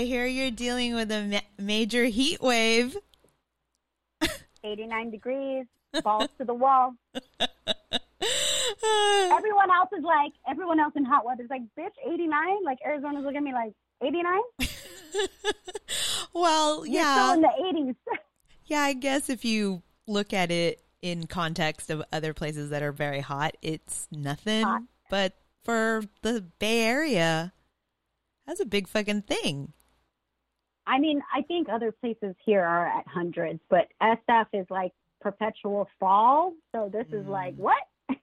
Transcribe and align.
I 0.00 0.04
hear 0.04 0.24
you're 0.24 0.50
dealing 0.50 0.94
with 0.94 1.12
a 1.12 1.24
ma- 1.24 1.40
major 1.58 2.06
heat 2.06 2.40
wave. 2.40 2.96
89 4.64 5.10
degrees, 5.10 5.66
balls 6.02 6.30
to 6.38 6.46
the 6.46 6.54
wall. 6.54 6.94
Everyone 9.30 9.70
else 9.70 9.90
is 9.94 10.02
like, 10.02 10.32
everyone 10.48 10.80
else 10.80 10.94
in 10.96 11.04
hot 11.04 11.26
weather 11.26 11.42
is 11.42 11.50
like, 11.50 11.60
bitch, 11.78 11.92
89? 12.10 12.64
Like, 12.64 12.78
Arizona's 12.82 13.24
looking 13.24 13.36
at 13.36 13.42
me 13.42 13.52
like, 13.52 13.74
89? 14.02 14.40
well, 16.32 16.86
You're 16.86 17.02
yeah. 17.02 17.16
still 17.16 17.34
in 17.34 17.42
the 17.42 17.92
80s. 17.92 17.96
Yeah, 18.64 18.80
I 18.80 18.94
guess 18.94 19.28
if 19.28 19.44
you 19.44 19.82
look 20.06 20.32
at 20.32 20.50
it 20.50 20.82
in 21.02 21.26
context 21.26 21.90
of 21.90 22.02
other 22.10 22.32
places 22.32 22.70
that 22.70 22.82
are 22.82 22.92
very 22.92 23.20
hot, 23.20 23.54
it's 23.60 24.08
nothing. 24.10 24.62
Hot. 24.64 24.80
But 25.10 25.34
for 25.62 26.04
the 26.22 26.46
Bay 26.58 26.84
Area, 26.84 27.52
that's 28.46 28.60
a 28.60 28.66
big 28.66 28.88
fucking 28.88 29.22
thing. 29.22 29.74
I 30.90 30.98
mean, 30.98 31.22
I 31.32 31.42
think 31.42 31.68
other 31.68 31.92
places 31.92 32.34
here 32.44 32.64
are 32.64 32.86
at 32.86 33.06
hundreds, 33.06 33.60
but 33.70 33.86
SF 34.02 34.46
is 34.52 34.66
like 34.70 34.92
perpetual 35.20 35.88
fall. 36.00 36.54
So 36.74 36.90
this 36.92 37.06
is 37.12 37.26
like, 37.26 37.54
what? 37.56 37.76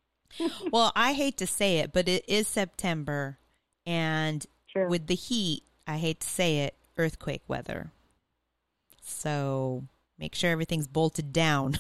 Well, 0.74 0.92
I 0.94 1.14
hate 1.14 1.38
to 1.38 1.48
say 1.48 1.78
it, 1.78 1.94
but 1.94 2.10
it 2.10 2.26
is 2.28 2.50
September, 2.50 3.40
and 3.86 4.46
True. 4.70 4.90
with 4.90 5.08
the 5.08 5.16
heat, 5.16 5.64
I 5.88 5.98
hate 5.98 6.20
to 6.20 6.28
say 6.28 6.60
it, 6.60 6.76
earthquake 6.98 7.44
weather. 7.48 7.92
So 9.02 9.86
make 10.20 10.36
sure 10.36 10.52
everything's 10.52 10.86
bolted 10.86 11.32
down. 11.32 11.80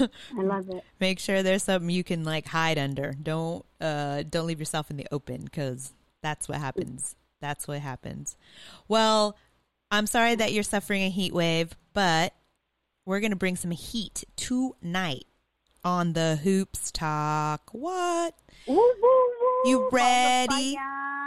I 0.00 0.08
love 0.42 0.68
it. 0.68 0.82
make 1.00 1.20
sure 1.20 1.44
there's 1.44 1.62
something 1.62 1.88
you 1.90 2.02
can 2.02 2.24
like 2.24 2.48
hide 2.48 2.76
under. 2.76 3.14
Don't 3.22 3.64
uh 3.80 4.24
don't 4.28 4.48
leave 4.48 4.58
yourself 4.58 4.90
in 4.90 4.96
the 4.96 5.06
open 5.12 5.44
because 5.44 5.94
that's 6.22 6.48
what 6.48 6.58
happens. 6.58 7.14
That's 7.40 7.68
what 7.68 7.80
happens. 7.80 8.36
Well, 8.88 9.36
I'm 9.90 10.06
sorry 10.06 10.34
that 10.34 10.52
you're 10.52 10.62
suffering 10.62 11.02
a 11.02 11.10
heat 11.10 11.32
wave, 11.32 11.76
but 11.92 12.34
we're 13.04 13.20
gonna 13.20 13.36
bring 13.36 13.56
some 13.56 13.70
heat 13.70 14.24
tonight 14.36 15.26
on 15.84 16.14
the 16.14 16.36
hoops 16.42 16.90
talk. 16.90 17.70
What? 17.72 18.34
Woo, 18.66 18.74
woo, 18.74 18.92
woo. 19.00 19.70
You 19.70 19.88
ready? 19.92 20.76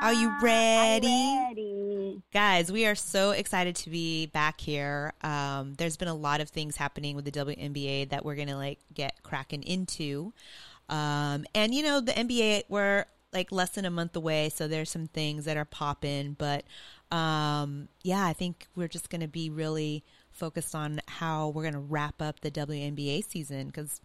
Are 0.01 0.13
you 0.13 0.29
I'm 0.29 0.43
ready? 0.43 1.37
ready. 1.47 2.21
Guys, 2.33 2.71
we 2.71 2.85
are 2.85 2.95
so 2.95 3.31
excited 3.31 3.75
to 3.77 3.89
be 3.89 4.27
back 4.27 4.59
here. 4.61 5.13
Um, 5.21 5.73
there's 5.75 5.97
been 5.97 6.07
a 6.07 6.13
lot 6.13 6.41
of 6.41 6.49
things 6.49 6.75
happening 6.77 7.15
with 7.15 7.25
the 7.25 7.31
WNBA 7.31 8.09
that 8.09 8.23
we're 8.25 8.35
gonna 8.35 8.57
like 8.57 8.79
get 8.93 9.21
cracking 9.23 9.63
into. 9.63 10.33
Um, 10.89 11.45
and 11.53 11.73
you 11.73 11.83
know, 11.83 12.01
the 12.01 12.11
NBA 12.13 12.63
we're 12.69 13.05
like 13.33 13.51
less 13.51 13.71
than 13.71 13.85
a 13.85 13.91
month 13.91 14.15
away, 14.15 14.49
so 14.49 14.67
there's 14.67 14.89
some 14.89 15.07
things 15.07 15.45
that 15.45 15.57
are 15.57 15.65
popping. 15.65 16.33
But 16.33 16.65
um, 17.11 17.89
yeah, 18.03 18.25
I 18.25 18.33
think 18.33 18.67
we're 18.75 18.87
just 18.87 19.09
gonna 19.09 19.27
be 19.27 19.49
really 19.49 20.03
focused 20.31 20.75
on 20.75 21.01
how 21.07 21.49
we're 21.49 21.63
gonna 21.63 21.79
wrap 21.79 22.21
up 22.21 22.39
the 22.41 22.51
WNBA 22.51 23.23
season 23.25 23.67
because 23.67 24.01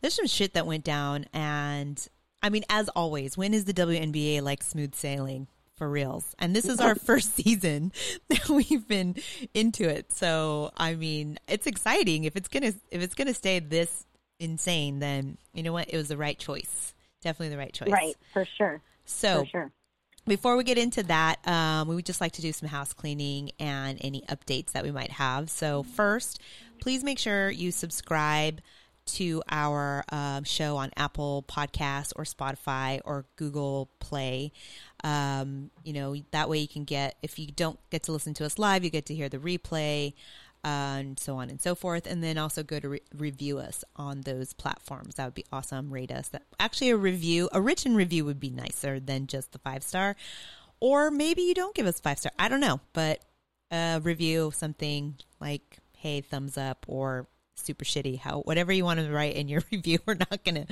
there's 0.00 0.14
some 0.14 0.26
shit 0.26 0.54
that 0.54 0.66
went 0.66 0.84
down. 0.84 1.26
And 1.32 2.06
I 2.42 2.50
mean, 2.50 2.64
as 2.68 2.88
always, 2.90 3.36
when 3.36 3.54
is 3.54 3.64
the 3.64 3.74
WNBA 3.74 4.42
like 4.42 4.62
smooth 4.62 4.94
sailing? 4.94 5.48
for 5.78 5.88
reals. 5.88 6.34
And 6.38 6.54
this 6.54 6.66
is 6.66 6.80
our 6.80 6.94
first 7.06 7.36
season 7.36 7.92
that 8.28 8.48
we've 8.48 8.86
been 8.86 9.14
into 9.54 9.88
it. 9.88 10.12
So, 10.12 10.72
I 10.76 10.94
mean, 10.94 11.38
it's 11.46 11.66
exciting. 11.66 12.24
If 12.24 12.36
it's 12.36 12.48
going 12.48 12.64
to 12.64 12.78
if 12.90 13.00
it's 13.00 13.14
going 13.14 13.28
to 13.28 13.34
stay 13.34 13.60
this 13.60 14.04
insane, 14.38 14.98
then 14.98 15.38
you 15.54 15.62
know 15.62 15.72
what? 15.72 15.88
It 15.88 15.96
was 15.96 16.08
the 16.08 16.16
right 16.16 16.38
choice. 16.38 16.94
Definitely 17.22 17.50
the 17.50 17.58
right 17.58 17.72
choice. 17.72 17.90
Right, 17.90 18.14
for 18.32 18.44
sure. 18.56 18.80
So, 19.04 19.40
For 19.44 19.46
sure. 19.46 19.72
before 20.26 20.56
we 20.56 20.64
get 20.64 20.78
into 20.78 21.02
that, 21.04 21.46
um, 21.48 21.88
we 21.88 21.94
would 21.94 22.06
just 22.06 22.20
like 22.20 22.32
to 22.32 22.42
do 22.42 22.52
some 22.52 22.68
house 22.68 22.92
cleaning 22.92 23.50
and 23.58 23.98
any 24.02 24.22
updates 24.22 24.72
that 24.72 24.84
we 24.84 24.90
might 24.90 25.10
have. 25.12 25.50
So, 25.50 25.82
first, 25.82 26.40
please 26.80 27.02
make 27.02 27.18
sure 27.18 27.50
you 27.50 27.72
subscribe 27.72 28.60
to 29.06 29.42
our 29.48 30.04
um, 30.10 30.44
show 30.44 30.76
on 30.76 30.90
Apple 30.96 31.44
Podcasts 31.48 32.12
or 32.14 32.24
Spotify 32.24 33.00
or 33.04 33.24
Google 33.36 33.88
Play. 34.00 34.52
Um, 35.02 35.70
you 35.82 35.94
know, 35.94 36.14
that 36.32 36.48
way 36.48 36.58
you 36.58 36.68
can 36.68 36.84
get, 36.84 37.16
if 37.22 37.38
you 37.38 37.46
don't 37.46 37.78
get 37.90 38.02
to 38.04 38.12
listen 38.12 38.34
to 38.34 38.44
us 38.44 38.58
live, 38.58 38.84
you 38.84 38.90
get 38.90 39.06
to 39.06 39.14
hear 39.14 39.28
the 39.28 39.38
replay. 39.38 40.12
And 40.64 41.18
so 41.18 41.36
on 41.36 41.50
and 41.50 41.60
so 41.60 41.74
forth, 41.74 42.06
and 42.06 42.22
then 42.22 42.36
also 42.36 42.62
go 42.62 42.80
to 42.80 42.88
re- 42.88 43.00
review 43.16 43.58
us 43.58 43.84
on 43.96 44.22
those 44.22 44.52
platforms. 44.52 45.14
That 45.14 45.24
would 45.26 45.34
be 45.34 45.46
awesome. 45.52 45.90
Rate 45.90 46.10
us. 46.10 46.28
That 46.28 46.42
actually 46.58 46.90
a 46.90 46.96
review, 46.96 47.48
a 47.52 47.60
written 47.60 47.94
review, 47.94 48.24
would 48.24 48.40
be 48.40 48.50
nicer 48.50 48.98
than 49.00 49.26
just 49.28 49.52
the 49.52 49.58
five 49.58 49.82
star. 49.82 50.16
Or 50.80 51.10
maybe 51.10 51.42
you 51.42 51.54
don't 51.54 51.74
give 51.74 51.86
us 51.86 52.00
five 52.00 52.18
star. 52.18 52.32
I 52.38 52.48
don't 52.48 52.60
know, 52.60 52.80
but 52.92 53.22
a 53.70 54.00
review 54.02 54.52
something 54.54 55.16
like 55.40 55.78
"Hey, 55.96 56.20
thumbs 56.20 56.58
up" 56.58 56.84
or 56.88 57.28
"Super 57.54 57.84
shitty." 57.84 58.18
How 58.18 58.40
whatever 58.40 58.72
you 58.72 58.84
want 58.84 59.00
to 59.00 59.10
write 59.10 59.36
in 59.36 59.48
your 59.48 59.62
review, 59.72 59.98
we're 60.06 60.14
not 60.14 60.44
gonna 60.44 60.66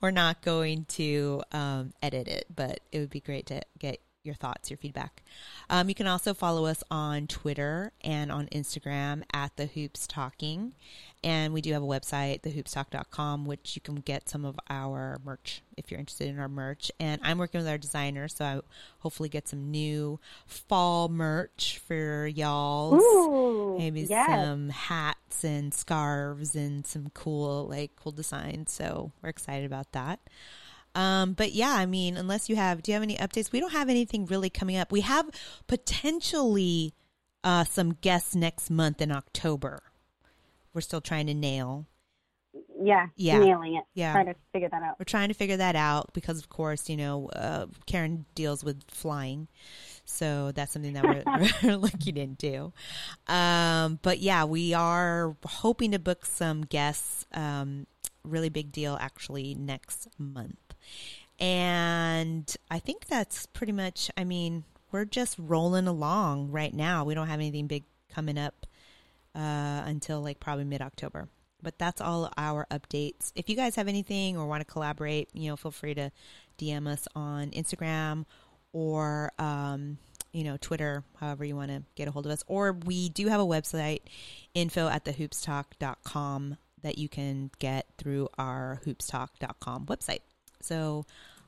we're 0.00 0.10
not 0.10 0.42
going 0.42 0.84
to 0.86 1.42
um, 1.52 1.92
edit 2.02 2.28
it, 2.28 2.46
but 2.54 2.80
it 2.92 2.98
would 2.98 3.10
be 3.10 3.20
great 3.20 3.46
to 3.46 3.62
get 3.78 4.00
your 4.22 4.34
thoughts, 4.34 4.70
your 4.70 4.76
feedback. 4.76 5.22
Um, 5.70 5.88
you 5.88 5.94
can 5.94 6.06
also 6.06 6.34
follow 6.34 6.66
us 6.66 6.82
on 6.90 7.26
Twitter 7.26 7.92
and 8.02 8.30
on 8.30 8.46
Instagram 8.48 9.22
at 9.32 9.56
the 9.56 9.66
Hoops 9.66 10.06
Talking. 10.06 10.74
And 11.22 11.52
we 11.52 11.60
do 11.60 11.72
have 11.72 11.82
a 11.82 11.86
website, 11.86 12.42
thehoopstalk.com, 12.42 13.44
which 13.46 13.76
you 13.76 13.82
can 13.82 13.96
get 13.96 14.28
some 14.28 14.44
of 14.44 14.58
our 14.68 15.20
merch 15.24 15.62
if 15.76 15.90
you're 15.90 16.00
interested 16.00 16.28
in 16.28 16.38
our 16.38 16.48
merch. 16.48 16.90
And 17.00 17.20
I'm 17.24 17.38
working 17.38 17.60
with 17.60 17.68
our 17.68 17.78
designer, 17.78 18.28
so 18.28 18.44
I 18.44 18.60
hopefully 19.00 19.28
get 19.28 19.48
some 19.48 19.70
new 19.70 20.18
fall 20.46 21.08
merch 21.08 21.80
for 21.86 22.26
y'all. 22.26 22.94
Ooh, 22.94 23.78
Maybe 23.78 24.02
yes. 24.02 24.28
some 24.28 24.68
hats 24.70 25.44
and 25.44 25.72
scarves 25.72 26.54
and 26.54 26.86
some 26.86 27.10
cool, 27.14 27.68
like, 27.68 27.92
cool 27.96 28.12
designs. 28.12 28.72
So 28.72 29.12
we're 29.22 29.30
excited 29.30 29.66
about 29.66 29.92
that. 29.92 30.20
Um, 30.94 31.34
but 31.34 31.52
yeah, 31.52 31.72
I 31.74 31.86
mean, 31.86 32.16
unless 32.16 32.48
you 32.48 32.56
have, 32.56 32.82
do 32.82 32.90
you 32.90 32.94
have 32.94 33.02
any 33.02 33.16
updates? 33.16 33.52
We 33.52 33.60
don't 33.60 33.72
have 33.72 33.88
anything 33.88 34.26
really 34.26 34.50
coming 34.50 34.76
up. 34.76 34.90
We 34.90 35.02
have 35.02 35.28
potentially 35.66 36.94
uh, 37.44 37.64
some 37.64 37.92
guests 37.94 38.34
next 38.34 38.70
month 38.70 39.00
in 39.00 39.10
October. 39.12 39.82
We're 40.74 40.80
still 40.80 41.00
trying 41.00 41.26
to 41.26 41.34
nail. 41.34 41.86
Yeah, 42.82 43.06
Yeah. 43.16 43.38
nailing 43.38 43.76
it. 43.76 43.84
Yeah. 43.94 44.12
Trying 44.12 44.26
to 44.26 44.34
figure 44.52 44.68
that 44.68 44.82
out. 44.82 44.98
We're 44.98 45.04
trying 45.04 45.28
to 45.28 45.34
figure 45.34 45.56
that 45.58 45.76
out 45.76 46.12
because, 46.14 46.38
of 46.38 46.48
course, 46.48 46.88
you 46.88 46.96
know, 46.96 47.28
uh, 47.28 47.66
Karen 47.86 48.24
deals 48.34 48.64
with 48.64 48.82
flying. 48.88 49.48
So 50.04 50.50
that's 50.52 50.72
something 50.72 50.94
that 50.94 51.04
we're, 51.04 51.50
we're 51.62 51.76
looking 51.76 52.16
into. 52.16 52.72
Um, 53.28 54.00
but 54.02 54.18
yeah, 54.18 54.44
we 54.44 54.74
are 54.74 55.36
hoping 55.44 55.92
to 55.92 55.98
book 55.98 56.26
some 56.26 56.62
guests. 56.62 57.26
Um, 57.32 57.86
really 58.24 58.48
big 58.48 58.72
deal, 58.72 58.98
actually, 59.00 59.54
next 59.54 60.08
month. 60.18 60.69
And 61.38 62.54
I 62.70 62.78
think 62.78 63.06
that's 63.06 63.46
pretty 63.46 63.72
much, 63.72 64.10
I 64.16 64.24
mean, 64.24 64.64
we're 64.92 65.06
just 65.06 65.36
rolling 65.38 65.86
along 65.86 66.50
right 66.50 66.74
now. 66.74 67.04
We 67.04 67.14
don't 67.14 67.28
have 67.28 67.40
anything 67.40 67.66
big 67.66 67.84
coming 68.12 68.38
up 68.38 68.66
uh, 69.34 69.82
until 69.86 70.20
like 70.20 70.40
probably 70.40 70.64
mid 70.64 70.82
October. 70.82 71.28
But 71.62 71.78
that's 71.78 72.00
all 72.00 72.30
our 72.36 72.66
updates. 72.70 73.32
If 73.34 73.48
you 73.48 73.56
guys 73.56 73.76
have 73.76 73.88
anything 73.88 74.36
or 74.36 74.46
want 74.46 74.62
to 74.62 74.70
collaborate, 74.70 75.28
you 75.34 75.50
know, 75.50 75.56
feel 75.56 75.70
free 75.70 75.94
to 75.94 76.10
DM 76.58 76.86
us 76.86 77.06
on 77.14 77.50
Instagram 77.50 78.24
or, 78.72 79.32
um, 79.38 79.98
you 80.32 80.44
know, 80.44 80.56
Twitter, 80.58 81.04
however 81.16 81.44
you 81.44 81.56
want 81.56 81.70
to 81.70 81.82
get 81.96 82.08
a 82.08 82.10
hold 82.10 82.26
of 82.26 82.32
us. 82.32 82.42
Or 82.46 82.72
we 82.72 83.08
do 83.08 83.28
have 83.28 83.40
a 83.40 83.46
website, 83.46 84.00
info 84.54 84.88
at 84.88 85.04
thehoopstalk.com, 85.04 86.56
that 86.82 86.96
you 86.96 87.08
can 87.08 87.50
get 87.58 87.86
through 87.98 88.28
our 88.38 88.80
hoopstalk.com 88.86 89.86
website. 89.86 90.20
So 90.60 91.04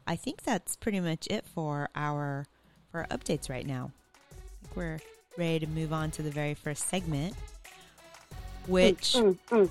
I 0.06 0.16
think 0.16 0.42
that's 0.42 0.76
pretty 0.76 1.00
much 1.00 1.26
it 1.30 1.44
for 1.46 1.88
our 1.94 2.46
for 2.90 3.00
our 3.00 3.06
updates 3.06 3.48
right 3.48 3.66
now. 3.66 3.90
I 4.30 4.34
think 4.62 4.76
we're 4.76 4.98
ready 5.38 5.60
to 5.60 5.66
move 5.66 5.92
on 5.92 6.10
to 6.12 6.22
the 6.22 6.30
very 6.30 6.54
first 6.54 6.88
segment, 6.88 7.34
which, 8.66 9.14
Mm, 9.14 9.38
mm. 9.48 9.70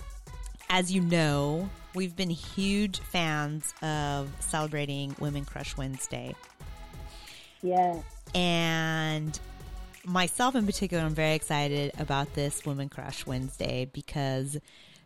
as 0.70 0.92
you 0.92 1.02
know, 1.02 1.70
we've 1.94 2.16
been 2.16 2.30
huge 2.30 3.00
fans 3.00 3.74
of 3.82 4.30
celebrating 4.40 5.16
Women 5.20 5.46
Crush 5.46 5.78
Wednesday. 5.78 6.36
Yes. 7.62 8.04
And 8.34 9.40
myself 10.04 10.56
in 10.56 10.66
particular, 10.66 11.04
I'm 11.04 11.14
very 11.14 11.36
excited 11.36 11.92
about 12.00 12.34
this 12.34 12.66
Women 12.66 12.90
Crush 12.90 13.26
Wednesday 13.26 13.90
because 13.92 14.58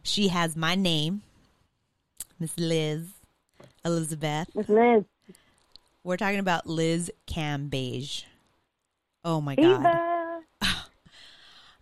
she 0.03 0.29
has 0.29 0.55
my 0.55 0.75
name, 0.75 1.21
Miss 2.39 2.57
Liz 2.57 3.14
Elizabeth. 3.85 4.49
Miss 4.55 4.67
Liz. 4.69 5.03
We're 6.03 6.17
talking 6.17 6.39
about 6.39 6.67
Liz 6.67 7.11
Cambage. 7.27 8.23
Oh 9.23 9.41
my 9.41 9.55
God. 9.55 9.85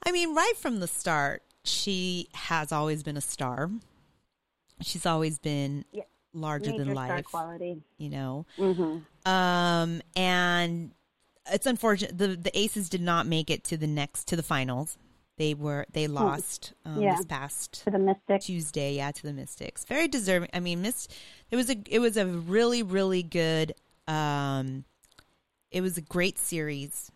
I 0.06 0.12
mean, 0.12 0.36
right 0.36 0.54
from 0.58 0.80
the 0.80 0.88
start, 0.88 1.44
she 1.64 2.28
has 2.34 2.72
always 2.72 3.04
been 3.04 3.18
a 3.18 3.22
star. 3.22 3.70
she's 4.82 5.06
always 5.06 5.40
been 5.40 5.86
Yeah. 5.92 6.04
larger 6.34 6.72
Major 6.72 6.84
than 6.86 6.94
life, 6.94 7.26
quality. 7.26 7.82
you 7.98 8.10
know. 8.10 8.46
Mm-hmm. 8.58 9.30
Um, 9.32 10.02
and 10.16 10.92
it's 11.52 11.66
unfortunate 11.66 12.18
the 12.18 12.28
the 12.36 12.58
Aces 12.58 12.90
did 12.90 13.02
not 13.02 13.28
make 13.28 13.50
it 13.50 13.64
to 13.66 13.78
the 13.78 13.88
next 13.88 14.28
to 14.30 14.36
the 14.36 14.44
finals. 14.44 14.98
They 15.38 15.54
were 15.54 15.86
they 15.92 16.08
lost 16.08 16.74
um, 16.86 16.96
Hmm. 16.96 17.02
Yeah. 17.02 17.16
this 17.16 17.26
past 17.26 17.84
To 17.86 17.92
the 17.92 18.00
Mystics. 18.00 18.46
Tuesday, 18.46 18.96
yeah, 18.96 19.12
to 19.12 19.24
the 19.24 19.34
Mystics. 19.34 19.84
Very 19.86 20.08
deserving. 20.08 20.50
I 20.54 20.60
mean. 20.60 20.86
It 20.86 21.56
was 21.56 21.70
a 21.70 21.76
it 21.90 22.00
was 22.00 22.18
a 22.18 22.26
really 22.26 22.84
really 22.84 23.24
good. 23.24 23.74
Um, 24.08 24.84
it 25.72 25.82
was 25.82 25.98
a 25.98 26.02
great 26.02 26.38
series. 26.38 27.12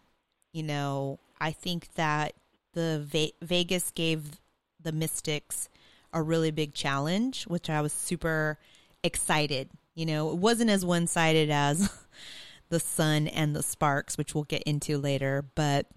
You 0.54 0.64
know, 0.64 1.20
I 1.40 1.52
think 1.52 1.94
that 1.96 2.34
the 2.74 3.04
Ve- 3.06 3.34
Vegas 3.42 3.92
gave 3.92 4.40
the 4.82 4.92
Mystics 4.92 5.70
a 6.14 6.22
really 6.22 6.52
big 6.52 6.74
challenge, 6.74 7.44
which 7.46 7.70
I 7.70 7.82
was 7.82 7.94
super 7.94 8.58
excited. 9.04 9.70
You 9.96 10.06
know, 10.06 10.30
it 10.32 10.38
wasn't 10.38 10.70
as 10.70 10.86
one 10.86 11.06
sided 11.08 11.50
as 11.50 11.90
the 12.70 12.80
Sun 12.80 13.28
and 13.28 13.56
the 13.56 13.64
Sparks, 13.64 14.18
which 14.18 14.34
we'll 14.34 14.44
get 14.46 14.64
into 14.64 14.98
later, 14.98 15.46
but 15.56 15.88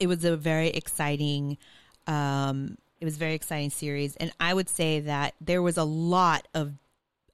it 0.00 0.06
was 0.06 0.24
a 0.24 0.36
very 0.36 0.68
exciting 0.68 1.56
um 2.06 2.76
it 3.00 3.04
was 3.04 3.16
very 3.18 3.34
exciting 3.34 3.70
series. 3.70 4.16
And 4.16 4.32
i 4.40 4.54
would 4.54 4.68
say 4.68 5.00
that 5.00 5.34
there 5.40 5.62
was 5.62 5.76
a 5.76 5.84
lot 5.84 6.48
of 6.54 6.72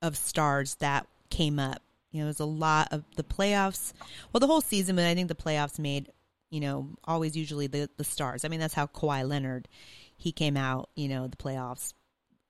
of 0.01 0.17
stars 0.17 0.75
that 0.77 1.07
came 1.31 1.59
up. 1.59 1.81
You 2.11 2.21
know 2.21 2.27
there's 2.27 2.41
a 2.41 2.45
lot 2.45 2.89
of 2.93 3.05
the 3.17 3.23
playoffs. 3.23 3.93
Well 4.33 4.41
the 4.41 4.47
whole 4.47 4.61
season 4.61 4.97
but 4.97 5.05
i 5.07 5.15
think 5.15 5.29
the 5.29 5.35
playoffs 5.35 5.79
made 5.79 6.11
you 6.51 6.61
know 6.61 6.89
always 7.05 7.37
usually 7.37 7.67
the 7.69 7.89
the 7.97 8.05
stars. 8.05 8.45
I 8.45 8.49
mean 8.49 8.61
that's 8.61 8.75
how 8.75 8.87
Kawhi 8.87 9.27
leonard 9.27 9.69
he 10.17 10.33
came 10.33 10.57
out 10.57 10.89
you 10.97 11.09
know 11.09 11.27
the 11.29 11.37
playoffs 11.37 11.95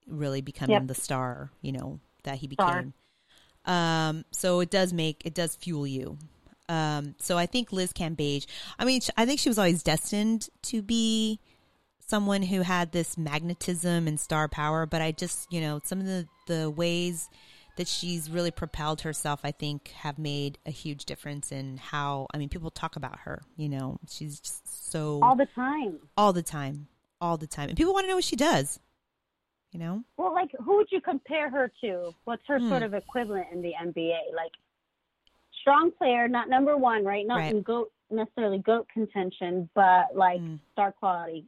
really 0.06 0.40
becoming 0.40 0.74
Yep. 0.74 0.86
the 0.88 0.94
star 0.94 1.50
you 1.60 1.72
know 1.72 2.00
that 2.24 2.38
he 2.38 2.48
Star. 2.52 2.82
became. 2.82 2.94
Um 3.64 4.24
so 4.32 4.60
it 4.60 4.70
does 4.70 4.92
make 4.92 5.22
it 5.24 5.34
does 5.34 5.54
fuel 5.54 5.86
you 5.86 6.18
um, 6.68 7.14
so 7.18 7.36
I 7.38 7.46
think 7.46 7.72
Liz 7.72 7.92
Cambage, 7.92 8.46
I 8.78 8.84
mean, 8.84 9.00
I 9.16 9.26
think 9.26 9.40
she 9.40 9.48
was 9.48 9.58
always 9.58 9.82
destined 9.82 10.48
to 10.62 10.82
be 10.82 11.40
someone 12.06 12.42
who 12.42 12.60
had 12.62 12.92
this 12.92 13.16
magnetism 13.16 14.06
and 14.06 14.18
star 14.20 14.48
power, 14.48 14.86
but 14.86 15.00
I 15.02 15.12
just, 15.12 15.50
you 15.52 15.60
know, 15.60 15.80
some 15.84 16.00
of 16.00 16.06
the, 16.06 16.26
the 16.46 16.70
ways 16.70 17.28
that 17.78 17.88
she's 17.88 18.28
really 18.30 18.50
propelled 18.50 19.00
herself, 19.00 19.40
I 19.44 19.50
think, 19.50 19.88
have 20.02 20.18
made 20.18 20.58
a 20.66 20.70
huge 20.70 21.06
difference 21.06 21.50
in 21.50 21.78
how, 21.78 22.26
I 22.34 22.38
mean, 22.38 22.50
people 22.50 22.70
talk 22.70 22.96
about 22.96 23.20
her, 23.20 23.42
you 23.56 23.68
know, 23.68 23.98
she's 24.08 24.40
just 24.40 24.90
so, 24.92 25.20
All 25.22 25.36
the 25.36 25.46
time. 25.54 25.98
all 26.18 26.34
the 26.34 26.42
time, 26.42 26.86
all 27.20 27.38
the 27.38 27.46
time. 27.46 27.68
And 27.70 27.78
people 27.78 27.94
want 27.94 28.04
to 28.04 28.08
know 28.08 28.16
what 28.16 28.24
she 28.24 28.36
does, 28.36 28.78
you 29.70 29.80
know? 29.80 30.04
Well, 30.18 30.34
like, 30.34 30.50
who 30.62 30.76
would 30.76 30.88
you 30.92 31.00
compare 31.00 31.48
her 31.48 31.72
to? 31.82 32.14
What's 32.24 32.42
her 32.46 32.58
Hmm. 32.58 32.68
sort 32.68 32.82
of 32.82 32.92
equivalent 32.92 33.46
in 33.52 33.62
the 33.62 33.72
NBA? 33.80 34.34
Like, 34.36 34.52
strong 35.62 35.90
player, 35.96 36.28
not 36.28 36.50
number 36.50 36.76
one, 36.76 37.04
right? 37.04 37.26
Not 37.26 37.38
Right. 37.38 37.54
in 37.54 37.62
goat 37.62 37.90
necessarily 38.10 38.58
goat 38.58 38.86
contention, 38.92 39.70
but 39.74 40.14
like 40.14 40.38
Mm. 40.40 40.58
star 40.72 40.92
quality. 40.92 41.46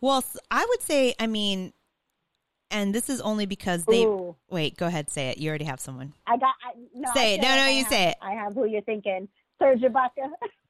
Well, 0.00 0.24
I 0.50 0.64
would 0.70 0.80
say, 0.80 1.14
I 1.20 1.26
mean, 1.26 1.74
and 2.70 2.94
this 2.94 3.10
is 3.10 3.20
only 3.20 3.44
because 3.46 3.84
they, 3.84 4.04
Ooh, 4.04 4.36
wait, 4.50 4.76
go 4.78 4.86
ahead, 4.86 5.10
say 5.10 5.28
it. 5.28 5.38
You 5.38 5.50
already 5.50 5.66
have 5.66 5.80
someone. 5.80 6.14
I 6.26 6.36
got. 6.38 6.54
I, 6.64 6.72
no, 6.94 7.10
Say 7.14 7.32
I 7.32 7.34
it. 7.34 7.42
No, 7.42 7.48
no, 7.56 7.62
I 7.62 7.68
you 7.70 7.84
have- 7.84 7.92
say 7.92 8.08
it. 8.08 8.16
I 8.22 8.32
have 8.32 8.54
who 8.54 8.64
you're 8.64 8.80
thinking. 8.82 9.28
Serge 9.60 9.80
Ibaka. 9.80 10.30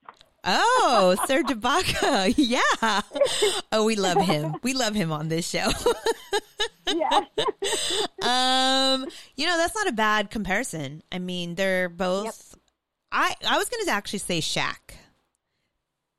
Oh, 0.45 1.17
Serge 1.27 1.47
Ibaka. 1.47 2.35
Yeah. 2.37 3.01
Oh, 3.73 3.85
we 3.85 3.97
love 3.97 4.21
him. 4.21 4.55
We 4.63 4.75
love 4.75 4.95
him 4.95 5.11
on 5.13 5.29
this 5.29 5.49
show. 5.49 5.71
yeah. 6.87 7.25
um, 8.23 9.07
you 9.37 9.47
know, 9.47 9.57
that's 9.57 9.75
not 9.75 9.89
a 9.89 9.93
bad 9.93 10.31
comparison. 10.31 11.03
I 11.11 11.19
mean, 11.19 11.55
they're 11.55 11.89
both 11.89 12.25
Yep. 12.27 12.35
I 13.13 13.35
I 13.49 13.59
was 13.59 13.69
going 13.69 13.85
to 13.87 13.91
actually 13.91 14.19
say 14.21 14.41
Shaq. 14.41 14.95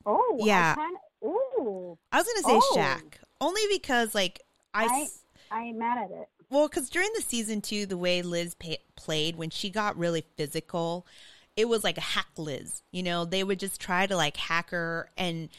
Oh, 0.06 0.38
Yeah. 0.40 0.76
I 0.78 1.26
ooh, 1.26 1.98
I 2.12 2.18
was 2.18 2.26
going 2.26 2.38
to 2.38 2.44
say 2.44 2.60
Oh. 2.62 2.76
Shaq 2.78 3.14
only 3.42 3.62
because 3.72 4.16
like 4.16 4.42
I 4.74 5.08
I 5.52 5.62
ain't 5.66 5.78
mad 5.78 5.98
at 6.04 6.12
it. 6.12 6.28
well, 6.50 6.68
because 6.68 6.90
during 6.90 7.10
the 7.16 7.22
season 7.22 7.62
two, 7.62 7.86
the 7.86 7.98
way 7.98 8.22
Liz 8.22 8.56
pa- 8.56 8.82
played 8.96 9.36
when 9.36 9.50
she 9.50 9.70
got 9.70 9.98
really 9.98 10.24
physical, 10.38 11.06
it 11.56 11.68
was 11.68 11.84
like 11.84 11.98
a 11.98 12.02
hack 12.02 12.28
Liz. 12.38 12.82
You 12.92 13.04
know, 13.04 13.26
they 13.26 13.44
would 13.44 13.60
just 13.60 13.80
try 13.80 14.06
to 14.08 14.16
like 14.16 14.38
hack 14.38 14.72
her, 14.72 15.10
and 15.18 15.50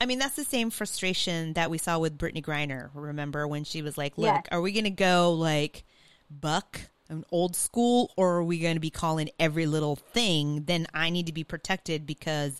I 0.00 0.06
mean 0.06 0.18
that's 0.18 0.36
the 0.36 0.44
same 0.44 0.70
frustration 0.70 1.52
that 1.54 1.70
we 1.70 1.78
saw 1.78 1.98
with 1.98 2.18
Brittney 2.18 2.42
Griner. 2.44 2.90
Remember 2.94 3.46
when 3.46 3.64
she 3.64 3.82
was 3.82 3.96
like, 3.98 4.16
"Look, 4.18 4.34
Yes. 4.34 4.44
are 4.50 4.60
we 4.60 4.72
going 4.72 4.84
to 4.84 4.90
go 4.90 5.32
like 5.32 5.84
buck?" 6.30 6.80
An 7.08 7.24
old 7.30 7.54
school, 7.56 8.10
or 8.16 8.36
are 8.36 8.44
we 8.44 8.58
going 8.58 8.76
to 8.76 8.80
be 8.80 8.88
calling 8.88 9.28
every 9.38 9.66
little 9.66 9.96
thing? 9.96 10.64
Then 10.64 10.86
I 10.94 11.10
need 11.10 11.26
to 11.26 11.32
be 11.32 11.44
protected 11.44 12.06
because 12.06 12.58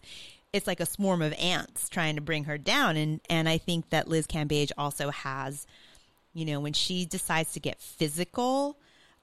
it's 0.52 0.66
like 0.66 0.80
a 0.80 0.84
swarm 0.84 1.22
of 1.22 1.32
ants 1.34 1.88
trying 1.88 2.16
to 2.16 2.20
bring 2.20 2.44
her 2.44 2.58
down. 2.58 2.98
And 2.98 3.20
and 3.30 3.48
I 3.48 3.56
think 3.56 3.88
that 3.90 4.08
Liz 4.08 4.26
Cambage 4.26 4.70
also 4.76 5.08
has 5.10 5.66
you 6.34 6.44
know 6.44 6.60
when 6.60 6.74
she 6.74 7.06
decides 7.06 7.52
to 7.52 7.60
get 7.60 7.80
physical 7.80 8.76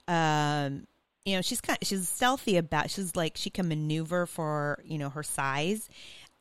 um 0.08 0.86
you 1.24 1.36
know 1.36 1.42
she's 1.42 1.60
kind 1.60 1.78
of, 1.80 1.86
she's 1.86 2.08
stealthy 2.08 2.56
about 2.56 2.90
she's 2.90 3.14
like 3.16 3.36
she 3.36 3.50
can 3.50 3.68
maneuver 3.68 4.26
for 4.26 4.80
you 4.84 4.98
know 4.98 5.08
her 5.10 5.22
size 5.22 5.88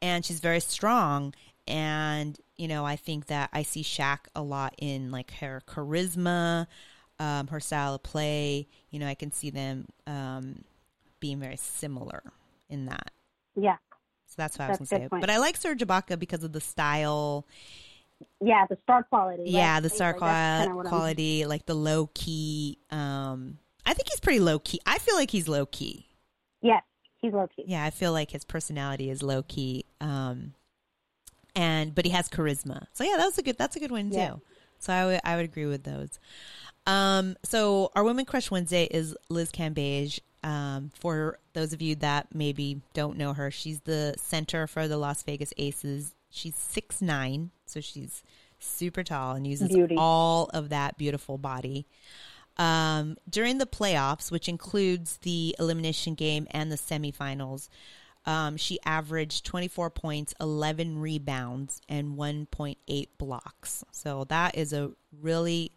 and 0.02 0.24
she's 0.26 0.40
very 0.40 0.60
strong 0.60 1.34
and 1.68 2.40
you 2.58 2.68
know 2.68 2.86
i 2.86 2.96
think 2.96 3.28
that 3.28 3.50
i 3.54 3.62
see 3.64 3.84
Shaq 3.84 4.20
a 4.36 4.42
lot 4.42 4.74
in 4.78 5.12
like 5.12 5.32
her 5.42 5.62
charisma 5.68 6.68
um 7.20 7.48
her 7.48 7.60
style 7.60 7.96
of 7.96 8.04
play 8.04 8.68
you 8.90 9.00
know 9.00 9.08
i 9.08 9.16
can 9.16 9.32
see 9.32 9.50
them 9.50 9.86
um 10.08 10.64
being 11.20 11.40
very 11.40 11.58
similar 11.58 12.24
in 12.70 12.86
that 12.86 13.12
Yeah, 13.56 13.76
so 14.28 14.36
that's 14.38 14.58
what 14.58 14.66
i 14.66 14.70
was 14.70 14.80
That's 14.80 14.92
a 14.92 14.96
gonna 14.96 15.04
say 15.06 15.10
point. 15.10 15.22
but 15.22 15.30
i 15.30 15.38
like 15.40 15.58
Serge 15.58 15.82
Ibaka 15.82 16.18
because 16.18 16.44
of 16.46 16.54
the 16.54 16.62
style 16.62 17.46
yeah, 18.42 18.66
the 18.70 18.78
star 18.84 19.04
quality. 19.04 19.44
right? 19.44 19.52
yeah, 19.52 19.80
the 19.80 19.90
star 19.90 20.12
Like, 20.12 20.20
that's 20.22 20.60
kinda 20.62 20.68
qua- 20.74 20.76
what 20.78 20.86
I'm- 20.88 20.90
quality, 20.90 21.46
like 21.46 21.66
the 21.66 21.74
low 21.74 22.10
key. 22.14 22.78
Um, 22.92 23.60
I 23.90 23.94
think 23.94 24.08
he's 24.12 24.20
pretty 24.20 24.40
low 24.40 24.60
key. 24.60 24.80
I 24.86 25.00
feel 25.00 25.16
like 25.16 25.32
he's 25.32 25.48
low 25.48 25.66
key. 25.66 26.06
Yes, 26.62 26.84
he's 27.18 27.34
low 27.34 27.48
key. 27.48 27.64
Yeah, 27.66 27.84
I 27.84 27.90
feel 27.90 28.12
like 28.14 28.30
his 28.30 28.46
personality 28.46 29.10
is 29.10 29.24
low 29.24 29.42
key. 29.42 29.86
Um, 30.00 30.54
and 31.56 31.96
but 31.96 32.06
he 32.06 32.12
has 32.12 32.30
charisma. 32.30 32.86
So 32.94 33.04
yeah, 33.04 33.16
that's 33.18 33.40
a 33.40 33.42
good. 33.42 33.58
That's 33.58 33.76
a 33.76 33.80
good 33.80 33.90
one 33.90 34.12
too. 34.12 34.42
So 34.78 34.94
I 34.94 35.06
would 35.08 35.20
I 35.24 35.36
would 35.36 35.46
agree 35.46 35.66
with 35.66 35.86
those. 35.86 36.20
Um, 36.86 37.36
so 37.44 37.92
our 37.96 38.04
Women 38.04 38.26
Crush 38.26 38.52
Wednesday 38.52 38.84
is 38.84 39.18
Liz 39.28 39.52
Cambage. 39.52 40.20
Um, 40.44 40.92
for 40.94 41.40
those 41.54 41.74
of 41.74 41.82
you 41.82 41.96
that 41.96 42.28
maybe 42.34 42.82
don't 42.94 43.18
know 43.18 43.34
her, 43.34 43.50
she's 43.50 43.80
the 43.80 44.14
center 44.20 44.68
for 44.68 44.88
the 44.88 44.98
Las 44.98 45.24
Vegas 45.24 45.52
Aces. 45.58 46.14
She's 46.30 46.56
six 46.56 47.02
nine, 47.02 47.50
so 47.66 47.82
she's 47.82 48.22
super 48.60 49.04
tall 49.04 49.36
and 49.36 49.48
uses 49.48 49.70
Beauty. 49.70 49.96
all 49.98 50.46
of 50.54 50.70
that 50.70 50.96
beautiful 50.96 51.40
body. 51.40 51.88
Um, 52.60 53.16
during 53.30 53.58
the 53.58 53.66
playoffs, 53.66 54.30
which 54.30 54.50
includes 54.50 55.18
the 55.22 55.56
elimination 55.58 56.14
game 56.14 56.46
and 56.52 56.70
the 56.72 56.76
semifinals, 56.76 57.70
um, 58.26 58.58
she 58.58 58.80
averaged 58.86 59.46
24 59.46 59.90
points, 59.90 60.34
11 60.42 61.00
rebounds, 61.00 61.82
and 61.88 62.18
1.8 62.18 63.08
blocks. 63.18 63.84
So 63.92 64.26
that 64.26 64.56
is 64.56 64.74
a 64.74 64.92
really 65.22 65.72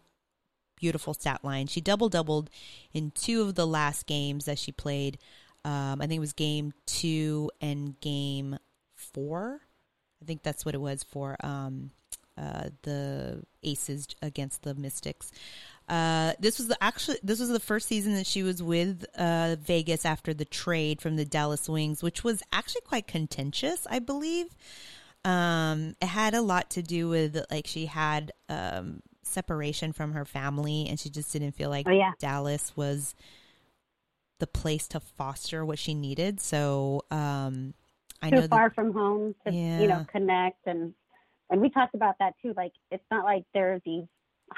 beautiful 0.75 1.13
stat 1.13 1.39
line. 1.43 1.67
She 1.67 1.79
double 1.79 2.09
doubled 2.09 2.49
in 2.93 3.11
two 3.11 3.41
of 3.41 3.55
the 3.55 3.65
last 3.65 4.05
games 4.05 4.45
that 4.45 4.59
she 4.59 4.73
played. 4.73 5.17
Um, 5.63 6.01
I 6.01 6.07
think 6.07 6.17
it 6.17 6.19
was 6.19 6.33
game 6.33 6.73
two 6.85 7.49
and 7.61 7.97
game 8.01 8.57
four. 8.93 9.61
I 10.21 10.25
think 10.25 10.43
that's 10.43 10.65
what 10.65 10.75
it 10.75 10.81
was 10.81 11.01
for 11.03 11.37
um, 11.45 11.91
uh, 12.37 12.69
the 12.81 13.43
Aces 13.63 14.07
against 14.21 14.63
the 14.63 14.75
Mystics. 14.75 15.31
Uh, 15.89 16.33
this 16.39 16.57
was 16.57 16.67
the 16.69 16.77
actually 16.81 17.17
this 17.23 17.39
was 17.39 17.49
the 17.49 17.59
first 17.59 17.87
season 17.87 18.13
that 18.15 18.25
she 18.25 18.41
was 18.43 18.63
with 18.63 19.05
uh, 19.17 19.55
Vegas 19.59 20.05
after 20.05 20.33
the 20.33 20.45
trade 20.45 21.01
from 21.01 21.15
the 21.17 21.25
Dallas 21.25 21.67
Wings, 21.67 22.01
which 22.01 22.23
was 22.23 22.41
actually 22.53 22.81
quite 22.81 23.05
contentious, 23.07 23.85
I 23.89 23.99
believe. 23.99 24.47
Um, 25.25 25.95
it 26.01 26.07
had 26.07 26.33
a 26.33 26.41
lot 26.41 26.69
to 26.71 26.81
do 26.81 27.09
with 27.09 27.37
like 27.51 27.67
she 27.67 27.85
had 27.85 28.31
um, 28.49 29.01
separation 29.23 29.93
from 29.93 30.13
her 30.13 30.25
family, 30.25 30.87
and 30.89 30.99
she 30.99 31.09
just 31.09 31.31
didn't 31.33 31.51
feel 31.53 31.69
like 31.69 31.87
Oh, 31.87 31.91
yeah. 31.91 32.11
Dallas 32.19 32.73
was 32.75 33.13
the 34.39 34.47
place 34.47 34.87
to 34.89 34.99
foster 34.99 35.65
what 35.65 35.79
she 35.79 35.93
needed. 35.93 36.39
So 36.41 37.01
um, 37.11 37.73
I 38.21 38.29
know 38.29 38.37
Too 38.37 38.41
that- 38.43 38.49
far 38.49 38.69
from 38.71 38.93
home 38.93 39.35
to 39.45 39.53
you 39.53 39.87
know 39.87 40.05
connect 40.11 40.65
and 40.65 40.93
and 41.49 41.61
we 41.61 41.69
talked 41.69 41.93
about 41.93 42.15
that 42.19 42.33
too. 42.41 42.53
Like 42.55 42.71
it's 42.89 43.03
not 43.11 43.25
like 43.25 43.43
there's 43.53 43.81
these 43.85 44.05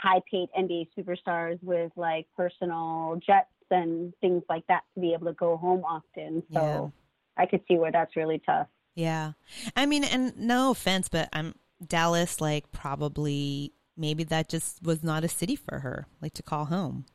high 0.02 0.22
paid 0.30 0.50
NBA 0.58 0.90
superstars 0.98 1.62
with 1.62 1.92
like 1.96 2.28
personal 2.36 3.20
jets 3.26 3.48
and 3.72 4.14
things 4.22 4.44
like 4.50 4.66
that 4.68 4.84
to 4.94 5.02
be 5.02 5.14
able 5.14 5.28
to 5.28 5.34
go 5.34 5.58
home 5.58 5.84
often. 5.84 6.44
So 6.54 6.62
Yeah. 6.62 6.90
I 7.38 7.46
could 7.46 7.62
see 7.68 7.78
where 7.78 7.92
that's 7.92 8.16
really 8.16 8.42
tough. 8.46 8.68
Yeah. 8.96 9.34
I 9.76 9.86
mean, 9.86 10.04
and 10.04 10.38
no 10.38 10.72
offense, 10.72 11.10
but 11.10 11.30
I'm 11.34 11.56
Dallas 11.86 12.40
like 12.40 12.72
probably 12.72 13.74
maybe 13.98 14.24
that 14.26 14.50
just 14.50 14.82
was 14.84 15.04
not 15.04 15.24
a 15.24 15.28
city 15.28 15.56
for 15.56 15.80
her, 15.80 16.08
like 16.22 16.34
to 16.36 16.44
call 16.44 16.66
home. 16.66 17.06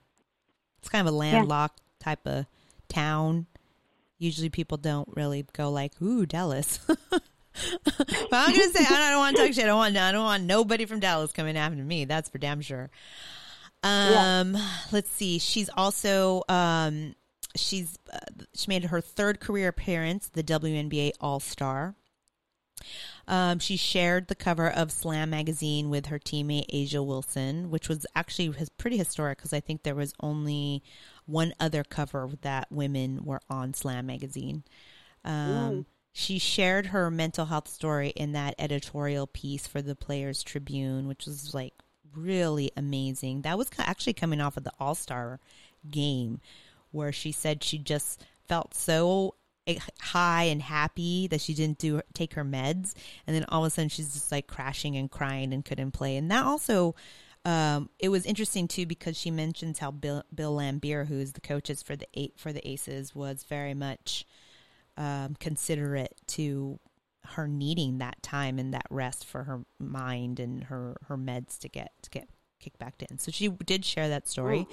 It's 0.78 0.88
kind 0.88 1.06
of 1.06 1.12
a 1.12 1.16
landlocked 1.16 1.80
yeah. 2.00 2.04
type 2.04 2.26
of 2.26 2.46
town. 2.88 3.46
Usually 4.18 4.50
people 4.50 4.76
don't 4.76 5.08
really 5.16 5.46
go 5.52 5.70
like, 5.70 6.00
ooh, 6.02 6.26
Dallas. 6.26 6.80
but 7.84 8.32
I'm 8.32 8.52
gonna 8.52 8.70
say 8.70 8.84
I 8.88 9.10
don't 9.10 9.18
want 9.18 9.36
to 9.36 9.42
talk 9.42 9.52
shit. 9.54 9.64
I 9.64 9.66
don't 9.66 9.78
want 9.78 9.96
I 9.96 10.12
don't 10.12 10.24
want 10.24 10.44
nobody 10.44 10.84
from 10.84 11.00
Dallas 11.00 11.32
coming 11.32 11.56
after 11.56 11.82
me. 11.82 12.04
That's 12.04 12.28
for 12.28 12.38
damn 12.38 12.60
sure. 12.60 12.90
Um, 13.82 14.54
yeah. 14.54 14.68
let's 14.92 15.10
see. 15.10 15.38
She's 15.38 15.70
also 15.76 16.42
um, 16.48 17.14
she's 17.56 17.98
uh, 18.12 18.18
she 18.54 18.66
made 18.68 18.84
her 18.84 19.00
third 19.00 19.40
career 19.40 19.68
appearance, 19.68 20.28
the 20.28 20.42
WNBA 20.42 21.12
All 21.20 21.40
Star. 21.40 21.94
Um, 23.28 23.58
she 23.58 23.76
shared 23.76 24.28
the 24.28 24.34
cover 24.34 24.68
of 24.68 24.90
Slam 24.90 25.30
magazine 25.30 25.90
with 25.90 26.06
her 26.06 26.18
teammate 26.18 26.66
A'ja 26.72 27.04
Wilson, 27.04 27.70
which 27.70 27.88
was 27.88 28.06
actually 28.16 28.52
pretty 28.76 28.96
historic 28.96 29.38
because 29.38 29.52
I 29.52 29.60
think 29.60 29.82
there 29.82 29.94
was 29.94 30.14
only 30.20 30.82
one 31.26 31.54
other 31.60 31.84
cover 31.84 32.28
that 32.40 32.66
women 32.72 33.20
were 33.22 33.40
on 33.48 33.74
Slam 33.74 34.06
magazine. 34.06 34.64
Um, 35.24 35.32
mm. 35.34 35.84
She 36.12 36.38
shared 36.38 36.86
her 36.86 37.10
mental 37.10 37.46
health 37.46 37.68
story 37.68 38.08
in 38.10 38.32
that 38.32 38.54
editorial 38.58 39.26
piece 39.26 39.66
for 39.66 39.80
the 39.80 39.94
Players 39.94 40.42
Tribune, 40.42 41.06
which 41.06 41.26
was 41.26 41.54
like 41.54 41.74
really 42.14 42.72
amazing. 42.76 43.42
That 43.42 43.58
was 43.58 43.70
actually 43.78 44.14
coming 44.14 44.40
off 44.40 44.56
of 44.56 44.64
the 44.64 44.72
All 44.80 44.94
Star 44.94 45.40
game, 45.88 46.40
where 46.90 47.12
she 47.12 47.32
said 47.32 47.62
she 47.62 47.78
just 47.78 48.24
felt 48.48 48.74
so 48.74 49.34
high 50.00 50.44
and 50.44 50.60
happy 50.62 51.28
that 51.28 51.40
she 51.40 51.54
didn't 51.54 51.78
do 51.78 52.00
take 52.14 52.34
her 52.34 52.44
meds, 52.44 52.94
and 53.26 53.36
then 53.36 53.44
all 53.48 53.64
of 53.64 53.68
a 53.68 53.70
sudden 53.70 53.88
she's 53.88 54.12
just 54.12 54.32
like 54.32 54.46
crashing 54.46 54.96
and 54.96 55.10
crying 55.10 55.52
and 55.52 55.64
couldn't 55.64 55.92
play. 55.92 56.16
And 56.16 56.30
that 56.30 56.44
also, 56.44 56.94
um, 57.44 57.88
it 57.98 58.08
was 58.08 58.26
interesting 58.26 58.66
too 58.66 58.86
because 58.86 59.16
she 59.16 59.30
mentions 59.30 59.78
how 59.78 59.90
Bill, 59.90 60.24
Bill 60.34 60.56
Laimbeer, 60.56 61.06
who 61.06 61.18
is 61.18 61.32
the 61.32 61.40
coaches 61.40 61.82
for 61.82 61.94
the 61.94 62.08
eight 62.14 62.34
for 62.36 62.52
the 62.52 62.66
Aces, 62.68 63.14
was 63.14 63.44
very 63.44 63.74
much 63.74 64.26
um, 65.00 65.34
considerate 65.40 66.14
to 66.26 66.78
her 67.24 67.48
needing 67.48 67.98
that 67.98 68.22
time 68.22 68.58
and 68.58 68.74
that 68.74 68.86
rest 68.90 69.24
for 69.24 69.44
her 69.44 69.62
mind 69.78 70.38
and 70.38 70.64
her 70.64 70.96
her 71.06 71.16
meds 71.16 71.58
to 71.58 71.68
get 71.68 71.92
to 72.02 72.10
get 72.10 72.28
kicked 72.60 72.78
back 72.78 73.02
in. 73.08 73.18
So 73.18 73.32
she 73.32 73.48
did 73.48 73.84
share 73.84 74.10
that 74.10 74.28
story. 74.28 74.66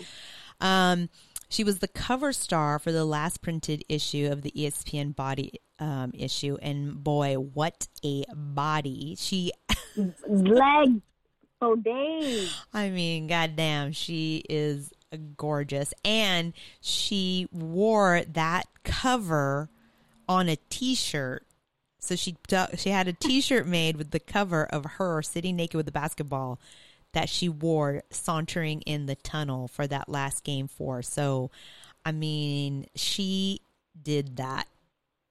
Um, 0.59 1.07
she 1.47 1.63
was 1.63 1.79
the 1.79 1.87
cover 1.87 2.33
star 2.33 2.77
for 2.77 2.91
the 2.91 3.05
last 3.05 3.41
printed 3.41 3.85
issue 3.87 4.27
of 4.29 4.41
the 4.41 4.51
ESPN 4.51 5.15
Body 5.15 5.61
um, 5.79 6.11
issue, 6.13 6.57
and 6.61 7.01
boy, 7.01 7.35
what 7.35 7.87
a 8.03 8.25
body! 8.35 9.15
She 9.17 9.53
legs 10.27 11.01
for 11.57 11.77
days. 11.77 12.53
I 12.73 12.89
mean, 12.89 13.27
goddamn, 13.27 13.93
she 13.93 14.43
is 14.49 14.91
gorgeous, 15.37 15.93
and 16.03 16.51
she 16.81 17.47
wore 17.53 18.23
that 18.33 18.65
cover 18.83 19.69
on 20.27 20.49
a 20.49 20.57
T-shirt. 20.69 21.43
So 21.99 22.15
she 22.15 22.35
she 22.77 22.89
had 22.89 23.07
a 23.07 23.13
T-shirt 23.13 23.67
made 23.67 23.97
with 23.97 24.11
the 24.11 24.19
cover 24.19 24.65
of 24.65 24.85
her 24.85 25.21
sitting 25.21 25.55
naked 25.55 25.75
with 25.75 25.85
the 25.85 25.91
basketball 25.91 26.59
that 27.13 27.29
she 27.29 27.49
wore 27.49 28.03
sauntering 28.11 28.81
in 28.81 29.05
the 29.05 29.15
tunnel 29.15 29.67
for 29.67 29.87
that 29.87 30.09
last 30.09 30.43
game 30.43 30.67
for. 30.67 31.01
So, 31.01 31.49
I 32.05 32.11
mean, 32.11 32.85
she 32.95 33.61
did 34.01 34.37
that. 34.37 34.67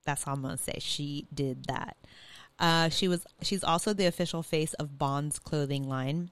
That's 0.05 0.27
all 0.27 0.33
I'm 0.33 0.41
gonna 0.41 0.57
say. 0.57 0.77
She 0.79 1.27
did 1.33 1.65
that. 1.65 1.97
Uh, 2.59 2.89
she 2.89 3.07
was. 3.07 3.25
She's 3.41 3.63
also 3.63 3.93
the 3.93 4.05
official 4.05 4.43
face 4.43 4.73
of 4.73 4.97
Bonds 4.97 5.39
clothing 5.39 5.87
line. 5.87 6.31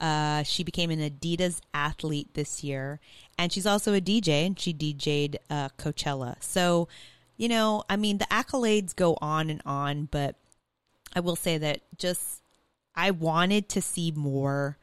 Uh, 0.00 0.42
she 0.42 0.64
became 0.64 0.90
an 0.90 0.98
Adidas 0.98 1.60
athlete 1.72 2.34
this 2.34 2.64
year, 2.64 3.00
and 3.38 3.52
she's 3.52 3.66
also 3.66 3.94
a 3.94 4.00
DJ. 4.00 4.46
And 4.46 4.58
she 4.58 4.72
DJ'd 4.72 5.38
uh, 5.50 5.68
Coachella. 5.78 6.42
So, 6.42 6.88
you 7.36 7.48
know, 7.48 7.84
I 7.88 7.96
mean, 7.96 8.18
the 8.18 8.26
accolades 8.26 8.94
go 8.94 9.16
on 9.20 9.50
and 9.50 9.62
on, 9.64 10.06
but 10.10 10.36
I 11.14 11.20
will 11.20 11.36
say 11.36 11.58
that 11.58 11.80
just 11.98 12.42
I 12.94 13.10
wanted 13.10 13.68
to 13.70 13.82
see 13.82 14.10
more 14.10 14.78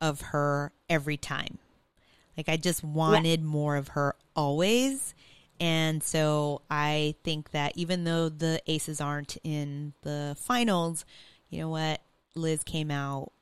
of 0.00 0.20
her 0.20 0.72
every 0.88 1.16
time. 1.16 1.58
Like 2.36 2.48
I 2.48 2.56
just 2.56 2.82
wanted 2.82 3.40
yeah. 3.40 3.46
more 3.46 3.76
of 3.76 3.88
her 3.88 4.14
always. 4.34 5.14
And 5.60 6.02
so 6.02 6.62
I 6.68 7.14
think 7.22 7.52
that 7.52 7.72
even 7.76 8.04
though 8.04 8.28
the 8.28 8.60
Aces 8.66 9.00
aren't 9.00 9.36
in 9.44 9.94
the 10.02 10.36
finals, 10.38 11.04
you 11.48 11.60
know 11.60 11.68
what? 11.68 12.00
Liz 12.34 12.64
came 12.64 12.90
out 12.90 13.32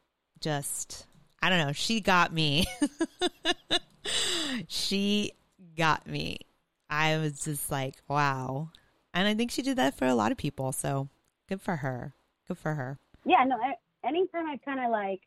just, 0.41 1.07
I 1.43 1.49
don't 1.49 1.67
know, 1.67 1.73
she 1.73 2.01
got 2.01 2.33
me. 2.33 2.67
she 4.69 5.33
got 5.77 6.07
me. 6.07 6.41
I 6.93 7.17
was 7.17 7.43
just 7.43 7.71
like, 7.71 7.95
wow. 8.07 8.69
And 9.15 9.27
I 9.27 9.35
think 9.35 9.51
she 9.51 9.63
did 9.63 9.79
that 9.79 9.95
for 9.95 10.05
a 10.05 10.15
lot 10.15 10.31
of 10.31 10.37
people. 10.37 10.73
So 10.73 11.09
good 11.49 11.63
for 11.63 11.77
her. 11.77 12.15
Good 12.47 12.59
for 12.59 12.75
her. 12.75 12.99
Yeah, 13.25 13.45
no, 13.47 13.57
anytime 14.05 14.47
I 14.47 14.59
kind 14.63 14.79
of 14.79 14.91
like 14.91 15.23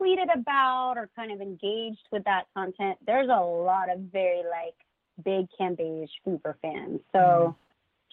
tweeted 0.00 0.34
about 0.34 0.94
or 0.96 1.10
kind 1.14 1.30
of 1.32 1.42
engaged 1.42 2.08
with 2.10 2.24
that 2.24 2.44
content, 2.54 2.96
there's 3.06 3.28
a 3.28 3.40
lot 3.40 3.90
of 3.90 4.00
very 4.10 4.42
like 4.50 4.74
big 5.22 5.48
Cambage 5.60 6.08
Fever 6.24 6.56
fans. 6.62 7.00
So 7.12 7.18
mm. 7.18 7.54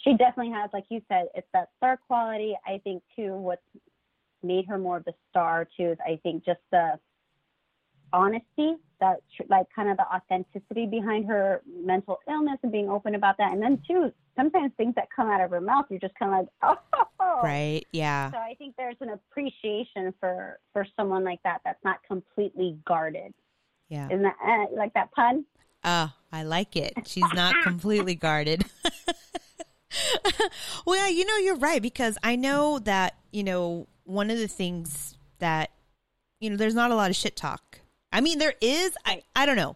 she 0.04 0.18
definitely 0.18 0.52
has, 0.52 0.70
like 0.74 0.86
you 0.90 1.02
said, 1.08 1.28
it's 1.36 1.48
that 1.54 1.70
star 1.78 1.98
quality. 2.06 2.54
I 2.68 2.82
think 2.84 3.02
too, 3.16 3.34
what's 3.34 3.62
made 4.42 4.68
her 4.68 4.78
more 4.78 4.98
of 4.98 5.08
a 5.08 5.14
star 5.30 5.70
too 5.78 5.92
is 5.92 5.98
I 6.06 6.20
think 6.22 6.44
just 6.44 6.60
the 6.70 7.00
honesty 8.14 8.76
that 9.00 9.18
like 9.50 9.66
kind 9.76 9.90
of 9.90 9.98
the 9.98 10.06
authenticity 10.16 10.86
behind 10.86 11.26
her 11.26 11.62
mental 11.68 12.20
illness 12.30 12.58
and 12.64 12.72
being 12.72 12.90
open 12.90 13.16
about 13.16 13.38
that. 13.38 13.52
And 13.52 13.62
then 13.62 13.82
too 13.86 14.14
sometimes 14.36 14.72
things 14.78 14.96
that 14.96 15.08
come 15.14 15.28
out 15.28 15.42
of 15.42 15.52
her 15.52 15.62
mouth 15.62 15.86
you're 15.90 16.00
just 16.00 16.16
kind 16.16 16.34
of 16.34 16.48
like 16.64 16.78
oh. 17.20 17.42
Right 17.44 17.86
yeah. 17.92 18.32
So 18.32 18.38
i 18.38 18.56
think 18.58 18.76
there's 18.78 18.96
an 19.02 19.10
appreciation 19.10 20.14
for 20.20 20.60
for 20.72 20.88
someone 20.96 21.24
like 21.24 21.42
that 21.44 21.62
that's 21.66 21.84
not 21.84 21.98
completely 22.08 22.78
guarded. 22.86 23.34
Yeah. 23.90 24.06
Isn't 24.06 24.24
that 24.24 24.36
uh, 24.46 24.76
like 24.76 24.94
that 24.94 25.12
pun? 25.12 25.46
Oh 25.84 26.12
i 26.32 26.44
like 26.44 26.76
it. 26.76 26.94
She's 27.06 27.34
not 27.34 27.56
completely 27.64 28.16
guarded. 28.16 28.64
Well 30.86 30.98
yeah, 30.98 31.08
you 31.08 31.26
know 31.26 31.38
you're 31.38 31.56
right 31.56 31.82
because 31.82 32.18
i 32.24 32.36
know 32.36 32.80
that 32.80 33.16
you 33.32 33.44
know 33.44 33.88
one 34.06 34.32
of 34.32 34.38
the 34.38 34.48
things 34.48 35.18
that 35.40 35.72
you 36.40 36.50
know 36.50 36.58
there's 36.58 36.74
not 36.74 36.92
a 36.92 36.96
lot 36.96 37.10
of 37.10 37.16
shit 37.16 37.36
talk 37.36 37.80
I 38.14 38.22
mean, 38.22 38.38
there 38.38 38.54
is. 38.62 38.96
I 39.06 39.24
I 39.36 39.46
don't 39.46 39.58
know. 39.58 39.76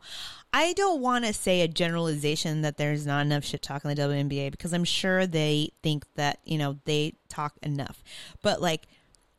I 0.53 0.73
don't 0.73 1.01
want 1.01 1.25
to 1.25 1.33
say 1.33 1.61
a 1.61 1.67
generalization 1.67 2.61
that 2.61 2.77
there's 2.77 3.05
not 3.05 3.25
enough 3.25 3.43
shit 3.43 3.61
talk 3.61 3.83
in 3.83 3.93
the 3.93 4.01
WNBA 4.01 4.51
because 4.51 4.73
I'm 4.73 4.85
sure 4.85 5.27
they 5.27 5.71
think 5.83 6.05
that 6.15 6.39
you 6.45 6.57
know 6.57 6.77
they 6.85 7.15
talk 7.27 7.53
enough, 7.63 8.03
but 8.41 8.61
like 8.61 8.87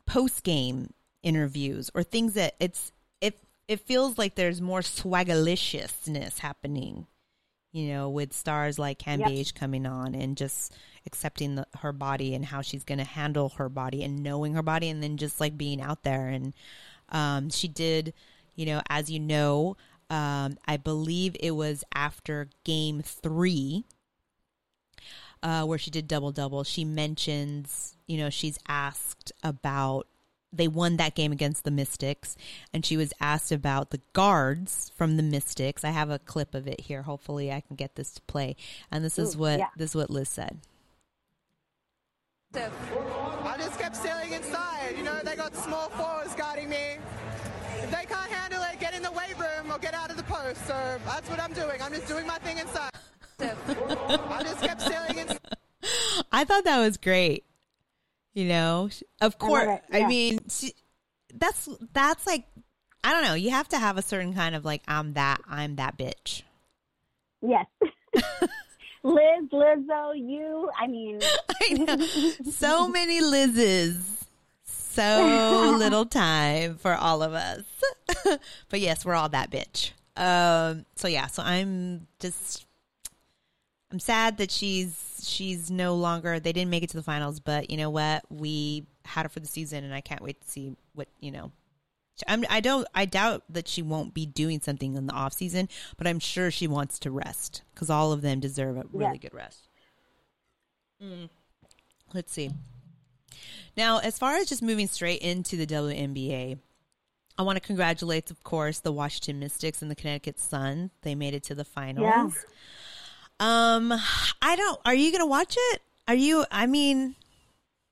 post 0.05 0.43
game 0.43 0.93
interviews 1.23 1.89
or 1.93 2.03
things 2.03 2.33
that 2.33 2.55
it's 2.59 2.91
it 3.21 3.39
it 3.67 3.79
feels 3.79 4.17
like 4.17 4.35
there's 4.35 4.61
more 4.61 4.81
swagaliciousness 4.81 6.39
happening, 6.39 7.07
you 7.71 7.87
know, 7.93 8.09
with 8.09 8.33
stars 8.33 8.77
like 8.77 8.99
Cam 8.99 9.21
yep. 9.21 9.47
coming 9.55 9.85
on 9.85 10.13
and 10.13 10.37
just 10.37 10.73
accepting 11.05 11.55
the, 11.55 11.67
her 11.79 11.91
body 11.91 12.35
and 12.35 12.45
how 12.45 12.61
she's 12.61 12.83
going 12.83 12.97
to 12.97 13.03
handle 13.03 13.49
her 13.57 13.69
body 13.69 14.03
and 14.03 14.21
knowing 14.21 14.53
her 14.53 14.63
body 14.63 14.89
and 14.89 15.01
then 15.01 15.17
just 15.17 15.39
like 15.39 15.57
being 15.57 15.81
out 15.81 16.03
there 16.03 16.27
and 16.27 16.53
um, 17.11 17.49
she 17.49 17.67
did 17.67 18.13
you 18.59 18.65
know, 18.65 18.81
as 18.89 19.09
you 19.09 19.21
know, 19.21 19.77
um, 20.09 20.57
I 20.67 20.75
believe 20.75 21.37
it 21.39 21.51
was 21.51 21.85
after 21.95 22.49
game 22.65 23.01
three 23.01 23.85
uh, 25.41 25.63
where 25.63 25.77
she 25.77 25.89
did 25.89 26.09
double 26.09 26.33
double. 26.33 26.65
She 26.65 26.83
mentions, 26.83 27.95
you 28.05 28.17
know, 28.17 28.29
she's 28.29 28.59
asked 28.67 29.31
about 29.45 30.07
they 30.51 30.67
won 30.67 30.97
that 30.97 31.15
game 31.15 31.31
against 31.31 31.63
the 31.63 31.71
Mystics, 31.71 32.35
and 32.73 32.85
she 32.85 32.97
was 32.97 33.13
asked 33.21 33.53
about 33.53 33.91
the 33.91 34.01
guards 34.11 34.91
from 34.93 35.15
the 35.15 35.23
Mystics. 35.23 35.85
I 35.85 35.91
have 35.91 36.09
a 36.09 36.19
clip 36.19 36.53
of 36.53 36.67
it 36.67 36.81
here. 36.81 37.03
Hopefully, 37.03 37.53
I 37.53 37.61
can 37.61 37.77
get 37.77 37.95
this 37.95 38.11
to 38.11 38.21
play. 38.23 38.57
And 38.91 39.05
this 39.05 39.17
Ooh, 39.17 39.21
is 39.21 39.37
what 39.37 39.59
yeah. 39.59 39.69
this 39.77 39.91
is 39.91 39.95
what 39.95 40.09
Liz 40.09 40.27
said. 40.27 40.59
I 42.53 43.55
just 43.57 43.79
kept 43.79 43.95
sailing 43.95 44.33
inside. 44.33 44.95
You 44.97 45.03
know, 45.03 45.17
they 45.23 45.37
got 45.37 45.55
small 45.55 45.87
forwards 45.91 46.35
guarding 46.35 46.67
me 46.67 46.97
they 47.91 48.05
can't 48.05 48.31
handle 48.31 48.63
it, 48.63 48.79
get 48.79 48.93
in 48.93 49.03
the 49.03 49.11
weight 49.11 49.37
room 49.37 49.71
or 49.71 49.77
get 49.79 49.93
out 49.93 50.09
of 50.09 50.17
the 50.17 50.23
post. 50.23 50.65
So 50.67 50.99
that's 51.05 51.29
what 51.29 51.39
I'm 51.39 51.53
doing. 51.53 51.81
I'm 51.81 51.93
just 51.93 52.07
doing 52.07 52.27
my 52.27 52.37
thing 52.39 52.57
inside. 52.57 52.91
I 53.39 54.43
just 54.43 54.61
kept 54.61 54.81
sailing 54.81 55.17
inside. 55.17 55.39
I 56.31 56.43
thought 56.43 56.65
that 56.65 56.79
was 56.79 56.97
great. 56.97 57.45
You 58.33 58.45
know, 58.45 58.89
of 59.21 59.39
course. 59.39 59.67
I, 59.91 59.97
yeah. 59.97 60.05
I 60.05 60.07
mean, 60.07 60.39
she, 60.49 60.73
that's 61.33 61.69
that's 61.93 62.27
like 62.27 62.45
I 63.03 63.11
don't 63.13 63.23
know. 63.23 63.33
You 63.33 63.51
have 63.51 63.67
to 63.69 63.77
have 63.77 63.97
a 63.97 64.01
certain 64.01 64.33
kind 64.33 64.55
of 64.55 64.65
like 64.65 64.83
I'm 64.87 65.13
that 65.13 65.41
I'm 65.47 65.75
that 65.77 65.97
bitch. 65.97 66.43
Yes. 67.41 67.65
Liz, 69.03 69.49
Lizzo, 69.53 70.13
you. 70.15 70.69
I 70.77 70.87
mean, 70.87 71.19
I 71.61 72.35
so 72.51 72.87
many 72.87 73.21
Liz's 73.21 74.25
so 74.89 75.75
little 75.77 76.05
time 76.05 76.75
for 76.75 76.93
all 76.93 77.21
of 77.23 77.33
us. 77.33 77.63
but 78.69 78.79
yes, 78.79 79.05
we're 79.05 79.15
all 79.15 79.29
that 79.29 79.51
bitch. 79.51 79.91
Um, 80.17 80.85
so 80.95 81.07
yeah, 81.07 81.27
so 81.27 81.43
I'm 81.43 82.07
just 82.19 82.65
I'm 83.91 83.99
sad 83.99 84.37
that 84.37 84.51
she's 84.51 85.21
she's 85.23 85.71
no 85.71 85.95
longer 85.95 86.39
they 86.39 86.51
didn't 86.51 86.71
make 86.71 86.83
it 86.83 86.89
to 86.91 86.97
the 86.97 87.03
finals, 87.03 87.39
but 87.39 87.69
you 87.69 87.77
know 87.77 87.89
what? 87.89 88.23
We 88.29 88.85
had 89.05 89.23
her 89.23 89.29
for 89.29 89.39
the 89.39 89.47
season 89.47 89.83
and 89.83 89.93
I 89.93 90.01
can't 90.01 90.21
wait 90.21 90.41
to 90.41 90.49
see 90.49 90.75
what, 90.93 91.07
you 91.19 91.31
know, 91.31 91.51
I'm, 92.27 92.43
I 92.49 92.59
don't. 92.59 92.87
I 92.93 93.05
doubt 93.05 93.43
that 93.49 93.67
she 93.67 93.81
won't 93.81 94.13
be 94.13 94.25
doing 94.25 94.59
something 94.61 94.95
in 94.95 95.07
the 95.07 95.13
off 95.13 95.33
season, 95.33 95.69
but 95.97 96.07
I'm 96.07 96.19
sure 96.19 96.51
she 96.51 96.67
wants 96.67 96.99
to 96.99 97.11
rest 97.11 97.61
because 97.73 97.89
all 97.89 98.11
of 98.11 98.21
them 98.21 98.39
deserve 98.39 98.77
a 98.77 98.83
really 98.91 99.17
good 99.17 99.33
rest. 99.33 99.69
Mm. 101.01 101.29
Let's 102.13 102.33
see. 102.33 102.51
Now, 103.77 103.99
as 103.99 104.17
far 104.17 104.35
as 104.35 104.47
just 104.47 104.61
moving 104.61 104.87
straight 104.87 105.21
into 105.21 105.57
the 105.57 105.67
WNBA, 105.67 106.57
I 107.37 107.41
want 107.41 107.55
to 107.55 107.61
congratulate, 107.61 108.31
of 108.31 108.43
course, 108.43 108.79
the 108.79 108.91
Washington 108.91 109.39
Mystics 109.39 109.81
and 109.81 109.89
the 109.89 109.95
Connecticut 109.95 110.39
Sun. 110.39 110.91
They 111.03 111.15
made 111.15 111.33
it 111.33 111.43
to 111.43 111.55
the 111.55 111.63
finals. 111.63 112.05
Yeah. 112.05 112.29
Um, 113.39 113.93
I 114.41 114.55
don't. 114.55 114.79
Are 114.83 114.93
you 114.93 115.11
going 115.11 115.21
to 115.21 115.25
watch 115.25 115.55
it? 115.57 115.81
Are 116.07 116.15
you? 116.15 116.45
I 116.51 116.65
mean, 116.65 117.15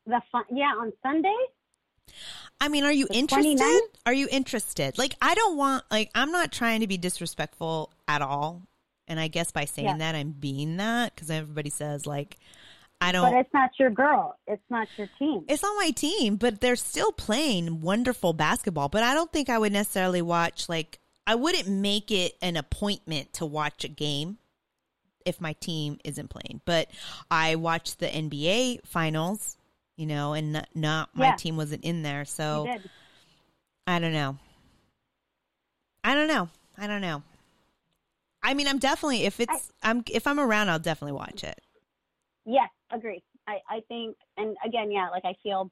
the 0.05 0.21
fun. 0.31 0.43
Yeah, 0.51 0.73
on 0.77 0.91
Sunday. 1.01 1.35
I 2.59 2.69
mean, 2.69 2.83
are 2.83 2.91
you 2.91 3.07
the 3.07 3.15
interested? 3.15 3.57
29th? 3.57 3.79
Are 4.05 4.13
you 4.13 4.27
interested? 4.29 4.97
Like, 4.97 5.15
I 5.21 5.35
don't 5.35 5.55
want. 5.55 5.83
Like, 5.89 6.11
I'm 6.13 6.31
not 6.31 6.51
trying 6.51 6.81
to 6.81 6.87
be 6.87 6.97
disrespectful 6.97 7.91
at 8.07 8.21
all. 8.21 8.63
And 9.07 9.19
I 9.19 9.29
guess 9.29 9.51
by 9.51 9.65
saying 9.65 9.87
yeah. 9.87 9.97
that, 9.97 10.15
I'm 10.15 10.31
being 10.31 10.77
that 10.77 11.15
because 11.15 11.29
everybody 11.29 11.69
says 11.69 12.05
like 12.05 12.37
I 12.99 13.11
don't. 13.11 13.31
But 13.31 13.39
it's 13.39 13.53
not 13.53 13.69
your 13.79 13.91
girl. 13.91 14.37
It's 14.47 14.63
not 14.69 14.87
your 14.97 15.07
team. 15.19 15.45
It's 15.47 15.61
not 15.61 15.75
my 15.77 15.91
team, 15.91 16.35
but 16.35 16.61
they're 16.61 16.75
still 16.75 17.11
playing 17.11 17.81
wonderful 17.81 18.33
basketball. 18.33 18.89
But 18.89 19.03
I 19.03 19.13
don't 19.13 19.31
think 19.31 19.49
I 19.49 19.57
would 19.57 19.71
necessarily 19.71 20.21
watch 20.21 20.67
like 20.67 20.99
I 21.27 21.35
wouldn't 21.35 21.67
make 21.67 22.09
it 22.11 22.33
an 22.41 22.57
appointment 22.57 23.33
to 23.33 23.45
watch 23.45 23.83
a 23.83 23.87
game 23.87 24.37
if 25.25 25.41
my 25.41 25.53
team 25.53 25.99
isn't 26.03 26.29
playing. 26.29 26.61
But 26.65 26.89
I 27.29 27.55
watched 27.55 27.99
the 27.99 28.07
NBA 28.07 28.87
finals, 28.87 29.57
you 29.95 30.05
know, 30.05 30.33
and 30.33 30.53
not, 30.53 30.69
not 30.73 31.09
my 31.13 31.35
team 31.35 31.57
wasn't 31.57 31.83
in 31.83 32.01
there, 32.01 32.25
so 32.25 32.67
I 33.85 33.99
don't 33.99 34.13
know. 34.13 34.37
I 36.03 36.15
don't 36.15 36.27
know. 36.29 36.49
I 36.77 36.87
don't 36.87 37.01
know. 37.01 37.21
I 38.41 38.53
mean, 38.53 38.67
I'm 38.67 38.79
definitely 38.79 39.25
if 39.25 39.39
it's 39.39 39.71
I, 39.83 39.89
I'm 39.91 40.03
if 40.09 40.25
I'm 40.25 40.39
around, 40.39 40.69
I'll 40.69 40.79
definitely 40.79 41.17
watch 41.17 41.43
it. 41.43 41.59
Yes, 42.45 42.69
agree. 42.91 43.23
I, 43.47 43.59
I 43.69 43.79
think, 43.87 44.17
and 44.37 44.55
again, 44.65 44.91
yeah, 44.91 45.09
like 45.09 45.25
I 45.25 45.35
feel, 45.43 45.71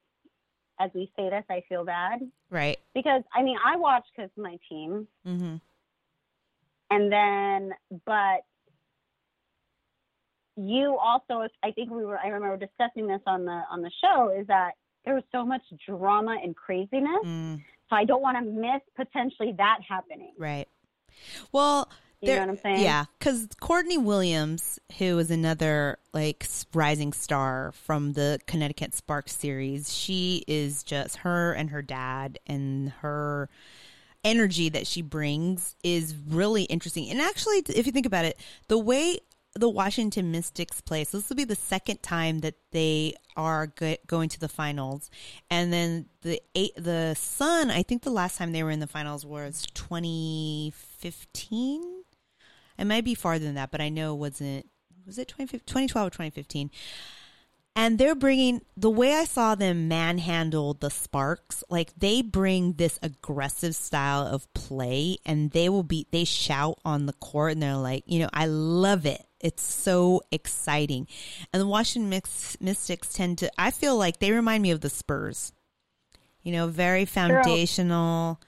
as 0.80 0.92
we 0.94 1.12
say 1.16 1.30
this, 1.30 1.44
I 1.50 1.64
feel 1.70 1.86
bad. 1.86 2.20
Right. 2.50 2.78
Because, 2.94 3.24
I 3.34 3.42
mean, 3.44 3.58
I 3.66 3.78
watch 3.78 4.04
because 4.16 4.32
my 4.38 4.58
team. 4.70 5.08
Mm-hmm. 5.28 5.56
And 6.92 7.12
then, 7.12 7.72
but 8.06 8.44
you 10.56 10.98
also, 10.98 11.48
I 11.64 11.72
think 11.72 11.92
we 11.92 12.06
were, 12.06 12.18
I 12.18 12.28
remember 12.28 12.58
discussing 12.58 13.08
this 13.08 13.22
on 13.26 13.46
the, 13.46 13.62
on 13.72 13.82
the 13.82 13.92
show 14.02 14.30
is 14.38 14.48
that 14.48 14.72
there 15.04 15.14
was 15.14 15.24
so 15.32 15.46
much 15.46 15.62
drama 15.88 16.38
and 16.42 16.56
craziness. 16.56 17.26
Mm. 17.26 17.64
So 17.90 17.96
I 17.96 18.06
don't 18.06 18.22
want 18.22 18.38
to 18.38 18.44
miss 18.44 18.82
potentially 18.96 19.54
that 19.58 19.80
happening. 19.88 20.34
Right. 20.38 20.68
Well, 21.52 21.90
you 22.26 22.34
there, 22.34 22.46
know 22.46 22.54
what 22.54 22.58
I'm 22.58 22.62
saying? 22.62 22.84
Yeah, 22.84 23.06
because 23.20 23.48
Courtney 23.60 23.98
Williams, 23.98 24.80
who 24.98 25.18
is 25.20 25.32
another 25.32 26.00
like 26.14 26.48
rising 26.74 27.14
star 27.14 27.72
from 27.74 28.14
the 28.14 28.40
Connecticut 28.48 28.94
Sparks 28.94 29.36
series, 29.36 29.94
she 29.94 30.44
is 30.48 30.84
just 30.84 31.18
her 31.18 31.54
and 31.54 31.70
her 31.70 31.82
dad 31.82 32.40
and 32.48 32.90
her 33.02 33.50
energy 34.26 34.68
that 34.70 34.88
she 34.88 35.02
brings 35.02 35.76
is 35.84 36.16
really 36.28 36.64
interesting. 36.64 37.10
And 37.10 37.22
actually, 37.22 37.58
if 37.70 37.86
you 37.86 37.92
think 37.92 38.08
about 38.08 38.26
it, 38.26 38.40
the 38.68 38.78
way 38.78 39.20
the 39.54 39.70
Washington 39.70 40.32
Mystics 40.32 40.82
play, 40.82 41.06
so 41.06 41.18
this 41.18 41.30
will 41.30 41.38
be 41.38 41.46
the 41.46 41.56
second 41.56 42.04
time 42.04 42.40
that 42.40 42.56
they 42.72 43.14
are 43.38 43.68
go- 43.68 43.96
going 44.06 44.28
to 44.30 44.40
the 44.40 44.50
finals, 44.50 45.10
and 45.50 45.72
then 45.72 46.08
the 46.22 46.42
eight, 46.56 46.74
the 46.76 47.16
Sun. 47.16 47.72
I 47.72 47.84
think 47.84 48.02
the 48.02 48.10
last 48.10 48.38
time 48.38 48.52
they 48.52 48.64
were 48.64 48.72
in 48.72 48.82
the 48.82 48.88
finals 48.88 49.26
was 49.26 49.66
2015 49.74 51.95
it 52.78 52.86
might 52.86 53.06
be 53.06 53.16
farther 53.16 53.46
than 53.46 53.56
that, 53.56 53.72
but 53.72 53.82
I 53.82 53.90
know 53.90 54.14
it 54.14 54.18
wasn't. 54.18 54.70
Was 55.06 55.18
it 55.18 55.28
2012 55.28 56.08
or 56.08 56.10
2015? 56.10 56.72
And 57.78 57.98
they're 57.98 58.16
bringing 58.16 58.62
the 58.78 58.90
way 58.90 59.14
I 59.14 59.26
saw 59.26 59.54
them 59.54 59.90
manhandle 59.90 60.76
the 60.76 60.90
Sparks, 60.90 61.62
like 61.70 61.94
they 61.98 62.22
bring 62.22 62.74
this 62.74 62.98
aggressive 63.04 63.76
style 63.76 64.26
of 64.26 64.52
play 64.54 65.18
and 65.26 65.52
they 65.52 65.68
will 65.68 65.84
be, 65.84 66.08
they 66.10 66.24
shout 66.24 66.80
on 66.86 67.06
the 67.06 67.14
court 67.14 67.52
and 67.52 67.62
they're 67.62 67.76
like, 67.76 68.06
you 68.08 68.20
know, 68.20 68.30
I 68.32 68.46
love 68.46 69.06
it. 69.06 69.26
It's 69.42 69.62
so 69.62 70.22
exciting. 70.32 71.08
And 71.52 71.62
the 71.62 71.68
Washington 71.68 72.10
Mystics 72.62 73.14
tend 73.14 73.40
to, 73.40 73.52
I 73.58 73.72
feel 73.72 73.98
like 73.98 74.20
they 74.20 74.32
remind 74.32 74.64
me 74.64 74.72
of 74.72 74.80
the 74.80 74.90
Spurs, 74.90 75.52
you 76.44 76.54
know, 76.54 76.68
very 76.68 77.04
foundational. 77.04 78.40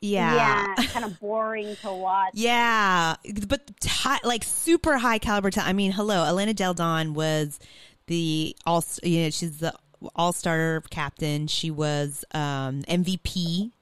Yeah. 0.00 0.74
Yeah, 0.78 0.86
kind 0.86 1.04
of 1.04 1.18
boring 1.20 1.76
to 1.82 1.92
watch. 1.92 2.32
yeah, 2.34 3.16
but 3.46 3.62
high, 3.84 4.18
like 4.22 4.44
super 4.44 4.96
high 4.98 5.18
caliber. 5.18 5.50
I 5.56 5.72
mean, 5.72 5.92
hello, 5.92 6.24
Elena 6.24 6.54
Delle 6.54 6.74
Donne 6.74 7.14
was 7.14 7.58
the 8.06 8.56
all. 8.64 8.84
You 9.02 9.24
know, 9.24 9.30
she's 9.30 9.58
the 9.58 9.74
all 10.14 10.32
star 10.32 10.82
captain. 10.90 11.46
She 11.48 11.70
was 11.70 12.24
um, 12.32 12.82
MVP, 12.82 13.72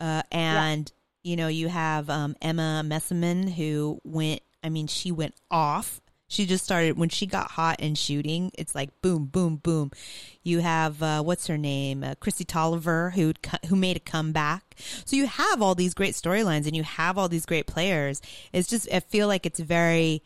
uh, 0.00 0.22
and 0.30 0.92
yeah. 1.22 1.30
you 1.30 1.36
know, 1.36 1.48
you 1.48 1.68
have 1.68 2.08
um, 2.08 2.34
Emma 2.40 2.82
Meesseman 2.84 3.52
who 3.52 4.00
went. 4.04 4.40
I 4.64 4.68
mean, 4.68 4.86
she 4.86 5.10
went 5.10 5.34
off 5.50 6.00
she 6.32 6.46
just 6.46 6.64
started 6.64 6.96
when 6.96 7.10
she 7.10 7.26
got 7.26 7.50
hot 7.50 7.76
and 7.80 7.96
shooting. 7.96 8.50
It's 8.54 8.74
like 8.74 8.88
boom, 9.02 9.26
boom, 9.26 9.56
boom. 9.56 9.90
You 10.42 10.60
have 10.60 11.02
uh, 11.02 11.22
what's 11.22 11.46
her 11.46 11.58
name, 11.58 12.02
uh, 12.02 12.14
Kristi 12.14 12.46
Toliver, 12.46 13.12
who 13.12 13.34
who 13.68 13.76
made 13.76 13.98
a 13.98 14.00
comeback. 14.00 14.76
So 15.04 15.14
you 15.14 15.26
have 15.26 15.60
all 15.60 15.74
these 15.74 15.92
great 15.92 16.14
storylines 16.14 16.66
and 16.66 16.74
you 16.74 16.84
have 16.84 17.18
all 17.18 17.28
these 17.28 17.44
great 17.44 17.66
players. 17.66 18.22
It's 18.50 18.66
just 18.66 18.88
I 18.90 19.00
feel 19.00 19.28
like 19.28 19.44
it's 19.44 19.60
very 19.60 20.22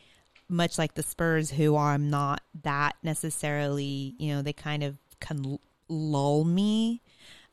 much 0.49 0.79
like 0.79 0.95
the 0.95 1.03
Spurs, 1.03 1.51
who 1.51 1.77
I'm 1.77 2.09
not 2.09 2.41
that 2.63 2.95
necessarily. 3.03 4.15
You 4.17 4.37
know, 4.37 4.43
they 4.43 4.53
kind 4.53 4.85
of 4.85 4.97
can 5.19 5.59
lull 5.89 6.45
me. 6.45 7.03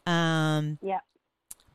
Um, 0.05 0.77
yeah. 0.79 0.99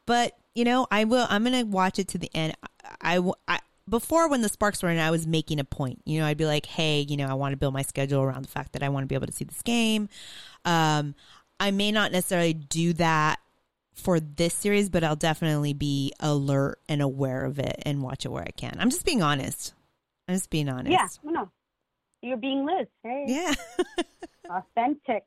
But 0.06 0.36
you 0.54 0.62
know, 0.62 0.86
I 0.92 1.04
will. 1.04 1.26
I'm 1.28 1.42
gonna 1.42 1.66
watch 1.66 1.98
it 1.98 2.06
to 2.08 2.18
the 2.18 2.30
end. 2.32 2.54
I, 3.00 3.20
I, 3.48 3.58
before 3.88 4.28
when 4.28 4.42
the 4.42 4.48
sparks 4.48 4.82
were 4.82 4.90
in, 4.90 4.98
I 4.98 5.10
was 5.10 5.26
making 5.26 5.60
a 5.60 5.64
point. 5.64 6.00
You 6.04 6.20
know, 6.20 6.26
I'd 6.26 6.36
be 6.36 6.46
like, 6.46 6.66
hey, 6.66 7.00
you 7.00 7.16
know, 7.16 7.26
I 7.26 7.34
want 7.34 7.52
to 7.52 7.56
build 7.56 7.74
my 7.74 7.82
schedule 7.82 8.22
around 8.22 8.42
the 8.42 8.48
fact 8.48 8.72
that 8.72 8.82
I 8.82 8.88
want 8.88 9.04
to 9.04 9.08
be 9.08 9.14
able 9.14 9.26
to 9.26 9.32
see 9.32 9.44
this 9.44 9.62
game. 9.62 10.08
Um, 10.64 11.14
I 11.60 11.70
may 11.70 11.92
not 11.92 12.12
necessarily 12.12 12.54
do 12.54 12.92
that 12.94 13.38
for 13.94 14.20
this 14.20 14.54
series, 14.54 14.90
but 14.90 15.02
I'll 15.02 15.16
definitely 15.16 15.74
be 15.74 16.12
alert 16.20 16.80
and 16.88 17.02
aware 17.02 17.44
of 17.44 17.58
it 17.58 17.82
and 17.84 18.02
watch 18.02 18.24
it 18.24 18.30
where 18.30 18.44
I 18.44 18.52
can. 18.56 18.76
I'm 18.78 18.90
just 18.90 19.04
being 19.04 19.22
honest. 19.22 19.74
I'm 20.28 20.34
just 20.34 20.50
being 20.50 20.68
honest. 20.68 20.90
Yeah, 20.90 21.08
no, 21.30 21.50
you're 22.22 22.36
being 22.36 22.64
Liz. 22.64 22.86
Hey. 23.02 23.24
Yeah, 23.26 23.54
authentic. 24.50 25.24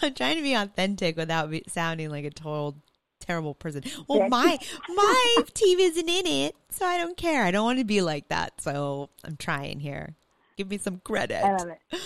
I'm 0.00 0.14
trying 0.14 0.36
to 0.36 0.42
be 0.42 0.54
authentic 0.54 1.16
without 1.16 1.52
sounding 1.68 2.08
like 2.08 2.24
a 2.24 2.30
total 2.30 2.76
terrible 3.24 3.54
person. 3.54 3.82
Well, 4.08 4.28
my 4.28 4.58
my 4.88 5.36
team 5.54 5.78
isn't 5.78 6.08
in 6.08 6.26
it, 6.26 6.56
so 6.70 6.84
I 6.84 6.98
don't 6.98 7.16
care. 7.16 7.44
I 7.44 7.50
don't 7.50 7.64
want 7.64 7.78
to 7.78 7.84
be 7.84 8.02
like 8.02 8.28
that. 8.28 8.60
So 8.60 9.10
I'm 9.24 9.36
trying 9.36 9.80
here. 9.80 10.14
Give 10.56 10.68
me 10.68 10.78
some 10.78 11.00
credit. 11.04 11.42
I 11.44 11.56
love 11.56 11.68
it. 11.68 12.00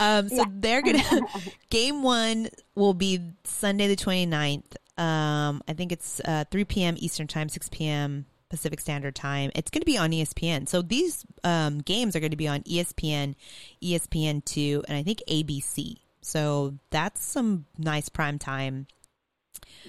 Um, 0.00 0.28
so 0.28 0.36
yeah. 0.36 0.44
they're 0.50 0.82
gonna 0.82 1.20
game 1.70 2.02
one 2.02 2.48
will 2.74 2.94
be 2.94 3.20
Sunday 3.44 3.88
the 3.88 3.96
29th. 3.96 4.76
Um, 4.98 5.62
I 5.68 5.72
think 5.74 5.92
it's 5.92 6.20
uh, 6.24 6.44
3 6.50 6.64
p.m. 6.64 6.94
Eastern 6.98 7.26
time, 7.26 7.48
6 7.48 7.68
p.m. 7.70 8.26
Pacific 8.52 8.80
Standard 8.80 9.14
Time. 9.14 9.50
It's 9.54 9.70
going 9.70 9.80
to 9.80 9.86
be 9.86 9.96
on 9.96 10.12
ESPN. 10.12 10.68
So 10.68 10.82
these 10.82 11.24
um, 11.42 11.78
games 11.78 12.14
are 12.14 12.20
going 12.20 12.32
to 12.32 12.36
be 12.36 12.48
on 12.48 12.60
ESPN, 12.64 13.34
ESPN2, 13.82 14.84
and 14.86 14.96
I 14.96 15.02
think 15.02 15.22
ABC. 15.26 15.96
So 16.20 16.74
that's 16.90 17.24
some 17.24 17.64
nice 17.78 18.10
prime 18.10 18.38
time 18.38 18.86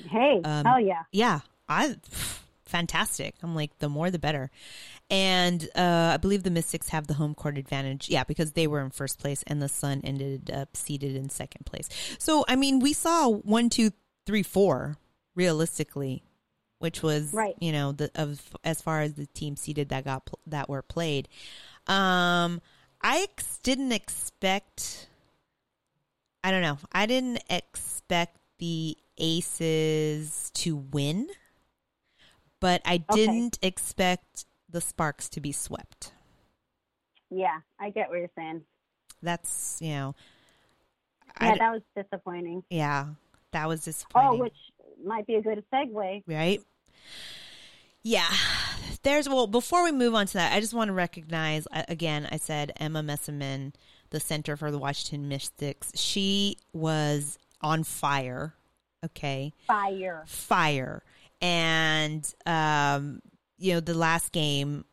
Hey, 0.09 0.41
um, 0.43 0.65
hell 0.65 0.79
yeah. 0.79 1.03
Yeah. 1.11 1.39
I 1.67 1.95
fantastic. 2.65 3.35
I'm 3.43 3.55
like 3.55 3.77
the 3.79 3.89
more 3.89 4.09
the 4.09 4.19
better. 4.19 4.49
And 5.09 5.63
uh, 5.75 6.11
I 6.13 6.17
believe 6.17 6.43
the 6.43 6.49
Mystics 6.49 6.89
have 6.89 7.07
the 7.07 7.13
home 7.13 7.35
court 7.35 7.57
advantage. 7.57 8.09
Yeah, 8.09 8.23
because 8.23 8.53
they 8.53 8.67
were 8.67 8.81
in 8.81 8.89
first 8.89 9.19
place 9.19 9.43
and 9.45 9.61
the 9.61 9.69
Sun 9.69 10.01
ended 10.03 10.49
up 10.51 10.75
seated 10.75 11.15
in 11.15 11.29
second 11.29 11.65
place. 11.65 11.87
So 12.17 12.45
I 12.47 12.55
mean, 12.55 12.79
we 12.79 12.93
saw 12.93 13.29
one, 13.29 13.69
two, 13.69 13.91
three, 14.25 14.43
four 14.43 14.97
realistically, 15.35 16.23
which 16.79 17.03
was 17.03 17.33
right. 17.33 17.55
You 17.59 17.71
know, 17.71 17.91
the 17.91 18.09
of 18.15 18.41
as 18.63 18.81
far 18.81 19.01
as 19.01 19.13
the 19.13 19.27
team 19.27 19.55
seated 19.55 19.89
that 19.89 20.05
got 20.05 20.29
that 20.47 20.67
were 20.67 20.81
played. 20.81 21.27
Um, 21.87 22.61
I 23.01 23.23
ex- 23.23 23.59
didn't 23.61 23.91
expect. 23.91 25.07
I 26.43 26.51
don't 26.51 26.61
know. 26.61 26.77
I 26.91 27.05
didn't 27.05 27.43
expect 27.49 28.37
the 28.59 28.97
Aces 29.17 30.51
to 30.55 30.75
win, 30.75 31.27
but 32.59 32.81
I 32.85 32.97
didn't 32.97 33.59
expect 33.61 34.45
the 34.69 34.81
Sparks 34.81 35.29
to 35.29 35.41
be 35.41 35.51
swept. 35.51 36.13
Yeah, 37.29 37.59
I 37.79 37.89
get 37.89 38.09
what 38.09 38.17
you're 38.19 38.29
saying. 38.37 38.61
That's 39.21 39.77
you 39.81 39.89
know, 39.89 40.15
Yeah, 41.41 41.55
that 41.57 41.71
was 41.71 41.81
disappointing. 41.95 42.63
yeah, 42.69 43.07
that 43.51 43.67
was 43.67 43.83
disappointing. 43.83 44.29
Oh, 44.31 44.35
which 44.37 44.55
might 45.03 45.25
be 45.27 45.35
a 45.35 45.41
good 45.41 45.63
segue. 45.73 46.23
right? 46.27 46.61
Yeah. 48.03 48.29
There's 49.03 49.27
well 49.29 49.47
before 49.47 49.83
we 49.83 49.91
move 49.91 50.13
on 50.15 50.27
to 50.27 50.33
that, 50.33 50.53
I 50.53 50.59
just 50.59 50.73
want 50.73 50.89
to 50.89 50.93
recognize 50.93 51.67
uh, 51.71 51.83
again. 51.87 52.27
I 52.31 52.37
said 52.37 52.71
Emma 52.77 53.01
Meesseman, 53.01 53.73
the 54.11 54.19
center 54.19 54.55
for 54.57 54.71
the 54.71 54.77
Washington 54.77 55.27
Mystics. 55.27 55.91
She 55.95 56.57
was 56.73 57.37
on 57.63 57.83
fire. 57.83 58.53
Okay, 59.05 59.53
Fire. 59.67 60.23
fire, 60.27 61.03
and 61.41 62.33
um, 62.45 63.21
you 63.57 63.73
know 63.73 63.79
the 63.79 63.93
last 63.93 64.31
game, 64.31 64.85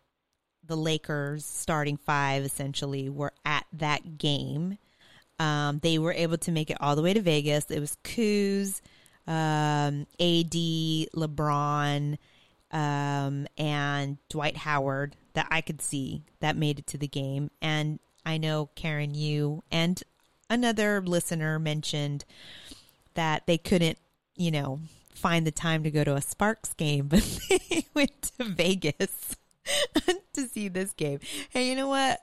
the 0.67 0.77
Lakers 0.77 1.45
starting 1.45 1.97
five 1.97 2.45
essentially 2.45 3.09
were 3.09 3.33
at 3.45 3.67
that 3.73 4.19
game. 4.19 4.79
Um, 5.39 5.79
they 5.79 5.99
were 5.99 6.13
able 6.13 6.39
to 6.39 6.53
make 6.53 6.71
it 6.71 6.77
all 6.81 6.97
the 6.97 7.03
way 7.03 7.15
to 7.15 7.21
Vegas. 7.23 7.71
It 7.71 7.81
was 7.81 7.97
Kuz, 8.05 8.81
um, 9.27 10.07
AD, 10.19 10.53
LeBron, 11.15 12.19
um, 12.73 13.47
and 13.57 14.19
Dwight 14.29 14.57
Howard 14.59 15.17
that 15.35 15.47
I 15.51 15.61
could 15.61 15.81
see 15.81 16.25
that 16.41 16.57
made 16.57 16.79
it 16.79 16.87
to 16.89 16.99
the 16.99 17.09
game. 17.09 17.51
And 17.63 18.01
I 18.27 18.37
know 18.39 18.71
Karen, 18.75 19.15
you 19.15 19.63
and 19.71 20.03
another 20.51 21.01
listener 21.01 21.59
mentioned 21.59 22.25
that 23.15 23.47
they 23.47 23.59
couldn't, 23.59 23.99
you 24.37 24.51
know, 24.51 24.81
find 25.15 25.47
the 25.47 25.51
time 25.51 25.83
to 25.85 25.91
go 25.91 26.05
to 26.05 26.15
a 26.15 26.23
Sparks 26.23 26.73
game, 26.75 27.07
but 27.09 27.23
they 27.49 27.87
went 27.95 28.23
to 28.39 28.45
Vegas 28.45 29.37
to 30.33 30.49
see 30.49 30.69
this 30.69 30.93
game. 30.93 31.21
Hey, 31.51 31.69
you 31.69 31.77
know 31.77 31.89
what? 31.89 32.21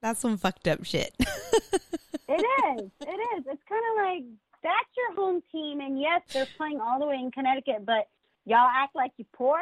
That's 0.00 0.20
some 0.20 0.36
fucked 0.36 0.68
up 0.68 0.84
shit. 0.84 1.14
It 2.30 2.44
is. 2.78 2.90
It 3.00 3.08
is. 3.38 3.44
It's 3.46 3.62
kind 3.66 3.84
of 3.90 3.96
like 4.04 4.22
that's 4.62 4.90
your 4.98 5.14
home 5.14 5.42
team, 5.50 5.80
and 5.80 5.98
yes, 5.98 6.20
they're 6.30 6.46
playing 6.58 6.78
all 6.78 6.98
the 6.98 7.06
way 7.06 7.14
in 7.14 7.30
Connecticut, 7.30 7.86
but 7.86 8.06
y'all 8.44 8.68
act 8.70 8.94
like 8.94 9.12
you 9.16 9.24
poor. 9.32 9.58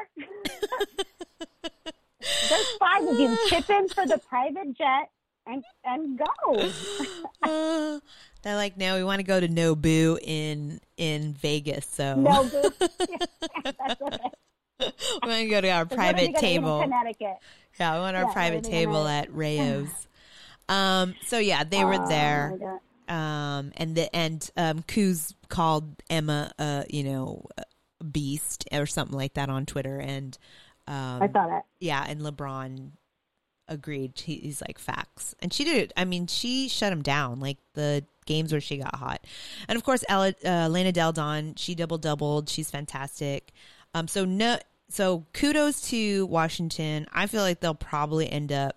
There's 2.18 2.76
five 2.80 3.04
of 3.04 3.20
you. 3.20 3.38
Chip 3.48 3.70
in 3.70 3.88
for 3.88 4.04
the 4.04 4.18
private 4.18 4.76
jet 4.76 5.10
and 5.46 5.64
and 5.84 6.18
go. 6.18 6.72
Uh, 7.42 8.00
they're 8.42 8.56
like, 8.56 8.76
no, 8.76 8.96
we 8.96 9.04
want 9.04 9.20
to 9.20 9.22
go 9.22 9.38
to 9.38 9.46
Nobu 9.46 10.18
in 10.20 10.80
in 10.96 11.32
Vegas, 11.34 11.86
so 11.86 12.16
No, 12.16 12.44
boo. 12.44 12.72
that's 13.64 14.00
okay. 14.02 14.30
we're 14.80 14.90
gonna 15.22 15.46
go 15.48 15.60
to 15.60 15.68
our 15.70 15.84
Because 15.84 15.98
what 15.98 16.06
are 16.06 16.12
private 16.12 16.16
they 16.16 16.32
gonna 16.32 16.46
eat 16.46 16.56
in 16.56 16.60
table. 16.62 16.82
Connecticut. 16.82 17.36
Yeah, 17.78 17.94
we 17.94 18.00
want 18.00 18.16
our 18.16 18.24
Yeah, 18.24 18.32
private 18.32 18.54
what 18.56 18.66
are 18.66 18.70
they 18.70 18.70
table 18.70 19.06
at 19.06 19.30
Rayo's. 19.30 20.08
Um, 20.68 21.14
so 21.22 21.38
yeah, 21.38 21.62
they 21.62 21.84
were 21.84 21.94
Oh, 21.94 22.08
there. 22.08 22.80
um, 23.08 23.72
and 23.76 23.94
the 23.94 24.14
and 24.14 24.50
um, 24.56 24.82
Kuz 24.82 25.32
called 25.48 26.02
Emma, 26.10 26.50
uh, 26.58 26.82
you 26.90 27.04
know, 27.04 27.44
a 28.00 28.04
beast 28.04 28.66
or 28.72 28.86
something 28.86 29.16
like 29.16 29.34
that 29.34 29.48
on 29.48 29.66
Twitter, 29.66 29.98
and 30.00 30.36
um, 30.88 31.22
I 31.22 31.28
saw 31.28 31.46
that. 31.46 31.62
yeah, 31.78 32.04
and 32.08 32.20
LeBron 32.20 32.90
agreed. 33.68 34.12
He, 34.18 34.36
he's 34.36 34.60
like 34.60 34.78
facts, 34.78 35.34
and 35.40 35.52
she 35.52 35.64
did. 35.64 35.76
it. 35.76 35.92
I 35.96 36.04
mean, 36.04 36.26
she 36.26 36.68
shut 36.68 36.92
him 36.92 37.02
down. 37.02 37.40
Like 37.40 37.58
the 37.74 38.04
games 38.26 38.52
where 38.52 38.60
she 38.60 38.78
got 38.78 38.94
hot, 38.96 39.24
and 39.68 39.76
of 39.76 39.84
course, 39.84 40.04
Ella, 40.08 40.34
uh, 40.44 40.68
Lena 40.68 40.92
Delle 40.92 41.12
Donne, 41.12 41.54
she 41.56 41.74
double 41.74 41.98
doubled. 41.98 42.48
She's 42.48 42.70
fantastic. 42.70 43.52
Um, 43.94 44.08
so 44.08 44.24
no, 44.24 44.58
so 44.88 45.24
kudos 45.32 45.80
to 45.90 46.26
Washington. 46.26 47.06
I 47.12 47.26
feel 47.26 47.42
like 47.42 47.60
they'll 47.60 47.74
probably 47.74 48.30
end 48.30 48.52
up 48.52 48.76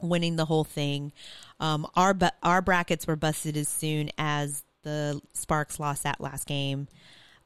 winning 0.00 0.36
the 0.36 0.44
whole 0.44 0.64
thing. 0.64 1.12
Um, 1.60 1.86
our 1.96 2.14
bu- 2.14 2.28
our 2.42 2.62
brackets 2.62 3.06
were 3.06 3.16
busted 3.16 3.56
as 3.56 3.68
soon 3.68 4.10
as 4.18 4.62
the 4.82 5.20
Sparks 5.32 5.80
lost 5.80 6.04
that 6.04 6.20
last 6.20 6.46
game. 6.46 6.86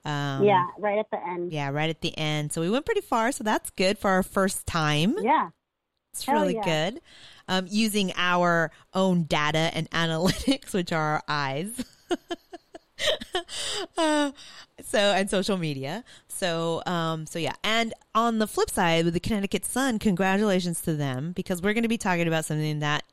Um, 0.04 0.42
yeah, 0.44 0.66
right 0.78 0.98
at 0.98 1.10
the 1.10 1.24
end. 1.26 1.52
yeah, 1.52 1.70
right 1.70 1.88
at 1.88 2.00
the 2.00 2.16
end. 2.18 2.52
So 2.52 2.60
we 2.60 2.68
went 2.68 2.84
pretty 2.84 3.00
far. 3.00 3.30
So 3.32 3.44
that's 3.44 3.70
good 3.70 3.98
for 3.98 4.10
our 4.10 4.22
first 4.22 4.66
time. 4.66 5.14
Yeah. 5.22 5.50
It's 6.12 6.28
really 6.28 6.54
yeah. 6.54 6.90
good. 6.92 7.00
Um, 7.48 7.66
using 7.68 8.12
our 8.16 8.70
own 8.94 9.24
data 9.24 9.70
and 9.74 9.90
analytics, 9.90 10.72
which 10.72 10.92
are 10.92 11.14
our 11.14 11.22
eyes. 11.28 11.84
uh, 13.98 14.32
so 14.82 14.98
and 14.98 15.28
social 15.28 15.56
media. 15.56 16.04
So 16.28 16.82
um, 16.86 17.26
so 17.26 17.38
yeah. 17.38 17.54
And 17.64 17.94
on 18.14 18.38
the 18.38 18.46
flip 18.46 18.70
side, 18.70 19.04
with 19.04 19.14
the 19.14 19.20
Connecticut 19.20 19.64
Sun, 19.64 19.98
congratulations 19.98 20.80
to 20.82 20.94
them 20.94 21.32
because 21.32 21.62
we're 21.62 21.74
going 21.74 21.82
to 21.82 21.88
be 21.88 21.98
talking 21.98 22.28
about 22.28 22.44
something 22.44 22.80
that. 22.80 23.04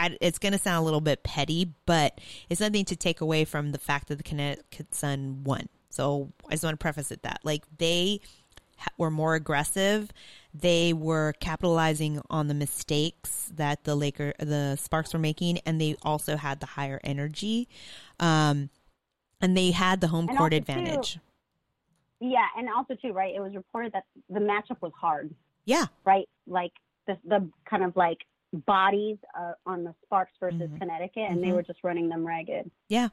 I, 0.00 0.16
it's 0.20 0.38
going 0.38 0.52
to 0.52 0.60
sound 0.60 0.80
a 0.80 0.84
little 0.84 1.00
bit 1.00 1.24
petty, 1.24 1.74
but 1.84 2.20
it's 2.48 2.60
nothing 2.60 2.84
to 2.84 2.94
take 2.94 3.20
away 3.20 3.44
from 3.44 3.72
the 3.72 3.78
fact 3.78 4.06
that 4.06 4.16
the 4.16 4.22
Connecticut 4.22 4.94
Sun 4.94 5.42
won. 5.42 5.68
So 5.90 6.32
I 6.46 6.52
just 6.52 6.62
want 6.62 6.74
to 6.74 6.78
preface 6.78 7.10
it 7.10 7.22
that 7.22 7.40
like 7.42 7.64
they 7.78 8.20
ha- 8.76 8.92
were 8.96 9.10
more 9.10 9.34
aggressive. 9.34 10.12
They 10.54 10.92
were 10.92 11.34
capitalizing 11.40 12.20
on 12.30 12.48
the 12.48 12.54
mistakes 12.54 13.50
that 13.54 13.84
the 13.84 13.94
Laker, 13.94 14.32
the 14.38 14.76
Sparks 14.76 15.12
were 15.12 15.18
making, 15.20 15.58
and 15.66 15.80
they 15.80 15.96
also 16.02 16.36
had 16.36 16.60
the 16.60 16.66
higher 16.66 17.00
energy, 17.04 17.68
um, 18.18 18.70
and 19.40 19.56
they 19.56 19.70
had 19.72 20.00
the 20.00 20.08
home 20.08 20.26
And 20.28 20.36
court 20.36 20.52
also, 20.54 20.64
too, 20.64 20.70
advantage. 20.72 21.18
Yeah, 22.20 22.46
and 22.56 22.68
also 22.68 22.94
too, 22.94 23.12
right? 23.12 23.34
It 23.34 23.40
was 23.40 23.54
reported 23.54 23.92
that 23.92 24.04
the 24.28 24.40
matchup 24.40 24.80
was 24.80 24.92
hard, 25.00 25.32
Yeah, 25.64 25.86
right? 26.04 26.28
Like 26.46 26.72
the 27.06 27.16
the 27.24 27.48
kind 27.64 27.84
of 27.84 27.94
like 27.94 28.18
bodies 28.52 29.18
uh, 29.38 29.52
on 29.66 29.84
the 29.84 29.94
Sparks 30.04 30.32
versus 30.40 30.70
Mhm. 30.70 30.78
Connecticut, 30.80 31.30
and 31.30 31.42
they 31.42 31.48
Mhm. 31.48 31.54
were 31.54 31.62
just 31.62 31.84
running 31.84 32.08
them 32.08 32.26
ragged. 32.26 32.70
yeah, 32.88 33.08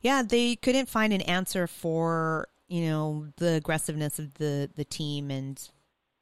yeah. 0.00 0.22
They 0.22 0.56
couldn't 0.56 0.88
find 0.88 1.12
an 1.12 1.20
answer 1.22 1.66
for 1.66 2.48
you 2.66 2.80
know 2.86 3.28
the 3.36 3.52
aggressiveness 3.54 4.18
of 4.18 4.34
the 4.34 4.70
the 4.74 4.84
team, 4.84 5.30
and 5.30 5.70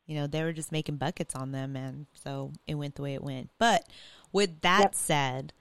you 0.06 0.14
know 0.14 0.26
they 0.26 0.42
were 0.42 0.52
just 0.52 0.72
making 0.72 0.96
buckets 0.96 1.34
on 1.34 1.52
them, 1.52 1.76
and 1.76 2.06
so 2.14 2.52
it 2.66 2.74
went 2.74 2.94
the 2.96 3.02
way 3.02 3.14
it 3.14 3.22
went. 3.22 3.50
But 3.58 3.88
with 4.32 4.60
that 4.62 4.80
Yep. 4.80 4.94
said, 4.94 5.52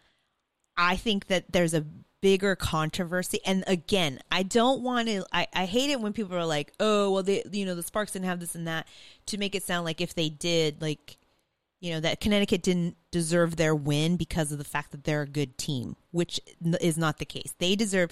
I 0.77 0.95
think 0.95 1.27
that 1.27 1.51
there's 1.51 1.73
a 1.73 1.85
bigger 2.21 2.55
controversy. 2.55 3.39
And 3.45 3.63
again, 3.67 4.19
I 4.31 4.43
don't 4.43 4.81
want 4.83 5.07
to, 5.07 5.25
I, 5.33 5.47
I 5.53 5.65
hate 5.65 5.89
it 5.89 5.99
when 5.99 6.13
people 6.13 6.35
are 6.37 6.45
like, 6.45 6.71
oh, 6.79 7.11
well, 7.11 7.23
they, 7.23 7.43
you 7.51 7.65
know, 7.65 7.75
the 7.75 7.83
Sparks 7.83 8.11
didn't 8.13 8.25
have 8.25 8.39
this 8.39 8.55
and 8.55 8.67
that 8.67 8.87
to 9.25 9.37
make 9.37 9.55
it 9.55 9.63
sound 9.63 9.85
like 9.85 10.01
if 10.01 10.13
they 10.13 10.29
did, 10.29 10.81
like, 10.81 11.17
you 11.79 11.91
know, 11.91 11.99
that 11.99 12.21
Connecticut 12.21 12.61
didn't 12.61 12.95
deserve 13.09 13.55
their 13.55 13.73
win 13.73 14.15
because 14.15 14.51
of 14.51 14.59
the 14.59 14.63
fact 14.63 14.91
that 14.91 15.03
they're 15.03 15.23
a 15.23 15.27
good 15.27 15.57
team, 15.57 15.95
which 16.11 16.39
is 16.79 16.95
not 16.95 17.17
the 17.17 17.25
case. 17.25 17.55
They 17.57 17.75
deserve, 17.75 18.11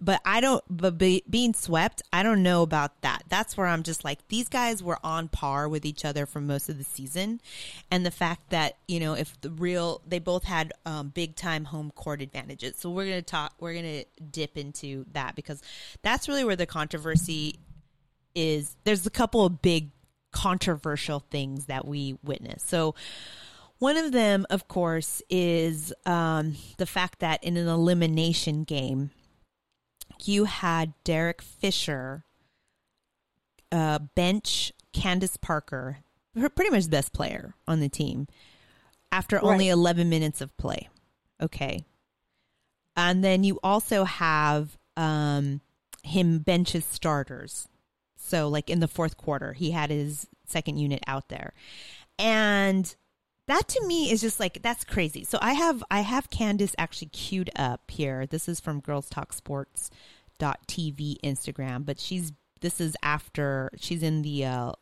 But 0.00 0.22
I 0.24 0.40
don't, 0.40 0.64
but 0.70 0.96
be, 0.96 1.22
being 1.28 1.52
swept, 1.52 2.00
I 2.10 2.22
don't 2.22 2.42
know 2.42 2.62
about 2.62 3.02
that. 3.02 3.24
That's 3.28 3.56
where 3.56 3.66
I'm 3.66 3.82
just 3.82 4.02
like, 4.02 4.26
these 4.28 4.48
guys 4.48 4.82
were 4.82 4.98
on 5.04 5.28
par 5.28 5.68
with 5.68 5.84
each 5.84 6.06
other 6.06 6.24
for 6.24 6.40
most 6.40 6.70
of 6.70 6.78
the 6.78 6.84
season. 6.84 7.40
And 7.90 8.06
the 8.06 8.10
fact 8.10 8.48
that, 8.48 8.78
you 8.88 8.98
know, 8.98 9.12
if 9.12 9.38
the 9.42 9.50
real, 9.50 10.00
they 10.06 10.18
both 10.18 10.44
had 10.44 10.72
um, 10.86 11.08
big 11.08 11.36
time 11.36 11.66
home 11.66 11.90
court 11.90 12.22
advantages. 12.22 12.76
So 12.78 12.88
we're 12.88 13.04
going 13.04 13.18
to 13.18 13.22
talk, 13.22 13.52
we're 13.60 13.74
going 13.74 13.84
to 13.84 14.04
dip 14.22 14.56
into 14.56 15.04
that 15.12 15.36
because 15.36 15.62
that's 16.00 16.28
really 16.28 16.44
where 16.44 16.56
the 16.56 16.66
controversy 16.66 17.56
is. 18.34 18.76
There's 18.84 19.04
a 19.04 19.10
couple 19.10 19.44
of 19.44 19.60
big 19.60 19.90
controversial 20.32 21.20
things 21.30 21.66
that 21.66 21.86
we 21.86 22.16
witness. 22.22 22.62
So, 22.62 22.94
one 23.78 23.96
of 23.96 24.12
them, 24.12 24.46
of 24.50 24.68
course, 24.68 25.22
is 25.30 25.90
um, 26.04 26.54
the 26.76 26.84
fact 26.84 27.20
that 27.20 27.42
in 27.42 27.56
an 27.56 27.66
elimination 27.66 28.64
game, 28.64 29.10
you 30.28 30.44
had 30.44 30.94
Derek 31.04 31.42
Fisher 31.42 32.24
uh, 33.72 33.98
bench 34.14 34.72
Candace 34.92 35.36
Parker, 35.36 35.98
pretty 36.54 36.70
much 36.70 36.84
the 36.84 36.90
best 36.90 37.12
player 37.12 37.54
on 37.68 37.80
the 37.80 37.88
team, 37.88 38.26
after 39.12 39.42
only 39.42 39.68
11 39.68 40.08
minutes 40.08 40.40
of 40.40 40.56
play. 40.56 40.88
Okay. 41.40 41.84
And 42.96 43.24
then 43.24 43.44
you 43.44 43.58
also 43.62 44.04
have 44.04 44.76
um, 44.96 45.60
him 46.02 46.40
bench 46.40 46.72
his 46.72 46.84
starters. 46.84 47.68
So, 48.16 48.48
like 48.48 48.68
in 48.68 48.80
the 48.80 48.88
fourth 48.88 49.16
quarter, 49.16 49.54
he 49.54 49.70
had 49.70 49.90
his 49.90 50.26
second 50.46 50.78
unit 50.78 51.02
out 51.06 51.28
there. 51.28 51.54
And 52.18 52.94
that 53.50 53.68
to 53.68 53.86
me 53.86 54.10
is 54.10 54.20
just 54.20 54.40
like 54.40 54.62
that's 54.62 54.84
crazy. 54.84 55.24
So 55.24 55.38
I 55.40 55.52
have 55.54 55.82
I 55.90 56.00
have 56.00 56.30
Candace 56.30 56.74
actually 56.78 57.08
queued 57.08 57.50
up 57.56 57.90
here. 57.90 58.26
This 58.26 58.48
is 58.48 58.60
from 58.60 58.80
Girls 58.80 59.08
Talk 59.08 59.32
Sports 59.32 59.90
dot 60.38 60.66
TV 60.66 61.16
Instagram, 61.22 61.84
but 61.84 61.98
she's 61.98 62.32
this 62.60 62.80
is 62.80 62.96
after 63.02 63.70
she's 63.76 64.02
in 64.02 64.22
the 64.22 64.44
uh 64.44 64.72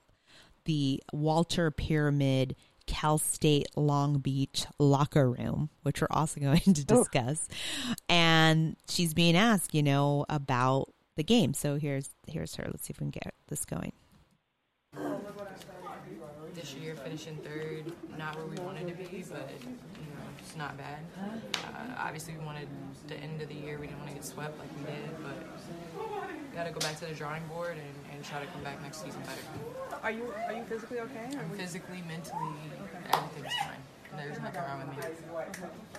the 0.65 1.03
Walter 1.13 1.71
Pyramid 1.71 2.57
Cal 2.87 3.19
State 3.19 3.69
Long 3.77 4.19
Beach 4.19 4.67
locker 4.79 5.31
room, 5.31 5.71
which 5.83 6.01
we're 6.01 6.09
also 6.11 6.41
going 6.41 6.61
to 6.61 6.85
discuss. 6.85 7.49
And 8.09 8.77
she's 8.89 9.15
being 9.15 9.37
asked, 9.37 9.75
you 9.75 9.83
know, 9.83 10.27
about 10.29 10.93
the 11.17 11.23
game. 11.23 11.55
So 11.55 11.77
here's 11.77 12.11
here's 12.27 12.57
her. 12.57 12.65
Let's 12.67 12.87
see 12.87 12.93
if 12.93 13.01
we 13.01 13.05
can 13.05 13.11
get 13.11 13.35
this 13.49 13.65
going. 13.65 13.93
This 16.55 16.75
year, 16.75 16.97
finishing 17.09 17.37
third, 17.37 17.91
not 18.19 18.37
where 18.37 18.45
we 18.45 18.57
wanted 18.61 18.87
to 18.87 18.93
be, 18.93 19.25
but 19.31 19.49
you 19.65 20.05
know, 20.13 20.29
it's 20.39 20.57
not 20.57 20.77
bad. 20.77 20.99
Uh, 21.17 22.05
obviously, 22.05 22.35
we 22.39 22.45
wanted 22.45 22.69
the 23.07 23.17
end 23.17 23.41
of 23.41 23.49
the 23.49 23.55
year. 23.55 23.79
We 23.81 23.87
didn't 23.87 24.01
want 24.01 24.11
to 24.11 24.15
get 24.15 24.27
swept 24.27 24.59
like 24.59 24.69
we 24.77 24.85
did, 24.93 25.09
but 25.23 25.33
we 25.97 26.55
got 26.55 26.65
to 26.65 26.71
go 26.71 26.81
back 26.81 26.99
to 27.01 27.07
the 27.07 27.15
drawing 27.15 27.43
board 27.47 27.79
and, 27.81 28.15
and 28.15 28.23
try 28.23 28.41
to 28.41 28.47
come 28.53 28.63
back 28.63 28.83
next 28.83 29.03
season 29.03 29.23
better. 29.23 29.41
Are 30.03 30.11
you 30.11 30.31
are 30.47 30.53
you 30.53 30.65
physically 30.65 31.01
okay? 31.01 31.31
I'm 31.33 31.49
physically, 31.57 32.05
mentally, 32.07 32.53
everything's 33.11 33.55
fine. 33.57 33.81
There's 34.15 34.41
nothing 34.41 34.61
wrong 34.61 34.85
with 34.85 35.07
me. 35.07 35.13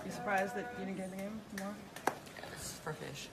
you 0.05 0.11
surprised 0.11 0.55
that 0.57 0.75
you 0.77 0.85
didn't 0.85 0.97
get 0.97 1.05
in 1.05 1.11
the 1.11 1.17
game 1.17 1.41
more? 1.57 1.73
It's 2.53 2.73
for 2.73 2.93
fish. 2.93 3.29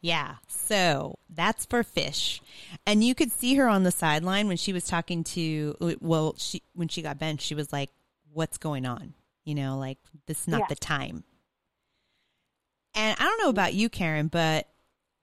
Yeah. 0.00 0.36
So 0.46 1.18
that's 1.28 1.66
for 1.66 1.82
fish. 1.82 2.40
And 2.86 3.02
you 3.02 3.14
could 3.14 3.32
see 3.32 3.56
her 3.56 3.68
on 3.68 3.82
the 3.82 3.90
sideline 3.90 4.46
when 4.48 4.56
she 4.56 4.72
was 4.72 4.84
talking 4.84 5.24
to, 5.24 5.96
well, 6.00 6.34
she, 6.38 6.62
when 6.74 6.88
she 6.88 7.02
got 7.02 7.18
benched, 7.18 7.44
she 7.44 7.54
was 7.54 7.72
like, 7.72 7.90
what's 8.32 8.58
going 8.58 8.86
on? 8.86 9.14
You 9.44 9.54
know, 9.56 9.76
like, 9.78 9.98
this 10.26 10.42
is 10.42 10.48
not 10.48 10.60
Yeah. 10.60 10.66
the 10.68 10.76
time. 10.76 11.24
And 12.94 13.16
I 13.18 13.24
don't 13.24 13.42
know 13.42 13.50
about 13.50 13.74
you, 13.74 13.88
Karen, 13.88 14.28
but 14.28 14.66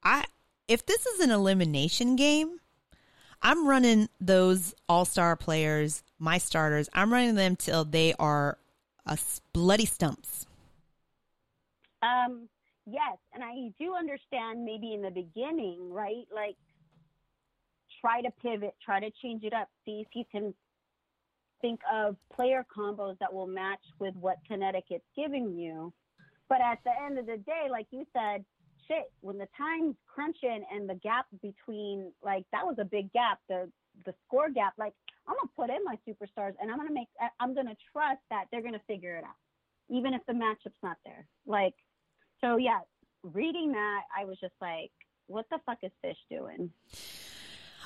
I, 0.03 0.25
if 0.67 0.85
this 0.85 1.05
is 1.05 1.19
an 1.19 1.31
elimination 1.31 2.15
game, 2.15 2.59
I'm 3.41 3.67
running 3.67 4.09
those 4.19 4.73
all 4.89 5.05
star 5.05 5.35
players, 5.35 6.03
my 6.19 6.37
starters, 6.37 6.89
I'm 6.93 7.13
running 7.13 7.35
them 7.35 7.55
till 7.55 7.85
they 7.85 8.13
are 8.17 8.57
a 9.05 9.13
s- 9.13 9.41
bloody 9.53 9.85
stumps. 9.85 10.45
Um, 12.01 12.49
yes, 12.85 13.17
and 13.33 13.43
I 13.43 13.71
do 13.79 13.95
understand 13.95 14.63
maybe 14.63 14.93
in 14.93 15.01
the 15.01 15.11
beginning, 15.11 15.91
right? 15.91 16.25
Like, 16.33 16.55
try 18.01 18.21
to 18.21 18.31
pivot, 18.41 18.75
try 18.83 18.99
to 18.99 19.11
change 19.21 19.43
it 19.43 19.53
up, 19.53 19.69
see 19.85 20.03
if 20.05 20.07
you 20.13 20.23
can 20.31 20.53
think 21.61 21.79
of 21.91 22.15
player 22.33 22.65
combos 22.75 23.17
that 23.19 23.33
will 23.33 23.47
match 23.47 23.81
with 23.99 24.15
what 24.15 24.37
Connecticut's 24.47 25.05
giving 25.15 25.55
you. 25.55 25.93
But 26.49 26.61
at 26.61 26.79
the 26.83 26.91
end 27.03 27.17
of 27.17 27.25
the 27.25 27.37
day, 27.37 27.67
like 27.71 27.87
you 27.91 28.05
said, 28.13 28.45
shit, 28.87 29.11
when 29.21 29.37
the 29.37 29.47
time's 29.57 29.95
crunching 30.07 30.63
and 30.71 30.87
the 30.87 30.95
gap 30.95 31.25
between, 31.41 32.11
like, 32.21 32.45
that 32.51 32.65
was 32.65 32.75
a 32.79 32.85
big 32.85 33.11
gap, 33.13 33.39
the 33.49 33.71
the 34.03 34.13
score 34.25 34.49
gap, 34.49 34.73
like, 34.77 34.93
I'm 35.27 35.35
gonna 35.35 35.49
put 35.55 35.69
in 35.69 35.83
my 35.85 35.97
superstars 36.07 36.53
and 36.61 36.69
I'm 36.69 36.77
gonna 36.77 36.91
make, 36.91 37.07
I'm 37.39 37.55
gonna 37.55 37.77
trust 37.93 38.19
that 38.29 38.45
they're 38.51 38.61
gonna 38.61 38.81
figure 38.87 39.15
it 39.15 39.23
out, 39.23 39.37
even 39.89 40.13
if 40.13 40.21
the 40.27 40.33
matchup's 40.33 40.77
not 40.83 40.97
there. 41.05 41.25
Like, 41.45 41.73
so 42.45 42.57
yeah, 42.57 42.79
reading 43.23 43.71
that, 43.71 44.01
I 44.15 44.25
was 44.25 44.37
just 44.39 44.53
like, 44.61 44.91
what 45.27 45.45
the 45.49 45.57
fuck 45.65 45.79
is 45.81 45.91
Fish 46.01 46.17
doing? 46.29 46.69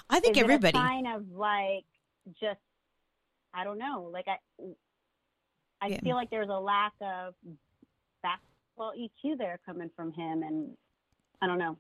I 0.09 0.19
think 0.19 0.35
is 0.37 0.43
everybody. 0.43 0.77
Sign 0.77 1.05
of 1.07 1.23
like 1.31 1.85
just, 2.39 2.59
I 3.53 3.63
don't 3.63 3.77
know, 3.77 4.09
like 4.11 4.25
I, 4.27 4.37
I 5.81 5.87
Yeah. 5.87 5.99
feel 6.01 6.15
like 6.15 6.29
there's 6.29 6.49
a 6.49 6.59
lack 6.59 6.93
of 7.01 7.33
basketball 8.21 8.93
EQ 8.99 9.37
there 9.37 9.59
coming 9.65 9.89
from 9.95 10.11
him, 10.11 10.43
and 10.43 10.75
I 11.41 11.47
don't 11.47 11.59
know. 11.59 11.77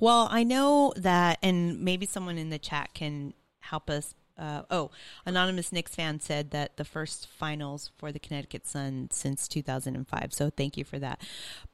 Well, 0.00 0.28
I 0.30 0.44
know 0.44 0.92
that, 0.96 1.38
and 1.42 1.80
maybe 1.80 2.06
someone 2.06 2.38
in 2.38 2.50
the 2.50 2.58
chat 2.58 2.94
can 2.94 3.34
help 3.60 3.90
us. 3.90 4.14
Uh, 4.38 4.62
oh, 4.70 4.90
anonymous 5.26 5.72
Knicks 5.72 5.94
fan 5.94 6.20
said 6.20 6.52
that 6.52 6.76
the 6.76 6.84
first 6.84 7.26
finals 7.26 7.90
for 7.98 8.12
the 8.12 8.18
Connecticut 8.18 8.66
Sun 8.66 9.08
since 9.10 9.48
2005. 9.48 10.32
So 10.32 10.50
thank 10.50 10.76
you 10.76 10.84
for 10.84 10.98
that. 10.98 11.20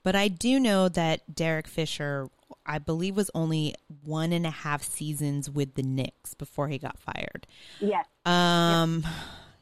But 0.03 0.16
I 0.16 0.29
do 0.29 0.59
know 0.59 0.88
that 0.88 1.35
Derek 1.35 1.68
Fisher, 1.68 2.31
I 2.64 2.79
believe, 2.79 3.16
was 3.16 3.31
only 3.35 3.74
one 4.03 4.33
and 4.33 4.46
a 4.46 4.50
half 4.50 4.83
seasons 4.83 5.50
with 5.50 5.74
the 5.74 5.83
Knicks 5.83 6.35
before 6.35 6.68
he 6.68 6.79
got 6.79 6.98
fired. 6.98 7.46
Yes, 7.81 8.07
Um, 8.24 9.07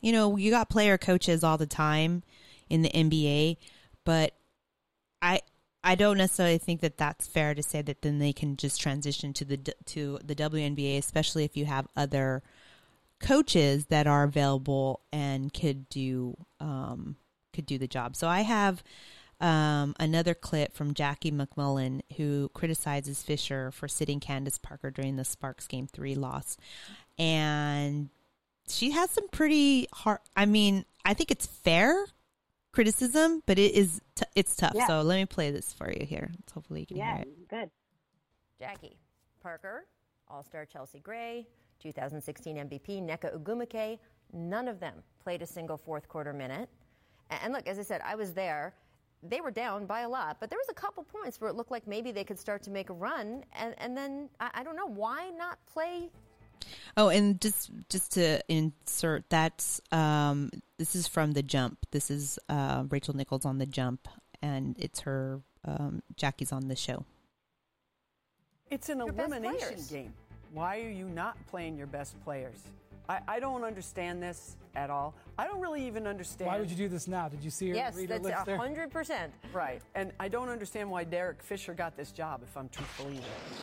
you 0.01 0.13
know, 0.13 0.37
you 0.37 0.51
got 0.51 0.71
player 0.71 0.99
coaches 0.99 1.43
all 1.43 1.59
the 1.59 1.67
time 1.67 2.23
in 2.69 2.83
the 2.83 2.91
NBA, 2.91 3.57
but 4.05 4.35
I 5.21 5.41
I 5.85 5.95
don't 5.97 6.19
necessarily 6.19 6.59
think 6.59 6.81
that 6.81 6.97
that's 6.97 7.27
fair 7.27 7.55
to 7.55 7.63
say 7.63 7.83
that 7.83 8.03
then 8.03 8.19
they 8.19 8.33
can 8.33 8.57
just 8.57 8.81
transition 8.81 9.33
to 9.35 9.45
the 9.45 9.57
to 9.87 10.19
the 10.25 10.35
WNBA, 10.35 10.99
especially 10.99 11.45
if 11.45 11.57
you 11.57 11.67
have 11.67 11.89
other 11.97 12.43
coaches 13.23 13.87
that 13.87 14.07
are 14.07 14.25
available 14.25 15.01
and 15.13 15.53
could 15.53 15.89
do 15.89 16.37
um, 16.61 17.17
could 17.53 17.67
do 17.67 17.79
the 17.79 17.87
job. 17.87 18.17
So 18.17 18.29
I 18.29 18.43
have 18.43 18.83
um, 19.41 19.95
another 19.99 20.35
clip 20.35 20.75
from 20.75 20.95
Jackie 20.95 21.33
MacMullan 21.33 22.03
who 22.17 22.51
criticizes 22.55 23.23
Fisher 23.23 23.71
for 23.71 23.89
sitting 23.89 24.21
Candace 24.21 24.59
Parker 24.59 24.91
during 24.91 25.17
the 25.17 25.25
Sparks 25.25 25.67
Game 25.67 25.87
Three 25.87 26.15
loss, 26.15 26.57
and 27.19 28.11
she 28.69 28.91
has 28.93 29.11
some 29.11 29.29
pretty 29.29 29.89
hard. 29.93 30.19
I 30.37 30.47
mean, 30.47 30.85
I 31.05 31.15
think 31.15 31.31
it's 31.31 31.47
fair 31.47 32.07
criticism, 32.73 33.43
but 33.47 33.59
it 33.59 33.75
is 33.75 34.01
t- 34.15 34.25
it's 34.35 34.57
tough. 34.57 34.73
Yeah. 34.75 34.87
So 34.87 35.03
let 35.03 35.17
me 35.17 35.27
play 35.27 35.51
this 35.51 35.73
for 35.73 35.91
you 35.91 36.07
here. 36.07 36.31
So 36.49 36.55
hopefully 36.55 36.81
you 36.81 36.87
can 36.87 36.97
yeah, 36.97 37.17
hear 37.17 37.23
it. 37.23 37.49
good. 37.49 37.71
Jackie 38.59 38.97
Parker, 39.43 39.87
All 40.29 40.43
Star 40.45 40.65
Chelsea 40.65 41.01
Gray, 41.01 41.47
2016 41.83 42.57
MVP 42.57 43.03
Nneka 43.03 43.37
Ogwumike. 43.37 43.99
None 44.33 44.69
of 44.69 44.81
them 44.81 44.95
played 45.23 45.43
a 45.43 45.47
single 45.47 45.77
fourth 45.77 46.09
quarter 46.09 46.33
minute. 46.33 46.69
And 47.31 47.53
look, 47.53 47.67
as 47.67 47.79
I 47.79 47.83
said, 47.83 48.01
I 48.05 48.15
was 48.15 48.33
there. 48.33 48.75
They 49.23 49.41
were 49.41 49.51
down 49.51 49.87
by 49.87 50.01
a 50.01 50.09
lot, 50.09 50.39
but 50.41 50.51
there 50.51 50.59
was 50.59 50.69
a 50.69 50.75
couple 50.75 51.05
points 51.05 51.41
where 51.41 51.49
it 51.49 51.55
looked 51.55 51.71
like 51.71 51.87
maybe 51.87 52.11
they 52.11 52.25
could 52.25 52.39
start 52.39 52.63
to 52.65 52.71
make 52.71 52.91
a 52.91 52.93
run. 52.93 53.45
And, 53.53 53.75
and 53.79 53.97
then 53.97 54.29
I, 54.41 54.51
I 54.55 54.65
don't 54.65 54.77
know 54.77 54.89
why 54.89 55.31
not 55.37 55.59
play. 55.67 56.11
Oh, 56.97 57.09
and 57.09 57.41
just 57.41 57.71
just 57.89 58.13
to 58.13 58.41
insert 58.49 59.29
that's 59.29 59.81
um, 59.91 60.51
this 60.79 60.95
is 60.95 61.09
from 61.09 61.33
the 61.33 61.43
jump. 61.43 61.87
This 61.91 62.11
is 62.11 62.39
uh, 62.49 62.85
Rachel 62.89 63.15
Nichols 63.15 63.45
on 63.45 63.59
the 63.59 63.67
jump, 63.67 64.09
and 64.43 64.77
it's 64.79 65.01
her 65.01 65.41
um, 65.65 66.03
Jackie's 66.17 66.53
on 66.53 66.69
the 66.69 66.77
show. 66.77 67.05
It's 68.71 68.89
an 68.89 68.99
Your 68.99 69.09
elimination 69.09 69.85
game. 69.91 70.13
Why 70.53 70.81
are 70.81 70.91
you 70.91 71.09
not 71.09 71.37
playing 71.47 71.79
your 71.79 71.87
best 71.87 72.23
players? 72.25 72.59
I, 73.09 73.21
I 73.27 73.41
don't 73.41 73.65
understand 73.65 74.23
this 74.23 74.57
at 74.75 74.91
all. 74.91 75.15
I 75.39 75.47
don't 75.47 75.61
really 75.61 75.87
even 75.87 76.07
understand. 76.07 76.51
Why 76.51 76.59
would 76.59 76.71
you 76.71 76.77
do 76.77 76.89
this 76.89 77.09
now? 77.09 77.29
Did 77.29 77.43
you 77.43 77.51
see 77.51 77.71
her 77.71 77.75
Yes, 77.75 77.97
read 77.97 78.11
her 78.11 78.19
that's 78.19 78.25
lips 78.25 78.45
there? 78.45 78.59
100%. 78.59 79.29
Right. 79.53 79.81
And 79.95 80.13
I 80.21 80.29
don't 80.29 80.51
understand 80.51 80.91
why 80.91 81.05
Derek 81.05 81.43
Fisher 81.43 81.75
got 81.75 81.97
this 81.97 82.13
job, 82.13 82.43
if 82.43 82.57
I'm 82.57 82.69
truthful 82.69 83.11
either. 83.11 83.23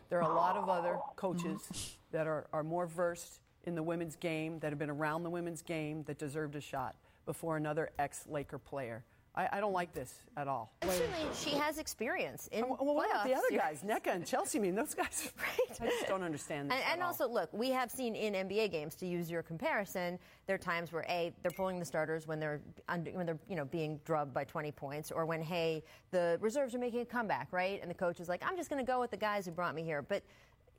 There 0.10 0.22
are 0.22 0.32
a 0.32 0.36
lot 0.36 0.58
of 0.58 0.68
other 0.68 0.98
coaches 1.16 1.62
mm-hmm. 1.62 2.18
that 2.18 2.28
are, 2.28 2.48
are 2.52 2.64
more 2.64 2.88
versed 2.88 3.40
in 3.66 3.76
the 3.76 3.84
women's 3.84 4.16
game, 4.16 4.60
that 4.60 4.72
have 4.72 4.80
been 4.80 4.90
around 4.90 5.24
the 5.24 5.30
women's 5.30 5.62
game, 5.62 6.04
that 6.04 6.18
deserved 6.18 6.56
a 6.56 6.62
shot 6.62 6.96
before 7.26 7.56
another 7.58 7.92
ex 8.00 8.26
Laker 8.28 8.58
player. 8.58 9.04
I, 9.36 9.48
I 9.54 9.60
don't 9.60 9.74
like 9.74 9.94
this 9.94 10.14
at 10.38 10.48
all. 10.48 10.74
Certainly 10.84 11.28
she 11.36 11.52
has 11.52 11.78
experience 11.78 12.48
in 12.52 12.68
Well, 12.68 12.78
what 12.96 13.10
about 13.10 13.26
the 13.26 13.36
other 13.36 13.50
guys? 13.52 13.84
Nneka 13.86 14.08
and 14.08 14.26
Chelsea, 14.26 14.58
I 14.58 14.62
mean, 14.62 14.76
those 14.76 14.94
guys. 14.94 15.32
Are 15.38 15.42
great. 15.42 15.82
I 15.82 15.86
just 15.86 16.08
don't 16.08 16.24
understand 16.24 16.70
this. 16.72 16.78
And, 16.78 16.94
and 16.94 17.04
also, 17.04 17.28
look, 17.28 17.50
we 17.54 17.70
have 17.70 17.92
seen 17.92 18.16
in 18.16 18.34
NBA 18.34 18.72
games, 18.72 18.96
to 18.96 19.06
use 19.06 19.30
your 19.30 19.44
comparison, 19.44 20.20
there 20.48 20.56
are 20.56 20.60
times 20.60 20.92
where 20.92 21.06
a 21.10 21.32
they're 21.42 21.52
pulling 21.52 21.80
the 21.80 21.86
starters 21.86 22.28
when 22.28 22.40
they're 22.40 22.60
under, 22.88 23.12
when 23.12 23.26
they're 23.26 23.40
you 23.48 23.56
know 23.56 23.66
being 23.66 24.00
drubbed 24.04 24.34
by 24.34 24.44
20 24.44 24.72
points, 24.72 25.12
or 25.12 25.26
when 25.26 25.42
hey 25.42 25.84
the 26.12 26.38
reserves 26.42 26.74
are 26.74 26.80
making 26.80 27.02
a 27.02 27.06
comeback, 27.06 27.48
right? 27.52 27.80
And 27.82 27.90
the 27.90 27.96
coach 27.96 28.20
is 28.20 28.28
like, 28.30 28.42
I'm 28.46 28.58
just 28.58 28.70
going 28.70 28.84
to 28.84 28.92
go 28.92 29.00
with 29.00 29.12
the 29.12 29.18
guys 29.18 29.46
who 29.46 29.52
brought 29.52 29.76
me 29.76 29.84
here, 29.84 30.02
but. 30.02 30.24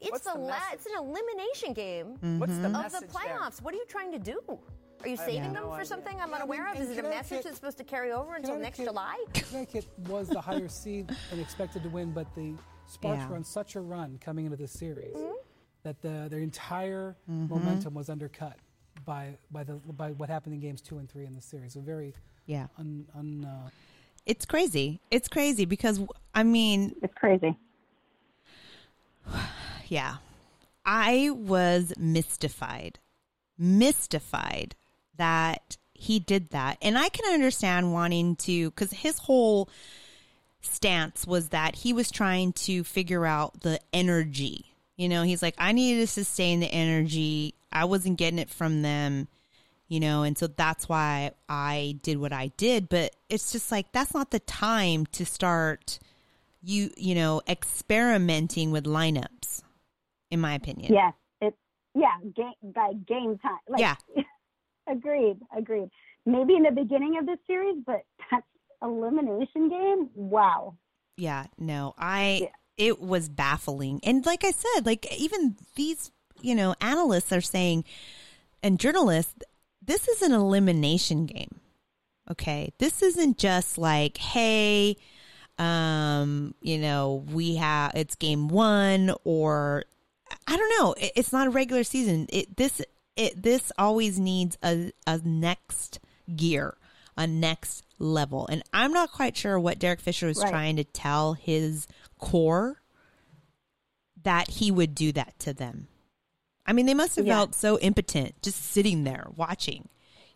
It's 0.03 0.13
What's 0.13 0.33
the, 0.33 0.39
la- 0.39 0.57
it's 0.73 0.87
an 0.87 0.93
elimination 0.99 1.75
game 1.75 2.39
What's 2.39 2.57
the 2.57 2.69
of 2.69 2.91
the 2.91 3.01
there? 3.01 3.09
playoffs. 3.09 3.61
What 3.61 3.75
are 3.75 3.77
you 3.77 3.85
trying 3.87 4.11
to 4.13 4.19
do? 4.19 4.41
Are 5.03 5.09
you 5.09 5.17
saving 5.17 5.43
them 5.43 5.53
no 5.55 5.69
for 5.69 5.75
idea. 5.75 5.87
something 5.87 6.21
I'm 6.21 6.31
Yeah, 6.31 6.37
I 6.37 6.47
mean, 6.47 6.61
unaware 6.61 6.73
of? 6.73 6.81
Is 6.81 6.91
it 6.91 6.99
a 7.05 7.09
message 7.09 7.45
that's 7.45 7.57
supposed 7.57 7.79
to 7.79 7.85
carry 7.85 8.13
over 8.13 8.35
until 8.37 8.59
next 8.59 8.77
Connecticut- 8.77 8.87
July? 8.87 9.25
Connecticut 9.35 9.87
was 10.09 10.29
the 10.29 10.41
higher 10.41 10.69
seed 10.69 11.11
and 11.33 11.41
expected 11.41 11.83
to 11.83 11.89
win, 11.89 12.13
but 12.13 12.27
the 12.35 12.55
Sparks 12.87 13.21
Yeah. 13.21 13.29
were 13.29 13.37
on 13.37 13.45
such 13.45 13.77
a 13.77 13.81
run 13.81 14.19
coming 14.21 14.45
into 14.47 14.57
this 14.57 14.73
series 14.73 15.15
Mm-hmm. 15.17 15.35
that 15.85 16.03
the, 16.03 16.27
their 16.31 16.41
entire 16.41 17.17
momentum 17.27 17.95
was 17.95 18.09
undercut 18.11 18.57
by 19.07 19.39
by 19.51 19.65
the 19.65 19.75
by 19.75 20.11
what 20.13 20.29
happened 20.29 20.55
in 20.55 20.61
games 20.61 20.81
two 20.83 20.99
and 20.99 21.09
three 21.09 21.25
in 21.25 21.35
the 21.35 21.41
series. 21.41 21.73
So 21.73 21.81
very 21.81 22.13
Yeah, 22.47 22.67
un, 22.79 23.07
un 23.17 23.45
uh, 23.47 23.71
it's 24.27 24.45
crazy. 24.45 25.01
It's 25.11 25.29
crazy 25.29 25.65
because 25.65 26.01
I 26.35 26.43
mean, 26.43 26.95
It's 27.03 27.15
crazy. 27.15 27.57
yeah, 29.89 30.17
I 30.85 31.31
was 31.33 31.93
mystified, 31.99 32.99
mystified 33.59 34.75
that 35.21 35.77
he 35.95 36.19
did 36.19 36.51
that, 36.51 36.79
and 36.83 36.99
I 36.99 37.09
can 37.09 37.33
understand 37.33 37.93
wanting 37.93 38.37
to 38.37 38.71
because 38.71 38.91
his 38.91 39.19
whole 39.19 39.69
stance 40.63 41.27
was 41.27 41.51
that 41.51 41.75
he 41.77 41.93
was 41.93 42.11
trying 42.11 42.53
to 42.53 42.85
figure 42.85 43.25
out 43.25 43.63
the 43.63 43.81
energy. 43.93 44.67
You 44.97 45.09
know, 45.09 45.23
he's 45.23 45.43
like, 45.43 45.55
I 45.57 45.73
needed 45.73 46.01
to 46.01 46.07
sustain 46.07 46.61
the 46.61 46.67
energy 46.67 47.55
I 47.73 47.85
wasn't 47.85 48.19
getting 48.19 48.39
it 48.39 48.51
from 48.51 48.83
them, 48.83 49.29
you 49.89 50.01
know, 50.01 50.23
and 50.23 50.37
so 50.37 50.47
that's 50.47 50.89
why 50.89 51.33
I 51.49 51.99
did 52.03 52.19
what 52.19 52.33
I 52.33 52.49
did. 52.57 52.89
But 52.89 53.15
it's 53.29 53.53
just 53.53 53.71
like 53.71 53.93
that's 53.93 54.15
not 54.15 54.31
the 54.31 54.41
time 54.41 55.07
to 55.07 55.25
start 55.25 55.99
you 56.63 56.91
you 56.97 57.15
know 57.15 57.41
experimenting 57.49 58.71
with 58.71 58.85
lineups, 58.85 59.63
in 60.31 60.41
my 60.41 60.55
opinion. 60.55 60.93
Yes, 60.93 61.15
it's 61.41 61.57
yeah, 61.95 62.17
game 62.35 62.73
by 62.75 62.93
game 63.07 63.39
time. 63.39 63.59
Like, 63.69 63.81
Yeah. 63.81 63.97
agreed, 64.89 65.39
agreed. 65.57 65.91
Maybe 66.27 66.55
in 66.55 66.63
the 66.63 66.71
beginning 66.71 67.17
of 67.19 67.27
this 67.27 67.39
series, 67.47 67.77
but 67.87 68.03
that's 68.31 68.47
elimination 68.83 69.69
game. 69.69 70.11
Wow. 70.15 70.77
Yeah, 71.17 71.47
no, 71.59 71.95
I 71.99 72.51
it 72.77 73.01
was 73.01 73.29
baffling. 73.29 74.01
And 74.03 74.25
like 74.25 74.45
I 74.45 74.53
said, 74.53 74.87
like 74.87 75.07
even 75.13 75.57
these, 75.75 76.11
you 76.41 76.55
know, 76.55 76.75
analysts 76.81 77.33
are 77.33 77.43
saying 77.43 77.85
and 78.63 78.81
journalists, 78.81 79.35
this 79.83 80.09
is 80.09 80.23
an 80.23 80.33
elimination 80.33 81.27
game. 81.27 81.61
Okay? 82.31 82.73
This 82.79 83.03
isn't 83.03 83.39
just 83.39 83.77
like, 83.77 84.17
hey, 84.17 84.97
um, 85.59 86.55
you 86.63 86.79
know, 86.79 87.25
we 87.31 87.57
have 87.57 87.93
it's 87.95 88.15
game 88.15 88.49
1 88.49 89.13
or 89.25 89.85
I 90.47 90.57
don't 90.57 90.79
know, 90.79 90.95
it, 90.95 91.13
it's 91.17 91.33
not 91.33 91.49
a 91.49 91.51
regular 91.51 91.85
season. 91.85 92.27
It 92.31 92.57
this 92.57 92.81
it 93.17 93.43
this 93.43 93.73
always 93.79 94.19
needs 94.19 94.57
a 94.63 94.93
a 95.07 95.19
next 95.19 96.01
gear, 96.35 96.77
a 97.17 97.27
next 97.27 97.85
level. 97.99 98.47
And 98.49 98.63
I'm 98.73 98.93
not 98.93 99.13
quite 99.13 99.37
sure 99.37 99.59
what 99.59 99.79
Derek 99.79 100.01
Fisher 100.01 100.27
was 100.27 100.39
Right. 100.39 100.51
trying 100.51 100.77
to 100.77 100.85
tell 100.85 101.35
his 101.35 101.87
core 102.19 102.81
that 104.23 104.49
he 104.51 104.71
would 104.71 104.95
do 104.95 105.13
that 105.13 105.39
to 105.41 105.53
them. 105.55 105.89
I 106.67 106.73
mean, 106.73 106.87
they 106.87 106.95
must 106.95 107.17
have 107.17 107.27
Yeah. 107.27 107.37
felt 107.37 107.55
so 107.55 107.79
impotent 107.81 108.41
just 108.43 108.63
sitting 108.63 109.05
there 109.05 109.27
watching, 109.35 109.89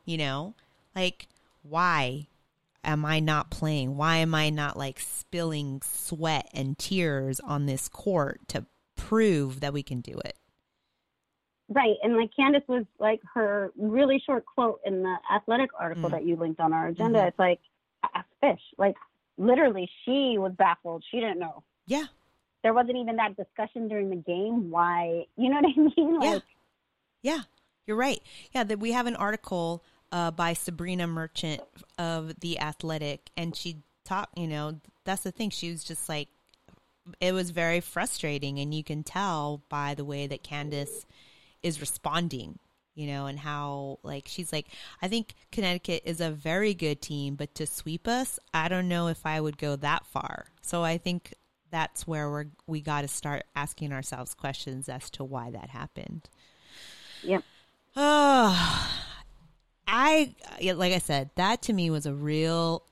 you 0.05 0.17
know? 0.17 0.55
Like, 0.95 1.29
why 1.63 2.29
am 2.83 3.05
I 3.05 3.21
not 3.21 3.51
playing? 3.51 3.97
Why 3.97 4.17
am 4.17 4.35
I 4.35 4.51
not 4.51 4.77
like 4.77 5.01
spilling 5.01 5.81
sweat 5.83 6.49
and 6.53 6.79
tears 6.79 7.41
on 7.41 7.67
this 7.67 7.89
court 7.89 8.47
to 8.49 8.67
prove 8.97 9.61
that 9.61 9.73
we 9.73 9.83
can 9.83 10.01
do 10.01 10.19
it? 10.25 10.37
Right. 11.69 11.97
And 12.03 12.17
like 12.17 12.31
Candace 12.37 12.63
was 12.69 12.85
like 12.99 13.21
her 13.35 13.73
really 13.77 14.23
short 14.25 14.45
quote 14.47 14.81
in 14.85 15.03
the 15.03 15.17
athletic 15.35 15.71
article 15.79 16.09
Mm. 16.11 16.13
that 16.13 16.25
you 16.25 16.37
linked 16.37 16.61
on 16.61 16.73
our 16.73 16.89
agenda. 16.89 17.21
Mhm. 17.21 17.29
It's 17.29 17.39
like, 17.39 17.61
ask 18.15 18.27
fish. 18.41 18.61
Like 18.77 18.97
literally, 19.39 19.91
she 20.05 20.37
was 20.39 20.53
baffled. 20.53 21.05
She 21.11 21.21
didn't 21.21 21.39
know. 21.39 21.63
Yeah. 21.87 22.05
There 22.63 22.75
wasn't 22.75 22.97
even 22.99 23.17
that 23.17 23.37
discussion 23.37 23.89
during 23.89 24.11
the 24.11 24.17
game. 24.17 24.71
Why? 24.71 25.27
You 25.37 25.51
know 25.51 25.61
what 25.61 25.67
I 25.67 25.81
mean? 25.97 26.23
Yeah. 26.23 26.31
Like, 26.35 26.43
Yeah, 27.23 27.41
you're 27.87 27.97
right. 27.97 28.21
Yeah, 28.55 28.65
that 28.65 28.79
we 28.79 28.93
have 28.93 29.07
an 29.07 29.17
article 29.17 29.83
uh, 30.13 30.31
by 30.31 30.53
Sabreena 30.53 31.09
Merchant 31.09 31.63
of 31.99 32.39
the 32.41 32.59
Athletic, 32.61 33.31
and 33.37 33.57
she 33.57 33.79
talked. 34.05 34.39
You 34.39 34.47
know, 34.47 34.81
that's 35.05 35.23
the 35.23 35.33
thing. 35.33 35.51
She 35.51 35.71
was 35.71 35.83
just 35.83 36.09
like, 36.09 36.29
it 37.21 37.33
was 37.33 37.51
very 37.51 37.81
frustrating, 37.81 38.59
and 38.61 38.73
you 38.75 38.85
can 38.85 39.03
tell 39.03 39.63
by 39.69 39.95
the 39.95 40.05
way 40.05 40.27
that 40.27 40.43
Candace 40.43 41.05
is 41.65 41.81
responding. 41.81 42.59
You 42.95 43.09
know, 43.09 43.27
and 43.27 43.41
how 43.41 43.99
like 44.05 44.29
she's 44.29 44.53
like, 44.53 44.69
I 45.03 45.09
think 45.09 45.35
Connecticut 45.51 46.03
is 46.05 46.21
a 46.21 46.31
very 46.31 46.75
good 46.75 47.03
team, 47.03 47.35
but 47.35 47.53
to 47.57 47.67
sweep 47.67 48.07
us, 48.07 48.39
I 48.53 48.69
don't 48.69 48.87
know 48.87 49.09
if 49.09 49.27
I 49.27 49.41
would 49.41 49.59
go 49.59 49.75
that 49.75 50.07
far. 50.07 50.47
So 50.63 50.85
I 50.85 50.99
think 50.99 51.35
that's 51.75 52.07
where 52.07 52.31
we're 52.31 52.47
we 52.69 52.81
got 52.81 53.01
to 53.01 53.09
start 53.09 53.47
asking 53.57 53.93
ourselves 53.93 54.33
questions 54.33 54.89
as 54.89 55.11
to 55.11 55.25
why 55.25 55.51
that 55.51 55.71
happened. 55.71 56.29
Yep. 57.25 57.43
Oh, 57.97 58.91
I 59.89 60.35
like 60.63 60.93
I 60.93 60.99
said, 60.99 61.31
that 61.35 61.63
to 61.63 61.73
me 61.73 61.91
was 61.91 62.07
a 62.07 62.15
real, 62.15 62.85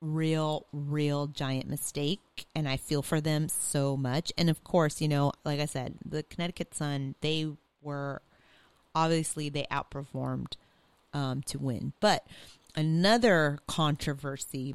real, 0.00 0.66
real 0.72 1.26
giant 1.26 1.68
mistake, 1.68 2.46
and 2.54 2.66
I 2.66 2.78
feel 2.78 3.02
for 3.02 3.20
them 3.20 3.48
so 3.50 3.94
much. 3.94 4.32
And 4.38 4.48
of 4.48 4.64
course, 4.64 5.02
you 5.02 5.08
know, 5.08 5.32
like 5.44 5.60
I 5.60 5.66
said, 5.66 5.96
the 6.04 6.22
Connecticut 6.22 6.74
Sun, 6.74 7.16
they 7.20 7.48
were 7.84 8.22
obviously 8.94 9.48
they 9.48 9.66
outperformed 9.70 10.54
um, 11.12 11.42
to 11.42 11.58
win, 11.58 11.92
but 12.00 12.26
another 12.74 13.58
controversy 13.68 14.74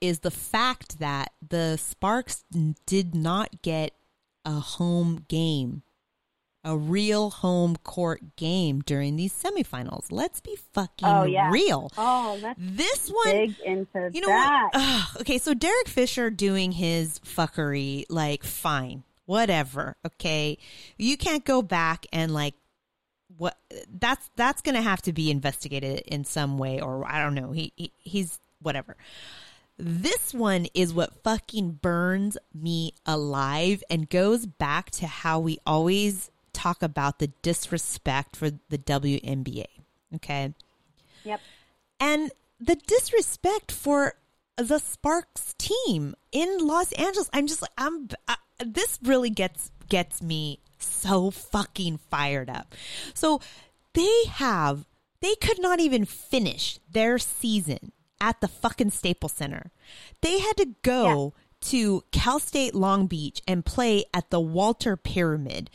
is 0.00 0.20
the 0.20 0.30
fact 0.30 0.98
that 0.98 1.32
the 1.46 1.76
Sparks 1.76 2.44
did 2.86 3.14
not 3.14 3.62
get 3.62 3.92
a 4.44 4.60
home 4.60 5.24
game 5.28 5.82
a 6.66 6.76
real 6.76 7.30
home 7.30 7.76
court 7.84 8.34
game 8.34 8.80
during 8.80 9.14
these 9.14 9.32
semifinals. 9.32 10.06
Let's 10.10 10.40
be 10.40 10.56
fucking 10.72 11.06
oh 11.06 11.22
yeah. 11.22 11.48
real. 11.52 11.92
Oh, 11.96 12.36
that's 12.42 12.58
This 12.60 13.08
one, 13.08 13.32
big 13.32 13.54
into 13.64 14.10
you 14.12 14.20
know 14.20 14.26
that. 14.26 14.70
what? 14.72 15.20
Okay, 15.20 15.38
so 15.38 15.54
Derek 15.54 15.86
Fisher 15.86 16.28
doing 16.28 16.72
his 16.72 17.20
fuckery, 17.20 18.04
like, 18.10 18.42
fine, 18.42 19.04
whatever. 19.26 19.96
Okay, 20.04 20.58
you 20.96 21.16
can't 21.16 21.44
go 21.44 21.62
back 21.62 22.06
and 22.12 22.32
like 22.32 22.54
what 23.36 23.58
that's 24.00 24.30
that's 24.36 24.62
gonna 24.62 24.82
have 24.82 25.02
to 25.02 25.12
be 25.12 25.30
investigated 25.30 26.00
in 26.06 26.24
some 26.24 26.58
way, 26.58 26.80
or 26.80 27.06
I 27.06 27.22
don't 27.22 27.34
know. 27.34 27.52
He, 27.52 27.72
he 27.76 27.92
he's 27.98 28.38
whatever. 28.62 28.96
This 29.78 30.32
one 30.32 30.68
is 30.72 30.94
what 30.94 31.22
fucking 31.22 31.72
burns 31.82 32.38
me 32.54 32.94
alive 33.04 33.84
and 33.90 34.08
goes 34.08 34.46
back 34.46 34.90
to 34.92 35.06
how 35.06 35.38
we 35.38 35.58
always 35.66 36.30
talk 36.54 36.82
about 36.82 37.18
the 37.18 37.26
disrespect 37.42 38.36
for 38.36 38.50
the 38.70 38.78
WNBA. 38.78 39.66
Okay. 40.14 40.54
Yep. 41.24 41.40
And 42.00 42.32
the 42.58 42.76
disrespect 42.76 43.70
for 43.70 44.14
the 44.56 44.78
Sparks 44.78 45.54
team 45.58 46.14
in 46.32 46.66
Los 46.66 46.92
Angeles. 46.92 47.28
I'm 47.34 47.46
just 47.46 47.60
like 47.60 47.72
I'm 47.76 48.08
I, 48.26 48.36
this 48.64 48.98
really 49.02 49.30
gets 49.30 49.70
gets 49.88 50.22
me 50.22 50.60
so 50.78 51.30
fucking 51.30 51.98
fired 52.10 52.50
up. 52.50 52.74
So 53.14 53.40
they 53.94 54.24
have 54.30 54.86
they 55.20 55.34
could 55.36 55.60
not 55.60 55.80
even 55.80 56.04
finish 56.04 56.78
their 56.90 57.18
season 57.18 57.92
at 58.20 58.40
the 58.40 58.48
fucking 58.48 58.90
Staples 58.90 59.32
Center. 59.32 59.70
They 60.22 60.38
had 60.38 60.56
to 60.58 60.74
go 60.82 61.34
to 61.62 62.04
Cal 62.12 62.38
State 62.38 62.74
Long 62.74 63.06
Beach 63.06 63.42
and 63.46 63.64
play 63.64 64.04
at 64.14 64.30
the 64.30 64.40
Walter 64.40 64.96
Pyramid. 64.96 65.70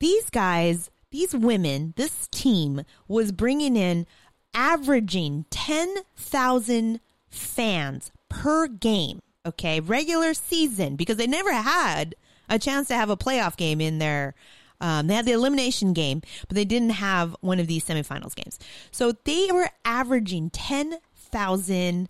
These 0.00 0.30
guys, 0.30 0.90
these 1.10 1.34
women, 1.34 1.94
this 1.96 2.28
team 2.28 2.82
was 3.08 3.32
bringing 3.32 3.76
in 3.76 4.06
averaging 4.52 5.46
10,000 5.50 7.00
fans 7.28 8.12
per 8.28 8.66
game, 8.66 9.20
okay? 9.46 9.80
Regular 9.80 10.34
season 10.34 10.96
because 10.96 11.16
they 11.16 11.26
never 11.26 11.52
had 11.52 12.14
a 12.48 12.58
chance 12.58 12.88
to 12.88 12.94
have 12.94 13.10
a 13.10 13.16
playoff 13.16 13.56
game 13.56 13.80
in 13.80 13.98
their 13.98 14.34
um, 14.80 15.06
they 15.06 15.14
had 15.14 15.24
the 15.24 15.32
elimination 15.32 15.92
game, 15.92 16.20
but 16.48 16.56
they 16.56 16.64
didn't 16.64 16.90
have 16.90 17.34
one 17.40 17.58
of 17.58 17.66
these 17.66 17.84
semifinals 17.84 18.34
games. 18.34 18.58
So 18.90 19.12
they 19.24 19.48
were 19.52 19.70
averaging 19.84 20.50
10,000 20.50 22.08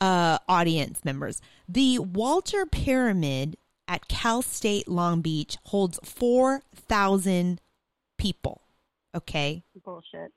uh, 0.00 0.38
audience 0.48 1.04
members. 1.04 1.40
The 1.68 1.98
Walter 1.98 2.66
Pyramid 2.66 3.56
at 3.88 4.08
Cal 4.08 4.42
State 4.42 4.88
Long 4.88 5.20
Beach 5.20 5.56
holds 5.64 5.98
4,000 6.04 7.60
people. 8.18 8.62
Okay. 9.14 9.64
Bullshit. 9.84 10.32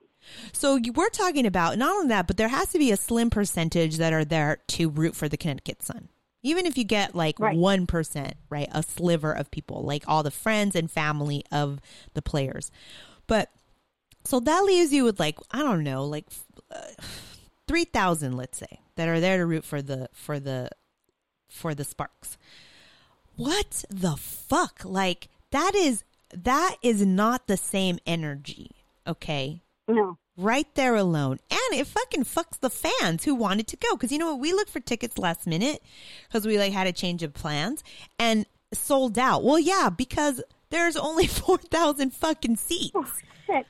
So 0.54 0.80
we're 0.94 1.10
talking 1.10 1.46
about 1.46 1.78
not 1.78 1.96
only 1.96 2.08
that, 2.08 2.26
but 2.26 2.38
there 2.38 2.48
has 2.48 2.70
to 2.70 2.80
be 2.80 2.92
a 2.92 2.98
slim 2.98 3.30
percentage 3.30 3.98
that 3.98 4.12
are 4.12 4.26
there 4.26 4.58
to 4.70 4.90
root 4.90 5.16
for 5.16 5.30
the 5.30 5.38
Connecticut 5.38 5.84
Sun. 5.84 6.10
Even 6.46 6.68
if 6.68 6.78
you 6.78 6.84
get 6.84 7.16
like 7.16 7.40
Right. 7.40 7.58
1%, 7.58 8.34
right? 8.50 8.70
A 8.72 8.84
sliver 8.84 9.32
of 9.34 9.50
people, 9.50 9.82
like 9.82 10.04
all 10.08 10.22
the 10.22 10.30
friends 10.30 10.76
and 10.76 10.90
family 10.92 11.44
of 11.52 11.82
the 12.14 12.22
players. 12.22 12.72
But 13.26 13.50
so 14.24 14.40
that 14.40 14.64
leaves 14.64 14.94
you 14.94 15.04
with 15.04 15.20
like, 15.20 15.40
I 15.50 15.64
don't 15.64 15.84
know, 15.84 16.06
like 16.06 16.26
uh, 16.72 16.82
3,000, 17.68 18.38
let's 18.38 18.60
say, 18.60 18.80
that 18.96 19.10
are 19.10 19.20
there 19.20 19.38
to 19.38 19.46
root 19.46 19.66
for 19.66 19.82
the, 19.82 20.08
for 20.14 20.40
the, 20.40 20.70
for 21.50 21.74
the 21.74 21.84
Sparks. 21.84 22.38
What 23.36 23.84
the 23.90 24.16
fuck? 24.16 24.82
Like 24.86 25.30
that 25.50 25.74
is, 25.74 26.04
that 26.32 26.76
is 26.84 27.04
not 27.04 27.48
the 27.48 27.58
same 27.58 27.98
energy. 28.06 28.72
Okay 29.08 29.62
No. 29.88 30.18
Right 30.38 30.68
there 30.76 30.96
alone. 30.96 31.40
And 31.50 31.80
it 31.80 31.88
fucking 31.88 32.26
fucks 32.26 32.60
the 32.60 32.70
fans 32.70 33.24
who 33.24 33.36
wanted 33.36 33.68
to 33.68 33.78
go. 33.78 33.96
Cause 33.98 34.12
you 34.12 34.18
know 34.18 34.32
what? 34.32 34.40
We 34.40 34.54
looked 34.54 34.72
for 34.72 34.80
tickets 34.80 35.18
last 35.18 35.48
minute 35.48 35.82
because 36.28 36.46
we 36.46 36.58
like 36.58 36.74
had 36.74 36.88
a 36.88 36.92
change 36.94 37.24
of 37.24 37.34
plans 37.34 37.84
and 38.20 38.46
sold 38.74 39.18
out. 39.18 39.44
Well, 39.44 39.60
yeah, 39.60 39.90
because 39.96 40.42
there's 40.70 40.98
only 40.98 41.28
4,000 41.28 42.14
fucking 42.14 42.58
seats. 42.58 42.94
Shit. 43.46 43.66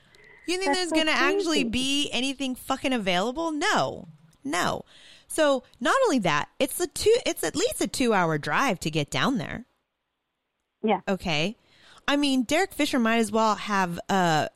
You 0.47 0.57
think 0.57 0.68
That's 0.68 0.78
there's 0.78 0.89
so 0.89 0.95
going 0.95 1.07
to 1.07 1.13
actually 1.13 1.63
be 1.63 2.09
anything 2.11 2.55
fucking 2.55 2.93
available? 2.93 3.51
No, 3.51 4.07
no. 4.43 4.84
So 5.28 5.63
not 5.80 5.95
only 6.05 6.20
that, 6.20 6.49
it's 6.59 6.80
a 6.80 6.88
two, 6.88 7.16
it's 7.26 7.43
at 7.43 7.55
least 7.55 7.82
a 7.82 7.88
two 7.88 8.13
hour 8.13 8.38
drive 8.38 8.80
to 8.82 8.91
get 8.91 9.09
down 9.09 9.38
there. 9.38 9.66
Yeah. 10.84 11.01
Okay. 11.07 11.57
I 12.07 12.16
mean, 12.16 12.43
Derek 12.43 12.74
Fisher 12.74 12.99
might 12.99 13.18
as 13.18 13.32
well 13.32 13.55
have 13.55 13.99
uh, 14.07 14.49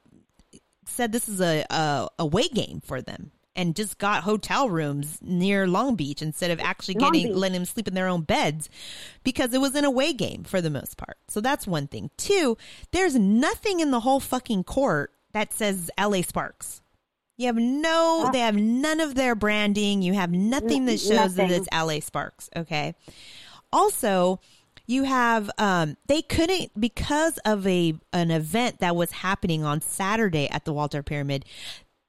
said 0.99 1.13
this 1.13 1.29
is 1.29 1.39
a, 1.39 1.65
a 1.69 2.09
away 2.19 2.49
game 2.49 2.81
for 2.83 3.01
them 3.01 3.31
and 3.55 3.73
just 3.73 3.97
got 3.99 4.23
hotel 4.23 4.69
rooms 4.69 5.17
near 5.21 5.65
Long 5.65 5.95
Beach 5.95 6.21
instead 6.21 6.51
of 6.51 6.59
actually 6.59 6.95
getting 6.95 7.33
letting 7.33 7.53
them 7.53 7.63
sleep 7.63 7.87
in 7.87 7.93
their 7.93 8.09
own 8.09 8.23
beds 8.23 8.69
because 9.23 9.53
it 9.53 9.61
was 9.61 9.75
an 9.75 9.85
away 9.85 10.11
game 10.11 10.43
for 10.43 10.59
the 10.59 10.69
most 10.69 10.97
part. 10.97 11.15
So 11.29 11.39
that's 11.39 11.65
one 11.65 11.87
thing. 11.87 12.09
Two, 12.17 12.57
there's 12.91 13.15
nothing 13.15 13.79
in 13.79 13.91
the 13.91 14.01
whole 14.01 14.19
fucking 14.19 14.65
court 14.65 15.13
that 15.31 15.53
says 15.53 15.89
LA 15.97 16.21
Sparks. 16.21 16.81
You 17.37 17.45
have 17.45 17.55
no, 17.55 18.29
they 18.33 18.39
have 18.39 18.57
none 18.57 18.99
of 18.99 19.15
their 19.15 19.35
branding. 19.35 20.01
You 20.01 20.15
have 20.15 20.31
nothing 20.31 20.83
that 20.87 20.99
shows 20.99 21.35
that 21.35 21.49
it's 21.49 21.69
LA 21.73 22.01
Sparks. 22.01 22.49
Okay. 22.57 22.93
Also, 23.71 24.41
you 24.89 25.03
have 25.03 25.51
um 25.59 25.95
they 26.07 26.21
couldn't 26.21 26.71
because 26.79 27.37
of 27.45 27.65
a 27.67 27.93
an 28.11 28.31
event 28.31 28.79
that 28.79 28.95
was 28.95 29.11
happening 29.11 29.63
on 29.63 29.81
Saturday 29.81 30.49
at 30.49 30.65
the 30.65 30.73
Walter 30.73 31.03
Pyramid. 31.03 31.45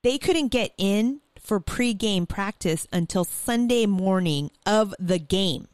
They 0.03 0.16
couldn't 0.16 0.49
get 0.49 0.72
in 0.78 1.20
for 1.39 1.61
pregame 1.61 2.26
practice 2.26 2.89
until 2.91 3.24
Sunday 3.24 3.85
morning 3.85 4.51
of 4.64 4.95
the 4.99 5.18
game. 5.18 5.68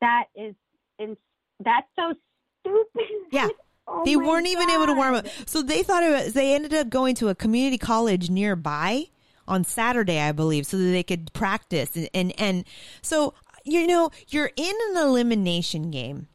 That 0.00 0.24
is, 0.34 0.54
ins- 0.98 1.16
that's 1.64 1.86
so 1.96 2.14
stupid. 2.60 3.08
Yeah. 3.30 3.48
Oh 3.86 4.02
they 4.02 4.16
weren't 4.16 4.46
even 4.46 4.70
able 4.70 4.86
to 4.86 4.94
warm 4.94 5.14
up. 5.14 5.26
So 5.44 5.60
they 5.60 5.82
thought 5.82 6.02
it 6.02 6.10
was, 6.10 6.32
they 6.32 6.54
ended 6.54 6.72
up 6.72 6.88
going 6.88 7.14
to 7.16 7.28
a 7.28 7.34
community 7.34 7.76
college 7.76 8.30
nearby 8.30 9.08
on 9.46 9.62
Saturday, 9.62 10.18
I 10.18 10.32
believe, 10.32 10.64
so 10.64 10.78
that 10.78 10.84
they 10.84 11.02
could 11.02 11.30
practice. 11.34 11.94
And, 11.94 12.08
and, 12.14 12.32
and 12.40 12.64
so, 13.02 13.34
you 13.64 13.86
know, 13.86 14.10
you're 14.28 14.50
in 14.56 14.74
an 14.90 14.96
elimination 14.96 15.90
game. 15.90 16.28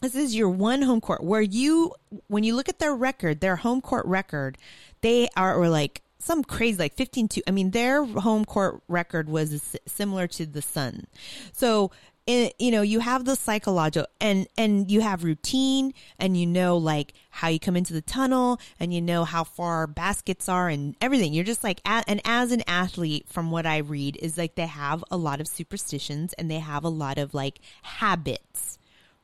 This 0.00 0.14
is 0.14 0.34
your 0.34 0.48
one 0.48 0.82
home 0.82 1.00
court 1.00 1.22
where 1.22 1.42
you, 1.42 1.94
when 2.28 2.42
you 2.42 2.56
look 2.56 2.68
at 2.68 2.78
their 2.78 2.94
record, 2.94 3.40
their 3.40 3.56
home 3.56 3.82
court 3.82 4.06
record, 4.06 4.56
they 5.02 5.28
are 5.36 5.58
were 5.58 5.68
like 5.68 6.02
some 6.18 6.44
crazy, 6.44 6.78
like 6.78 6.94
15 6.94 7.28
2. 7.28 7.42
I 7.46 7.50
mean, 7.50 7.70
their 7.70 8.04
home 8.04 8.44
court 8.44 8.82
record 8.88 9.28
was 9.28 9.76
similar 9.86 10.26
to 10.28 10.46
the 10.46 10.62
Sun. 10.62 11.06
So, 11.52 11.90
it, 12.30 12.54
you 12.58 12.70
know, 12.70 12.82
you 12.82 13.00
have 13.00 13.24
the 13.24 13.34
psychological 13.34 14.06
and, 14.20 14.46
and 14.56 14.90
you 14.90 15.00
have 15.00 15.24
routine 15.24 15.92
and 16.18 16.36
you 16.36 16.46
know, 16.46 16.76
like 16.76 17.12
how 17.30 17.48
you 17.48 17.58
come 17.58 17.76
into 17.76 17.92
the 17.92 18.00
tunnel 18.00 18.60
and 18.78 18.94
you 18.94 19.02
know 19.02 19.24
how 19.24 19.44
far 19.44 19.86
baskets 19.86 20.48
are 20.48 20.68
and 20.68 20.96
everything. 21.00 21.32
You're 21.32 21.44
just 21.44 21.64
like, 21.64 21.80
and 21.84 22.20
as 22.24 22.52
an 22.52 22.62
athlete, 22.66 23.26
from 23.28 23.50
what 23.50 23.66
I 23.66 23.78
read, 23.78 24.16
is 24.20 24.38
like 24.38 24.54
they 24.54 24.66
have 24.66 25.04
a 25.10 25.16
lot 25.16 25.40
of 25.40 25.48
superstitions 25.48 26.32
and 26.34 26.50
they 26.50 26.60
have 26.60 26.84
a 26.84 26.88
lot 26.88 27.18
of 27.18 27.34
like 27.34 27.60
habits 27.82 28.78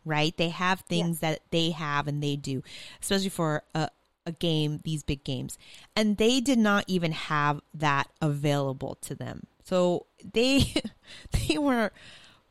right? 0.05 0.37
They 0.37 0.51
have 0.51 0.83
things 0.83 1.19
that 1.19 1.41
they 1.51 1.71
have 1.71 2.07
and 2.07 2.23
they 2.23 2.37
do, 2.37 2.63
especially 3.03 3.29
for 3.29 3.65
a, 3.75 3.91
a 4.25 4.31
game, 4.31 4.81
these 4.85 5.03
big 5.03 5.25
games. 5.25 5.59
And 5.97 6.17
they 6.17 6.41
did 6.41 6.59
not 6.61 6.85
even 6.87 7.11
have 7.11 7.61
that 7.75 8.09
available 8.23 8.99
to 9.01 9.17
them. 9.17 9.49
So 9.65 10.07
they 10.33 10.73
they 11.49 11.59
were 11.59 11.91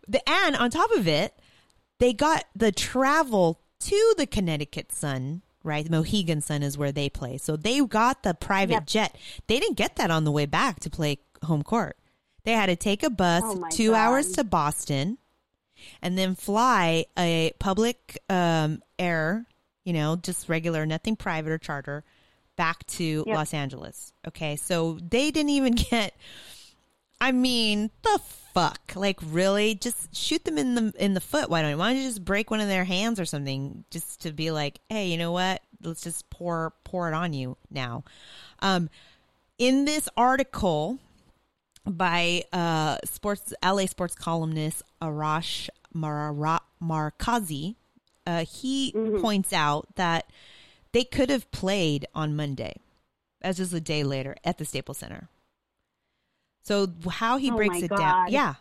the 0.07 0.27
and 0.29 0.55
on 0.55 0.69
top 0.71 0.91
of 0.91 1.07
it, 1.07 1.33
they 1.99 2.13
got 2.13 2.45
the 2.55 2.71
travel 2.71 3.59
to 3.81 4.15
the 4.17 4.25
Connecticut 4.27 4.91
Sun, 4.91 5.41
right? 5.63 5.83
The 5.85 5.91
Mohegan 5.91 6.41
Sun 6.41 6.63
is 6.63 6.77
where 6.77 6.91
they 6.91 7.09
play. 7.09 7.37
So 7.37 7.55
they 7.55 7.79
got 7.81 8.23
the 8.23 8.33
private 8.33 8.73
Yep. 8.73 8.85
jet. 8.87 9.17
They 9.47 9.59
didn't 9.59 9.77
get 9.77 9.95
that 9.97 10.11
on 10.11 10.23
the 10.23 10.31
way 10.31 10.45
back 10.45 10.79
to 10.81 10.89
play 10.89 11.19
home 11.43 11.63
court. 11.63 11.97
They 12.43 12.53
had 12.53 12.67
to 12.67 12.75
take 12.75 13.03
a 13.03 13.09
bus 13.09 13.43
Oh 13.45 13.65
2 13.71 13.91
God. 13.91 13.95
hours 13.97 14.31
to 14.33 14.43
Boston 14.43 15.17
and 16.01 16.17
then 16.17 16.35
fly 16.35 17.05
a 17.17 17.53
public 17.59 18.19
um, 18.29 18.81
air, 18.99 19.45
you 19.83 19.93
know, 19.93 20.15
just 20.15 20.47
regular, 20.49 20.85
nothing 20.85 21.15
private 21.15 21.51
or 21.51 21.57
charter, 21.57 22.03
back 22.55 22.85
to 22.87 23.23
Yep. 23.25 23.35
Los 23.35 23.53
Angeles. 23.53 24.13
Okay, 24.27 24.55
so 24.55 24.97
they 25.01 25.31
didn't 25.31 25.49
even 25.49 25.73
get. 25.91 26.13
I 27.21 27.31
mean, 27.31 27.91
the 28.03 28.19
fuck? 28.53 28.93
Like, 28.95 29.19
really? 29.23 29.75
Just 29.75 30.15
shoot 30.15 30.43
them 30.45 30.57
in 30.57 30.75
the 30.75 30.93
in 30.97 31.13
the 31.13 31.21
foot. 31.21 31.49
Why 31.49 31.61
don't 31.61 31.71
you? 31.71 31.77
Why 31.77 31.89
don't 31.93 32.01
you 32.01 32.07
just 32.07 32.23
break 32.25 32.51
one 32.51 32.59
of 32.61 32.67
their 32.67 32.83
hands 32.85 33.19
or 33.19 33.25
something, 33.25 33.85
just 33.89 34.21
to 34.21 34.31
be 34.31 34.51
like, 34.51 34.79
hey, 34.89 35.07
you 35.07 35.17
know 35.17 35.31
what? 35.31 35.61
Let's 35.81 36.01
just 36.01 36.29
pour 36.29 36.73
pour 36.83 37.07
it 37.07 37.13
on 37.13 37.33
you 37.33 37.57
now. 37.69 38.03
Um, 38.59 38.89
in 39.57 39.85
this 39.85 40.09
article 40.17 40.99
by 41.85 42.43
uh, 42.51 42.97
sports 43.05 43.53
LA 43.63 43.85
sports 43.85 44.15
columnist 44.15 44.81
Arash 45.01 45.69
Mara- 45.93 46.61
Markazi, 46.81 47.75
uh, 48.27 48.43
he 48.45 48.91
points 49.21 49.53
out 49.53 49.87
that 49.95 50.25
they 50.91 51.03
could 51.03 51.29
have 51.29 51.49
played 51.51 52.05
on 52.15 52.35
Monday, 52.35 52.75
as 53.41 53.57
just 53.57 53.73
a 53.73 53.79
day 53.81 54.03
later 54.03 54.35
at 54.43 54.57
the 54.57 54.65
Staples 54.65 54.97
Center. 54.97 55.29
So 56.65 56.87
how 57.09 57.37
he 57.37 57.51
Oh 57.51 57.55
breaks 57.55 57.81
it 57.81 57.89
down, 57.89 58.31
yeah, 58.31 58.55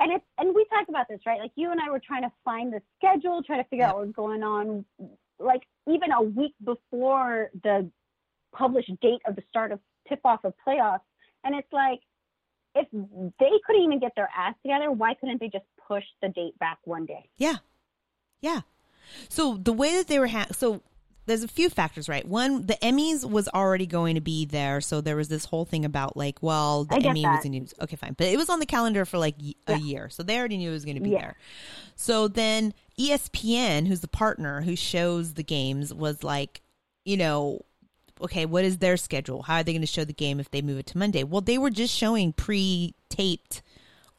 and 0.00 0.12
it's 0.12 0.24
and 0.38 0.54
we 0.54 0.64
talked 0.66 0.88
about 0.88 1.06
this 1.08 1.20
right? 1.26 1.40
Like 1.40 1.52
you 1.56 1.70
and 1.70 1.80
i 1.80 1.90
were 1.90 2.00
trying 2.00 2.22
to 2.22 2.32
find 2.44 2.72
the 2.72 2.80
schedule 2.96 3.42
trying 3.42 3.62
to 3.62 3.68
figure 3.68 3.84
out 3.84 3.96
what 3.96 4.06
was 4.06 4.14
going 4.14 4.42
on 4.42 4.84
like 5.38 5.62
even 5.86 6.12
a 6.12 6.22
week 6.22 6.54
before 6.64 7.50
the 7.62 7.90
published 8.52 8.90
date 9.00 9.20
of 9.26 9.36
the 9.36 9.42
start 9.48 9.72
of 9.72 9.80
tip 10.08 10.20
off 10.24 10.44
of 10.44 10.54
playoffs. 10.66 11.00
And 11.44 11.54
it's 11.54 11.72
like 11.72 12.00
if 12.74 12.86
they 12.92 13.50
couldn't 13.66 13.82
even 13.82 13.98
get 13.98 14.12
their 14.16 14.28
ass 14.36 14.54
together 14.62 14.90
why 14.90 15.14
couldn't 15.14 15.40
they 15.40 15.48
just 15.48 15.64
push 15.86 16.04
the 16.22 16.28
date 16.28 16.58
back 16.58 16.78
one 16.84 17.06
day? 17.06 17.28
Yeah. 17.36 17.56
Yeah. 18.40 18.60
So 19.28 19.56
the 19.56 19.72
way 19.72 19.96
that 19.96 20.06
they 20.06 20.18
were 20.18 20.28
ha- 20.28 20.48
so 20.52 20.82
there's 21.28 21.44
a 21.44 21.48
few 21.48 21.70
factors, 21.70 22.08
right? 22.08 22.26
One, 22.26 22.66
the 22.66 22.74
Emmys 22.82 23.24
was 23.24 23.46
already 23.48 23.86
going 23.86 24.16
to 24.16 24.20
be 24.20 24.44
there, 24.46 24.80
so 24.80 25.00
there 25.00 25.14
was 25.14 25.28
this 25.28 25.44
whole 25.44 25.64
thing 25.64 25.84
about 25.84 26.16
like, 26.16 26.38
well, 26.42 26.84
the 26.84 26.96
Emmy 26.96 27.22
was 27.26 27.40
that. 27.40 27.44
in 27.46 27.52
news. 27.52 27.72
Okay, 27.80 27.94
fine, 27.96 28.14
but 28.18 28.26
it 28.26 28.36
was 28.36 28.48
on 28.48 28.58
the 28.58 28.66
calendar 28.66 29.04
for 29.04 29.18
like 29.18 29.36
y- 29.40 29.54
a 29.68 29.72
Yeah. 29.74 29.78
year, 29.78 30.08
so 30.10 30.22
they 30.24 30.36
already 30.38 30.56
knew 30.56 30.70
it 30.70 30.72
was 30.72 30.84
going 30.84 30.96
to 30.96 31.02
be 31.02 31.10
Yeah. 31.10 31.20
there. 31.20 31.36
So 31.94 32.26
then 32.28 32.74
ESPN, 32.98 33.86
who's 33.86 34.00
the 34.00 34.08
partner 34.08 34.62
who 34.62 34.74
shows 34.74 35.34
the 35.34 35.44
games, 35.44 35.94
was 35.94 36.24
like, 36.24 36.62
you 37.04 37.16
know, 37.16 37.60
okay, 38.20 38.46
what 38.46 38.64
is 38.64 38.78
their 38.78 38.96
schedule? 38.96 39.42
How 39.42 39.56
are 39.56 39.62
they 39.62 39.72
going 39.72 39.80
to 39.82 39.86
show 39.86 40.04
the 40.04 40.12
game 40.12 40.40
if 40.40 40.50
they 40.50 40.62
move 40.62 40.78
it 40.78 40.86
to 40.86 40.98
Monday? 40.98 41.22
Well, 41.24 41.40
they 41.40 41.58
were 41.58 41.70
just 41.70 41.94
showing 41.94 42.32
pre-taped 42.32 43.62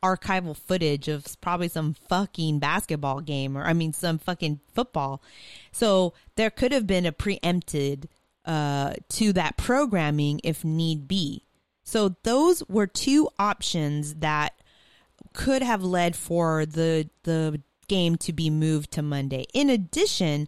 archival 0.03 0.55
footage 0.55 1.07
of 1.07 1.25
probably 1.41 1.67
some 1.67 1.93
fucking 2.07 2.59
basketball 2.59 3.21
game 3.21 3.57
or 3.57 3.63
I 3.63 3.73
mean 3.73 3.93
some 3.93 4.17
fucking 4.17 4.59
football. 4.73 5.21
So 5.71 6.13
there 6.35 6.49
could 6.49 6.71
have 6.71 6.87
been 6.87 7.05
a 7.05 7.11
preempted 7.11 8.09
uh 8.45 8.93
to 9.09 9.33
that 9.33 9.57
programming 9.57 10.39
if 10.43 10.63
need 10.63 11.07
be. 11.07 11.43
So 11.83 12.15
those 12.23 12.63
were 12.69 12.87
two 12.87 13.29
options 13.37 14.15
that 14.15 14.53
could 15.33 15.61
have 15.61 15.83
led 15.83 16.15
for 16.15 16.65
the 16.65 17.09
the 17.23 17.61
game 17.87 18.15
to 18.17 18.31
be 18.31 18.49
moved 18.49 18.91
to 18.91 19.01
Monday. 19.01 19.45
In 19.53 19.69
addition, 19.69 20.47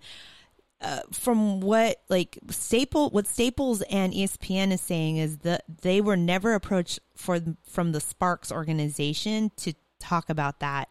uh, 0.82 1.02
from 1.12 1.62
what 1.62 2.02
like 2.10 2.40
Staple, 2.50 3.10
what 3.12 3.28
Staples 3.28 3.82
and 3.84 4.14
ESPN 4.14 4.72
is 4.72 4.82
saying 4.82 5.18
is 5.18 5.40
that 5.40 5.64
they 5.82 6.02
were 6.02 6.18
never 6.18 6.54
approached 6.54 7.00
for 7.16 7.40
from 7.68 7.92
the 7.92 8.02
Sparks 8.02 8.52
organization 8.52 9.52
to 9.58 9.74
talk 10.00 10.30
about 10.30 10.60
that 10.60 10.90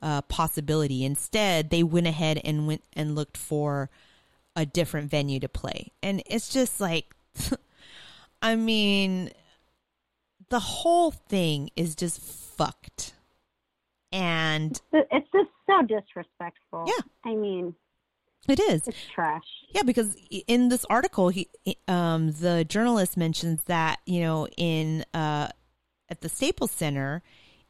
uh, 0.00 0.22
possibility. 0.22 1.04
Instead, 1.04 1.70
they 1.70 1.82
went 1.82 2.06
ahead 2.06 2.40
and 2.44 2.66
went 2.66 2.82
and 2.94 3.14
looked 3.14 3.36
for 3.36 3.90
a 4.56 4.64
different 4.64 5.10
venue 5.10 5.38
to 5.40 5.48
play, 5.48 5.92
and 6.02 6.22
it's 6.26 6.48
just 6.48 6.80
like, 6.80 7.14
I 8.42 8.56
mean, 8.56 9.30
the 10.48 10.60
whole 10.60 11.10
thing 11.10 11.70
is 11.76 11.94
just 11.94 12.20
fucked, 12.20 13.12
and 14.10 14.80
it's 14.92 15.28
just 15.32 15.50
so 15.66 15.82
disrespectful 15.82 16.86
Yeah. 16.86 17.30
i 17.30 17.34
mean 17.34 17.74
it 18.50 18.60
is. 18.60 18.86
it's 18.86 19.06
trash 19.14 19.42
Yeah, 19.74 19.82
because 19.82 20.16
in 20.46 20.68
this 20.68 20.84
article, 20.90 21.28
he 21.28 21.48
um, 21.86 22.32
the 22.32 22.64
journalist 22.64 23.16
mentions 23.16 23.64
that 23.64 24.00
you 24.06 24.20
know 24.20 24.48
in 24.56 25.04
uh, 25.14 25.48
at 26.08 26.20
the 26.20 26.28
Staples 26.28 26.70
Center 26.70 27.22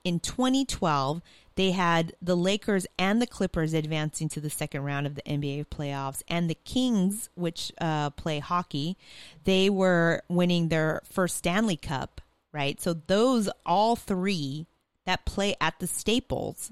in 0.05 0.21
2012 0.21 1.23
they 1.59 1.73
had 1.73 2.13
the 2.23 2.37
Lakers 2.37 2.87
and 3.01 3.21
the 3.21 3.27
Clippers 3.27 3.75
advancing 3.75 4.29
to 4.29 4.41
the 4.41 4.49
second 4.49 4.85
round 4.85 5.09
of 5.09 5.17
the 5.17 5.23
NBA 5.23 5.67
playoffs, 5.67 6.23
and 6.29 6.49
the 6.49 6.55
Kings, 6.55 7.31
which 7.35 7.73
uh, 7.81 8.11
play 8.11 8.39
hockey, 8.39 8.97
they 9.43 9.69
were 9.69 10.23
winning 10.29 10.69
their 10.69 11.03
first 11.11 11.37
Stanley 11.37 11.77
Cup. 11.77 12.21
Right, 12.53 12.81
so 12.81 12.95
those 12.95 13.51
all 13.67 13.97
three 13.97 14.69
that 15.05 15.25
play 15.25 15.57
at 15.61 15.81
the 15.81 15.89
Staples 15.89 16.71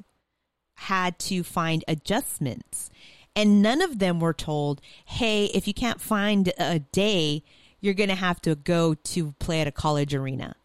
had 0.74 1.18
to 1.18 1.42
find 1.42 1.84
adjustments. 1.88 2.88
And 3.36 3.62
none 3.62 3.82
of 3.82 3.98
them 3.98 4.18
were 4.18 4.32
told, 4.32 4.80
hey, 5.04 5.44
if 5.46 5.68
you 5.68 5.74
can't 5.74 6.00
find 6.00 6.52
a 6.58 6.78
day, 6.80 7.42
you're 7.80 7.94
going 7.94 8.08
to 8.08 8.14
have 8.16 8.40
to 8.42 8.54
go 8.56 8.94
to 8.94 9.32
play 9.38 9.60
at 9.60 9.66
a 9.68 9.72
college 9.72 10.14
arena. 10.14 10.56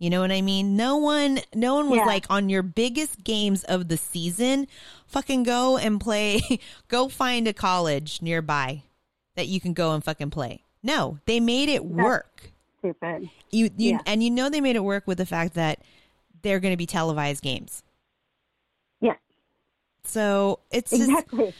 You 0.00 0.10
know 0.10 0.20
what 0.20 0.32
I 0.32 0.42
mean? 0.42 0.76
No 0.76 0.96
one, 0.96 1.38
no 1.54 1.76
one 1.76 1.88
was 1.88 1.98
Yeah. 1.98 2.06
like 2.06 2.26
on 2.28 2.48
your 2.48 2.64
biggest 2.64 3.22
games 3.22 3.62
of 3.62 3.86
the 3.86 3.96
season, 3.96 4.66
fucking 5.06 5.44
go 5.44 5.76
and 5.78 6.00
play, 6.00 6.40
go 6.88 7.08
find 7.08 7.46
a 7.46 7.52
college 7.52 8.20
nearby 8.20 8.82
that 9.36 9.46
you 9.46 9.60
can 9.60 9.72
go 9.72 9.92
and 9.94 10.02
fucking 10.02 10.30
play. 10.30 10.64
No, 10.82 11.18
they 11.26 11.38
made 11.38 11.68
it 11.68 11.84
work. 11.84 12.50
Stupid. 12.80 13.30
You, 13.52 13.70
you 13.76 13.90
Yeah. 13.92 14.00
and 14.04 14.24
you 14.24 14.30
know 14.32 14.50
they 14.50 14.60
made 14.60 14.74
it 14.74 14.82
work 14.82 15.06
with 15.06 15.18
the 15.18 15.26
fact 15.26 15.54
that 15.54 15.78
they're 16.42 16.58
going 16.58 16.72
to 16.72 16.76
be 16.76 16.86
televised 16.86 17.44
games. 17.44 17.84
Yeah. 19.00 19.14
So 20.02 20.58
it's 20.72 20.92
Exactly. 20.92 21.48
ugh. 21.48 21.54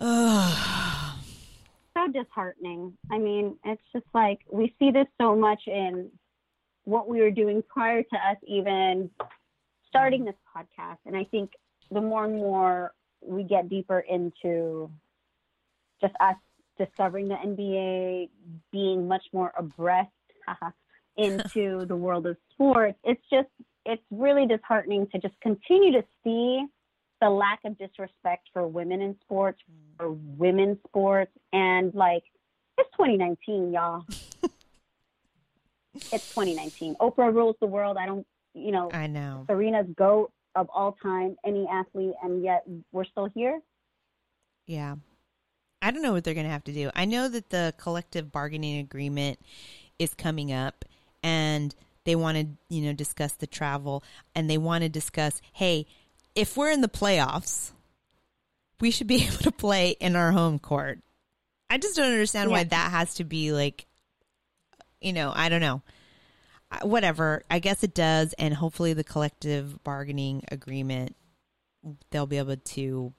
so 1.94 2.10
disheartening. 2.10 2.96
I 3.10 3.18
mean, 3.18 3.56
it's 3.64 3.82
just 3.92 4.06
like 4.14 4.40
we 4.50 4.74
see 4.78 4.90
this 4.90 5.06
so 5.20 5.36
much 5.36 5.60
in 5.66 6.10
what 6.84 7.06
we 7.06 7.20
were 7.20 7.30
doing 7.30 7.62
prior 7.68 8.02
to 8.02 8.16
us 8.16 8.36
even 8.46 9.10
starting 9.86 10.24
this 10.24 10.34
podcast. 10.56 10.96
And 11.04 11.14
I 11.14 11.24
think 11.24 11.50
the 11.90 12.00
more 12.00 12.24
and 12.24 12.36
more 12.36 12.92
we 13.22 13.42
get 13.42 13.68
deeper 13.68 14.00
into 14.00 14.90
just 16.00 16.14
us 16.20 16.36
discovering 16.78 17.28
the 17.28 17.34
NBA, 17.34 18.30
being 18.72 19.06
much 19.06 19.24
more 19.34 19.52
abreast 19.58 20.08
into 21.18 21.84
the 21.84 21.96
world 21.96 22.26
of 22.26 22.38
sports, 22.52 22.98
it's 23.04 23.22
just, 23.30 23.48
it's 23.84 24.02
really 24.10 24.46
disheartening 24.46 25.06
to 25.08 25.18
just 25.18 25.38
continue 25.42 25.92
to 25.92 26.02
see 26.24 26.64
the 27.20 27.30
lack 27.30 27.60
of 27.64 27.78
disrespect 27.78 28.48
for 28.52 28.66
women 28.66 29.00
in 29.02 29.16
sports, 29.22 29.60
mm. 29.70 29.96
for 29.96 30.12
women's 30.12 30.78
sports, 30.88 31.32
and 31.52 31.94
like 31.94 32.22
it's 32.78 32.90
2019, 32.92 33.72
y'all. 33.72 34.04
it's 35.94 36.28
2019. 36.30 36.96
Oprah 36.96 37.32
rules 37.32 37.56
the 37.60 37.66
world. 37.66 37.96
I 37.98 38.06
don't, 38.06 38.26
you 38.54 38.72
know, 38.72 38.90
I 38.92 39.06
know. 39.06 39.44
Serena's 39.48 39.86
goat 39.96 40.32
of 40.54 40.68
all 40.74 40.96
time, 41.02 41.36
any 41.44 41.66
athlete, 41.70 42.14
and 42.22 42.42
yet 42.42 42.64
we're 42.92 43.04
still 43.04 43.28
here. 43.34 43.60
Yeah. 44.66 44.96
I 45.82 45.90
don't 45.90 46.02
know 46.02 46.12
what 46.12 46.24
they're 46.24 46.34
going 46.34 46.46
to 46.46 46.52
have 46.52 46.64
to 46.64 46.72
do. 46.72 46.90
I 46.94 47.04
know 47.06 47.28
that 47.28 47.50
the 47.50 47.74
collective 47.78 48.30
bargaining 48.30 48.78
agreement 48.78 49.38
is 49.98 50.14
coming 50.14 50.52
up 50.52 50.84
and 51.22 51.74
they 52.04 52.14
want 52.14 52.38
to, 52.38 52.46
you 52.74 52.82
know, 52.82 52.92
discuss 52.92 53.32
the 53.32 53.46
travel 53.46 54.04
and 54.34 54.48
they 54.48 54.58
want 54.58 54.82
to 54.82 54.88
discuss, 54.88 55.40
hey, 55.52 55.86
if 56.34 56.56
we're 56.56 56.70
in 56.70 56.80
the 56.80 56.88
playoffs, 56.88 57.72
we 58.80 58.90
should 58.90 59.06
be 59.06 59.24
able 59.26 59.38
to 59.38 59.52
play 59.52 59.90
in 60.00 60.16
our 60.16 60.32
home 60.32 60.58
court. 60.58 61.00
I 61.68 61.78
just 61.78 61.96
don't 61.96 62.10
understand 62.10 62.50
why 62.50 62.64
that 62.64 62.90
has 62.90 63.14
to 63.14 63.24
be 63.24 63.52
like, 63.52 63.86
you 65.00 65.12
know, 65.12 65.32
I 65.34 65.48
don't 65.48 65.60
know. 65.60 65.82
Whatever. 66.82 67.44
I 67.48 67.60
guess 67.60 67.84
it 67.84 67.94
does. 67.94 68.32
And 68.34 68.52
hopefully 68.54 68.92
the 68.92 69.04
collective 69.04 69.82
bargaining 69.84 70.42
agreement, 70.50 71.14
they'll 72.10 72.26
be 72.26 72.38
able 72.38 72.56
to 72.56 73.12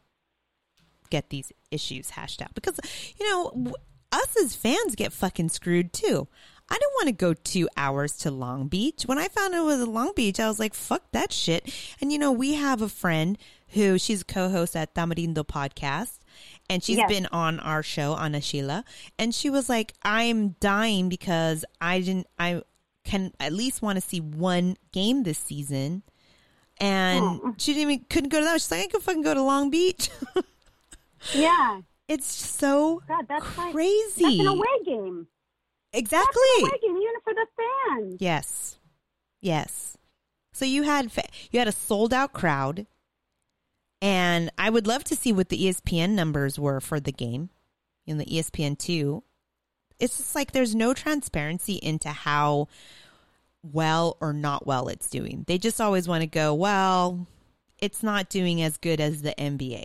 get 1.09 1.29
these 1.29 1.51
issues 1.69 2.09
hashed 2.09 2.41
out 2.41 2.55
because 2.55 2.79
you 3.19 3.29
know 3.29 3.73
us 4.11 4.35
as 4.41 4.55
fans 4.55 4.95
get 4.95 5.13
fucking 5.13 5.49
screwed 5.49 5.93
too 5.93 6.27
i 6.71 6.77
don't 6.79 6.93
want 6.95 7.07
to 7.07 7.11
go 7.11 7.33
two 7.35 7.69
hours 7.77 8.17
to 8.17 8.31
long 8.31 8.67
beach. 8.67 9.03
When 9.05 9.19
i 9.19 9.27
found 9.27 9.53
it 9.53 9.61
was 9.61 9.79
a 9.79 9.85
long 9.85 10.13
beach 10.15 10.39
i 10.39 10.47
was 10.47 10.57
like 10.59 10.73
fuck 10.73 11.03
that 11.11 11.31
shit. 11.31 11.71
And 12.01 12.11
you 12.11 12.17
know 12.17 12.31
we 12.31 12.55
have 12.55 12.81
a 12.81 12.89
friend 12.89 13.37
who 13.69 13.97
she's 13.99 14.21
a 14.21 14.25
co-host 14.25 14.75
at 14.75 14.95
tamarindo 14.95 15.45
podcast 15.45 16.17
and 16.69 16.83
she's 16.83 16.97
Yes. 16.97 17.09
been 17.09 17.27
on 17.27 17.59
our 17.59 17.83
show 17.83 18.13
on 18.13 18.39
Sheila, 18.41 18.83
and 19.19 19.35
she 19.35 19.49
was 19.49 19.69
like 19.69 19.93
i'm 20.03 20.55
dying 20.59 21.09
because 21.09 21.63
i 21.79 21.99
didn't 21.99 22.27
i 22.39 22.61
can 23.03 23.33
at 23.39 23.51
least 23.53 23.81
want 23.81 23.97
to 23.97 24.01
see 24.01 24.19
one 24.21 24.77
game 24.91 25.23
this 25.23 25.37
season. 25.39 26.03
And 26.79 27.39
hmm. 27.39 27.49
she 27.57 27.73
didn't 27.73 27.91
even 27.91 28.05
couldn't 28.09 28.29
go 28.29 28.39
to 28.39 28.45
that. 28.45 28.61
She's 28.61 28.71
like 28.71 28.85
i 28.85 28.87
could 28.87 29.03
fucking 29.03 29.21
go 29.21 29.33
to 29.33 29.41
long 29.41 29.69
beach. 29.69 30.09
Yeah, 31.33 31.81
It's 32.07 32.25
so 32.25 33.01
God, 33.07 33.27
that's 33.27 33.57
like 33.57 33.73
crazy. 33.73 34.23
that's 34.23 34.39
an 34.39 34.47
away 34.47 34.67
game. 34.85 35.27
Exactly. 35.93 36.41
even 36.55 37.13
for 37.23 37.33
the 37.33 37.47
fans. 37.57 38.17
Yes. 38.19 38.77
Yes. 39.41 39.97
So 40.53 40.65
you 40.65 40.83
had 40.83 41.11
fa- 41.11 41.29
you 41.51 41.59
had 41.59 41.67
a 41.67 41.73
sold 41.73 42.13
out 42.13 42.33
crowd, 42.33 42.85
and 44.01 44.51
I 44.57 44.69
would 44.69 44.87
love 44.87 45.03
to 45.05 45.15
see 45.15 45.31
what 45.31 45.49
the 45.49 45.65
ESPN 45.65 46.11
numbers 46.11 46.59
were 46.59 46.79
for 46.79 46.99
the 46.99 47.11
game 47.11 47.49
in 48.05 48.17
the 48.17 48.25
ESPN 48.25 48.77
two. 48.77 49.23
It's 49.99 50.17
just 50.17 50.35
like 50.35 50.51
there's 50.51 50.75
no 50.75 50.93
transparency 50.93 51.75
into 51.75 52.09
how 52.09 52.67
well 53.63 54.17
or 54.19 54.33
not 54.33 54.65
well 54.65 54.87
it's 54.87 55.09
doing. 55.09 55.45
They 55.47 55.57
just 55.57 55.79
always 55.79 56.07
want 56.07 56.21
to 56.21 56.27
go, 56.27 56.53
well, 56.53 57.27
it's 57.79 58.01
not 58.03 58.29
doing 58.29 58.61
as 58.61 58.77
good 58.77 58.99
as 58.99 59.21
the 59.21 59.35
NBA. 59.37 59.83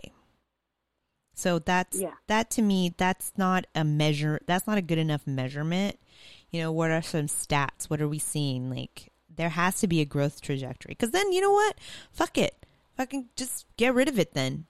So 1.37 1.59
that's 1.59 1.99
Yeah. 1.99 2.15
that 2.25 2.49
to 2.51 2.63
me 2.63 2.95
that's 2.97 3.31
not 3.37 3.67
a 3.75 3.83
measure 3.83 4.41
that's 4.47 4.65
not 4.65 4.79
a 4.79 4.81
good 4.81 4.97
enough 4.97 5.27
measurement. 5.27 5.99
You 6.49 6.61
know, 6.61 6.71
what 6.71 6.89
are 6.89 7.03
some 7.03 7.27
stats? 7.27 7.91
What 7.91 8.01
are 8.01 8.07
we 8.07 8.17
seeing? 8.17 8.71
Like 8.71 9.11
there 9.29 9.49
has 9.49 9.79
to 9.81 9.87
be 9.87 10.01
a 10.01 10.05
growth 10.05 10.41
trajectory. 10.41 10.95
Cuz 10.95 11.11
then 11.11 11.31
you 11.31 11.39
know 11.41 11.51
what? 11.51 11.77
Fuck 12.11 12.39
it. 12.39 12.65
Fucking 12.95 13.29
just 13.35 13.67
get 13.77 13.93
rid 13.93 14.09
of 14.09 14.17
it 14.17 14.33
then. 14.33 14.65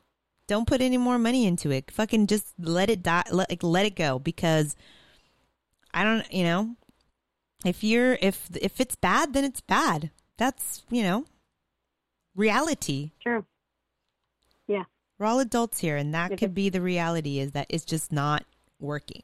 Don't 0.47 0.68
put 0.68 0.82
any 0.82 0.97
more 0.97 1.18
money 1.18 1.45
into 1.45 1.72
it. 1.72 1.89
Fucking 1.89 2.28
just 2.28 2.53
let 2.59 2.89
it 2.89 3.01
die 3.01 3.24
let, 3.32 3.49
like 3.49 3.63
let 3.63 3.86
it 3.86 3.95
go 3.95 4.20
because 4.20 4.76
I 5.93 6.03
don't, 6.03 6.30
you 6.34 6.43
know, 6.43 6.76
if 7.63 7.82
you're 7.82 8.18
if 8.22 8.49
if 8.59 8.82
it's 8.82 8.97
bad 8.97 9.32
then 9.32 9.45
it's 9.45 9.61
bad. 9.61 10.11
That's, 10.38 10.84
you 10.89 11.01
know, 11.01 11.26
reality. 12.36 13.11
True. 13.22 13.45
Yeah. 15.20 15.26
We're 15.26 15.32
all 15.32 15.39
adults 15.39 15.80
here, 15.80 15.97
and 15.97 16.13
that 16.13 16.38
could 16.38 16.53
be 16.53 16.70
the 16.70 16.82
reality 16.82 17.39
is 17.39 17.51
that 17.51 17.68
it's 17.70 17.86
just 17.86 18.11
not 18.11 18.45
working. 18.80 19.24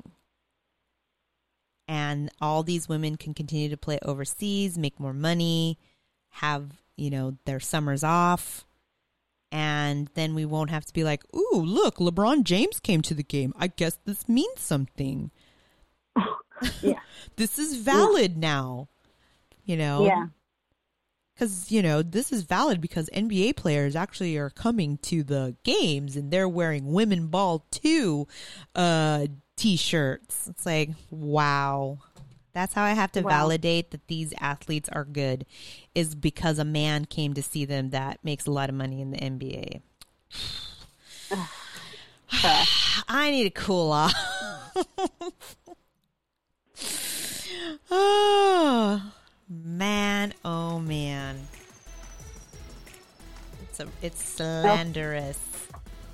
And 1.87 2.31
all 2.41 2.63
these 2.63 2.87
women 2.87 3.17
can 3.17 3.33
continue 3.33 3.69
to 3.69 3.77
play 3.77 3.99
overseas, 4.03 4.77
make 4.77 4.99
more 4.99 5.13
money, 5.13 5.77
have, 6.29 6.81
you 6.95 7.09
know, 7.09 7.37
their 7.45 7.59
summers 7.59 8.03
off. 8.03 8.65
And 9.51 10.09
then 10.15 10.33
we 10.33 10.45
won't 10.45 10.71
have 10.71 10.85
to 10.85 10.93
be 10.93 11.03
like, 11.03 11.23
ooh, 11.35 11.61
look, 11.61 11.97
LeBron 11.97 12.43
James 12.43 12.79
came 12.79 13.01
to 13.03 13.13
the 13.13 13.23
game. 13.23 13.53
I 13.57 13.67
guess 13.67 13.99
this 14.05 14.27
means 14.27 14.59
something. 14.59 15.31
Yeah. 16.81 16.99
This 17.35 17.59
is 17.59 17.75
valid 17.75 18.37
now. 18.37 18.87
You 19.65 19.75
know? 19.75 20.05
Yeah. 20.05 20.27
Because 21.33 21.71
you 21.71 21.81
know 21.81 22.01
this 22.01 22.31
is 22.31 22.43
valid 22.43 22.79
because 22.81 23.09
NBA 23.13 23.55
players 23.55 23.95
actually 23.95 24.37
are 24.37 24.49
coming 24.49 24.97
to 24.99 25.23
the 25.23 25.55
games 25.63 26.15
and 26.15 26.31
they're 26.31 26.49
wearing 26.49 26.91
women 26.93 27.27
ball 27.27 27.65
two 27.71 28.27
uh 28.75 29.27
t-shirts. 29.55 30.47
It's 30.47 30.65
like 30.65 30.89
wow. 31.09 31.99
That's 32.53 32.73
how 32.75 32.83
i 32.83 32.91
have 32.91 33.11
to 33.13 33.21
Wow. 33.21 33.29
validate 33.29 33.89
that 33.91 34.07
these 34.07 34.31
athletes 34.39 34.87
are 34.89 35.05
good 35.05 35.47
is 35.95 36.13
because 36.13 36.59
a 36.59 36.63
man 36.65 37.05
came 37.05 37.33
to 37.33 37.41
see 37.41 37.65
them 37.65 37.89
that 37.89 38.19
makes 38.23 38.45
a 38.45 38.51
lot 38.51 38.69
of 38.69 38.75
money 38.75 39.01
in 39.01 39.09
the 39.09 39.17
nba 39.17 39.81
i 43.07 43.31
need 43.31 43.45
to 43.45 43.49
cool 43.49 43.91
off. 43.91 44.13
Oh 47.89 49.01
man 49.63 50.33
oh 50.43 50.79
man 50.79 51.39
it's 53.61 53.79
a, 53.79 53.87
it's 54.01 54.23
slanderous 54.23 55.39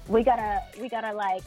We 0.07 0.23
gotta 0.23 0.61
we 0.81 0.89
gotta 0.89 1.13
like 1.13 1.43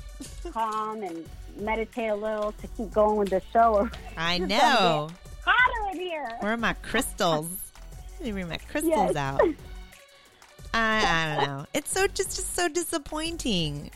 calm 0.53 1.03
and 1.03 1.28
meditate 1.57 2.11
a 2.11 2.14
little 2.14 2.53
to 2.53 2.66
keep 2.68 2.90
going 2.93 3.18
with 3.18 3.28
the 3.28 3.43
show. 3.53 3.88
I 4.16 4.38
know 4.38 5.11
hotter 5.45 5.90
in 5.93 6.01
here. 6.01 6.28
where 6.40 6.53
are 6.53 6.57
my 6.57 6.72
crystals 6.74 7.49
let 8.20 8.26
me 8.26 8.32
bring 8.32 8.49
my 8.49 8.57
crystals 8.59 9.14
Yes. 9.14 9.16
out 9.16 9.40
I, 10.74 11.05
I 11.05 11.36
don't 11.36 11.47
know 11.49 11.66
it's 11.74 11.90
so 11.93 12.07
just 12.07 12.36
just 12.36 12.55
so 12.55 12.68
disappointing 12.68 13.90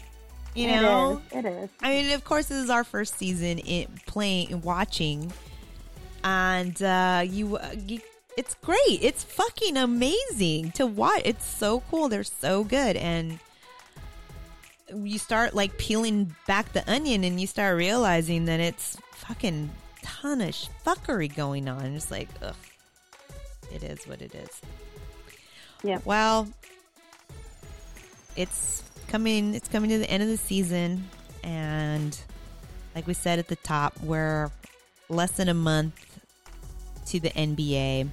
you 0.55 0.69
It 0.69 0.81
know 0.81 1.23
is, 1.33 1.39
It 1.39 1.45
is. 1.47 1.71
I 1.83 1.91
mean, 1.91 2.13
of 2.13 2.25
course, 2.25 2.47
this 2.47 2.57
is 2.65 2.71
our 2.71 2.83
first 2.83 3.19
season 3.19 3.59
in 3.59 3.89
playing, 4.07 4.63
watching, 4.63 5.31
and 6.25 6.81
uh, 6.83 7.23
you, 7.25 7.57
uh, 7.57 7.75
you, 7.87 8.01
it's 8.37 8.55
great. 8.55 8.99
It's 9.01 9.25
fucking 9.25 9.77
amazing 9.77 10.73
to 10.73 10.87
watch. 10.87 11.23
It's 11.25 11.45
so 11.47 11.81
cool. 11.91 12.09
They're 12.09 12.25
so 12.25 12.65
good, 12.65 12.97
and 12.97 13.39
you 14.95 15.19
start 15.19 15.55
like 15.55 15.79
peeling 15.79 16.35
back 16.47 16.73
the 16.73 16.89
onion, 16.91 17.25
and 17.25 17.41
you 17.41 17.47
start 17.47 17.77
realizing 17.77 18.45
that 18.47 18.61
it's 18.61 18.97
fucking 19.13 19.71
ton 20.03 20.41
of 20.41 20.55
fuckery 20.85 21.35
going 21.35 21.69
on. 21.69 21.85
It's 21.95 22.11
like, 22.11 22.29
ugh, 22.43 22.55
it 23.73 23.83
is 23.83 24.07
what 24.07 24.23
it 24.23 24.35
is. 24.35 24.61
Yeah. 25.83 25.99
Well, 26.05 26.49
it's 28.37 28.83
coming 29.09 29.55
it's 29.55 29.69
coming 29.69 29.91
to 29.91 29.99
the 29.99 30.11
end 30.11 30.23
of 30.23 30.29
the 30.29 30.37
season 30.37 31.09
and 31.43 32.19
like 32.95 33.07
we 33.07 33.15
said 33.15 33.39
at 33.39 33.49
the 33.49 33.57
top 33.57 33.95
we're 34.03 34.51
less 35.09 35.33
than 35.33 35.49
a 35.49 35.55
month 35.55 35.95
to 37.07 37.21
the 37.21 37.31
nba 37.31 38.01
and 38.03 38.11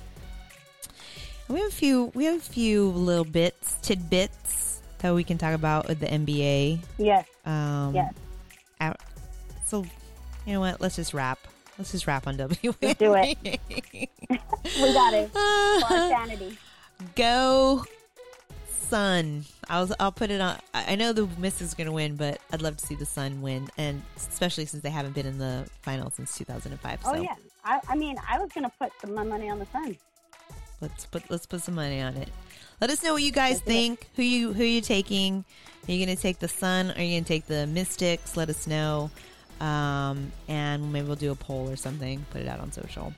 we 1.50 1.60
have 1.60 1.70
a 1.70 1.74
few 1.74 2.12
we 2.16 2.26
have 2.26 2.38
a 2.38 2.40
few 2.40 2.90
little 2.90 3.26
bits 3.26 3.78
tidbits 3.82 4.82
that 5.00 5.14
we 5.14 5.24
can 5.24 5.38
talk 5.38 5.54
about 5.54 5.88
with 5.88 6.00
the 6.00 6.08
nba 6.08 6.80
Yes. 6.98 7.28
um 7.46 7.94
Yes. 7.96 8.14
out, 8.80 8.98
so 9.66 9.86
You 10.46 10.54
know 10.54 10.60
what? 10.60 10.82
Let's 10.82 10.96
just 10.98 11.14
wrap. 11.14 11.40
Let's 11.78 11.92
just 11.92 12.06
wrap 12.06 12.28
on 12.28 12.36
W. 12.46 12.74
Let's 12.82 13.00
do 13.00 13.14
it. 13.16 13.38
we 13.70 14.94
got 14.94 15.14
it. 15.14 15.30
For 15.32 15.88
sanity. 16.10 16.58
Go 17.16 17.84
Sun. 18.90 19.46
I'll 19.70 19.90
I'll 20.00 20.12
put 20.12 20.30
it 20.32 20.40
on. 20.42 20.58
I 20.74 20.96
know 20.96 21.14
the 21.14 21.28
Miss 21.40 21.62
is 21.62 21.74
going 21.74 21.88
to 21.88 21.94
win, 21.94 22.16
but 22.16 22.40
I'd 22.52 22.62
love 22.62 22.78
to 22.78 22.86
see 22.86 22.96
the 22.96 23.06
Sun 23.06 23.42
win, 23.42 23.70
and 23.78 24.02
especially 24.18 24.66
since 24.66 24.84
they 24.84 24.90
haven't 24.90 25.16
been 25.16 25.26
in 25.26 25.38
the 25.40 25.66
final 25.82 26.12
since 26.12 26.38
2005. 26.38 27.00
Oh 27.06 27.14
so 27.14 27.22
yeah. 27.22 27.36
I, 27.66 27.80
I 27.88 27.96
mean, 27.96 28.18
I 28.30 28.40
was 28.40 28.50
gonna 28.54 28.72
put 28.80 28.92
some 29.02 29.14
my 29.14 29.24
money 29.24 29.50
on 29.50 29.60
the 29.60 29.66
sun. 29.68 29.98
let's 30.82 31.06
put 31.06 31.30
let's 31.30 31.46
put 31.46 31.62
some 31.62 31.76
money 31.76 32.02
on 32.02 32.16
it. 32.18 32.30
Let 32.82 32.90
us 32.90 33.04
know 33.04 33.14
what 33.14 33.24
you 33.24 33.32
guys 33.32 33.54
Let's 33.54 33.62
think. 33.62 34.10
Who 34.16 34.24
you 34.24 34.54
who 34.54 34.64
you 34.64 34.82
taking? 34.82 35.46
Are 35.88 35.92
you 35.92 36.06
going 36.06 36.16
to 36.16 36.22
take 36.22 36.40
the 36.40 36.48
Sun? 36.48 36.92
Are 36.92 37.02
you 37.02 37.16
going 37.16 37.24
to 37.24 37.28
take 37.28 37.46
the 37.46 37.68
Mystics? 37.68 38.38
Let 38.38 38.50
us 38.50 38.68
know, 38.68 39.12
um, 39.60 40.32
and 40.48 40.94
maybe 40.94 41.08
we'll 41.08 41.18
do 41.18 41.32
a 41.32 41.36
poll 41.36 41.70
or 41.70 41.76
something. 41.76 42.26
Put 42.30 42.42
it 42.42 42.48
out 42.48 42.62
on 42.62 42.72
social. 42.72 43.14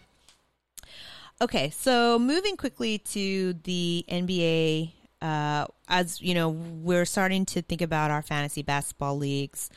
Okay, 1.41 1.69
so 1.69 2.17
moving 2.17 2.57
quickly 2.57 2.97
to 2.99 3.53
the 3.63 4.05
NBA, 4.09 4.93
uh, 5.21 5.67
as 5.87 6.21
you 6.21 6.33
know, 6.33 6.49
we're 6.49 7.05
starting 7.05 7.45
to 7.47 7.61
think 7.61 7.81
about 7.81 8.09
our 8.09 8.21
fantasy 8.23 8.63
basketball 8.63 9.17
leagues. 9.17 9.69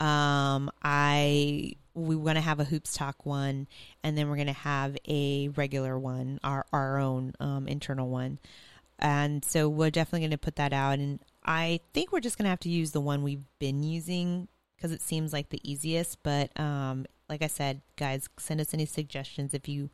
Um, 0.00 0.70
I 0.82 1.74
we 1.94 2.14
want 2.14 2.36
to 2.36 2.42
have 2.42 2.60
a 2.60 2.64
hoops 2.64 2.96
talk 2.96 3.26
one, 3.26 3.66
and 4.02 4.16
then 4.16 4.28
we're 4.28 4.36
going 4.36 4.46
to 4.46 4.52
have 4.52 4.96
a 5.08 5.48
regular 5.48 5.98
one, 5.98 6.38
our 6.44 6.66
our 6.72 6.98
own 6.98 7.32
um, 7.40 7.66
internal 7.66 8.08
one, 8.08 8.38
and 8.98 9.44
so 9.44 9.68
we're 9.68 9.90
definitely 9.90 10.20
going 10.20 10.30
to 10.30 10.38
put 10.38 10.56
that 10.56 10.72
out. 10.72 10.98
And 10.98 11.20
I 11.44 11.80
think 11.92 12.12
we're 12.12 12.20
just 12.20 12.38
going 12.38 12.44
to 12.44 12.50
have 12.50 12.60
to 12.60 12.68
use 12.68 12.92
the 12.92 13.00
one 13.00 13.22
we've 13.22 13.44
been 13.58 13.82
using 13.82 14.48
because 14.76 14.92
it 14.92 15.02
seems 15.02 15.32
like 15.32 15.48
the 15.48 15.60
easiest. 15.68 16.22
But 16.22 16.58
um, 16.58 17.06
like 17.28 17.42
I 17.42 17.48
said, 17.48 17.82
guys, 17.96 18.28
send 18.38 18.60
us 18.60 18.72
any 18.72 18.86
suggestions 18.86 19.54
if 19.54 19.68
you. 19.68 19.90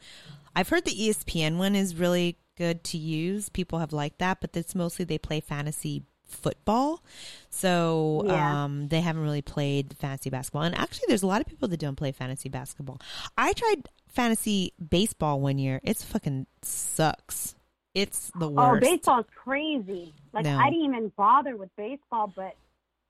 I've 0.55 0.69
heard 0.69 0.85
the 0.85 0.95
ESPN 0.95 1.57
one 1.57 1.75
is 1.75 1.97
really 1.97 2.39
good 2.57 2.85
to 2.85 2.99
use. 2.99 3.49
People 3.49 3.79
have 3.79 3.93
liked 3.93 4.19
that, 4.19 4.41
but 4.41 4.57
it's 4.57 4.75
mostly 4.75 5.05
they 5.05 5.19
play 5.19 5.41
fantasy 5.41 6.05
football. 6.35 7.03
So 7.51 8.25
Yeah. 8.27 8.65
um, 8.65 8.89
they 8.89 9.01
haven't 9.01 9.23
really 9.23 9.43
played 9.43 9.97
fantasy 9.99 10.31
basketball. 10.31 10.63
And 10.63 10.75
actually, 10.75 11.07
there's 11.09 11.23
a 11.23 11.27
lot 11.27 11.41
of 11.41 11.47
people 11.47 11.69
that 11.69 11.79
don't 11.79 11.97
play 11.97 12.13
fantasy 12.13 12.49
basketball. 12.49 13.01
I 13.39 13.53
tried 13.53 13.89
fantasy 14.09 14.73
baseball 14.91 15.41
one 15.41 15.59
year. 15.59 15.81
It's 15.83 16.05
fucking 16.05 16.47
sucks. 16.63 17.55
It's 17.95 18.33
the 18.39 18.49
worst. 18.49 18.59
Oh, 18.59 18.71
worst. 18.73 18.83
baseball's 18.83 19.27
crazy. 19.37 20.15
Like 20.33 20.45
No. 20.45 20.59
I 20.59 20.71
didn't 20.71 20.85
even 20.85 21.13
bother 21.17 21.57
with 21.57 21.71
baseball, 21.77 22.33
but 22.35 22.57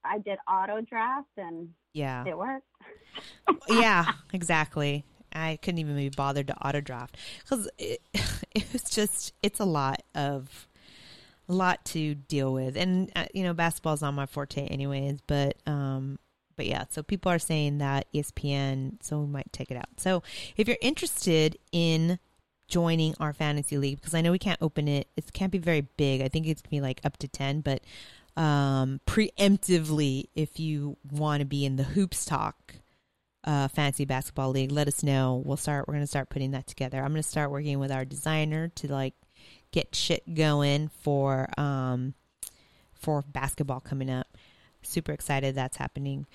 I 0.04 0.18
did 0.18 0.38
auto 0.46 0.82
draft 0.82 1.28
and 1.38 1.70
yeah. 1.94 2.24
it 2.26 2.36
worked. 2.36 2.66
yeah, 3.68 4.12
exactly. 4.32 5.04
I 5.32 5.58
couldn't 5.62 5.78
even 5.78 5.96
be 5.96 6.10
bothered 6.10 6.48
to 6.48 6.66
auto 6.66 6.80
draft 6.80 7.16
because 7.42 7.68
it, 7.78 8.00
it 8.54 8.72
was 8.72 8.82
just 8.82 9.32
it's 9.42 9.58
a 9.58 9.64
lot 9.64 10.02
of 10.14 10.68
a 11.48 11.52
lot 11.52 11.84
to 11.86 12.14
deal 12.14 12.52
with, 12.52 12.76
and 12.76 13.10
uh, 13.14 13.26
you 13.34 13.42
know 13.42 13.54
basketball's 13.54 14.02
not 14.02 14.12
my 14.12 14.26
forte 14.26 14.66
anyways. 14.66 15.20
But 15.26 15.56
um, 15.66 16.18
but 16.56 16.66
yeah, 16.66 16.84
so 16.90 17.02
people 17.02 17.30
are 17.30 17.38
saying 17.38 17.78
that 17.78 18.06
ESPN, 18.12 19.02
so 19.02 19.20
we 19.20 19.26
might 19.26 19.52
take 19.52 19.70
it 19.70 19.76
out. 19.76 19.88
So 19.98 20.22
if 20.56 20.68
you're 20.68 20.78
interested 20.80 21.58
in 21.72 22.18
joining 22.68 23.14
our 23.20 23.32
fantasy 23.32 23.76
league, 23.76 24.00
because 24.00 24.14
I 24.14 24.20
know 24.20 24.32
we 24.32 24.38
can't 24.38 24.62
open 24.62 24.88
it, 24.88 25.08
it 25.16 25.32
can't 25.32 25.52
be 25.52 25.58
very 25.58 25.82
big. 25.96 26.22
I 26.22 26.28
think 26.28 26.46
it's 26.46 26.62
gonna 26.62 26.70
be 26.70 26.80
like 26.80 27.00
up 27.04 27.16
to 27.18 27.28
ten, 27.28 27.60
but 27.60 27.82
um, 28.36 29.00
preemptively, 29.06 30.28
if 30.34 30.58
you 30.58 30.96
want 31.10 31.40
to 31.40 31.46
be 31.46 31.64
in 31.64 31.76
the 31.76 31.84
hoops 31.84 32.24
talk 32.24 32.76
uh, 33.44 33.68
fantasy 33.68 34.04
basketball 34.04 34.50
league, 34.50 34.72
let 34.72 34.88
us 34.88 35.02
know. 35.02 35.42
We'll 35.44 35.56
start. 35.56 35.86
We're 35.86 35.94
going 35.94 36.04
to 36.04 36.08
start 36.08 36.30
putting 36.30 36.52
that 36.52 36.66
together. 36.66 36.98
I'm 36.98 37.12
going 37.12 37.22
to 37.22 37.28
start 37.28 37.50
working 37.50 37.78
with 37.78 37.92
our 37.92 38.04
designer 38.04 38.68
to 38.76 38.92
like 38.92 39.14
get 39.74 39.94
shit 39.94 40.34
going 40.34 40.88
for 41.02 41.48
um 41.58 42.14
for 42.92 43.22
basketball 43.22 43.80
coming 43.80 44.08
up. 44.08 44.28
Super 44.82 45.12
excited 45.12 45.54
that's 45.54 45.76
happening. 45.76 46.26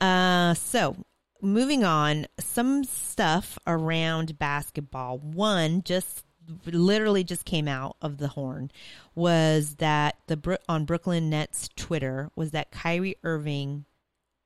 Uh, 0.00 0.54
so 0.54 0.96
moving 1.42 1.84
on, 1.84 2.26
some 2.40 2.82
stuff 2.84 3.58
around 3.66 4.38
basketball. 4.38 5.18
One 5.18 5.82
just 5.84 6.24
literally 6.64 7.22
just 7.22 7.44
came 7.44 7.68
out 7.68 7.96
of 8.00 8.16
the 8.16 8.28
horn 8.28 8.70
was 9.14 9.74
that 9.76 10.16
the 10.28 10.58
on 10.66 10.86
Brooklyn 10.86 11.28
Nets 11.28 11.68
Twitter 11.76 12.30
was 12.34 12.52
that 12.52 12.70
Kyrie 12.70 13.16
Irving 13.22 13.84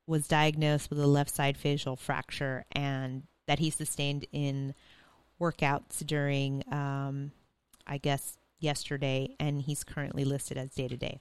was 0.06 0.26
diagnosed 0.26 0.90
with 0.90 0.98
a 0.98 1.06
left 1.06 1.30
side 1.32 1.56
facial 1.56 1.94
fracture 1.94 2.64
and 2.72 3.22
that 3.46 3.60
he 3.60 3.70
sustained 3.70 4.26
in 4.32 4.74
workouts 5.40 6.04
during, 6.04 6.64
um, 6.72 7.30
I 7.86 7.98
guess, 7.98 8.38
yesterday, 8.58 9.34
and 9.40 9.62
he's 9.62 9.84
currently 9.84 10.24
listed 10.24 10.56
as 10.56 10.70
day 10.70 10.88
to 10.88 10.96
day. 10.96 11.20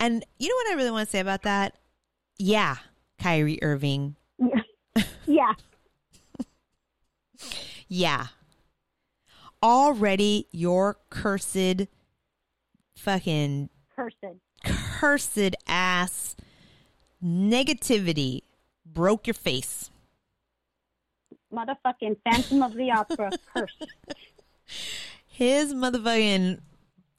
And 0.00 0.24
you 0.38 0.48
know 0.48 0.54
what 0.54 0.72
I 0.72 0.74
really 0.76 0.90
want 0.90 1.08
to 1.08 1.10
say 1.10 1.20
about 1.20 1.42
that? 1.42 1.76
Yeah, 2.38 2.76
Kyrie 3.20 3.62
Irving. 3.62 4.16
Yeah. 5.26 5.52
Yeah. 7.88 8.26
Already 9.62 10.46
your 10.52 10.96
cursed, 11.10 11.86
fucking 12.96 13.68
Person. 13.94 14.40
cursed 14.64 15.56
ass 15.66 16.36
negativity 17.22 18.42
broke 18.84 19.26
your 19.26 19.34
face. 19.34 19.90
Motherfucking 21.52 22.16
Phantom 22.24 22.62
of 22.62 22.74
the 22.74 22.90
Opera 22.90 23.30
curse. 23.54 23.76
his 25.36 25.74
motherfucking 25.74 26.60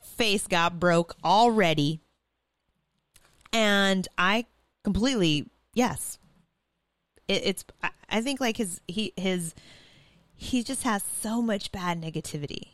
face 0.01 0.47
got 0.47 0.80
broke 0.80 1.15
already. 1.24 1.99
And 3.53 4.07
I 4.18 4.47
completely, 4.84 5.51
yes. 5.76 6.18
It, 7.28 7.41
it's, 7.45 7.65
I- 8.09 8.22
think 8.22 8.39
like 8.41 8.57
his, 8.57 8.82
he, 8.88 9.13
his, 9.18 9.53
he 10.34 10.63
just 10.63 10.82
has 10.82 11.03
so 11.22 11.43
much 11.43 11.72
bad 11.72 12.01
negativity. 12.01 12.70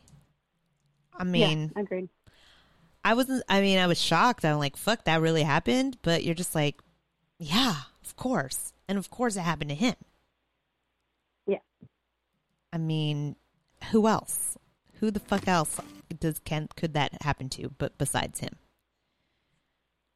I 1.12 1.24
mean, 1.24 1.72
yeah, 1.76 1.82
agreed. 1.82 2.08
I 3.04 3.12
wasn't, 3.12 3.44
I 3.46 3.60
mean, 3.60 3.78
I 3.78 3.86
was 3.86 4.00
shocked. 4.00 4.46
I'm 4.46 4.58
like, 4.58 4.78
fuck, 4.78 5.04
that 5.04 5.20
really 5.20 5.42
happened. 5.42 5.98
But 6.00 6.24
you're 6.24 6.34
just 6.34 6.54
like, 6.54 6.80
yeah, 7.38 7.74
of 8.02 8.16
course. 8.16 8.72
And 8.88 8.96
of 8.96 9.10
course 9.10 9.36
it 9.36 9.40
happened 9.40 9.68
to 9.68 9.76
him. 9.76 9.96
Yeah. 11.46 11.58
I 12.72 12.78
mean, 12.78 13.36
who 13.90 14.08
else? 14.08 14.56
Who 15.04 15.10
the 15.10 15.20
fuck 15.20 15.46
else 15.46 15.78
does 16.18 16.38
can 16.38 16.66
could 16.76 16.94
that 16.94 17.20
happen 17.20 17.50
to 17.50 17.68
but 17.76 17.98
besides 17.98 18.40
him? 18.40 18.56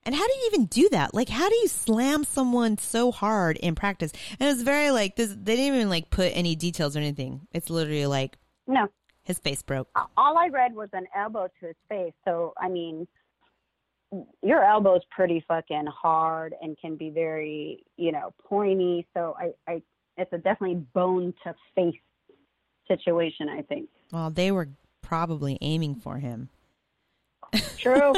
And 0.02 0.14
how 0.14 0.26
do 0.26 0.32
you 0.32 0.46
even 0.46 0.64
do 0.64 0.88
that? 0.92 1.12
Like 1.12 1.28
how 1.28 1.46
do 1.50 1.54
you 1.56 1.68
slam 1.68 2.24
someone 2.24 2.78
so 2.78 3.12
hard 3.12 3.58
in 3.58 3.74
practice? 3.74 4.12
And 4.40 4.48
it's 4.48 4.62
very 4.62 4.90
like 4.90 5.16
this 5.16 5.28
they 5.28 5.56
didn't 5.56 5.74
even 5.74 5.90
like 5.90 6.08
put 6.08 6.32
any 6.34 6.56
details 6.56 6.96
or 6.96 7.00
anything. 7.00 7.42
It's 7.52 7.68
literally 7.68 8.06
like 8.06 8.38
No. 8.66 8.88
his 9.24 9.38
face 9.38 9.60
broke. 9.60 9.90
All 10.16 10.38
I 10.38 10.48
read 10.48 10.74
was 10.74 10.88
an 10.94 11.06
elbow 11.14 11.48
to 11.60 11.66
his 11.66 11.76
face. 11.90 12.14
So, 12.24 12.54
I 12.56 12.70
mean, 12.70 13.06
your 14.42 14.64
elbow's 14.64 15.02
pretty 15.10 15.44
fucking 15.46 15.84
hard 15.88 16.54
and 16.62 16.78
can 16.80 16.96
be 16.96 17.10
very, 17.10 17.84
you 17.98 18.10
know, 18.10 18.32
pointy. 18.42 19.06
So, 19.12 19.36
I, 19.38 19.50
I 19.70 19.82
it's 20.16 20.32
a 20.32 20.38
definitely 20.38 20.82
bone 20.94 21.34
to 21.44 21.54
face 21.74 21.94
situation, 22.90 23.50
I 23.50 23.60
think. 23.60 23.90
Well, 24.12 24.30
they 24.30 24.50
were 24.50 24.68
probably 25.02 25.58
aiming 25.60 25.96
for 25.96 26.18
him. 26.18 26.48
True. 27.78 28.14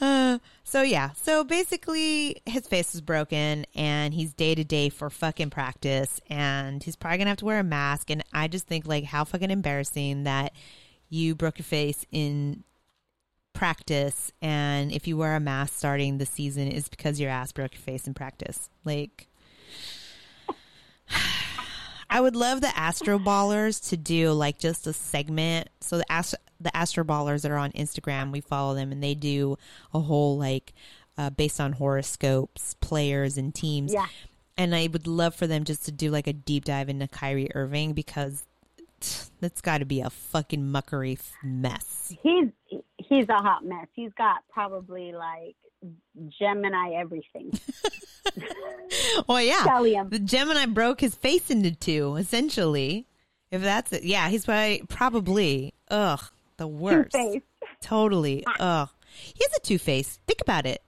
Uh, 0.00 0.38
so 0.64 0.82
yeah, 0.82 1.10
so 1.12 1.44
basically 1.44 2.40
his 2.46 2.66
face 2.66 2.94
is 2.94 3.00
broken 3.00 3.66
and 3.74 4.14
he's 4.14 4.32
day 4.32 4.54
to 4.54 4.64
day 4.64 4.88
for 4.88 5.10
fucking 5.10 5.50
practice 5.50 6.20
and 6.30 6.82
he's 6.82 6.96
probably 6.96 7.18
gonna 7.18 7.30
have 7.30 7.38
to 7.38 7.44
wear 7.44 7.58
a 7.58 7.64
mask 7.64 8.10
and 8.10 8.22
I 8.32 8.48
just 8.48 8.66
think 8.66 8.86
like 8.86 9.04
how 9.04 9.24
fucking 9.24 9.50
embarrassing 9.50 10.24
that 10.24 10.52
you 11.08 11.34
broke 11.34 11.58
your 11.58 11.64
face 11.64 12.06
in 12.10 12.64
practice 13.52 14.32
and 14.42 14.92
if 14.92 15.06
you 15.08 15.16
wear 15.16 15.34
a 15.34 15.40
mask 15.40 15.74
starting 15.74 16.18
the 16.18 16.26
season 16.26 16.68
is 16.68 16.88
because 16.88 17.18
your 17.18 17.30
ass 17.30 17.52
broke 17.52 17.74
your 17.74 17.80
face 17.80 18.06
in 18.06 18.14
practice. 18.14 18.68
Like 18.84 19.28
I 22.10 22.20
would 22.20 22.36
love 22.36 22.60
the 22.60 22.76
Astro 22.76 23.18
Ballers 23.18 23.88
to 23.88 23.96
do 23.96 24.32
like 24.32 24.58
just 24.58 24.86
a 24.86 24.92
segment. 24.92 25.68
So 25.80 25.98
the 25.98 26.10
Astro, 26.10 26.38
the 26.60 26.74
Astro 26.76 27.04
Ballers 27.04 27.42
that 27.42 27.50
are 27.50 27.58
on 27.58 27.72
Instagram, 27.72 28.32
we 28.32 28.40
follow 28.40 28.74
them, 28.74 28.92
and 28.92 29.02
they 29.02 29.14
do 29.14 29.56
a 29.92 30.00
whole 30.00 30.38
like 30.38 30.72
uh, 31.18 31.30
based 31.30 31.60
on 31.60 31.72
horoscopes, 31.72 32.74
players 32.74 33.36
and 33.36 33.54
teams. 33.54 33.92
Yeah. 33.92 34.06
And 34.56 34.74
I 34.74 34.88
would 34.90 35.06
love 35.06 35.34
for 35.34 35.46
them 35.46 35.64
just 35.64 35.84
to 35.84 35.92
do 35.92 36.10
like 36.10 36.26
a 36.26 36.32
deep 36.32 36.64
dive 36.64 36.88
into 36.88 37.08
Kyrie 37.08 37.54
Irving 37.54 37.92
because 37.92 38.46
that's 39.40 39.60
got 39.60 39.78
to 39.78 39.84
be 39.84 40.00
a 40.00 40.10
fucking 40.10 40.62
muckery 40.62 41.18
mess. 41.42 42.14
he's 42.22 42.48
he's 42.98 43.28
a 43.28 43.34
hot 43.34 43.64
mess. 43.64 43.86
He's 43.92 44.12
got 44.16 44.38
probably 44.50 45.12
like 45.12 45.56
Gemini 46.38 46.92
everything. 46.98 47.52
Well, 49.28 49.40
yeah. 49.40 50.04
The 50.08 50.18
Gemini 50.18 50.66
broke 50.66 51.00
his 51.00 51.14
face 51.14 51.50
into 51.50 51.70
two, 51.74 52.16
essentially. 52.16 53.06
If 53.50 53.62
that's 53.62 53.92
it. 53.92 54.04
Yeah, 54.04 54.28
he's 54.28 54.44
probably, 54.44 54.82
probably, 54.88 55.74
ugh, 55.90 56.22
the 56.56 56.66
worst. 56.66 57.12
Two-Face. 57.12 57.42
Totally. 57.80 58.44
Ugh. 58.60 58.88
He 59.14 59.42
has 59.42 59.56
a 59.56 59.60
two 59.60 59.78
face. 59.78 60.18
Think 60.26 60.40
about 60.40 60.66
it. 60.66 60.82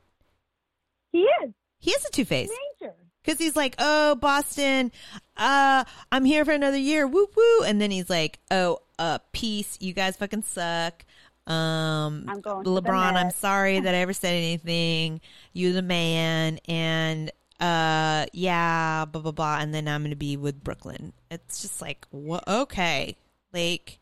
He 1.13 1.21
is 1.21 1.53
He 1.79 1.93
has 1.93 2.05
a 2.05 2.11
two 2.11 2.25
face. 2.25 2.51
major. 2.81 2.95
Because 3.29 3.41
he's 3.41 3.57
like, 3.57 3.75
oh, 3.79 4.15
Boston, 4.15 4.91
uh, 5.37 5.85
I'm 6.11 6.25
here 6.25 6.47
for 6.47 6.53
another 6.53 6.79
year. 6.79 7.07
Woo 7.07 7.29
woo. 7.37 7.63
And 7.63 7.79
then 7.79 7.91
he's 7.91 8.09
like, 8.09 8.39
oh, 8.51 8.79
uh, 8.99 9.19
peace. 9.33 9.77
You 9.83 9.93
guys 9.93 10.17
fucking 10.17 10.45
suck. 10.45 11.05
Um, 11.47 12.25
I'm 12.27 12.41
going 12.41 12.65
LeBron, 12.65 13.13
I'm 13.13 13.31
sorry 13.31 13.81
that 13.81 13.95
I 13.95 13.99
ever 13.99 14.13
said 14.15 14.33
anything. 14.33 15.21
You 15.53 15.75
the 15.75 15.83
man. 15.83 16.59
And, 16.69 17.31
uh, 17.61 18.25
yeah, 18.33 19.05
blah, 19.05 19.21
blah, 19.21 19.33
blah. 19.33 19.59
And 19.61 19.75
then 19.75 19.89
I'm 19.89 20.01
going 20.01 20.09
to 20.09 20.17
be 20.17 20.39
with 20.39 20.65
Brooklyn. 20.65 21.13
It's 21.31 21.61
just 21.61 21.83
like, 21.83 22.07
what? 22.09 22.49
Okay. 22.49 23.15
Like, 23.53 23.99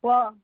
Well, 0.00 0.36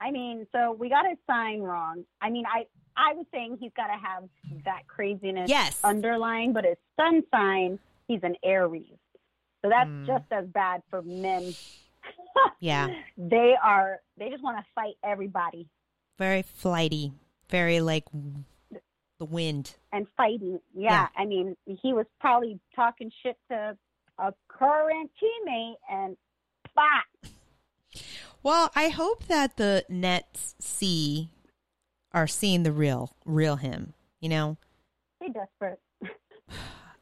I 0.00 0.10
mean, 0.10 0.48
so 0.50 0.72
we 0.72 0.88
got 0.88 1.08
his 1.08 1.18
sign 1.28 1.60
wrong. 1.60 2.06
I 2.20 2.28
mean, 2.28 2.44
I 2.52 2.66
I 2.96 3.12
was 3.14 3.26
saying 3.32 3.58
he's 3.60 3.72
got 3.76 3.86
to 3.88 3.92
have 3.98 4.24
that 4.64 4.86
craziness 4.86 5.48
Yes. 5.50 5.78
underlying, 5.84 6.52
but 6.52 6.64
his 6.64 6.76
sun 6.98 7.22
sign, 7.30 7.78
he's 8.08 8.20
an 8.22 8.36
Aries, 8.42 8.98
so 9.62 9.68
that's 9.68 9.88
Hmm. 9.90 10.06
just 10.06 10.24
as 10.30 10.46
bad 10.46 10.82
for 10.90 11.02
men. 11.02 11.54
yeah, 12.60 12.88
They 13.16 13.54
are 13.62 14.00
they 14.16 14.30
just 14.30 14.42
want 14.42 14.58
to 14.58 14.64
fight 14.74 14.94
everybody 15.04 15.68
very 16.18 16.42
flighty, 16.42 17.12
very 17.48 17.80
like 17.80 18.04
the 19.18 19.24
wind. 19.24 19.76
and 19.92 20.06
fighting. 20.16 20.60
Yeah, 20.74 21.08
I 21.16 21.24
mean, 21.26 21.56
he 21.66 21.92
was 21.92 22.06
probably 22.20 22.58
talking 22.74 23.10
shit 23.22 23.36
to 23.50 23.76
a 24.18 24.32
current 24.48 25.10
teammate, 25.22 25.76
and 25.90 26.16
bah, 26.74 27.02
Well, 28.42 28.70
I 28.76 28.88
hope 28.88 29.24
that 29.26 29.56
the 29.56 29.84
Nets 29.88 30.54
see 30.60 31.30
are 32.16 32.26
seeing 32.26 32.62
the 32.62 32.72
real, 32.72 33.14
real 33.26 33.56
him. 33.56 33.92
You 34.20 34.30
know, 34.30 34.56
they 35.20 35.28
desperate. 35.28 35.78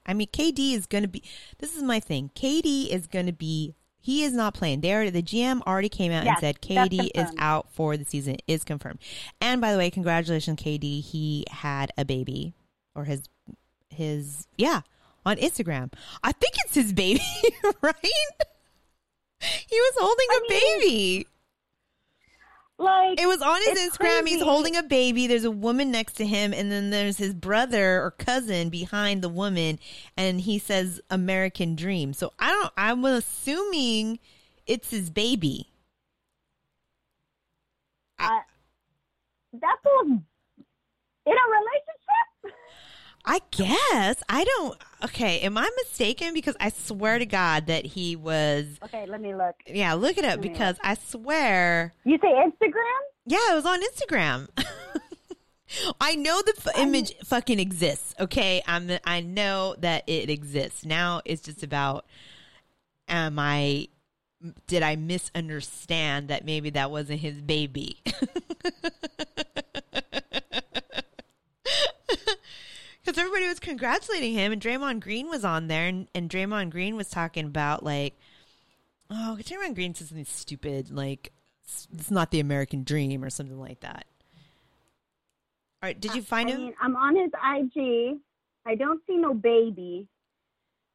I 0.07 0.13
mean, 0.13 0.27
KD 0.27 0.75
is 0.75 0.87
going 0.87 1.05
to 1.05 1.09
be. 1.09 1.23
This 1.59 1.77
is 1.77 1.83
my 1.83 2.01
thing. 2.01 2.31
KD 2.35 2.89
is 2.89 3.07
going 3.07 3.27
to 3.27 3.33
be. 3.33 3.77
He 4.01 4.25
is 4.25 4.35
not 4.35 4.53
playing. 4.53 4.83
They 4.83 4.93
already, 4.93 5.09
the 5.09 5.23
GM 5.23 5.63
already 5.63 5.89
came 5.89 6.13
out 6.13 6.27
Yes, 6.27 6.43
and 6.43 6.59
said 6.59 6.61
KD 6.61 7.11
is 7.15 7.31
out 7.39 7.71
for 7.71 7.97
the 7.97 8.05
season. 8.05 8.37
Is 8.47 8.65
confirmed. 8.65 8.99
And 9.41 9.61
by 9.61 9.73
the 9.73 9.79
way, 9.79 9.89
congratulations, 9.89 10.61
KD. 10.61 11.01
He 11.03 11.47
had 11.49 11.93
a 11.97 12.05
baby, 12.05 12.53
or 12.95 13.05
his 13.05 13.23
his 13.89 14.49
yeah 14.59 14.81
on 15.25 15.37
Instagram. 15.37 15.93
I 16.25 16.33
think 16.33 16.55
it's 16.67 16.75
his 16.75 16.93
baby, 16.93 17.23
right? 17.81 17.97
He 19.41 19.77
was 19.77 19.95
holding 19.99 20.27
a 20.31 20.49
baby. 20.49 21.27
Like 22.77 23.21
It 23.21 23.27
was 23.27 23.41
on 23.41 23.61
his 23.65 23.79
Instagram. 23.79 24.27
He's 24.27 24.43
holding 24.43 24.75
a 24.77 24.83
baby. 24.83 25.27
There's 25.29 25.45
a 25.45 25.51
woman 25.51 25.91
next 25.93 26.15
to 26.15 26.27
him, 26.27 26.53
and 26.53 26.73
then 26.73 26.91
there's 26.91 27.17
his 27.19 27.33
brother 27.33 28.03
or 28.03 28.11
cousin 28.11 28.69
behind 28.69 29.23
the 29.23 29.29
woman, 29.29 29.79
and 30.17 30.41
he 30.41 30.59
says 30.59 31.01
"American 31.09 31.77
Dream." 31.77 32.13
So 32.13 32.33
I 32.39 32.51
don't. 32.51 32.73
I'm 32.77 33.05
assuming 33.05 34.19
it's 34.67 34.91
his 34.91 35.09
baby. 35.11 35.69
uh, 38.19 38.29
that 39.61 39.77
fool's 39.85 40.09
in 41.27 41.33
a 41.33 41.47
relationship. 41.51 41.94
I 43.27 43.41
guess 43.51 44.23
I 44.29 44.45
don't. 44.45 44.79
Okay, 45.05 45.41
am 45.41 45.57
I 45.57 45.71
mistaken? 45.77 46.35
Because 46.35 46.57
I 46.61 46.69
swear 46.69 47.19
to 47.19 47.27
God 47.27 47.67
that 47.67 47.87
he 47.87 48.17
was. 48.17 48.67
Okay, 48.85 49.07
let 49.07 49.21
me 49.21 49.35
look. 49.35 49.55
Yeah, 49.67 49.95
look 49.95 50.19
it 50.19 50.25
up 50.25 50.41
me 50.41 50.49
because 50.49 50.77
I 50.83 50.95
swear. 50.95 51.95
You 52.05 52.19
say 52.21 52.29
Instagram? 52.29 53.01
Yeah, 53.27 53.53
it 53.53 53.55
was 53.55 53.67
on 53.67 53.81
Instagram. 53.83 54.49
I 56.01 56.15
know 56.15 56.41
the 56.43 56.55
f- 56.57 56.79
image 56.79 57.15
fucking 57.25 57.59
exists. 57.59 58.15
Okay, 58.21 58.63
I'm. 58.67 58.91
I 59.05 59.21
know 59.21 59.75
that 59.79 60.05
it 60.07 60.29
exists. 60.29 60.85
Now 60.85 61.23
it's 61.25 61.43
just 61.43 61.63
about. 61.63 62.05
Am 63.09 63.39
I? 63.39 63.89
Did 64.67 64.83
I 64.83 64.97
misunderstand 64.97 66.29
that 66.29 66.45
maybe 66.45 66.71
that 66.71 66.91
wasn't 66.91 67.21
his 67.21 67.41
baby? 67.41 68.03
Because 73.05 73.19
everybody 73.19 73.47
was 73.47 73.61
congratulating 73.61 74.33
him, 74.33 74.53
and 74.53 74.63
Draymond 74.63 75.01
Green 75.01 75.29
was 75.29 75.45
on 75.45 75.67
there, 75.67 75.87
and, 75.87 76.09
and 76.15 76.31
Draymond 76.31 76.71
Green 76.71 76.97
was 76.97 77.11
talking 77.11 77.45
about 77.45 77.83
like, 77.83 78.19
oh, 79.11 79.37
Draymond 79.41 79.75
Green 79.75 79.95
said 79.95 80.09
something 80.09 80.25
stupid 80.25 80.91
like, 80.91 81.33
"It's 81.65 81.87
it's 81.93 82.11
not 82.11 82.31
the 82.31 82.41
American 82.41 82.83
dream" 82.83 83.23
or 83.23 83.31
something 83.31 83.61
like 83.61 83.81
that. 83.81 84.07
All 85.83 85.89
right, 85.89 86.01
did 86.01 86.15
you 86.15 86.23
find 86.23 86.49
I 86.49 86.53
him? 86.53 86.61
mean, 86.61 86.75
I'm 86.81 86.97
on 86.97 87.17
his 87.17 87.31
IG. 87.35 88.19
I 88.67 88.75
don't 88.75 89.03
see 89.07 89.19
no 89.19 89.35
baby. 89.35 90.09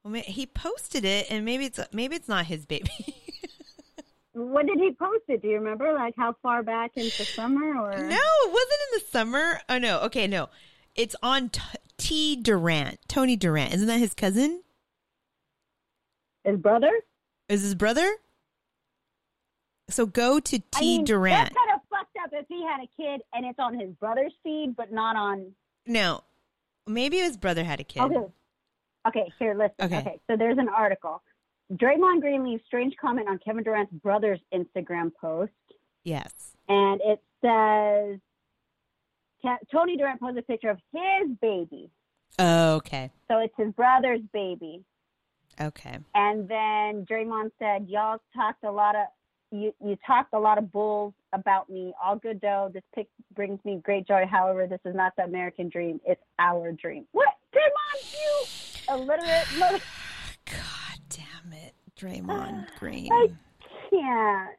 Well, 0.04 0.24
he 0.26 0.48
posted 0.48 1.06
it, 1.06 1.28
and 1.30 1.46
maybe 1.46 1.66
it's 1.66 1.80
maybe 1.94 2.16
it's 2.16 2.28
not 2.28 2.46
his 2.48 2.66
baby. 2.66 2.90
When 4.34 4.68
did 4.68 4.78
he 4.78 4.92
post 4.94 5.24
it? 5.28 5.42
Do 5.42 5.50
you 5.50 5.56
remember? 5.56 5.92
Like 5.94 6.14
how 6.16 6.36
far 6.42 6.64
back 6.64 6.92
into 6.96 7.26
summer 7.26 7.78
or? 7.78 7.92
no, 7.92 8.16
it 8.16 8.52
wasn't 8.52 8.80
in 8.94 9.00
the 9.00 9.06
summer. 9.12 9.60
Oh 9.68 9.78
no, 9.78 10.00
okay, 10.02 10.28
no, 10.28 10.50
it's 10.96 11.16
on 11.22 11.50
T, 11.50 11.62
T 12.00 12.36
Durant, 12.36 12.98
Tony 13.08 13.36
Durant. 13.36 13.74
Isn't 13.74 13.88
that 13.88 14.00
his 14.00 14.14
cousin? 14.14 14.64
His 16.44 16.58
brother? 16.58 16.92
Is 17.48 17.62
his 17.62 17.76
brother? 17.76 18.10
So 19.90 20.06
go 20.06 20.40
to 20.40 20.60
T 20.60 20.66
I 20.76 20.80
mean, 20.82 21.04
Durant. 21.06 21.36
That's 21.36 21.56
kind 21.56 21.76
of 21.76 21.82
fucked 21.90 22.18
up 22.24 22.30
if 22.34 22.46
he 22.48 22.64
had 22.66 22.80
a 22.82 22.88
kid 22.96 23.22
and 23.34 23.46
it's 23.46 23.60
on 23.60 23.80
his 23.80 23.90
brother's 24.00 24.34
feed, 24.44 24.76
but 24.76 24.92
not 24.92 25.16
on. 25.16 25.52
No, 25.86 26.22
maybe 26.88 27.18
his 27.18 27.38
brother 27.38 27.64
had 27.64 27.80
a 27.80 27.84
kid. 27.84 28.02
Okay. 28.04 28.26
Okay, 29.08 29.32
here, 29.40 29.54
listen. 29.56 29.74
Okay. 29.82 29.98
Okay. 30.00 30.20
so 30.30 30.36
there's 30.38 30.58
an 30.58 30.70
article. 30.70 31.22
Draymond 31.74 32.22
Green 32.22 32.44
leaves 32.44 32.62
strange 32.68 32.94
comment 33.00 33.28
on 33.30 33.40
Kevin 33.44 33.64
Durant's 33.64 33.94
brother's 33.94 34.40
Instagram 34.54 35.12
post. 35.20 35.52
Yes. 36.04 36.56
and 36.68 37.00
it 37.04 37.22
says 37.42 38.20
Tony 39.72 39.98
Durant 39.98 40.20
posted 40.20 40.44
a 40.44 40.48
picture 40.48 40.70
of 40.70 40.80
his 40.94 41.38
baby. 41.42 41.90
Okay. 42.40 43.12
So 43.28 43.40
it's 43.40 43.54
his 43.58 43.72
brother's 43.74 44.22
baby. 44.34 44.84
Okay. 45.60 45.98
And 46.16 46.48
then 46.48 47.06
Draymond 47.06 47.52
said, 47.60 47.88
"Y'all 47.90 48.20
talked 48.34 48.64
a 48.64 48.72
lot 48.72 48.96
of 48.96 49.08
you. 49.52 49.74
You 49.84 49.98
talked 50.06 50.34
a 50.34 50.40
lot 50.40 50.58
of 50.58 50.72
bulls 50.72 51.14
about 51.34 51.70
me. 51.70 51.94
All 52.04 52.16
good 52.16 52.40
though. 52.42 52.70
This 52.74 52.84
pic 52.96 53.08
brings 53.36 53.64
me 53.66 53.82
great 53.84 54.08
joy. 54.08 54.26
However, 54.30 54.68
this 54.68 54.80
is 54.86 54.96
not 54.96 55.14
the 55.18 55.24
American 55.24 55.70
dream. 55.70 56.00
It's 56.06 56.22
our 56.38 56.72
dream. 56.72 57.06
What, 57.12 57.30
Draymond? 57.54 58.14
You 58.14 58.94
illiterate 58.96 59.48
mother. 59.58 59.80
God 60.46 61.00
damn 61.10 61.54
it, 61.54 61.76
Draymond 62.00 62.68
Green. 62.80 63.12
I 63.12 63.28
can't. 63.90 64.59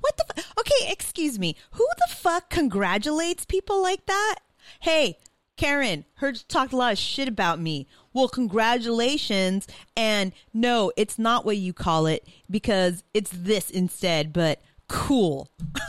What 0.00 0.16
the? 0.16 0.24
F- 0.38 0.52
okay, 0.60 0.90
excuse 0.92 1.38
me. 1.38 1.56
Who 1.72 1.86
the 1.98 2.14
fuck 2.14 2.50
congratulates 2.50 3.44
people 3.44 3.82
like 3.82 4.06
that? 4.06 4.36
Hey, 4.80 5.18
Karen, 5.56 6.04
heard 6.16 6.36
you 6.36 6.42
talked 6.48 6.72
a 6.72 6.76
lot 6.76 6.92
of 6.92 6.98
shit 6.98 7.28
about 7.28 7.60
me. 7.60 7.86
Well, 8.12 8.28
congratulations. 8.28 9.66
And 9.96 10.32
no, 10.52 10.92
it's 10.96 11.18
not 11.18 11.44
what 11.44 11.56
you 11.58 11.72
call 11.72 12.06
it 12.06 12.26
because 12.50 13.04
it's 13.14 13.30
this 13.32 13.70
instead, 13.70 14.32
but 14.32 14.60
cool. 14.88 15.48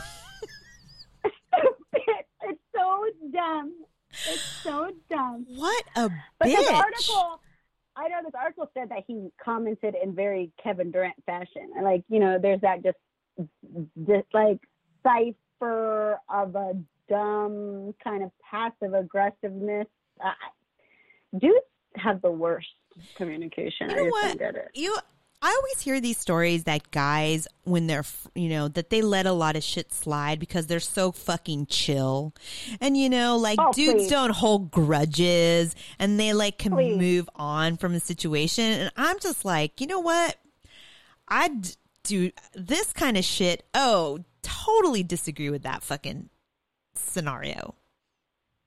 it's 1.24 2.60
so 2.74 3.04
dumb. 3.32 3.72
It's 4.28 4.42
so 4.62 4.90
dumb. 5.10 5.46
What 5.48 5.84
a 5.96 6.10
But 6.38 6.48
bitch. 6.48 6.56
this 6.56 6.70
article, 6.70 7.40
I 7.96 8.08
know 8.08 8.20
this 8.24 8.34
article 8.38 8.70
said 8.74 8.88
that 8.90 9.04
he 9.06 9.30
commented 9.42 9.94
in 10.00 10.14
very 10.14 10.50
Kevin 10.62 10.90
Durant 10.90 11.16
fashion. 11.26 11.70
Like, 11.82 12.02
you 12.08 12.18
know, 12.20 12.38
there's 12.40 12.60
that 12.62 12.82
just, 12.82 12.96
just 14.06 14.26
like 14.32 14.60
cipher 15.02 16.18
of 16.28 16.54
a 16.54 16.72
dumb 17.08 17.94
kind 18.02 18.22
of 18.22 18.30
passive 18.50 18.94
aggressiveness. 18.94 19.86
Uh, 20.22 20.30
dudes 21.38 21.56
have 21.96 22.20
the 22.22 22.30
worst 22.30 22.68
communication. 23.16 23.90
You 23.90 23.92
I 23.92 23.96
know 23.96 24.04
just 24.04 24.12
what? 24.12 24.22
don't 24.28 24.38
get 24.38 24.54
it. 24.56 24.70
You, 24.74 24.96
I 25.42 25.54
always 25.54 25.80
hear 25.82 26.00
these 26.00 26.16
stories 26.18 26.64
that 26.64 26.90
guys, 26.90 27.46
when 27.64 27.86
they're, 27.86 28.04
you 28.34 28.48
know, 28.48 28.68
that 28.68 28.88
they 28.90 29.02
let 29.02 29.26
a 29.26 29.32
lot 29.32 29.54
of 29.54 29.62
shit 29.62 29.92
slide 29.92 30.40
because 30.40 30.66
they're 30.66 30.80
so 30.80 31.12
fucking 31.12 31.66
chill, 31.66 32.34
and 32.80 32.96
you 32.96 33.10
know, 33.10 33.36
like 33.36 33.58
Oh, 33.60 33.70
dudes 33.72 34.04
please. 34.04 34.10
don't 34.10 34.30
hold 34.30 34.70
grudges, 34.70 35.76
and 35.98 36.18
they 36.18 36.32
like 36.32 36.58
can 36.58 36.72
Please. 36.72 36.96
move 36.96 37.28
on 37.36 37.76
from 37.76 37.94
a 37.94 38.00
situation, 38.00 38.64
and 38.64 38.90
I'm 38.96 39.18
just 39.20 39.44
like, 39.44 39.80
you 39.80 39.86
know 39.86 40.00
what, 40.00 40.36
I 41.28 41.50
do 42.06 42.30
this 42.54 42.92
kind 42.92 43.16
of 43.16 43.24
shit. 43.24 43.64
Oh, 43.74 44.20
totally 44.42 45.02
disagree 45.02 45.50
with 45.50 45.62
that 45.62 45.82
fucking 45.82 46.30
scenario. 46.94 47.74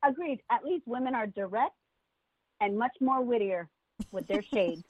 Agreed. 0.03 0.41
At 0.51 0.63
least 0.63 0.87
women 0.87 1.15
are 1.15 1.27
direct 1.27 1.75
and 2.61 2.77
much 2.77 2.95
more 2.99 3.21
wittier 3.21 3.69
with 4.11 4.27
their 4.27 4.41
shade. 4.53 4.83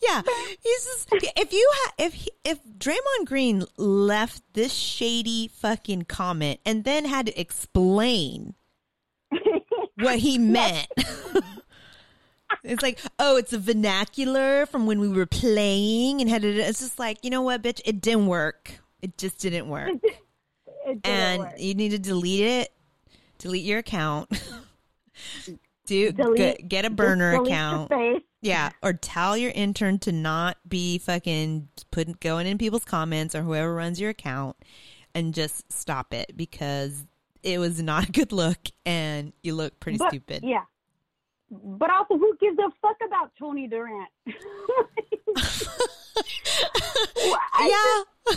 Yeah, 0.00 0.22
he's 0.62 0.84
just 0.84 1.08
if 1.12 1.52
you 1.52 1.68
ha- 1.74 1.92
if 1.98 2.14
he, 2.14 2.30
if 2.44 2.60
Draymond 2.64 3.26
Green 3.26 3.64
left 3.76 4.42
this 4.52 4.72
shady 4.72 5.48
fucking 5.48 6.02
comment 6.02 6.60
and 6.64 6.84
then 6.84 7.04
had 7.04 7.26
to 7.26 7.38
explain 7.40 8.54
what 9.96 10.20
he 10.20 10.38
meant. 10.38 10.86
it's 12.64 12.82
like, 12.82 12.98
oh, 13.18 13.36
it's 13.36 13.52
a 13.52 13.58
vernacular 13.58 14.66
from 14.66 14.86
when 14.86 15.00
we 15.00 15.08
were 15.08 15.26
playing 15.26 16.20
and 16.20 16.28
had 16.30 16.44
it. 16.44 16.56
It's 16.56 16.80
just 16.80 16.98
like, 16.98 17.18
you 17.22 17.30
know 17.30 17.42
what, 17.42 17.62
bitch, 17.62 17.80
it 17.84 18.00
didn't 18.00 18.26
work. 18.26 18.72
It 19.02 19.16
just 19.18 19.38
didn't 19.38 19.68
work, 19.68 19.90
it 20.02 20.02
didn't 21.02 21.06
and 21.06 21.40
work. 21.42 21.52
you 21.58 21.74
need 21.74 21.90
to 21.90 21.98
delete 21.98 22.44
it. 22.44 22.72
Delete 23.38 23.64
your 23.64 23.78
account. 23.78 24.28
Do 25.86 26.12
Delete- 26.12 26.36
get, 26.36 26.68
get 26.68 26.84
a 26.84 26.90
burner 26.90 27.40
account. 27.42 27.90
Yeah, 28.42 28.70
or 28.82 28.92
tell 28.92 29.36
your 29.36 29.50
intern 29.52 29.98
to 30.00 30.12
not 30.12 30.58
be 30.68 30.98
fucking 30.98 31.68
putting 31.90 32.14
going 32.20 32.46
in 32.46 32.58
people's 32.58 32.84
comments 32.84 33.34
or 33.34 33.42
whoever 33.42 33.74
runs 33.74 33.98
your 34.00 34.10
account, 34.10 34.56
and 35.14 35.32
just 35.34 35.72
stop 35.72 36.12
it 36.12 36.32
because 36.36 37.06
it 37.42 37.58
was 37.58 37.80
not 37.82 38.08
a 38.08 38.12
good 38.12 38.32
look 38.32 38.58
and 38.84 39.32
you 39.42 39.54
look 39.54 39.80
pretty 39.80 39.96
But- 39.98 40.10
stupid. 40.10 40.44
Yeah. 40.44 40.64
But 41.50 41.90
also, 41.90 42.18
who 42.18 42.36
gives 42.40 42.58
a 42.58 42.70
fuck 42.82 42.96
about 43.06 43.32
Tony 43.38 43.66
Durant? 43.66 44.10
Well, 47.16 47.38
yeah, 47.68 48.02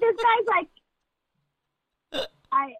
this 0.00 0.16
guy's 0.22 0.46
like, 0.48 0.68
I, 2.52 2.74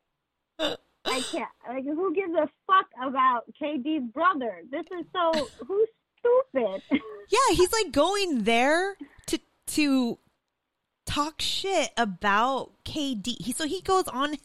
I 1.04 1.20
can't. 1.30 1.48
Like, 1.68 1.84
who 1.84 2.14
gives 2.14 2.34
a 2.34 2.48
fuck 2.66 2.86
about 3.02 3.44
KD's 3.60 4.10
brother? 4.12 4.62
This 4.70 4.84
is 4.98 5.06
so 5.12 5.48
who's 5.66 5.88
stupid. 6.18 6.82
yeah, 6.90 7.54
he's 7.54 7.72
like 7.72 7.92
going 7.92 8.44
there 8.44 8.96
to 9.26 9.38
to 9.68 10.18
talk 11.06 11.40
shit 11.40 11.90
about 11.96 12.72
KD. 12.84 13.36
He 13.40 13.52
so 13.52 13.66
he 13.66 13.80
goes 13.80 14.08
on 14.08 14.36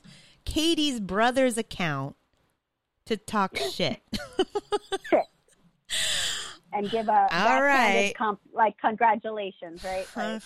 KD's 0.45 0.99
brother's 0.99 1.57
account 1.57 2.15
to 3.07 3.17
talk 3.17 3.57
shit. 3.71 4.01
and 6.73 6.89
give 6.89 7.07
a 7.07 7.27
backhanded 7.29 7.63
right. 7.63 8.13
comp, 8.17 8.39
like 8.53 8.77
congratulations, 8.79 9.83
right? 9.83 10.07
Like, 10.15 10.43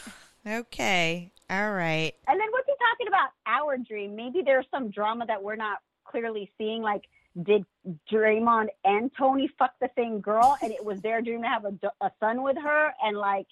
okay, 0.47 1.31
all 1.49 1.71
right. 1.71 2.13
and 2.27 2.39
then 2.39 2.47
what's 2.51 2.67
he 2.67 2.73
talking 2.79 3.07
about? 3.07 3.29
Our 3.45 3.77
dream. 3.77 4.15
Maybe 4.15 4.41
there's 4.45 4.65
some 4.71 4.89
drama 4.89 5.25
that 5.27 5.41
we're 5.43 5.55
not 5.55 5.79
clearly 6.05 6.49
seeing. 6.57 6.81
Like, 6.81 7.03
did 7.43 7.65
Draymond 8.11 8.67
and 8.83 9.11
Tony 9.17 9.49
fuck 9.57 9.71
the 9.79 9.89
same 9.95 10.21
girl, 10.21 10.57
and 10.61 10.71
it 10.71 10.83
was 10.83 11.01
their 11.01 11.21
dream 11.21 11.41
to 11.41 11.47
have 11.47 11.65
a, 11.65 11.73
a 12.01 12.11
son 12.19 12.43
with 12.43 12.57
her, 12.57 12.93
and 13.03 13.17
like 13.17 13.47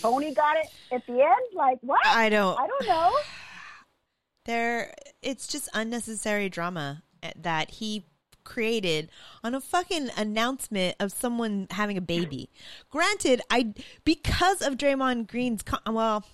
Tony 0.00 0.34
got 0.34 0.56
it 0.56 0.66
at 0.92 1.06
the 1.06 1.14
end? 1.14 1.54
Like, 1.54 1.78
what? 1.80 2.04
I 2.06 2.28
don't. 2.28 2.58
I 2.58 2.66
don't 2.66 2.86
know. 2.86 3.12
there 4.44 4.92
it's 5.22 5.46
just 5.46 5.68
unnecessary 5.72 6.48
drama 6.48 7.02
eh, 7.22 7.30
that 7.40 7.70
he 7.70 8.04
created 8.44 9.10
on 9.42 9.54
a 9.54 9.60
fucking 9.60 10.10
announcement 10.16 10.96
of 11.00 11.12
someone 11.12 11.66
having 11.70 11.96
a 11.96 12.00
baby. 12.02 12.50
Granted, 12.90 13.40
I 13.50 13.74
because 14.04 14.62
of 14.62 14.74
Draymond 14.74 15.28
Green's 15.28 15.62
con- 15.62 15.80
well, 15.86 16.24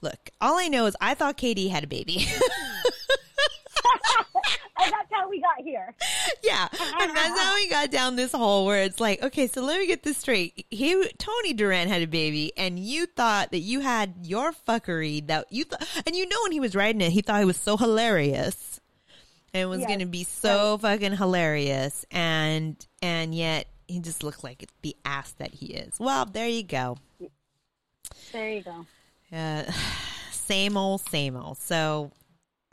look, 0.00 0.30
all 0.40 0.58
I 0.58 0.68
know 0.68 0.86
is 0.86 0.96
I 1.00 1.14
thought 1.14 1.36
KD 1.38 1.70
had 1.70 1.84
a 1.84 1.88
baby. 1.88 2.26
And 4.78 4.92
that's 4.92 5.08
how 5.10 5.28
we 5.28 5.40
got 5.40 5.64
here. 5.64 5.94
yeah, 6.42 6.68
and 6.70 7.16
that's 7.16 7.40
how 7.40 7.54
we 7.54 7.68
got 7.68 7.90
down 7.90 8.16
this 8.16 8.32
hole 8.32 8.66
where 8.66 8.82
it's 8.82 9.00
like, 9.00 9.22
okay, 9.22 9.46
so 9.46 9.62
let 9.62 9.80
me 9.80 9.86
get 9.86 10.02
this 10.02 10.18
straight. 10.18 10.66
He 10.70 11.08
Tony 11.18 11.54
Durant 11.54 11.90
had 11.90 12.02
a 12.02 12.06
baby, 12.06 12.52
and 12.56 12.78
you 12.78 13.06
thought 13.06 13.52
that 13.52 13.60
you 13.60 13.80
had 13.80 14.14
your 14.22 14.52
fuckery 14.52 15.26
that 15.28 15.46
you 15.50 15.64
thought, 15.64 15.86
and 16.06 16.14
you 16.14 16.28
know 16.28 16.36
when 16.42 16.52
he 16.52 16.60
was 16.60 16.76
writing 16.76 17.00
it, 17.00 17.10
he 17.12 17.22
thought 17.22 17.42
it 17.42 17.46
was 17.46 17.56
so 17.56 17.76
hilarious, 17.76 18.75
and 19.56 19.62
it 19.62 19.66
was 19.66 19.80
Yes, 19.80 19.88
going 19.88 20.00
to 20.00 20.06
be 20.06 20.24
so 20.24 20.76
fucking 20.78 21.16
hilarious, 21.16 22.04
and 22.10 22.76
and 23.00 23.34
yet 23.34 23.66
he 23.88 24.00
just 24.00 24.22
looked 24.22 24.44
like 24.44 24.68
the 24.82 24.94
ass 25.04 25.32
that 25.38 25.54
he 25.54 25.66
is. 25.72 25.94
Well, 25.98 26.26
there 26.26 26.46
you 26.48 26.62
go. 26.62 26.98
There 28.32 28.50
you 28.50 28.62
go. 28.62 28.86
Uh, 29.34 29.62
same 30.30 30.76
old, 30.76 31.00
same 31.02 31.36
old. 31.36 31.58
So. 31.58 32.12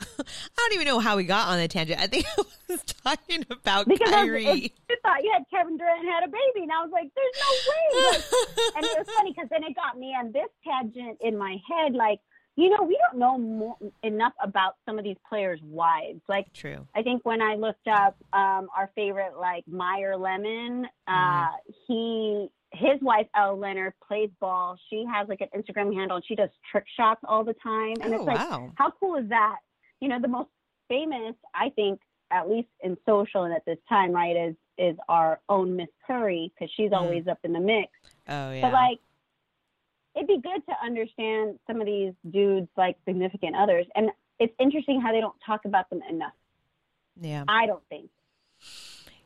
I 0.18 0.24
don't 0.56 0.74
even 0.74 0.86
know 0.86 0.98
how 0.98 1.16
we 1.16 1.24
got 1.24 1.48
on 1.48 1.58
the 1.58 1.68
tangent. 1.68 1.98
I 1.98 2.08
think 2.08 2.26
I 2.38 2.42
was 2.68 2.82
talking 2.82 3.46
about 3.48 3.86
Because 3.86 4.12
I, 4.12 4.24
was, 4.24 4.26
Kyrie. 4.26 4.44
it, 4.88 4.98
thought 5.02 5.22
you 5.22 5.32
had 5.32 5.44
Kevin 5.50 5.78
Durant 5.78 6.04
had 6.04 6.24
a 6.24 6.28
baby, 6.28 6.64
and 6.64 6.72
I 6.72 6.82
was 6.82 6.90
like, 6.92 7.08
"There's 7.14 7.36
no 7.40 7.50
way." 7.70 8.10
Like, 8.10 8.76
and 8.76 8.84
it 8.84 8.98
was 8.98 9.06
funny 9.16 9.32
because 9.32 9.48
then 9.50 9.62
it 9.64 9.74
got 9.74 9.96
me 9.96 10.08
on 10.18 10.32
this 10.32 10.50
tangent 10.66 11.18
in 11.22 11.38
my 11.38 11.56
head. 11.70 11.94
Like, 11.94 12.18
you 12.56 12.70
know, 12.70 12.82
we 12.84 12.96
don't 13.10 13.18
know 13.18 13.36
more, 13.36 13.76
enough 14.02 14.32
about 14.42 14.76
some 14.86 14.98
of 14.98 15.04
these 15.04 15.16
players' 15.28 15.60
wives. 15.62 16.20
Like, 16.28 16.52
True. 16.52 16.86
I 16.94 17.02
think 17.02 17.24
when 17.24 17.42
I 17.42 17.56
looked 17.56 17.88
up 17.88 18.16
um, 18.32 18.68
our 18.76 18.90
favorite, 18.94 19.32
like 19.38 19.66
Meyer 19.66 20.16
Lemon, 20.16 20.86
uh, 21.08 21.48
he 21.86 22.48
his 22.72 23.00
wife 23.02 23.26
Elle 23.36 23.56
Leonard 23.58 23.92
plays 24.06 24.30
ball. 24.40 24.76
She 24.90 25.04
has 25.12 25.28
like 25.28 25.40
an 25.40 25.48
Instagram 25.56 25.94
handle, 25.94 26.16
and 26.16 26.26
she 26.26 26.34
does 26.34 26.50
trick 26.70 26.84
shots 26.96 27.20
all 27.28 27.44
the 27.44 27.54
time. 27.54 27.94
And 28.02 28.12
Oh, 28.12 28.16
it's 28.16 28.24
like, 28.24 28.36
wow. 28.50 28.72
how 28.76 28.90
cool 28.98 29.16
is 29.16 29.28
that? 29.28 29.56
You 30.00 30.08
know, 30.08 30.20
the 30.20 30.28
most 30.28 30.48
famous, 30.88 31.34
I 31.54 31.70
think, 31.70 32.00
at 32.32 32.48
least 32.50 32.68
in 32.82 32.96
social 33.06 33.44
and 33.44 33.54
at 33.54 33.64
this 33.64 33.78
time, 33.88 34.12
right, 34.12 34.36
is 34.36 34.54
is 34.76 34.96
our 35.08 35.40
own 35.48 35.76
Miss 35.76 35.86
Curry 36.06 36.52
because 36.54 36.72
she's 36.76 36.90
always 36.92 37.28
up 37.28 37.38
in 37.44 37.52
the 37.52 37.60
mix. 37.60 37.92
Oh 38.28 38.50
yeah. 38.50 38.60
But 38.62 38.72
like, 38.72 38.98
it'd 40.14 40.28
be 40.28 40.40
good 40.40 40.64
to 40.66 40.74
understand 40.84 41.58
some 41.66 41.80
of 41.80 41.86
these 41.86 42.12
dudes 42.30 42.68
like 42.76 42.96
significant 43.06 43.56
others, 43.56 43.86
and 43.94 44.10
it's 44.38 44.54
interesting 44.58 45.00
how 45.00 45.12
they 45.12 45.20
don't 45.20 45.36
talk 45.44 45.64
about 45.64 45.88
them 45.90 46.00
enough. 46.08 46.32
yeah. 47.20 47.44
I 47.48 47.66
don't 47.66 47.82
think. 47.88 48.10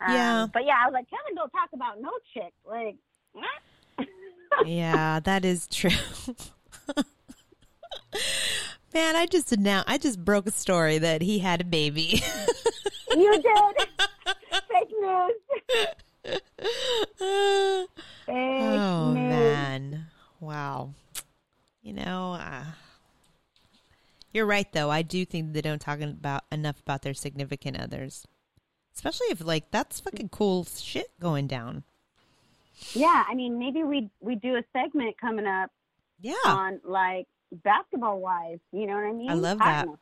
Um, 0.01 0.14
Yeah. 0.14 0.47
But 0.53 0.64
yeah, 0.64 0.74
I 0.82 0.86
was 0.86 0.93
like, 0.95 1.09
Kevin, 1.11 1.34
don't 1.34 1.51
talk 1.51 1.70
about 1.72 2.01
no 2.01 2.11
chick. 2.34 2.53
Like, 2.66 2.97
yeah, 4.66 5.20
that 5.20 5.45
is 5.45 5.66
true. 5.66 5.91
Man, 8.95 9.16
I 9.16 9.26
just 9.26 9.53
announced, 9.53 9.89
I 9.89 9.99
just 9.99 10.24
broke 10.24 10.47
a 10.47 10.51
story 10.51 10.99
that 10.99 11.20
he 11.20 11.39
had 11.41 11.61
a 11.61 11.64
baby. 11.64 12.22
you 13.14 13.43
did. 13.43 13.89
Fake 14.68 14.93
news. 15.01 15.32
Fake 18.26 18.62
oh 18.62 19.12
news. 19.12 19.14
man, 19.14 20.07
wow. 20.41 20.95
You 21.82 21.93
know, 21.95 22.34
uh, 22.34 22.64
you're 24.32 24.47
right 24.47 24.70
though. 24.72 24.91
I 24.91 25.03
do 25.03 25.24
think 25.24 25.53
they 25.53 25.61
don't 25.61 25.80
talk 25.80 26.01
about 26.01 26.45
enough 26.53 26.80
about 26.80 27.03
their 27.03 27.14
significant 27.14 27.80
others, 27.80 28.26
especially 28.95 29.28
if 29.28 29.45
like 29.45 29.70
that's 29.70 30.01
fucking 30.01 30.28
cool 30.30 30.64
shit 30.64 31.11
going 31.20 31.47
down. 31.47 31.84
Yeah, 32.93 33.24
I 33.28 33.34
mean, 33.34 33.59
maybe 33.59 33.82
we 33.82 34.11
we 34.20 34.34
do 34.36 34.57
a 34.57 34.62
segment 34.72 35.16
coming 35.20 35.47
up 35.47 35.70
Yeah, 36.20 36.34
on 36.45 36.80
like 36.84 37.26
basketball 37.53 38.20
wise. 38.20 38.59
You 38.72 38.86
know 38.86 38.95
what 38.95 39.05
I 39.05 39.12
mean? 39.12 39.30
I 39.30 39.34
love 39.34 39.59
that. 39.59 39.86
know. 39.86 39.99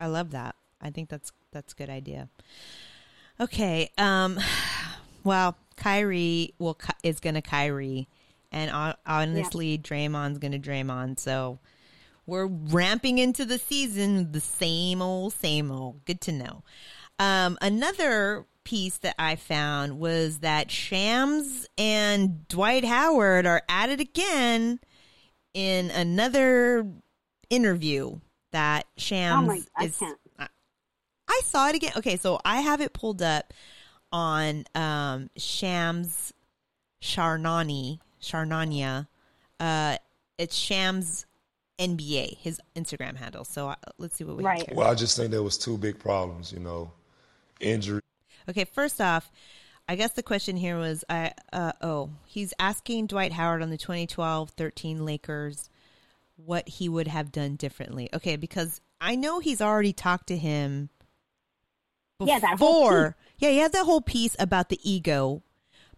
I 0.00 0.06
love 0.06 0.30
that. 0.30 0.54
I 0.80 0.90
think 0.90 1.08
that's 1.08 1.32
that's 1.52 1.72
a 1.72 1.76
good 1.76 1.90
idea. 1.90 2.28
Okay. 3.40 3.90
Um. 3.98 4.38
Well, 5.24 5.56
Kyrie 5.76 6.54
will 6.58 6.78
is 7.02 7.20
going 7.20 7.34
to 7.34 7.42
Kyrie, 7.42 8.08
and 8.52 8.70
hon- 8.70 8.94
honestly, 9.06 9.78
Draymond's 9.78 10.38
going 10.38 10.52
to 10.52 10.58
Draymond. 10.58 11.18
So 11.18 11.58
we're 12.26 12.46
ramping 12.46 13.18
into 13.18 13.44
the 13.44 13.58
season. 13.58 14.32
The 14.32 14.40
same 14.40 15.00
old, 15.02 15.32
same 15.34 15.70
old. 15.70 16.04
Good 16.04 16.20
to 16.22 16.32
know. 16.32 16.62
Um. 17.18 17.58
Another 17.60 18.46
piece 18.64 18.98
that 18.98 19.14
I 19.18 19.36
found 19.36 19.98
was 19.98 20.40
that 20.40 20.70
Shams 20.70 21.66
and 21.78 22.46
Dwight 22.48 22.84
Howard 22.84 23.46
are 23.46 23.62
at 23.68 23.88
it 23.88 23.98
again 24.00 24.78
in 25.54 25.90
another 25.90 26.86
interview 27.48 28.20
that 28.52 28.86
Shams 28.98 29.44
Oh 29.44 29.46
my- 29.46 29.62
I 29.76 29.84
is. 29.86 29.96
can't. 29.98 30.18
I- 30.38 30.48
I 31.30 31.40
saw 31.44 31.68
it 31.68 31.76
again. 31.76 31.92
Okay, 31.96 32.16
so 32.18 32.38
I 32.44 32.60
have 32.60 32.80
it 32.82 32.92
pulled 32.92 33.20
up 33.22 33.52
on 34.12 34.64
um, 34.74 35.28
Shams 35.36 36.32
Sharnani 37.02 37.98
Charania. 38.20 39.06
Uh, 39.60 39.96
it's 40.38 40.56
Shams 40.56 41.26
NBA, 41.78 42.38
his 42.38 42.60
Instagram 42.76 43.16
handle. 43.16 43.44
So 43.44 43.68
uh, 43.68 43.74
let's 43.98 44.16
see 44.16 44.24
what 44.24 44.36
we 44.36 44.44
Right. 44.44 44.66
Can 44.66 44.76
Well, 44.76 44.88
I 44.88 44.94
just 44.94 45.16
think 45.16 45.30
there 45.30 45.42
was 45.42 45.58
two 45.58 45.78
big 45.78 45.98
problems, 45.98 46.52
you 46.52 46.60
know, 46.60 46.92
injury. 47.60 48.00
Okay, 48.48 48.64
first 48.64 49.00
off, 49.00 49.30
I 49.88 49.96
guess 49.96 50.12
the 50.12 50.22
question 50.22 50.56
here 50.56 50.78
was, 50.78 51.04
I 51.08 51.32
uh, 51.52 51.72
oh, 51.80 52.10
he's 52.26 52.52
asking 52.58 53.06
Dwight 53.06 53.32
Howard 53.32 53.62
on 53.62 53.70
the 53.70 53.78
2012-13 53.78 55.00
Lakers 55.00 55.70
what 56.36 56.68
he 56.68 56.88
would 56.88 57.08
have 57.08 57.32
done 57.32 57.56
differently. 57.56 58.08
Okay, 58.12 58.36
because 58.36 58.80
I 59.00 59.16
know 59.16 59.38
he's 59.40 59.60
already 59.60 59.92
talked 59.92 60.28
to 60.28 60.36
him 60.36 60.90
Yeah, 62.20 62.38
that 62.38 62.58
whole 62.58 62.82
before. 62.82 63.16
Yeah, 63.38 63.50
he 63.50 63.58
had 63.58 63.72
that 63.72 63.84
whole 63.84 64.00
piece 64.00 64.36
about 64.38 64.68
the 64.68 64.78
ego 64.88 65.42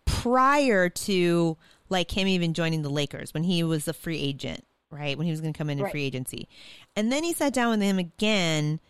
prior 0.05 0.89
to 0.89 1.57
like 1.91 2.11
him 2.16 2.26
even 2.28 2.55
joining 2.55 2.82
the 2.82 2.88
Lakers 2.91 3.34
when 3.34 3.43
he 3.45 3.62
was 3.62 3.86
a 3.88 3.93
free 3.93 4.18
agent, 4.18 4.64
right? 4.91 5.16
When 5.18 5.26
he 5.26 5.30
was 5.30 5.41
going 5.41 5.53
to 5.53 5.59
come 5.59 5.68
in 5.70 5.78
in 5.78 5.84
Right. 5.84 5.91
free 5.93 6.05
agency. 6.05 6.49
And 6.97 7.11
then 7.12 7.22
he 7.24 7.32
sat 7.32 7.53
down 7.53 7.70
with 7.70 7.82
him 7.82 7.99
again 7.99 8.80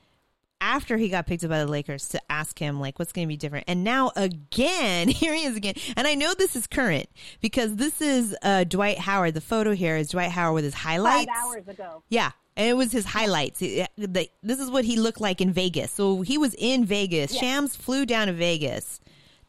after 0.62 0.98
he 0.98 1.08
got 1.08 1.26
picked 1.26 1.42
up 1.42 1.48
by 1.48 1.58
the 1.58 1.66
Lakers 1.66 2.08
to 2.08 2.20
ask 2.30 2.58
him 2.58 2.78
like 2.80 2.98
what's 2.98 3.12
going 3.12 3.26
to 3.26 3.28
be 3.32 3.36
different. 3.38 3.64
And 3.66 3.82
now 3.82 4.12
again, 4.14 5.08
here 5.08 5.32
he 5.34 5.44
is 5.44 5.56
again. 5.56 5.74
And 5.96 6.06
I 6.06 6.14
know 6.14 6.34
this 6.34 6.54
is 6.54 6.66
current 6.66 7.08
because 7.40 7.76
this 7.76 8.00
is 8.02 8.36
uh, 8.42 8.64
Dwight 8.64 8.98
Howard. 8.98 9.34
The 9.34 9.40
photo 9.40 9.72
here 9.72 9.96
is 9.96 10.10
Dwight 10.10 10.30
Howard 10.30 10.54
with 10.56 10.64
his 10.64 10.74
highlights. 10.74 11.30
Five 11.32 11.44
hours 11.44 11.68
ago. 11.68 12.02
Yeah, 12.10 12.32
and 12.56 12.68
it 12.68 12.74
was 12.74 12.92
his 12.92 13.06
highlights. 13.06 13.62
It- 13.62 13.88
the- 13.96 14.28
This 14.42 14.60
is 14.60 14.70
what 14.70 14.84
he 14.84 14.96
looked 14.96 15.20
like 15.20 15.40
in 15.40 15.50
Vegas. 15.50 15.92
So 15.92 16.20
he 16.20 16.36
was 16.36 16.54
in 16.58 16.84
Vegas. 16.84 17.34
Shams 17.34 17.74
flew 17.74 18.04
down 18.04 18.26
to 18.26 18.34
Vegas 18.34 19.00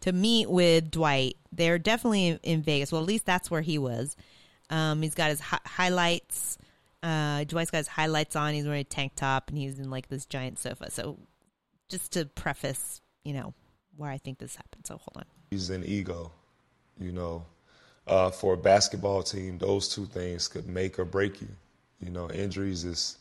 to 0.02 0.12
meet 0.12 0.50
with 0.50 0.92
Dwight. 0.92 1.38
They're 1.52 1.80
definitely 1.80 2.40
in, 2.44 2.62
Vegas. 2.62 2.92
Well, 2.92 3.02
at 3.02 3.08
least 3.08 3.26
that's 3.26 3.50
where 3.50 3.62
he 3.62 3.78
was. 3.78 4.16
Um, 4.70 5.02
he's 5.02 5.16
got 5.16 5.30
his 5.30 5.40
hi- 5.40 5.60
highlights. 5.66 6.58
Uh, 7.04 7.44
Dwight's 7.46 7.72
got 7.72 7.80
his 7.80 7.88
highlights 7.88 8.36
on. 8.36 8.54
He's 8.54 8.66
wearing 8.66 8.82
a 8.82 8.86
tank 8.86 9.14
top 9.16 9.50
and 9.50 9.58
he's 9.58 9.80
in 9.80 9.90
like 9.90 10.08
this 10.08 10.26
giant 10.26 10.60
sofa. 10.60 10.92
So 10.92 11.18
just 11.90 12.14
to 12.14 12.26
preface, 12.26 13.02
you 13.24 13.34
know, 13.34 13.54
where 13.98 14.10
I 14.10 14.18
think 14.18 14.38
this 14.38 14.56
happened. 14.56 14.86
So 14.86 14.96
hold 14.96 15.18
on. 15.18 15.26
He's 15.52 15.70
an 15.70 15.84
ego, 15.86 16.32
you 17.00 17.12
know. 17.12 17.46
Uh, 18.08 18.30
for 18.30 18.56
a 18.56 18.58
basketball 18.58 19.22
team, 19.22 19.58
those 19.58 19.88
two 19.88 20.06
things 20.06 20.48
could 20.48 20.68
make 20.68 20.98
or 20.98 21.06
break 21.06 21.40
you. 21.42 21.48
You 22.00 22.10
know, 22.10 22.30
injuries 22.32 22.84
is 22.84 23.18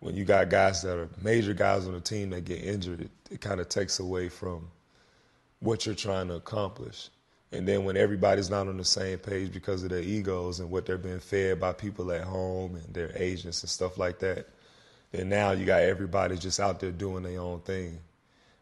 when 0.00 0.16
you 0.16 0.24
got 0.24 0.50
guys 0.50 0.82
that 0.82 0.98
are 0.98 1.08
major 1.22 1.54
guys 1.54 1.86
on 1.86 1.92
the 1.92 2.00
team 2.00 2.30
that 2.30 2.44
get 2.44 2.62
injured, 2.62 3.02
it, 3.02 3.10
it 3.30 3.40
kind 3.40 3.60
of 3.60 3.68
takes 3.68 4.00
away 4.00 4.28
from 4.28 4.68
what 5.64 5.86
you're 5.86 5.94
trying 5.94 6.28
to 6.28 6.34
accomplish. 6.34 7.08
And 7.52 7.66
then 7.66 7.84
when 7.84 7.96
everybody's 7.96 8.50
not 8.50 8.68
on 8.68 8.76
the 8.76 8.84
same 8.84 9.18
page 9.18 9.52
because 9.52 9.82
of 9.82 9.90
their 9.90 10.00
egos 10.00 10.60
and 10.60 10.70
what 10.70 10.86
they're 10.86 10.98
being 10.98 11.20
fed 11.20 11.60
by 11.60 11.72
people 11.72 12.10
at 12.12 12.24
home 12.24 12.74
and 12.76 12.92
their 12.92 13.12
agents 13.14 13.62
and 13.62 13.70
stuff 13.70 13.96
like 13.96 14.18
that, 14.20 14.48
then 15.12 15.28
now 15.28 15.52
you 15.52 15.64
got 15.64 15.82
everybody 15.82 16.36
just 16.36 16.58
out 16.58 16.80
there 16.80 16.90
doing 16.90 17.22
their 17.22 17.40
own 17.40 17.60
thing. 17.60 17.98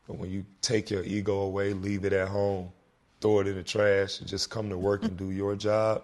But 0.07 0.19
when 0.19 0.31
you 0.31 0.45
take 0.61 0.91
your 0.91 1.03
ego 1.05 1.41
away, 1.41 1.73
leave 1.73 2.05
it 2.05 2.13
at 2.13 2.29
home, 2.29 2.71
throw 3.21 3.41
it 3.41 3.47
in 3.47 3.55
the 3.55 3.63
trash, 3.63 4.21
and 4.21 4.29
just 4.29 4.51
come 4.51 4.69
to 4.69 4.77
work 4.77 5.03
and 5.03 5.17
do 5.17 5.31
your 5.31 5.57
job, 5.57 6.03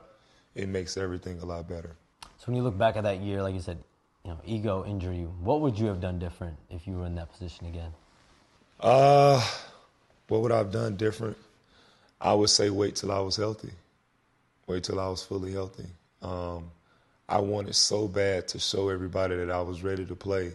it 0.55 0.69
makes 0.69 0.97
everything 0.97 1.39
a 1.41 1.45
lot 1.45 1.69
better. 1.69 1.95
So 2.23 2.45
when 2.47 2.57
you 2.57 2.63
look 2.63 2.79
back 2.79 2.97
at 2.97 3.03
that 3.03 3.21
year, 3.21 3.43
like 3.43 3.55
you 3.55 3.61
said, 3.61 3.79
you 4.25 4.31
know, 4.31 4.41
ego 4.45 4.85
injury. 4.87 5.23
What 5.41 5.61
would 5.61 5.79
you 5.79 5.87
have 5.87 6.01
done 6.01 6.19
different 6.19 6.57
if 6.71 6.87
you 6.87 6.99
were 6.99 7.07
in 7.07 7.15
that 7.17 7.31
position 7.31 7.67
again? 7.67 7.93
Uh, 8.81 9.45
what 10.29 10.43
would 10.43 10.53
I 10.53 10.59
have 10.59 10.71
done 10.71 10.97
different? 10.97 11.37
I 12.21 12.35
would 12.35 12.51
say 12.51 12.71
wait 12.71 12.97
till 12.97 13.13
I 13.13 13.21
was 13.21 13.37
healthy. 13.37 13.71
Wait 14.67 14.85
till 14.85 15.01
I 15.01 15.09
was 15.09 15.23
fully 15.23 15.53
healthy. 15.53 15.87
Um, 16.23 16.71
I 17.29 17.41
wanted 17.41 17.75
so 17.75 18.09
bad 18.09 18.49
to 18.49 18.59
show 18.59 18.89
everybody 18.89 19.37
that 19.37 19.51
I 19.51 19.61
was 19.61 19.83
ready 19.83 20.05
to 20.07 20.15
play, 20.15 20.53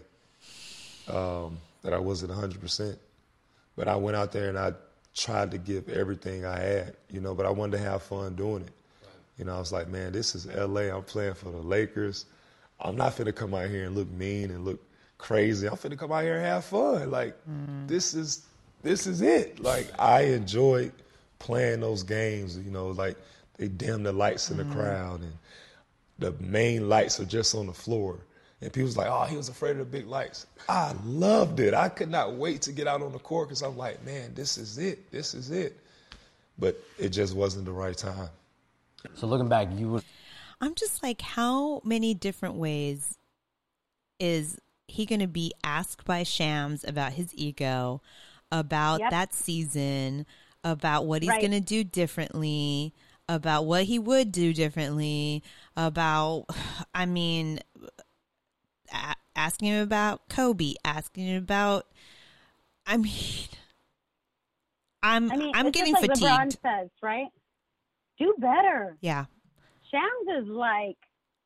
um, 1.07 1.57
that 1.84 1.93
I 1.93 1.99
wasn't 1.99 2.32
100%. 2.32 2.97
But 3.76 3.88
I 3.88 3.95
went 3.95 4.15
out 4.15 4.32
there 4.32 4.49
and 4.49 4.57
I 4.57 4.74
tried 5.15 5.51
to 5.51 5.57
give 5.57 5.89
everything 5.89 6.45
I 6.45 6.59
had, 6.59 6.95
you 7.09 7.21
know, 7.21 7.34
but 7.34 7.45
I 7.45 7.49
wanted 7.49 7.78
to 7.78 7.84
have 7.84 8.03
fun 8.03 8.36
doing 8.36 8.63
it. 8.63 8.71
You 9.38 9.45
know, 9.45 9.55
I 9.55 9.59
was 9.59 9.71
like, 9.71 9.88
man, 9.88 10.11
this 10.11 10.36
is 10.36 10.45
LA. 10.47 10.95
I'm 10.95 11.03
playing 11.03 11.34
for 11.34 11.49
the 11.49 11.57
Lakers. 11.57 12.26
I'm 12.80 12.95
not 12.95 13.15
finna 13.15 13.34
come 13.34 13.53
out 13.53 13.69
here 13.69 13.86
and 13.86 13.95
look 13.95 14.09
mean 14.11 14.51
and 14.51 14.65
look 14.65 14.80
crazy. 15.17 15.67
I'm 15.67 15.76
finna 15.76 15.97
come 15.97 16.11
out 16.11 16.24
here 16.24 16.36
and 16.36 16.45
have 16.45 16.65
fun. 16.65 17.09
Like, 17.09 17.36
this 17.88 18.13
is 18.13 18.45
this 18.84 19.07
is 19.07 19.21
it. 19.21 19.59
Like, 19.59 19.88
I 19.99 20.21
enjoyed 20.21 20.91
playing 21.39 21.79
those 21.79 22.03
games. 22.03 22.57
You 22.57 22.71
know, 22.71 22.88
like 22.89 23.17
they 23.57 23.67
dim 23.67 24.03
the 24.03 24.13
lights 24.13 24.51
in 24.51 24.57
the 24.57 24.63
mm-hmm. 24.63 24.73
crowd 24.73 25.21
and 25.21 25.34
the 26.19 26.31
main 26.39 26.88
lights 26.88 27.19
are 27.19 27.25
just 27.25 27.55
on 27.55 27.67
the 27.67 27.73
floor. 27.73 28.19
And 28.61 28.71
people's 28.71 28.95
like, 28.95 29.07
oh, 29.09 29.25
he 29.25 29.36
was 29.36 29.49
afraid 29.49 29.71
of 29.71 29.79
the 29.79 29.86
big 29.86 30.07
lights. 30.07 30.45
I 30.69 30.93
loved 31.03 31.59
it. 31.59 31.73
I 31.73 31.89
could 31.89 32.09
not 32.09 32.36
wait 32.36 32.61
to 32.61 32.71
get 32.71 32.88
out 32.88 33.01
on 33.01 33.11
the 33.11 33.19
court 33.19 33.49
because 33.49 33.61
I'm 33.61 33.75
like, 33.75 34.05
man, 34.05 34.34
this 34.36 34.57
is 34.57 34.77
it. 34.77 35.11
This 35.11 35.34
is 35.34 35.51
it. 35.51 35.77
But 36.57 36.79
it 36.97 37.09
just 37.09 37.36
wasn't 37.36 37.65
the 37.65 37.71
right 37.71 37.97
time. 37.97 38.29
So 39.15 39.27
looking 39.27 39.49
back, 39.49 39.67
you 39.75 39.89
would 39.89 40.03
I'm 40.63 40.75
just 40.75 41.03
like, 41.03 41.21
how 41.21 41.81
many 41.84 42.13
different 42.13 42.55
ways 42.55 43.17
is 44.17 44.61
he 44.88 45.05
going 45.05 45.19
to 45.19 45.27
be 45.27 45.51
asked 45.61 46.05
by 46.05 46.23
Shams 46.23 46.86
about 46.86 47.11
his 47.11 47.36
ego, 47.36 48.01
about 48.54 48.99
Yep. 49.01 49.12
that 49.12 49.34
season, 49.34 50.26
about 50.64 51.06
what 51.06 51.22
he's 51.24 51.30
Right. 51.30 51.41
going 51.41 51.51
to 51.51 51.60
do 51.60 51.84
differently, 51.84 52.93
about 53.28 53.66
what 53.66 53.84
he 53.86 53.99
would 53.99 54.32
do 54.32 54.54
differently, 54.54 55.43
about, 55.76 56.45
I 56.93 57.06
mean, 57.06 57.60
a- 58.93 59.16
asking 59.36 59.70
him 59.70 59.82
about 59.84 60.30
Kobe, 60.30 60.74
asking 60.86 61.26
him 61.28 61.43
about, 61.43 61.88
I 62.86 62.97
mean, 62.97 63.12
I'm 65.04 65.32
I 65.32 65.36
mean, 65.36 65.51
I'm 65.54 65.72
getting 65.72 65.93
like 65.93 66.06
fatigued. 66.12 66.22
LeBron 66.22 66.51
says, 66.62 66.89
right? 67.01 67.28
Do 68.20 68.34
better. 68.38 68.95
Yeah. 69.01 69.26
Shams 69.91 70.43
is 70.43 70.47
like 70.47 70.95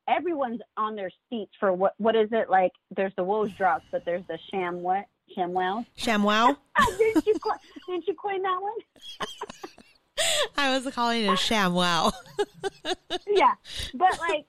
everyone's 0.07 0.61
on 0.77 0.95
their 0.95 1.09
seats 1.29 1.51
for 1.59 1.73
what? 1.73 1.93
What 1.97 2.15
is 2.15 2.29
it 2.31 2.49
like? 2.49 2.71
There's 2.95 3.13
the 3.15 3.23
Woj 3.23 3.55
drops, 3.57 3.85
but 3.91 4.05
there's 4.05 4.23
the 4.27 4.37
Sham 4.51 4.81
what? 4.81 5.05
Shamwell. 5.35 5.85
ShamWow? 5.97 6.57
Ah, 6.79 6.85
didn't 6.97 7.25
you 7.25 7.33
co- 7.39 7.51
didn't 7.87 8.07
you 8.07 8.13
coin 8.13 8.39
that 8.43 8.61
one? 8.61 8.71
I 10.57 10.77
was 10.77 10.93
calling 10.93 11.23
it 11.23 11.27
a 11.27 11.31
ShamWow. 11.31 12.11
yeah, 13.27 13.53
but 13.95 14.19
like, 14.19 14.45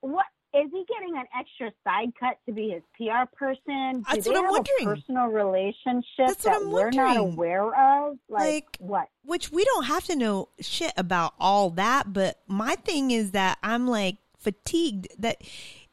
what 0.00 0.26
is 0.54 0.70
he 0.70 0.84
getting 0.86 1.16
an 1.16 1.24
extra 1.38 1.70
side 1.84 2.12
cut 2.20 2.36
to 2.46 2.52
be 2.52 2.70
his 2.70 2.82
PR 2.98 3.24
person? 3.34 4.00
Do 4.00 4.04
That's 4.10 4.24
they 4.26 4.30
what 4.32 4.38
I'm 4.38 4.44
have 4.44 4.50
wondering. 4.52 4.82
a 4.82 4.84
personal 4.84 5.26
relationship 5.28 6.04
That's 6.26 6.44
what 6.44 6.60
that 6.60 6.68
we're 6.68 6.90
not 6.90 7.16
aware 7.16 7.68
of? 8.08 8.18
Like, 8.28 8.42
Like, 8.42 8.76
what? 8.80 9.08
which 9.24 9.50
we 9.50 9.64
don't 9.64 9.84
have 9.84 10.04
to 10.04 10.16
know 10.16 10.48
shit 10.60 10.92
about 10.98 11.32
all 11.40 11.70
that 11.70 12.12
but 12.12 12.40
my 12.46 12.74
thing 12.74 13.10
is 13.12 13.30
that 13.30 13.56
i'm 13.62 13.86
like 13.86 14.16
fatigued 14.38 15.08
that 15.18 15.40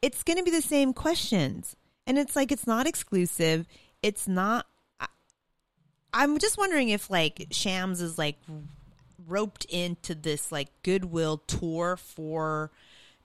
it's 0.02 0.24
going 0.24 0.38
to 0.38 0.44
be 0.44 0.52
the 0.52 0.62
same 0.62 0.92
questions 0.94 1.76
and 2.08 2.18
it's 2.18 2.36
like 2.36 2.52
it's 2.52 2.68
not 2.68 2.86
exclusive 2.88 3.66
it's 4.02 4.28
not 4.28 4.66
I, 5.00 5.08
i'm 6.14 6.40
just 6.40 6.58
wondering 6.58 6.90
if 6.90 7.10
like 7.10 7.48
shams 7.52 8.02
is 8.02 8.18
like 8.18 8.38
roped 9.28 9.66
into 9.66 10.16
this 10.16 10.52
like 10.52 10.70
goodwill 10.84 11.38
tour 11.48 11.98
for 11.98 12.72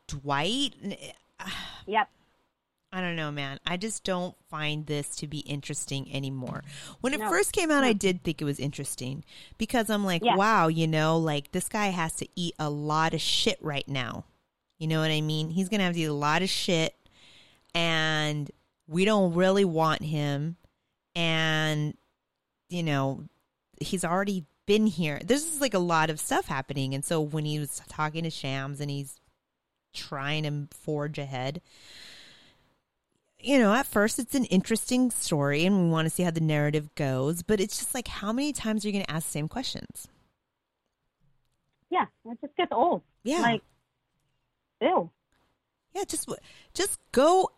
dwight 0.06 0.74
uh, 1.40 1.50
Yep. 1.86 2.08
I 2.92 3.00
don't 3.00 3.16
know, 3.16 3.32
man. 3.32 3.58
I 3.66 3.76
just 3.76 4.04
don't 4.04 4.36
find 4.48 4.86
this 4.86 5.16
to 5.16 5.26
be 5.26 5.40
interesting 5.40 6.14
anymore. 6.14 6.62
When 7.00 7.12
it 7.12 7.18
No. 7.18 7.28
first 7.28 7.52
came 7.52 7.72
out, 7.72 7.82
I 7.82 7.90
mm-hmm. 7.90 7.98
did 7.98 8.22
think 8.22 8.40
it 8.40 8.44
was 8.44 8.60
interesting 8.60 9.24
because 9.58 9.90
I'm 9.90 10.04
like, 10.04 10.22
Yeah. 10.22 10.36
wow, 10.36 10.68
you 10.68 10.86
know, 10.86 11.18
like 11.18 11.50
this 11.50 11.68
guy 11.68 11.88
has 11.88 12.12
to 12.14 12.28
eat 12.36 12.54
a 12.56 12.70
lot 12.70 13.12
of 13.12 13.20
shit 13.20 13.58
right 13.60 13.86
now. 13.88 14.26
You 14.78 14.86
know 14.86 15.00
what 15.00 15.10
I 15.10 15.20
mean? 15.22 15.50
He's 15.50 15.68
going 15.68 15.80
to 15.80 15.86
have 15.86 15.94
to 15.94 16.00
eat 16.00 16.04
a 16.04 16.12
lot 16.12 16.42
of 16.42 16.48
shit 16.48 16.94
and 17.74 18.48
we 18.86 19.04
don't 19.04 19.34
really 19.34 19.64
want 19.64 20.02
him. 20.02 20.56
And, 21.16 21.96
you 22.68 22.82
know, 22.82 23.24
he's 23.80 24.04
already 24.04 24.44
been 24.66 24.86
here. 24.86 25.20
This 25.24 25.52
is 25.52 25.60
like 25.60 25.74
a 25.74 25.78
lot 25.78 26.10
of 26.10 26.20
stuff 26.20 26.46
happening. 26.46 26.94
And 26.94 27.04
so 27.04 27.20
when 27.20 27.44
he 27.44 27.58
was 27.58 27.80
talking 27.88 28.24
to 28.24 28.30
Shams 28.30 28.80
and 28.80 28.90
he's 28.90 29.20
trying 29.92 30.44
to 30.44 30.76
forge 30.76 31.18
ahead, 31.18 31.60
you 33.38 33.58
know, 33.58 33.74
at 33.74 33.86
first 33.86 34.18
it's 34.18 34.34
an 34.34 34.46
interesting 34.46 35.10
story 35.10 35.66
and 35.66 35.84
we 35.84 35.90
want 35.90 36.06
to 36.06 36.10
see 36.10 36.22
how 36.22 36.30
the 36.30 36.40
narrative 36.40 36.94
goes, 36.94 37.42
but 37.42 37.60
it's 37.60 37.78
just 37.78 37.94
like 37.94 38.08
how 38.08 38.32
many 38.32 38.52
times 38.52 38.84
are 38.84 38.88
you 38.88 38.92
going 38.92 39.04
to 39.04 39.10
ask 39.10 39.26
the 39.26 39.32
same 39.32 39.48
questions? 39.48 40.08
Yeah, 41.90 42.06
it 42.24 42.38
just 42.40 42.56
gets 42.56 42.72
old. 42.72 43.02
Yeah. 43.22 43.40
Like, 43.40 43.62
ew. 44.80 45.10
Yeah, 45.94 46.04
just 46.08 46.28
just 46.72 46.98
go 47.12 47.50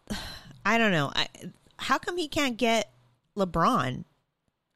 I 0.66 0.76
don't 0.76 0.92
know. 0.92 1.10
I, 1.14 1.28
how 1.78 1.98
come 1.98 2.16
he 2.16 2.28
can't 2.28 2.56
get 2.56 2.92
LeBron? 3.38 4.04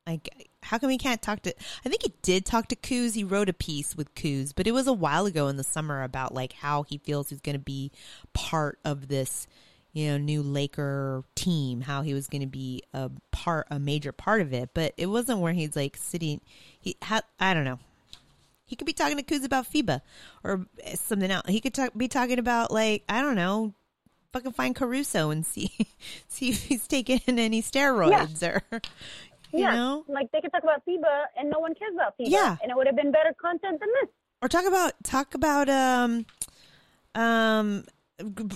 Like 0.06 0.48
how 0.62 0.78
come 0.78 0.90
he 0.90 0.98
can't 0.98 1.22
talk 1.22 1.42
to 1.42 1.54
I 1.84 1.88
think 1.88 2.02
he 2.02 2.12
did 2.22 2.44
talk 2.44 2.68
to 2.68 2.76
Kuz. 2.76 3.14
He 3.14 3.24
wrote 3.24 3.48
a 3.48 3.52
piece 3.52 3.96
with 3.96 4.14
Kuz, 4.14 4.52
but 4.54 4.66
it 4.66 4.72
was 4.72 4.86
a 4.86 4.92
while 4.92 5.26
ago 5.26 5.48
in 5.48 5.56
the 5.56 5.64
summer 5.64 6.02
about 6.02 6.34
like 6.34 6.52
how 6.54 6.82
he 6.82 6.98
feels 6.98 7.30
he's 7.30 7.40
going 7.40 7.54
to 7.54 7.60
be 7.60 7.92
part 8.32 8.78
of 8.84 9.08
this 9.08 9.46
you 9.92 10.08
know, 10.08 10.16
new 10.16 10.42
Laker 10.42 11.22
team, 11.34 11.82
how 11.82 12.02
he 12.02 12.14
was 12.14 12.26
going 12.26 12.40
to 12.40 12.46
be 12.46 12.82
a 12.94 13.10
part, 13.30 13.66
a 13.70 13.78
major 13.78 14.12
part 14.12 14.40
of 14.40 14.52
it. 14.52 14.70
But 14.72 14.94
it 14.96 15.06
wasn't 15.06 15.40
where 15.40 15.52
he's 15.52 15.76
like 15.76 15.96
sitting. 15.96 16.40
He 16.80 16.96
had, 17.02 17.24
I 17.38 17.54
don't 17.54 17.64
know. 17.64 17.78
He 18.64 18.74
could 18.74 18.86
be 18.86 18.94
talking 18.94 19.18
to 19.18 19.22
Kuz 19.22 19.44
about 19.44 19.70
FIBA 19.70 20.00
or 20.42 20.66
something 20.94 21.30
else. 21.30 21.46
He 21.46 21.60
could 21.60 21.74
talk, 21.74 21.92
be 21.94 22.08
talking 22.08 22.38
about 22.38 22.70
like 22.70 23.04
I 23.06 23.20
don't 23.20 23.36
know, 23.36 23.74
fucking 24.32 24.52
find 24.52 24.74
Caruso 24.74 25.30
and 25.30 25.44
see 25.44 25.70
see 26.28 26.50
if 26.50 26.62
he's 26.64 26.86
taking 26.86 27.20
any 27.26 27.62
steroids 27.62 28.42
or 28.42 28.62
You 29.52 29.60
yeah, 29.60 29.74
know? 29.74 30.04
like 30.08 30.30
they 30.32 30.40
could 30.40 30.50
talk 30.52 30.62
about 30.62 30.82
FIBA 30.86 31.24
and 31.36 31.50
no 31.50 31.58
one 31.58 31.74
cares 31.74 31.92
about 31.94 32.16
FIBA. 32.18 32.28
Yeah. 32.30 32.56
and 32.62 32.70
it 32.70 32.76
would 32.76 32.86
have 32.86 32.96
been 32.96 33.12
better 33.12 33.34
content 33.40 33.80
than 33.80 33.88
this. 34.00 34.10
Or 34.40 34.48
talk 34.48 34.64
about 34.66 34.92
talk 35.04 35.34
about 35.34 35.68
um 35.68 36.26
um 37.14 37.84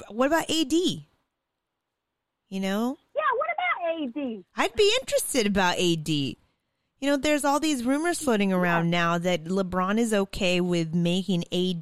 what 0.09 0.27
about 0.27 0.51
AD? 0.51 0.73
You 0.73 2.61
know? 2.61 2.97
Yeah, 3.15 3.23
what 3.37 3.49
about 3.53 4.17
AD? 4.17 4.45
I'd 4.57 4.75
be 4.75 4.93
interested 5.01 5.47
about 5.47 5.79
AD. 5.79 6.09
You 6.09 7.11
know, 7.11 7.17
there's 7.17 7.45
all 7.45 7.61
these 7.61 7.85
rumors 7.85 8.19
floating 8.21 8.53
around 8.53 8.89
now 8.91 9.19
that 9.19 9.45
LeBron 9.45 9.99
is 9.99 10.15
okay 10.15 10.61
with 10.61 10.95
making 10.95 11.43
AD 11.53 11.81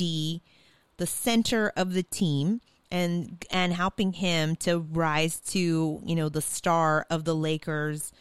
the 0.97 1.07
center 1.07 1.73
of 1.77 1.93
the 1.93 2.03
team 2.03 2.61
and 2.91 3.45
and 3.51 3.73
helping 3.73 4.13
him 4.13 4.57
to 4.57 4.79
rise 4.79 5.41
to, 5.41 6.01
you 6.05 6.15
know, 6.15 6.29
the 6.29 6.43
star 6.43 7.07
of 7.11 7.25
the 7.25 7.35
Lakers 7.35 8.13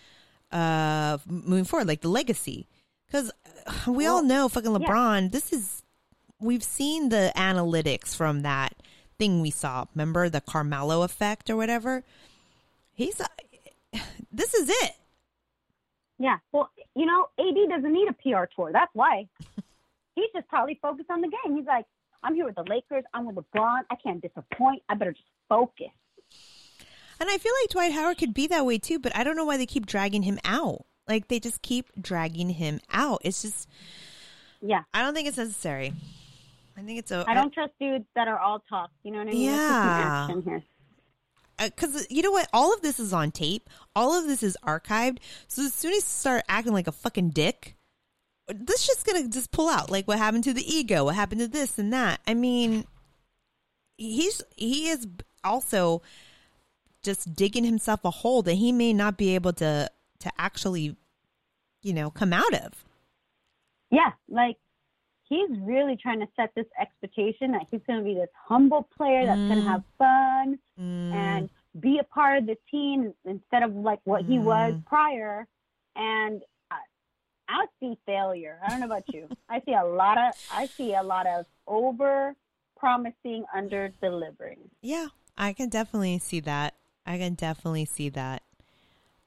uh 0.51 1.17
moving 1.27 1.65
forward, 1.65 1.87
like 1.87 2.01
the 2.01 2.09
legacy. 2.09 2.67
Cuz 3.11 3.31
we 3.87 4.05
all 4.05 4.23
know 4.23 4.49
fucking 4.49 4.71
yeah. 4.71 4.87
LeBron, 4.87 5.31
this 5.31 5.53
is 5.53 5.83
we've 6.39 6.63
seen 6.63 7.09
the 7.09 7.31
analytics 7.35 8.15
from 8.15 8.41
that 8.41 8.73
thing 9.17 9.41
we 9.41 9.51
saw. 9.51 9.85
Remember 9.95 10.29
the 10.29 10.41
Carmelo 10.41 11.03
effect 11.03 11.49
or 11.49 11.55
whatever? 11.55 12.03
He's 12.93 13.19
uh, 13.19 13.27
this 14.31 14.53
is 14.53 14.69
it. 14.69 14.91
Yeah, 16.19 16.37
well, 16.51 16.69
you 16.95 17.05
know, 17.05 17.27
AD 17.39 17.69
doesn't 17.69 17.91
need 17.91 18.07
a 18.07 18.13
PR 18.13 18.45
tour. 18.55 18.71
That's 18.71 18.91
why. 18.93 19.27
He's 20.15 20.29
just 20.33 20.47
totally 20.49 20.77
focused 20.81 21.09
on 21.09 21.21
the 21.21 21.27
game. 21.27 21.57
He's 21.57 21.65
like, 21.65 21.85
I'm 22.23 22.35
here 22.35 22.45
with 22.45 22.55
the 22.55 22.63
Lakers. 22.63 23.03
I'm 23.13 23.25
with 23.25 23.35
LeBron. 23.35 23.81
I 23.91 23.95
can't 24.01 24.21
disappoint. 24.21 24.81
I 24.89 24.95
better 24.95 25.11
just 25.11 25.25
focus. 25.49 25.87
And 27.19 27.29
I 27.29 27.37
feel 27.37 27.53
like 27.61 27.69
Dwight 27.69 27.91
Howard 27.93 28.17
could 28.17 28.33
be 28.33 28.47
that 28.47 28.65
way 28.65 28.77
too, 28.77 28.99
but 28.99 29.15
I 29.15 29.23
don't 29.23 29.35
know 29.35 29.45
why 29.45 29.57
they 29.57 29.65
keep 29.65 29.85
dragging 29.85 30.23
him 30.23 30.39
out. 30.43 30.85
Like 31.07 31.27
they 31.27 31.39
just 31.39 31.61
keep 31.61 31.89
dragging 32.01 32.49
him 32.49 32.79
out. 32.91 33.21
It's 33.23 33.41
just 33.41 33.69
Yeah. 34.61 34.83
I 34.93 35.01
don't 35.01 35.13
think 35.13 35.27
it's 35.27 35.37
necessary. 35.37 35.93
I 36.77 36.81
think 36.81 36.99
it's 36.99 37.11
a 37.11 37.23
I 37.27 37.33
don't 37.33 37.53
trust 37.53 37.73
dudes 37.79 38.05
that 38.15 38.27
are 38.27 38.39
all 38.39 38.59
talk. 38.69 38.89
You 39.03 39.11
know 39.11 39.19
what 39.19 39.27
I 39.27 39.31
mean? 39.31 39.51
Let's 39.51 39.57
get 39.61 39.67
some 39.69 39.87
Yeah. 39.87 40.23
action 40.23 40.41
here. 40.41 40.63
because 41.69 41.95
uh, 41.95 42.03
you 42.09 42.23
know 42.23 42.31
what? 42.31 42.49
All 42.51 42.73
of 42.73 42.81
this 42.81 42.99
is 42.99 43.13
on 43.13 43.31
tape. 43.31 43.69
All 43.95 44.17
of 44.17 44.25
this 44.27 44.41
is 44.43 44.57
archived. 44.65 45.19
So 45.47 45.63
as 45.63 45.73
soon 45.73 45.91
as 45.91 45.97
you 45.97 46.01
start 46.01 46.43
acting 46.49 46.73
like 46.73 46.87
a 46.87 46.91
fucking 46.91 47.29
dick, 47.29 47.75
this 48.47 48.85
just 48.85 49.05
gonna 49.05 49.27
just 49.27 49.51
pull 49.51 49.69
out. 49.69 49.89
Like 49.89 50.07
what 50.07 50.17
happened 50.17 50.43
to 50.45 50.53
the 50.53 50.65
ego? 50.65 51.05
What 51.05 51.15
happened 51.15 51.41
to 51.41 51.47
this 51.47 51.77
and 51.79 51.91
that? 51.93 52.19
I 52.27 52.33
mean, 52.33 52.85
he's 53.97 54.41
he 54.55 54.89
is 54.89 55.07
also 55.43 56.01
just 57.03 57.35
digging 57.35 57.63
himself 57.63 58.03
a 58.05 58.11
hole 58.11 58.41
that 58.43 58.53
he 58.53 58.71
may 58.71 58.93
not 58.93 59.17
be 59.17 59.35
able 59.35 59.53
to 59.53 59.89
to 60.19 60.31
actually, 60.37 60.95
you 61.81 61.93
know, 61.93 62.09
come 62.09 62.33
out 62.33 62.53
of. 62.53 62.85
Yeah, 63.91 64.11
like 64.29 64.57
he's 65.29 65.49
really 65.59 65.97
trying 66.01 66.19
to 66.19 66.27
set 66.35 66.51
this 66.55 66.65
expectation 66.79 67.51
that 67.51 67.63
he's 67.69 67.81
going 67.87 67.99
to 67.99 68.05
be 68.05 68.13
this 68.13 68.29
humble 68.47 68.87
player 68.95 69.25
that's 69.25 69.37
going 69.37 69.55
to 69.55 69.61
mm. 69.61 69.67
have 69.67 69.83
fun 69.97 70.59
mm. 70.79 71.13
and 71.13 71.49
be 71.79 71.99
a 71.99 72.03
part 72.03 72.37
of 72.39 72.45
the 72.45 72.57
team 72.69 73.13
instead 73.25 73.63
of 73.63 73.75
like 73.75 73.99
what 74.03 74.23
he 74.23 74.39
was 74.39 74.73
mm. 74.73 74.85
prior. 74.85 75.47
And 75.95 76.41
I, 77.47 77.65
see 77.79 77.97
failure. 78.05 78.59
I 78.65 78.69
don't 78.69 78.79
know 78.79 78.85
about 78.85 79.03
you. 79.13 79.27
I 79.49 79.61
see 79.65 79.73
a 79.73 79.85
lot 79.85 80.17
of 80.17 80.33
I 80.51 80.65
see 80.67 80.93
a 80.93 81.03
lot 81.03 81.27
of 81.27 81.45
over 81.67 82.35
promising, 82.77 83.45
under 83.55 83.89
delivering. 84.01 84.59
Yeah, 84.81 85.07
I 85.37 85.53
can 85.53 85.69
definitely 85.69 86.19
see 86.19 86.39
that. 86.41 86.75
I 87.05 87.17
can 87.17 87.33
definitely 87.35 87.85
see 87.85 88.09
that. 88.09 88.43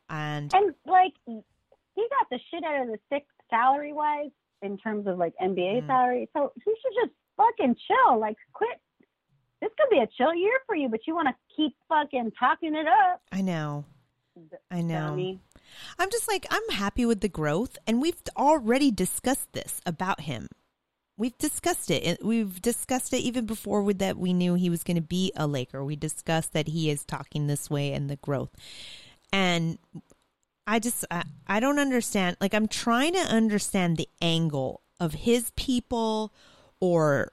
And 0.09 0.53
And 0.55 0.75
like 0.87 1.13
he 1.27 1.35
got 1.97 2.29
the 2.31 2.39
shit 2.51 2.65
out 2.65 2.83
of 2.83 2.89
the 2.89 2.99
stick 3.07 3.27
salary 3.51 3.93
wise 3.93 4.31
in 4.63 4.79
terms 4.79 5.07
of 5.07 5.19
like 5.19 5.35
NBA 5.43 5.83
Mm. 5.83 5.87
salary. 5.87 6.29
So 6.35 6.53
he 6.57 6.71
should 6.71 6.93
just 7.05 7.15
fucking 7.37 7.77
chill. 7.87 8.19
Like 8.19 8.37
quit. 8.53 8.81
This 9.61 9.71
could 9.79 9.91
be 9.91 10.01
a 10.01 10.07
chill 10.19 10.35
year 10.35 10.53
for 10.67 10.75
you, 10.77 10.89
but 10.89 11.01
you 11.07 11.15
want 11.15 11.29
to 11.29 11.35
keep 11.57 11.75
fucking 11.89 12.33
talking 12.39 12.75
it 12.75 12.87
up. 12.87 13.23
I 13.33 13.41
know. 13.41 13.85
I 14.71 14.83
know. 14.83 15.09
Dummy. 15.11 15.41
I'm 15.99 16.11
just 16.11 16.29
like, 16.29 16.47
I'm 16.51 16.69
happy 16.71 17.07
with 17.07 17.21
the 17.21 17.29
growth. 17.29 17.79
And 17.87 18.01
we've 18.01 18.21
already 18.37 18.91
discussed 18.91 19.53
this 19.53 19.81
about 19.87 20.23
him. 20.23 20.49
We've 21.19 21.37
discussed 21.39 21.91
it. 21.91 22.25
We've 22.25 22.61
discussed 22.61 23.13
it 23.15 23.19
even 23.19 23.47
before 23.47 23.83
with 23.83 23.99
that 24.01 24.19
we 24.19 24.33
knew 24.35 24.55
he 24.55 24.69
was 24.69 24.83
going 24.83 24.97
to 24.97 25.01
be 25.01 25.33
a 25.35 25.47
Laker. 25.47 25.83
We 25.83 25.97
discussed 25.97 26.53
that 26.53 26.69
he 26.69 26.91
is 26.91 27.05
talking 27.05 27.47
this 27.47 27.71
way 27.71 27.93
and 27.93 28.11
the 28.11 28.17
growth. 28.17 28.51
And 29.33 29.79
I 30.67 30.79
just, 30.79 31.05
I, 31.11 31.25
I 31.47 31.61
don't 31.61 31.79
understand. 31.79 32.37
Like, 32.41 32.53
I'm 32.53 32.69
trying 32.69 33.15
to 33.15 33.21
understand 33.21 33.97
the 33.97 34.09
angle 34.21 34.83
of 35.01 35.15
his 35.15 35.53
people 35.57 36.35
or 36.81 37.33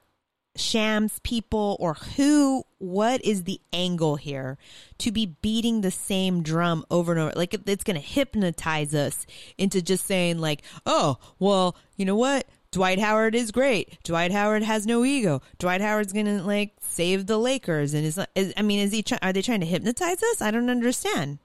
Shams 0.56 1.18
people 1.20 1.76
or 1.80 1.94
who, 1.94 2.64
what 2.78 3.24
is 3.24 3.44
the 3.44 3.60
angle 3.72 4.16
here 4.16 4.56
to 4.98 5.10
be 5.10 5.26
beating 5.26 5.80
the 5.80 5.90
same 5.90 6.42
drum 6.42 6.84
over 6.90 7.12
and 7.12 7.20
over? 7.20 7.32
Like, 7.34 7.54
it's 7.54 7.84
going 7.84 8.00
to 8.00 8.06
hypnotize 8.06 8.94
us 8.94 9.26
into 9.58 9.82
just 9.82 10.06
saying, 10.06 10.38
like, 10.38 10.62
oh, 10.86 11.18
well, 11.38 11.76
you 11.96 12.04
know 12.04 12.16
what? 12.16 12.46
Dwight 12.70 12.98
Howard 12.98 13.34
is 13.34 13.52
great. 13.52 14.02
Dwight 14.02 14.32
Howard 14.32 14.62
has 14.62 14.86
no 14.86 15.04
ego. 15.04 15.42
Dwight 15.58 15.80
Howard's 15.80 16.12
going 16.12 16.26
to, 16.26 16.42
like, 16.42 16.72
save 16.80 17.26
the 17.26 17.38
Lakers. 17.38 17.94
And 17.94 18.04
is, 18.04 18.18
is 18.34 18.52
I 18.56 18.62
mean, 18.62 18.80
is 18.80 18.92
he, 18.92 19.02
try, 19.02 19.18
are 19.22 19.32
they 19.32 19.42
trying 19.42 19.60
to 19.60 19.66
hypnotize 19.66 20.22
us? 20.22 20.42
I 20.42 20.50
don't 20.50 20.70
understand. 20.70 21.38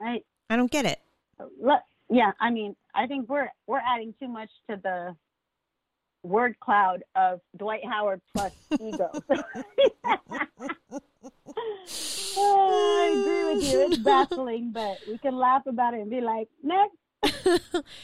I 0.00 0.22
I 0.50 0.56
don't 0.56 0.70
get 0.70 0.84
it. 0.84 1.00
Yeah, 2.10 2.32
I 2.38 2.50
mean, 2.50 2.76
I 2.94 3.06
think 3.06 3.28
we're 3.28 3.48
we're 3.66 3.80
adding 3.80 4.14
too 4.20 4.28
much 4.28 4.50
to 4.68 4.76
the 4.82 5.16
word 6.24 6.58
cloud 6.58 7.04
of 7.14 7.40
Dwight 7.56 7.84
Howard 7.84 8.20
plus 8.34 8.52
ego. 8.80 9.10
Oh, 12.36 13.00
I 13.00 13.20
agree 13.20 13.54
with 13.54 13.64
you. 13.72 13.80
It's 13.86 13.98
baffling, 13.98 14.72
but 14.72 14.98
we 15.08 15.18
can 15.18 15.36
laugh 15.36 15.66
about 15.66 15.94
it 15.94 16.00
and 16.00 16.10
be 16.10 16.20
like, 16.20 16.48
next. 16.62 17.84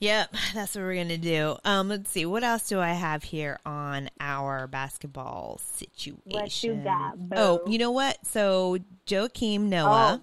Yep, 0.00 0.34
that's 0.52 0.74
what 0.74 0.82
we're 0.82 0.96
gonna 0.96 1.16
do. 1.16 1.56
Um, 1.64 1.88
let's 1.88 2.10
see, 2.10 2.26
what 2.26 2.42
else 2.42 2.68
do 2.68 2.80
I 2.80 2.90
have 2.90 3.22
here 3.22 3.60
on 3.64 4.10
our 4.18 4.66
basketball 4.66 5.60
situation? 5.62 6.20
What 6.24 6.62
you 6.64 6.74
got, 6.74 7.28
boo? 7.28 7.36
Oh, 7.36 7.60
you 7.68 7.78
know 7.78 7.92
what? 7.92 8.18
So 8.26 8.78
Joakim 9.06 9.60
Noah, 9.68 10.20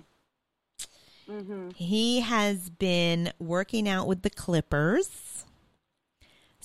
Mm-hmm. 1.29 1.69
he 1.75 2.19
has 2.19 2.69
been 2.69 3.31
working 3.39 3.87
out 3.87 4.05
with 4.05 4.21
the 4.23 4.29
Clippers. 4.29 5.45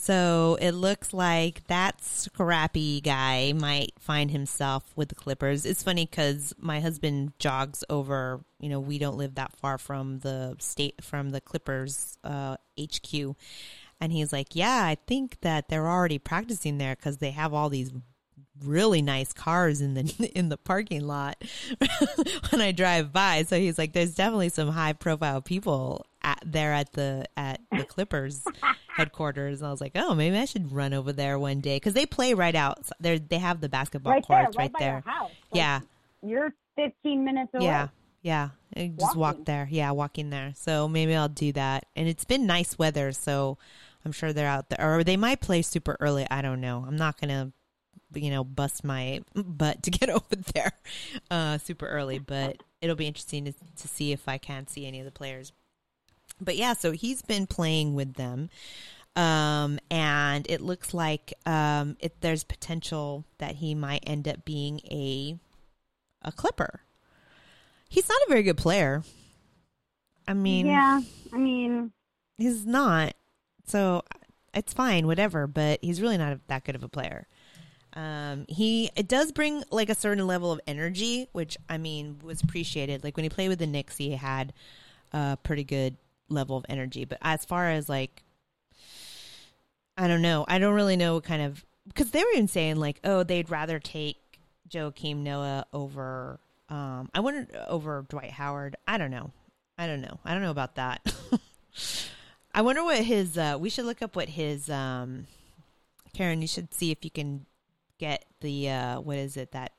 So 0.05 0.59
it 0.60 0.72
looks 0.72 1.14
like 1.14 1.66
that 1.68 2.05
scrappy 2.05 3.01
guy 3.01 3.55
might 3.56 3.94
find 3.98 4.31
himself 4.31 4.93
with 4.94 5.09
the 5.09 5.14
Clippers. 5.14 5.64
It's 5.64 5.82
funny 5.82 6.05
because 6.05 6.52
my 6.59 6.81
husband 6.81 7.32
jogs 7.39 7.82
over. 7.89 8.44
You 8.60 8.68
know, 8.68 8.81
we 8.81 8.98
don't 8.98 9.16
live 9.16 9.36
that 9.36 9.56
far 9.56 9.78
from 9.78 10.18
the 10.18 10.56
state 10.59 11.02
from 11.02 11.31
the 11.31 11.40
Clippers 11.40 12.18
uh, 12.22 12.59
HQ, 12.78 13.35
and 13.98 14.12
he's 14.12 14.31
like, 14.31 14.55
"Yeah, 14.55 14.85
I 14.85 14.98
think 15.06 15.40
that 15.40 15.70
they're 15.70 15.89
already 15.89 16.18
practicing 16.18 16.76
there 16.76 16.97
because 16.97 17.16
they 17.16 17.31
have 17.31 17.55
all 17.55 17.70
these 17.70 17.90
really 18.62 19.02
nice 19.02 19.32
cars 19.32 19.81
in 19.81 19.94
the 19.94 20.31
in 20.39 20.48
the 20.48 20.56
parking 20.56 21.06
lot 21.06 21.43
when 22.51 22.60
I 22.60 22.72
drive 22.72 23.12
by." 23.12 23.43
So 23.44 23.59
he's 23.59 23.78
like, 23.78 23.93
"There's 23.93 24.14
definitely 24.14 24.48
some 24.51 24.68
high 24.68 24.93
profile 24.93 25.40
people 25.40 26.06
at 26.22 26.43
there 26.44 26.72
at 26.72 26.93
the 26.93 27.24
at 27.36 27.60
the 27.70 27.85
Clippers 27.85 28.43
headquarters." 28.89 29.60
And 29.60 29.68
I 29.68 29.70
was 29.70 29.81
like, 29.81 29.93
"Oh, 29.94 30.14
maybe 30.14 30.36
I 30.39 30.44
should 30.44 30.72
run 30.72 30.94
over 30.94 31.12
there 31.12 31.39
one 31.39 31.60
day 31.60 31.76
because 31.76 31.94
they 31.94 32.06
play 32.06 32.35
right 32.35 32.55
out. 32.55 32.78
There, 33.01 33.18
they 33.18 33.39
have 33.39 33.60
the 33.60 33.68
basketball 33.68 34.12
Right 34.12 34.24
there, 34.28 34.39
right 34.44 34.55
right, 34.56 34.72
there. 34.78 35.02
your 35.05 35.12
house. 35.14 35.31
Like, 35.51 35.59
yeah, 35.59 35.81
You're 36.22 36.55
15 36.76 37.24
minutes 37.24 37.51
away. 37.55 37.64
yeah, 37.66 37.89
yeah. 38.22 38.48
I 38.76 38.93
Just 38.98 39.16
walk 39.16 39.44
there. 39.44 39.68
Yeah, 39.70 39.93
walking 39.93 40.31
there. 40.31 40.52
So 40.56 40.89
maybe 40.89 41.14
I'll 41.14 41.28
do 41.28 41.52
that. 41.52 41.86
And 41.94 42.09
it's 42.09 42.24
been 42.24 42.47
nice 42.47 42.76
weather, 42.78 43.12
so 43.12 43.56
I'm 44.05 44.10
sure 44.12 44.32
they're 44.32 44.48
out 44.48 44.68
there. 44.68 44.78
Or 44.98 45.05
they 45.05 45.16
might 45.16 45.40
play 45.40 45.62
super 45.62 45.97
early. 46.01 46.26
I 46.31 46.43
don't 46.43 46.60
know. 46.60 46.85
I'm 46.86 46.97
not 46.97 47.20
gonna, 47.20 47.52
you 48.16 48.31
know, 48.31 48.45
bust 48.45 48.85
my 48.85 49.23
butt 49.35 49.82
to 49.85 49.91
get 49.93 50.11
over 50.11 50.36
there 50.55 50.73
uh, 51.31 51.59
super 51.59 51.86
early, 51.86 52.19
but 52.19 52.62
it'll 52.81 52.97
be 52.97 53.07
interesting 53.07 53.45
to, 53.47 53.53
to 53.53 53.89
see 53.89 54.12
if 54.12 54.28
I 54.28 54.39
can 54.39 54.66
see 54.66 54.86
any 54.86 55.01
of 55.01 55.05
the 55.05 55.12
players. 55.12 55.53
But 56.41 56.57
yeah, 56.57 56.73
so 56.73 56.93
he's 56.93 57.23
been 57.23 57.47
playing 57.47 57.95
with 57.95 58.15
them. 58.15 58.51
Um, 59.16 59.78
and 59.91 60.45
it 60.51 60.61
looks 60.61 60.93
like 60.93 61.35
um, 61.47 61.97
it, 62.01 62.20
there's 62.20 62.43
potential 62.43 63.24
that 63.39 63.57
he 63.57 63.74
might 63.74 64.03
end 64.07 64.27
up 64.27 64.45
being 64.45 64.81
a 64.91 65.39
a 66.23 66.32
Clipper. 66.32 66.81
He's 67.89 68.09
not 68.09 68.23
a 68.27 68.28
very 68.28 68.43
good 68.43 68.57
player. 68.57 69.03
I 70.27 70.32
mean, 70.32 70.66
yeah. 70.66 71.01
I 71.32 71.36
mean, 71.36 71.93
he's 72.39 72.66
not. 72.66 73.15
So 73.66 74.03
it's 74.53 74.73
fine, 74.73 75.07
whatever. 75.07 75.47
But 75.47 75.78
he's 75.82 76.01
really 76.01 76.19
not 76.19 76.39
that 76.49 76.65
good 76.65 76.74
of 76.74 76.82
a 76.82 76.89
player. 76.89 77.28
Um, 77.95 78.45
he 78.49 78.91
it 78.97 79.07
does 79.07 79.31
bring 79.31 79.62
like 79.71 79.89
a 79.89 79.95
certain 79.95 80.27
level 80.27 80.51
of 80.51 80.61
energy, 80.66 81.29
which 81.33 81.57
I 81.69 81.79
mean 81.79 82.19
was 82.23 82.43
appreciated. 82.43 83.05
Like 83.05 83.16
when 83.16 83.25
he 83.25 83.31
played 83.31 83.49
with 83.49 83.61
the 83.61 83.66
Knicks, 83.66 83.97
he 83.97 84.11
had 84.11 84.53
a 85.12 85.39
pretty 85.43 85.65
good 85.65 85.97
level 86.29 86.57
of 86.57 86.66
energy. 86.69 87.05
But 87.05 87.19
as 87.23 87.45
far 87.45 87.71
as 87.71 87.89
like, 87.89 88.23
I 89.97 90.09
don't 90.09 90.23
know. 90.23 90.45
I 90.49 90.59
don't 90.59 90.75
really 90.75 90.97
know 90.97 91.15
what 91.15 91.25
kind 91.25 91.43
of 91.43 91.65
because 91.87 92.11
they 92.11 92.23
were 92.23 92.31
even 92.33 92.49
saying 92.49 92.77
like, 92.77 93.01
oh, 93.05 93.23
they'd 93.23 93.51
rather 93.51 93.79
take 93.79 94.16
Joakim 94.69 95.19
Noah 95.19 95.66
over. 95.73 96.41
Um, 96.69 97.11
I 97.15 97.21
wonder 97.21 97.47
over 97.69 98.05
Dwight 98.09 98.33
Howard. 98.33 98.77
I 98.89 98.99
don't 98.99 99.11
know. 99.11 99.31
I 99.79 99.87
don't 99.87 100.01
know. 100.01 100.19
I 100.25 100.33
don't 100.33 100.43
know 100.43 100.51
about 100.51 100.77
that. 100.77 101.15
I 102.55 102.62
wonder 102.62 102.83
what 102.83 103.05
his. 103.05 103.39
Uh, 103.39 103.57
we 103.61 103.71
should 103.71 103.85
look 103.85 104.03
up 104.03 104.16
what 104.16 104.31
his. 104.31 104.69
Um, 104.71 105.27
Karen, 106.12 106.41
you 106.41 106.49
should 106.49 106.73
see 106.73 106.91
if 106.91 107.05
you 107.05 107.11
can 107.11 107.47
get 107.99 108.25
the 108.41 108.71
uh, 108.71 109.01
what 109.01 109.16
is 109.16 109.37
it 109.37 109.53
that 109.53 109.73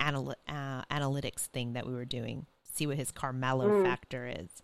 anal- 0.00 0.34
uh, 0.48 0.82
analytics 0.90 1.46
thing 1.46 1.74
that 1.74 1.86
we 1.86 1.92
were 1.94 2.04
doing. 2.04 2.46
See 2.72 2.86
what 2.86 2.96
his 2.96 3.10
Carmelo 3.10 3.68
Mm. 3.68 3.82
factor 3.84 4.26
is, 4.26 4.62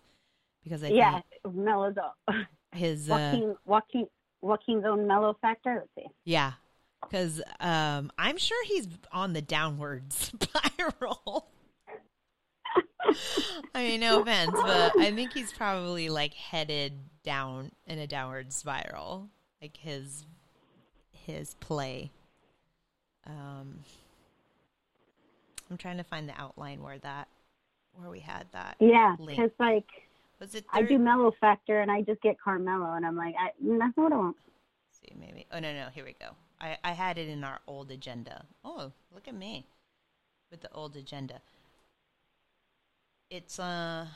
because 0.63 0.83
I 0.83 0.87
yeah, 0.89 1.21
Melo's 1.51 1.95
his 2.71 3.09
uh, 3.09 3.13
Joaquin, 3.15 3.55
Joaquin, 3.65 4.07
Joaquin's 4.41 4.85
own 4.85 5.07
mellow 5.07 5.37
factor. 5.41 5.75
Let's 5.95 6.07
see. 6.07 6.11
yeah, 6.23 6.53
because 7.01 7.41
um, 7.59 8.11
I'm 8.17 8.37
sure 8.37 8.63
he's 8.65 8.87
on 9.11 9.33
the 9.33 9.41
downward 9.41 10.13
spiral. 10.13 11.47
I 13.75 13.87
mean, 13.87 14.01
no 14.01 14.21
offense, 14.21 14.51
but 14.53 14.97
I 14.99 15.11
think 15.11 15.33
he's 15.33 15.51
probably 15.53 16.09
like 16.09 16.33
headed 16.33 16.93
down 17.23 17.71
in 17.85 17.99
a 17.99 18.07
downward 18.07 18.51
spiral, 18.51 19.29
like 19.61 19.77
his 19.77 20.25
his 21.11 21.55
play. 21.55 22.11
Um, 23.27 23.79
I'm 25.69 25.77
trying 25.77 25.97
to 25.97 26.03
find 26.03 26.29
the 26.29 26.39
outline 26.39 26.81
where 26.81 26.97
that 26.99 27.27
where 27.93 28.09
we 28.09 28.19
had 28.19 28.45
that. 28.53 28.77
Yeah, 28.79 29.17
because 29.19 29.51
like 29.59 29.85
was 30.39 30.55
it? 30.55 30.63
I 30.71 30.83
do 30.83 30.97
mellow 30.97 31.33
factor 31.41 31.81
and 31.81 31.91
I 31.91 32.03
just 32.03 32.21
get 32.21 32.39
Carmelo, 32.39 32.93
and 32.93 33.05
I'm 33.05 33.17
like, 33.17 33.35
I, 33.39 33.47
that's 33.61 33.97
not 33.97 34.03
what 34.03 34.13
I 34.13 34.17
want. 34.17 34.37
see, 34.91 35.11
maybe. 35.19 35.45
Oh 35.51 35.59
no, 35.59 35.73
no, 35.73 35.87
here 35.93 36.05
we 36.05 36.15
go. 36.19 36.29
I 36.61 36.77
I 36.83 36.93
had 36.93 37.17
it 37.17 37.27
in 37.27 37.43
our 37.43 37.59
old 37.67 37.91
agenda. 37.91 38.45
Oh, 38.63 38.93
look 39.13 39.27
at 39.27 39.35
me 39.35 39.65
with 40.49 40.61
the 40.61 40.71
old 40.71 40.95
agenda. 40.95 41.41
It's 43.29 43.59
uh, 43.59 44.07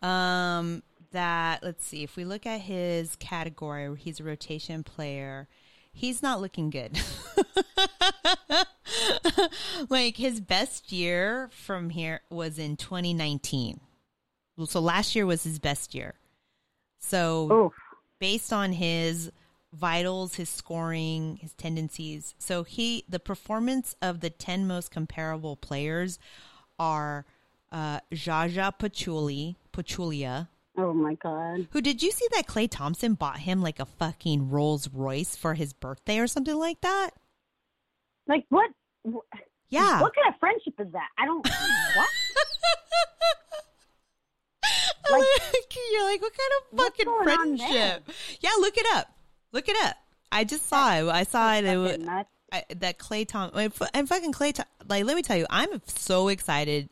Um, 0.02 0.84
that 1.12 1.64
let's 1.64 1.86
see. 1.86 2.04
If 2.04 2.16
we 2.16 2.26
look 2.26 2.46
at 2.46 2.62
his 2.62 3.16
category, 3.16 3.96
he's 3.98 4.20
a 4.20 4.24
rotation 4.24 4.84
player. 4.84 5.48
He's 5.92 6.22
not 6.22 6.40
looking 6.40 6.70
good. 6.70 7.00
like 9.90 10.18
his 10.18 10.40
best 10.40 10.92
year 10.92 11.50
from 11.52 11.90
here 11.90 12.22
was 12.30 12.60
in 12.60 12.78
2019. 12.78 13.80
So 14.66 14.80
last 14.80 15.16
year 15.16 15.26
was 15.26 15.44
his 15.44 15.58
best 15.58 15.96
year. 15.96 16.14
So 17.00 17.74
based 18.20 18.54
on 18.54 18.74
his 18.74 19.32
vitals, 19.74 20.36
his 20.36 20.50
scoring, 20.50 21.38
his 21.38 21.54
tendencies. 21.54 22.36
So 22.40 22.64
he 22.64 23.04
the 23.08 23.20
performance 23.20 23.96
of 24.02 24.22
the 24.22 24.30
10 24.30 24.68
most 24.68 24.92
comparable 24.92 25.56
players 25.56 26.20
are 26.78 27.26
uh 27.72 28.00
Jaja 28.12 28.74
Pachuli, 28.78 29.56
Pachulia. 29.74 30.48
Oh 30.78 30.94
my 30.94 31.16
god. 31.16 31.68
Who 31.72 31.82
did 31.82 32.02
you 32.02 32.12
see 32.12 32.28
that 32.32 32.48
Klay 32.48 32.70
Thompson 32.70 33.14
bought 33.14 33.40
him 33.40 33.62
like 33.62 33.80
a 33.80 33.86
fucking 33.86 34.50
Rolls 34.50 34.90
Royce 34.94 35.36
for 35.36 35.54
his 35.54 35.74
birthday 35.74 36.20
or 36.20 36.28
something 36.28 36.58
like 36.58 36.82
that? 36.82 37.12
Like 38.28 38.46
what? 38.50 38.70
Yeah. 39.70 40.02
What 40.02 40.14
kind 40.16 40.34
of 40.34 40.40
friendship 40.40 40.74
is 40.80 40.92
that? 40.94 41.08
I 41.18 41.26
don't. 41.26 41.46
what? 41.96 42.10
Like, 45.12 45.24
you're 45.92 46.04
like, 46.04 46.22
what 46.22 46.34
kind 46.34 46.52
of 46.62 46.80
fucking 46.80 47.06
going 47.06 47.30
on 47.30 47.58
there? 47.58 47.68
friendship? 47.68 48.10
Yeah, 48.42 48.52
look 48.60 48.78
it 48.78 48.86
up. 48.94 49.08
Look 49.52 49.68
it 49.70 49.78
up. 49.84 49.96
I 50.32 50.44
just 50.44 50.68
saw 50.68 50.94
it. 50.96 51.08
I 51.10 51.24
saw 51.24 51.54
it. 51.56 51.66
it 51.66 51.78
was, 51.78 51.98
I, 52.52 52.64
that 52.78 52.98
Klay 53.00 53.28
Thompson 53.28 53.72
and 53.94 54.08
fucking 54.10 54.34
Klay. 54.34 54.54
Thom- 54.54 54.66
Like, 54.88 55.06
let 55.06 55.16
me 55.16 55.22
tell 55.22 55.38
you, 55.38 55.46
I'm 55.50 55.82
so 55.88 56.28
excited 56.28 56.90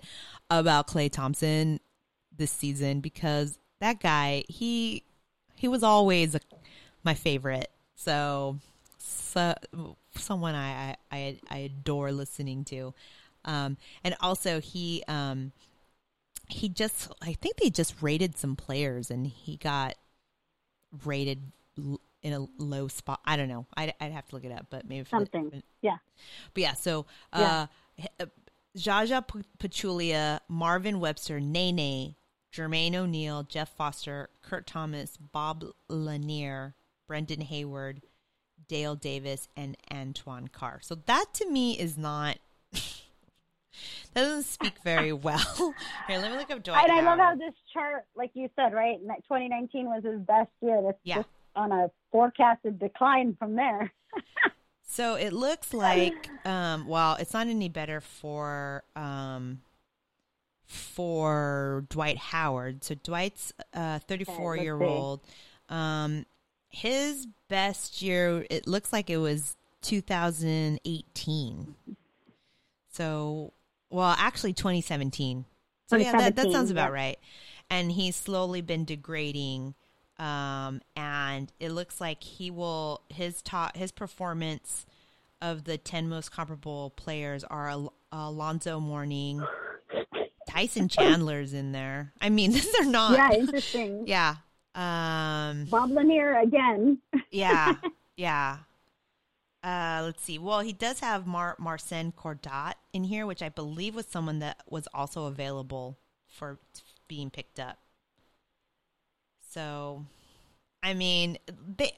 about 0.49 0.88
Klay 0.88 1.11
Thompson 1.11 1.79
this 2.35 2.51
season 2.51 2.99
because 2.99 3.57
that 3.79 3.99
guy, 3.99 4.43
he 4.47 5.03
he 5.55 5.67
was 5.67 5.84
always 5.84 6.35
a, 6.35 6.39
my 7.03 7.13
favorite. 7.13 7.69
So, 7.95 8.59
so 8.97 9.55
someone 10.15 10.55
I, 10.55 10.91
I 10.91 10.95
I 11.11 11.39
I 11.49 11.57
adore 11.59 12.11
listening 12.11 12.63
to, 12.65 12.93
um, 13.45 13.77
and 14.03 14.15
also 14.19 14.59
he 14.59 15.03
um 15.07 15.51
he 16.47 16.69
just 16.69 17.11
I 17.21 17.34
think 17.34 17.57
they 17.57 17.69
just 17.69 17.95
rated 18.01 18.38
some 18.38 18.55
players 18.55 19.09
and 19.11 19.27
he 19.27 19.57
got 19.57 19.95
rated 21.05 21.51
in 22.27 22.33
a 22.33 22.47
low 22.63 22.87
spot. 22.87 23.19
I 23.25 23.37
don't 23.37 23.47
know. 23.49 23.65
I'd, 23.75 23.93
I'd 23.99 24.11
have 24.11 24.27
to 24.27 24.35
look 24.35 24.43
it 24.45 24.51
up, 24.51 24.67
but 24.69 24.87
maybe 24.87 25.03
for 25.05 25.19
the- 25.19 25.29
Something. 25.31 25.63
Yeah. 25.81 25.97
but 26.53 26.61
yeah, 26.63 26.73
so 26.73 27.05
uh, 27.33 27.67
uh, 28.19 28.25
Jaja 28.77 29.25
P- 29.27 29.43
Pachulia, 29.59 30.39
Marvin 30.47 30.99
Webster, 30.99 31.39
Nene, 31.39 32.15
Jermaine 32.53 32.95
O'Neal, 32.95 33.43
Jeff 33.43 33.69
Foster, 33.75 34.29
Kurt 34.41 34.67
Thomas, 34.67 35.17
Bob 35.17 35.65
Lanier, 35.89 36.75
Brendan 37.07 37.41
Haywood, 37.41 38.01
Dale 38.67 38.95
Davis, 38.95 39.47
and 39.55 39.77
Antoine 39.91 40.47
Carr. 40.49 40.79
So 40.81 40.95
that 41.05 41.25
to 41.35 41.49
me 41.49 41.79
is 41.79 41.97
not. 41.97 42.37
that 44.13 44.21
doesn't 44.23 44.43
speak 44.43 44.73
very 44.83 45.13
well. 45.27 45.73
Here, 46.07 46.17
let 46.19 46.31
me 46.31 46.37
look 46.37 46.51
up 46.51 46.63
Dwight. 46.63 46.83
And 46.89 46.91
I 46.91 47.01
love 47.01 47.19
how 47.19 47.35
this 47.35 47.53
chart, 47.73 48.05
like 48.15 48.31
you 48.33 48.49
said, 48.55 48.73
right? 48.73 48.97
2019 48.99 49.85
was 49.85 50.03
his 50.03 50.19
best 50.21 50.49
year. 50.61 50.81
It's 50.89 50.99
Yeah. 51.03 51.15
just 51.17 51.29
on 51.57 51.71
a 51.71 51.91
forecasted 52.11 52.79
decline 52.79 53.35
from 53.38 53.55
there. 53.55 53.91
So 54.89 55.15
it 55.15 55.34
looks 55.34 55.73
like, 55.73 56.29
um, 56.45 56.88
well, 56.88 57.17
it's 57.19 57.34
not 57.34 57.47
any 57.47 57.67
better 57.69 57.99
for 58.01 58.84
um, 58.95 59.61
for 60.65 61.85
Dwight 61.89 62.17
Howard. 62.17 62.84
So 62.84 62.95
Dwight's 62.95 63.53
uh, 63.73 63.99
34 63.99 64.53
let's 64.53 64.63
year 64.63 64.81
old. 64.81 65.19
Um, 65.69 66.25
his 66.69 67.27
best 67.47 68.01
year, 68.01 68.45
it 68.49 68.65
looks 68.65 68.91
like 68.93 69.09
it 69.09 69.17
was 69.17 69.55
2018. 69.81 71.75
So, 72.91 73.53
well, 73.89 74.15
actually 74.17 74.53
2017. 74.53 75.45
So 75.89 75.97
yeah, 75.97 76.11
that, 76.13 76.35
that 76.38 76.51
sounds 76.51 76.71
about 76.71 76.89
yeah. 76.89 76.95
right. 76.95 77.19
And 77.69 77.91
he's 77.91 78.15
slowly 78.15 78.61
been 78.61 78.85
degrading. 78.85 79.75
Um, 80.19 80.81
and 80.95 81.52
it 81.60 81.72
looks 81.72 82.02
like 82.02 82.23
he 82.23 82.49
will 82.49 83.02
his 83.10 83.41
top 83.41 83.77
his 83.77 83.91
performance 83.91 84.85
of 85.41 85.65
the 85.65 85.77
10 85.77 86.10
most 86.10 86.31
comparable 86.31 86.89
players 86.91 87.44
are 87.44 87.69
Al- 87.69 87.94
Alonzo 88.11 88.80
Mourning, 88.80 89.44
Tyson 90.49 90.88
Chandler's 90.88 91.53
in 91.53 91.72
there. 91.72 92.14
I 92.19 92.30
mean, 92.30 92.52
these 92.53 92.73
are 92.80 92.85
not 92.85 93.11
yeah, 93.14 93.31
interesting. 93.39 94.07
yeah. 94.07 94.35
Um 94.73 95.65
Bob 95.65 95.91
Lanier 95.91 96.39
again. 96.39 96.99
yeah. 97.31 97.73
Yeah. 98.15 98.57
Uh 99.64 100.02
let's 100.03 100.23
see. 100.23 100.39
Well, 100.39 100.61
he 100.61 100.73
does 100.73 100.99
have 101.02 101.27
Mar 101.27 101.56
Marcin 101.60 102.11
Gortat 102.18 102.73
in 102.91 103.03
here, 103.03 103.27
which 103.27 103.44
I 103.44 103.49
believe 103.49 103.94
was 103.94 104.07
someone 104.07 104.39
that 104.39 104.64
was 104.68 104.88
also 104.94 105.26
available 105.26 105.99
for 106.27 106.57
being 107.07 107.30
picked 107.30 107.60
up. 107.60 107.77
So, 109.49 110.06
I 110.84 110.94
mean, 110.94 111.38
they 111.78 111.91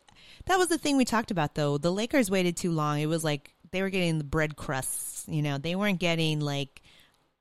that 0.45 0.57
was 0.57 0.67
the 0.67 0.77
thing 0.77 0.97
we 0.97 1.05
talked 1.05 1.31
about 1.31 1.55
though. 1.55 1.77
The 1.77 1.91
Lakers 1.91 2.31
waited 2.31 2.57
too 2.57 2.71
long. 2.71 2.99
It 2.99 3.07
was 3.07 3.23
like 3.23 3.53
they 3.71 3.81
were 3.81 3.89
getting 3.89 4.17
the 4.17 4.23
bread 4.23 4.55
crusts, 4.55 5.25
you 5.27 5.41
know. 5.41 5.57
They 5.57 5.75
weren't 5.75 5.99
getting 5.99 6.39
like 6.39 6.81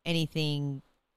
anything 0.04 0.82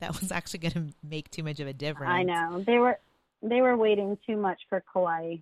that 0.00 0.20
was 0.20 0.32
actually 0.32 0.60
going 0.60 0.72
to 0.72 0.94
make 1.02 1.30
too 1.30 1.42
much 1.42 1.60
of 1.60 1.66
a 1.66 1.72
difference. 1.72 2.10
I 2.10 2.22
know 2.22 2.62
they 2.66 2.78
were 2.78 2.98
they 3.42 3.60
were 3.60 3.76
waiting 3.76 4.18
too 4.26 4.36
much 4.36 4.60
for 4.68 4.82
Kawhi. 4.94 5.40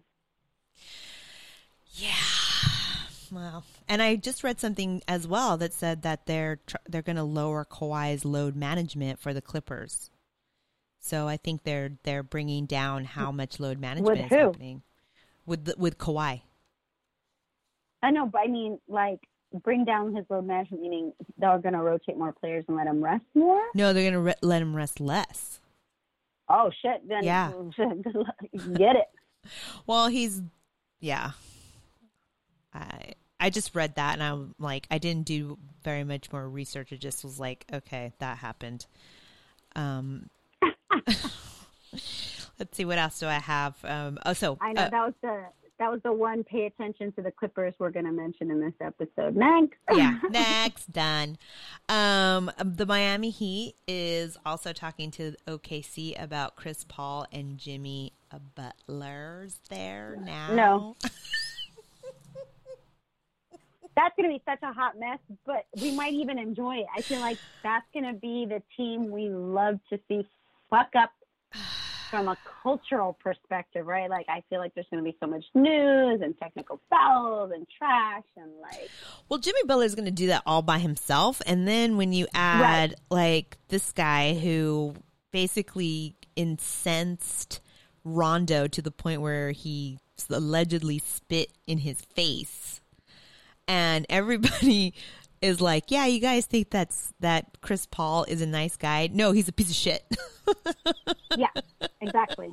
Yeah. 1.94 2.12
Wow. 3.30 3.64
And 3.88 4.00
I 4.00 4.16
just 4.16 4.44
read 4.44 4.60
something 4.60 5.02
as 5.08 5.26
well 5.26 5.56
that 5.58 5.72
said 5.74 6.02
that 6.02 6.26
they're 6.26 6.60
tr- 6.66 6.76
they're 6.88 7.02
going 7.02 7.16
to 7.16 7.24
lower 7.24 7.64
Kawhi's 7.64 8.24
load 8.24 8.56
management 8.56 9.18
for 9.18 9.34
the 9.34 9.42
Clippers. 9.42 10.10
So 11.00 11.28
I 11.28 11.36
think 11.36 11.62
they're 11.62 11.92
they're 12.02 12.22
bringing 12.22 12.66
down 12.66 13.04
how 13.04 13.32
much 13.32 13.60
load 13.60 13.78
management 13.78 14.18
is 14.20 14.30
happening 14.30 14.82
with 15.46 15.64
the, 15.64 15.74
with 15.78 15.98
Kawhi. 15.98 16.42
I 18.02 18.10
know, 18.10 18.26
but 18.26 18.42
I 18.42 18.46
mean, 18.46 18.78
like, 18.88 19.20
bring 19.64 19.84
down 19.84 20.14
his 20.14 20.24
load 20.28 20.46
management, 20.46 20.82
meaning 20.82 21.12
they're 21.36 21.58
going 21.58 21.72
to 21.72 21.80
rotate 21.80 22.16
more 22.16 22.32
players 22.32 22.64
and 22.68 22.76
let 22.76 22.86
him 22.86 23.02
rest 23.02 23.24
more. 23.34 23.62
No, 23.74 23.92
they're 23.92 24.04
going 24.04 24.12
to 24.12 24.20
re- 24.20 24.34
let 24.42 24.62
him 24.62 24.76
rest 24.76 25.00
less. 25.00 25.60
Oh 26.48 26.70
shit! 26.82 27.06
Then 27.06 27.24
Yeah. 27.24 27.52
get 28.74 28.96
it. 28.96 29.06
Well, 29.86 30.08
he's 30.08 30.42
yeah. 31.00 31.32
I 32.72 33.12
I 33.40 33.50
just 33.50 33.74
read 33.74 33.94
that 33.96 34.14
and 34.14 34.22
I'm 34.22 34.54
like 34.58 34.86
I 34.90 34.98
didn't 34.98 35.26
do 35.26 35.58
very 35.84 36.04
much 36.04 36.32
more 36.32 36.48
research. 36.48 36.92
It 36.92 37.00
just 37.00 37.24
was 37.24 37.38
like, 37.38 37.66
okay, 37.72 38.12
that 38.18 38.38
happened. 38.38 38.86
Um 39.76 40.30
Let's 42.58 42.76
see 42.76 42.84
what 42.84 42.98
else 42.98 43.20
do 43.20 43.26
I 43.26 43.38
have. 43.38 43.76
Um 43.84 44.18
oh 44.24 44.32
so 44.32 44.58
I 44.60 44.72
know 44.72 44.82
uh, 44.82 44.90
that 44.90 45.04
was 45.04 45.14
the 45.22 45.44
that 45.78 45.90
was 45.90 46.00
the 46.02 46.12
one. 46.12 46.44
Pay 46.44 46.66
attention 46.66 47.12
to 47.12 47.22
the 47.22 47.30
Clippers. 47.30 47.74
We're 47.78 47.90
going 47.90 48.04
to 48.06 48.12
mention 48.12 48.50
in 48.50 48.60
this 48.60 48.74
episode. 48.80 49.36
Next. 49.36 49.78
yeah, 49.92 50.18
next 50.30 50.90
done. 50.92 51.38
Um, 51.88 52.50
the 52.62 52.84
Miami 52.84 53.30
Heat 53.30 53.76
is 53.86 54.36
also 54.44 54.72
talking 54.72 55.10
to 55.12 55.36
OKC 55.46 56.20
about 56.20 56.56
Chris 56.56 56.84
Paul 56.84 57.26
and 57.32 57.58
Jimmy 57.58 58.12
Butler's 58.56 59.60
there 59.68 60.18
now. 60.20 60.54
No. 60.54 60.96
that's 63.96 64.14
going 64.16 64.30
to 64.30 64.36
be 64.36 64.42
such 64.44 64.62
a 64.62 64.72
hot 64.72 64.98
mess, 64.98 65.18
but 65.46 65.66
we 65.80 65.92
might 65.92 66.12
even 66.12 66.38
enjoy 66.38 66.76
it. 66.76 66.86
I 66.96 67.02
feel 67.02 67.20
like 67.20 67.38
that's 67.62 67.86
going 67.92 68.06
to 68.06 68.18
be 68.18 68.46
the 68.46 68.62
team 68.76 69.10
we 69.10 69.28
love 69.28 69.78
to 69.90 69.98
see 70.08 70.26
fuck 70.70 70.90
up 70.96 71.10
from 72.10 72.28
a 72.28 72.36
cultural 72.62 73.18
perspective, 73.22 73.86
right? 73.86 74.08
Like, 74.08 74.26
I 74.28 74.42
feel 74.48 74.60
like 74.60 74.74
there's 74.74 74.86
going 74.90 75.04
to 75.04 75.10
be 75.10 75.16
so 75.20 75.26
much 75.26 75.44
news 75.54 76.20
and 76.22 76.36
technical 76.38 76.80
fouls 76.88 77.52
and 77.54 77.66
trash 77.76 78.24
and 78.36 78.50
like, 78.62 78.88
Well, 79.28 79.38
Jimmy 79.38 79.60
Butler 79.66 79.84
is 79.84 79.94
going 79.94 80.06
to 80.06 80.10
do 80.10 80.28
that 80.28 80.42
all 80.46 80.62
by 80.62 80.78
himself, 80.78 81.42
and 81.46 81.66
then 81.68 81.96
when 81.96 82.12
you 82.12 82.26
add 82.34 82.94
like 83.10 83.56
this 83.68 83.92
guy 83.92 84.34
who 84.34 84.94
basically 85.30 86.14
incensed 86.36 87.60
Rondo 88.04 88.66
to 88.68 88.80
the 88.80 88.90
point 88.90 89.20
where 89.20 89.50
he 89.50 89.98
allegedly 90.30 90.98
spit 90.98 91.50
in 91.66 91.78
his 91.78 92.00
face, 92.00 92.80
and 93.66 94.06
everybody 94.08 94.94
is 95.42 95.60
like, 95.60 95.90
"Yeah, 95.90 96.06
you 96.06 96.20
guys 96.20 96.46
think 96.46 96.70
that's 96.70 97.12
that 97.20 97.60
Chris 97.60 97.86
Paul 97.86 98.24
is 98.24 98.40
a 98.42 98.46
nice 98.46 98.76
guy? 98.76 99.08
No, 99.12 99.32
he's 99.32 99.48
a 99.48 99.52
piece 99.52 99.70
of 99.70 99.76
shit." 99.76 100.04
yeah, 101.36 101.48
exactly. 102.00 102.50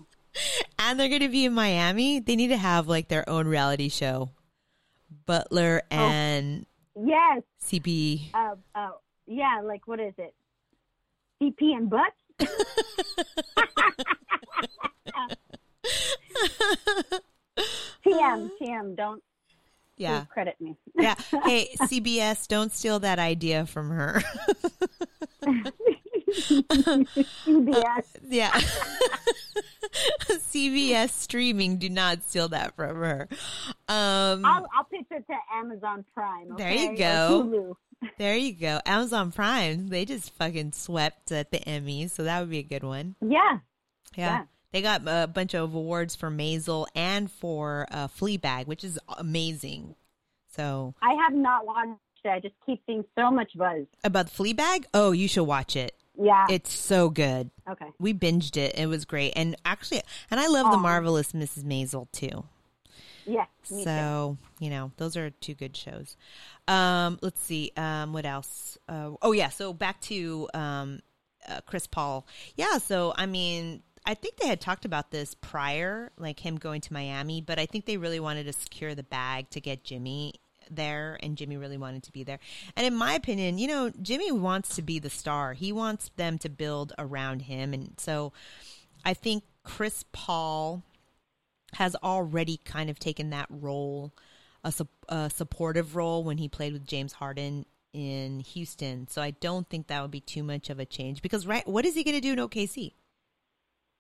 and 0.80 1.00
they're 1.00 1.10
going 1.10 1.22
to 1.22 1.30
be 1.30 1.46
in 1.46 1.54
Miami. 1.54 2.20
They 2.20 2.36
need 2.36 2.48
to 2.50 2.58
have 2.58 2.88
like 2.88 3.08
their 3.08 3.28
own 3.30 3.48
reality 3.48 3.90
show. 3.90 4.30
Butler 5.26 5.82
and 5.90 6.66
Yes. 6.96 7.42
CP. 7.64 8.30
Uh, 8.34 8.56
uh, 8.74 8.90
yeah, 9.28 9.62
like, 9.64 9.88
what 9.88 10.00
is 10.00 10.14
it? 10.18 10.34
CP 11.42 11.76
and 11.76 11.90
butts? 11.90 12.16
TM, 18.06 18.50
TM, 18.62 18.96
don't 18.96 19.24
Yeah. 19.98 20.26
credit 20.26 20.60
me. 20.60 20.76
Yeah. 20.96 21.16
Hey, 21.44 21.70
CBS, 21.82 22.48
don't 22.48 22.72
steal 22.72 23.00
that 23.00 23.20
idea 23.20 23.66
from 23.66 23.90
her. 23.90 24.22
CBS. 26.36 28.06
yeah. 28.28 28.52
CBS 30.26 31.12
streaming, 31.12 31.78
do 31.78 31.90
not 31.90 32.24
steal 32.24 32.50
that 32.50 32.76
from 32.76 32.98
her. 32.98 33.28
Um, 33.88 34.46
I'll, 34.46 34.68
I'll 34.76 34.84
pitch 34.92 35.06
it 35.12 35.26
to 35.28 35.36
Amazon 35.54 36.04
Prime. 36.14 36.56
there 36.58 36.74
you 36.74 36.98
go. 36.98 37.78
There 38.18 38.36
you 38.36 38.54
go. 38.54 38.80
Amazon 38.86 39.32
Prime, 39.32 39.88
they 39.88 40.04
just 40.06 40.34
fucking 40.36 40.74
swept 40.74 41.32
at 41.32 41.52
the 41.52 41.60
Emmys, 41.60 42.12
so 42.12 42.24
that 42.24 42.40
would 42.42 42.50
be 42.50 42.60
a 42.60 42.64
good 42.64 42.84
one. 42.84 43.16
Yeah. 43.22 43.60
Yeah. 44.16 44.40
Yeah. 44.40 44.44
They 44.76 44.82
got 44.82 45.04
a 45.06 45.26
bunch 45.26 45.54
of 45.54 45.74
awards 45.74 46.18
for 46.18 46.30
Maisel 46.30 46.86
and 46.94 47.32
for 47.32 47.88
uh, 47.92 48.10
Fleabag, 48.10 48.68
which 48.68 48.84
is 48.84 49.00
amazing. 49.18 49.96
So, 50.54 50.94
I 51.02 51.14
have 51.14 51.34
not 51.34 51.66
watched 51.66 51.98
it. 52.26 52.28
I 52.28 52.42
just 52.42 52.56
keep 52.66 52.82
seeing 52.86 53.06
so 53.18 53.32
much 53.32 53.54
buzz. 53.56 53.86
about 54.04 54.28
Fleabag, 54.28 54.84
oh, 54.94 55.14
you 55.14 55.30
should 55.30 55.46
watch 55.46 55.78
it. 55.78 55.96
Yeah. 56.22 56.46
It's 56.50 56.74
so 56.74 57.10
good. 57.10 57.52
Okay. 57.70 57.86
We 58.00 58.14
binged 58.14 58.58
it. 58.58 58.78
It 58.78 58.88
was 58.88 59.06
great. 59.06 59.32
And 59.38 59.56
actually, 59.64 60.02
and 60.30 60.42
I 60.42 60.48
love 60.48 60.70
the 60.70 60.78
marvelous 60.78 61.32
Mrs. 61.32 61.64
Maisel 61.64 62.12
too. 62.12 62.44
Yes, 63.26 63.48
me 63.72 63.78
too. 63.78 63.84
so 63.86 64.38
you 64.60 64.70
know 64.70 64.92
those 64.98 65.18
are 65.18 65.32
two 65.32 65.56
good 65.56 65.76
shows 65.76 66.16
um 66.68 67.18
let's 67.24 67.42
see 67.42 67.72
um 67.76 68.14
what 68.14 68.24
else 68.24 68.78
uh, 68.88 69.10
oh 69.24 69.32
yeah 69.32 69.50
so 69.50 69.74
back 69.74 70.00
to 70.02 70.48
um 70.54 71.00
uh, 71.50 71.60
chris 71.66 71.88
paul 71.88 72.28
yeah 72.56 72.78
so 72.78 73.16
i 73.18 73.26
mean 73.26 73.82
i 74.06 74.14
think 74.14 74.38
they 74.38 74.48
had 74.48 74.62
talked 74.62 74.86
about 74.86 75.12
this 75.12 75.34
prior 75.36 76.12
like 76.18 76.40
him 76.40 76.58
going 76.58 76.82
to 76.82 76.94
miami 76.94 77.42
but 77.42 77.60
i 77.60 77.66
think 77.66 77.86
they 77.86 77.98
really 77.98 78.20
wanted 78.20 78.46
to 78.46 78.54
secure 78.54 78.96
the 78.96 79.04
bag 79.04 79.50
to 79.50 79.60
get 79.60 79.84
jimmy 79.84 80.34
there 80.72 81.18
and 81.22 81.38
jimmy 81.38 81.58
really 81.58 81.78
wanted 81.78 82.02
to 82.02 82.12
be 82.12 82.24
there 82.24 82.40
and 82.76 82.88
in 82.88 82.96
my 82.96 83.14
opinion 83.14 83.58
you 83.58 83.68
know 83.68 83.92
jimmy 84.02 84.32
wants 84.32 84.76
to 84.76 84.82
be 84.82 84.98
the 84.98 85.10
star 85.10 85.54
he 85.54 85.72
wants 85.72 86.10
them 86.16 86.38
to 86.38 86.50
build 86.50 86.94
around 86.98 87.44
him 87.44 87.74
and 87.74 87.94
so 87.98 88.34
i 89.04 89.14
think 89.14 89.44
chris 89.64 90.04
paul 90.12 90.84
has 91.76 91.96
already 92.04 92.58
kind 92.64 92.90
of 92.90 93.00
taken 93.00 93.30
that 93.30 93.48
role, 93.50 94.14
a, 94.64 94.72
sup- 94.72 94.88
a 95.10 95.30
supportive 95.30 95.96
role 95.96 96.24
when 96.24 96.38
he 96.38 96.48
played 96.48 96.74
with 96.74 96.88
James 96.88 97.14
Harden 97.14 97.66
in 97.94 98.40
Houston. 98.40 99.08
So 99.08 99.22
I 99.22 99.32
don't 99.32 99.70
think 99.70 99.88
that 99.88 100.02
would 100.02 100.12
be 100.12 100.22
too 100.22 100.44
much 100.44 100.70
of 100.70 100.80
a 100.80 100.86
change 100.86 101.22
because 101.22 101.46
right, 101.46 101.68
what 101.68 101.86
is 101.86 101.94
he 101.94 102.04
going 102.04 102.16
to 102.16 102.22
do 102.22 102.34
in 102.34 102.40
OKC? 102.40 102.94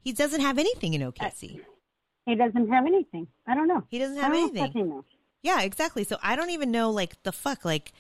He 0.05 0.13
doesn't 0.13 0.41
have 0.41 0.59
anything 0.59 0.93
in 0.93 1.01
OKC. 1.01 1.61
He 2.27 2.35
doesn't 2.35 2.69
have 2.69 2.85
anything. 2.85 3.27
I 3.47 3.55
don't 3.55 3.67
know. 3.67 3.83
He 3.89 3.97
doesn't 3.97 4.17
have 4.17 4.31
anything. 4.31 5.03
Yeah, 5.41 5.61
exactly. 5.61 6.03
So 6.03 6.17
I 6.21 6.35
don't 6.35 6.51
even 6.51 6.69
know 6.69 6.91
like 6.91 7.21
the 7.23 7.31
fuck 7.31 7.65
like 7.65 7.91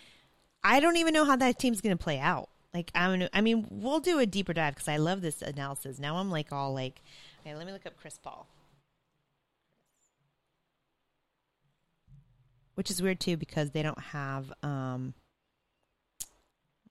I 0.63 0.79
don't 0.79 0.97
even 0.97 1.15
know 1.15 1.25
how 1.25 1.35
that 1.35 1.57
team's 1.57 1.81
going 1.81 1.97
to 1.97 2.03
play 2.03 2.19
out. 2.19 2.49
Like 2.75 2.91
I 2.93 3.07
don't 3.07 3.17
know. 3.17 3.29
I 3.33 3.41
mean, 3.41 3.65
we'll 3.71 3.99
do 3.99 4.19
a 4.19 4.27
deeper 4.27 4.53
dive 4.53 4.75
because 4.75 4.87
I 4.87 4.97
love 4.97 5.21
this 5.21 5.41
analysis. 5.41 5.97
Now 5.97 6.17
I'm 6.17 6.29
like 6.29 6.51
all 6.51 6.75
like, 6.75 7.01
okay, 7.41 7.55
let 7.55 7.65
me 7.65 7.73
look 7.73 7.87
up 7.87 7.97
Chris 7.99 8.19
Paul. 8.21 8.47
Which 12.75 12.91
is 12.91 13.01
weird 13.01 13.19
too 13.19 13.35
because 13.35 13.71
they 13.71 13.81
don't 13.81 13.99
have 13.99 14.53
um 14.61 15.15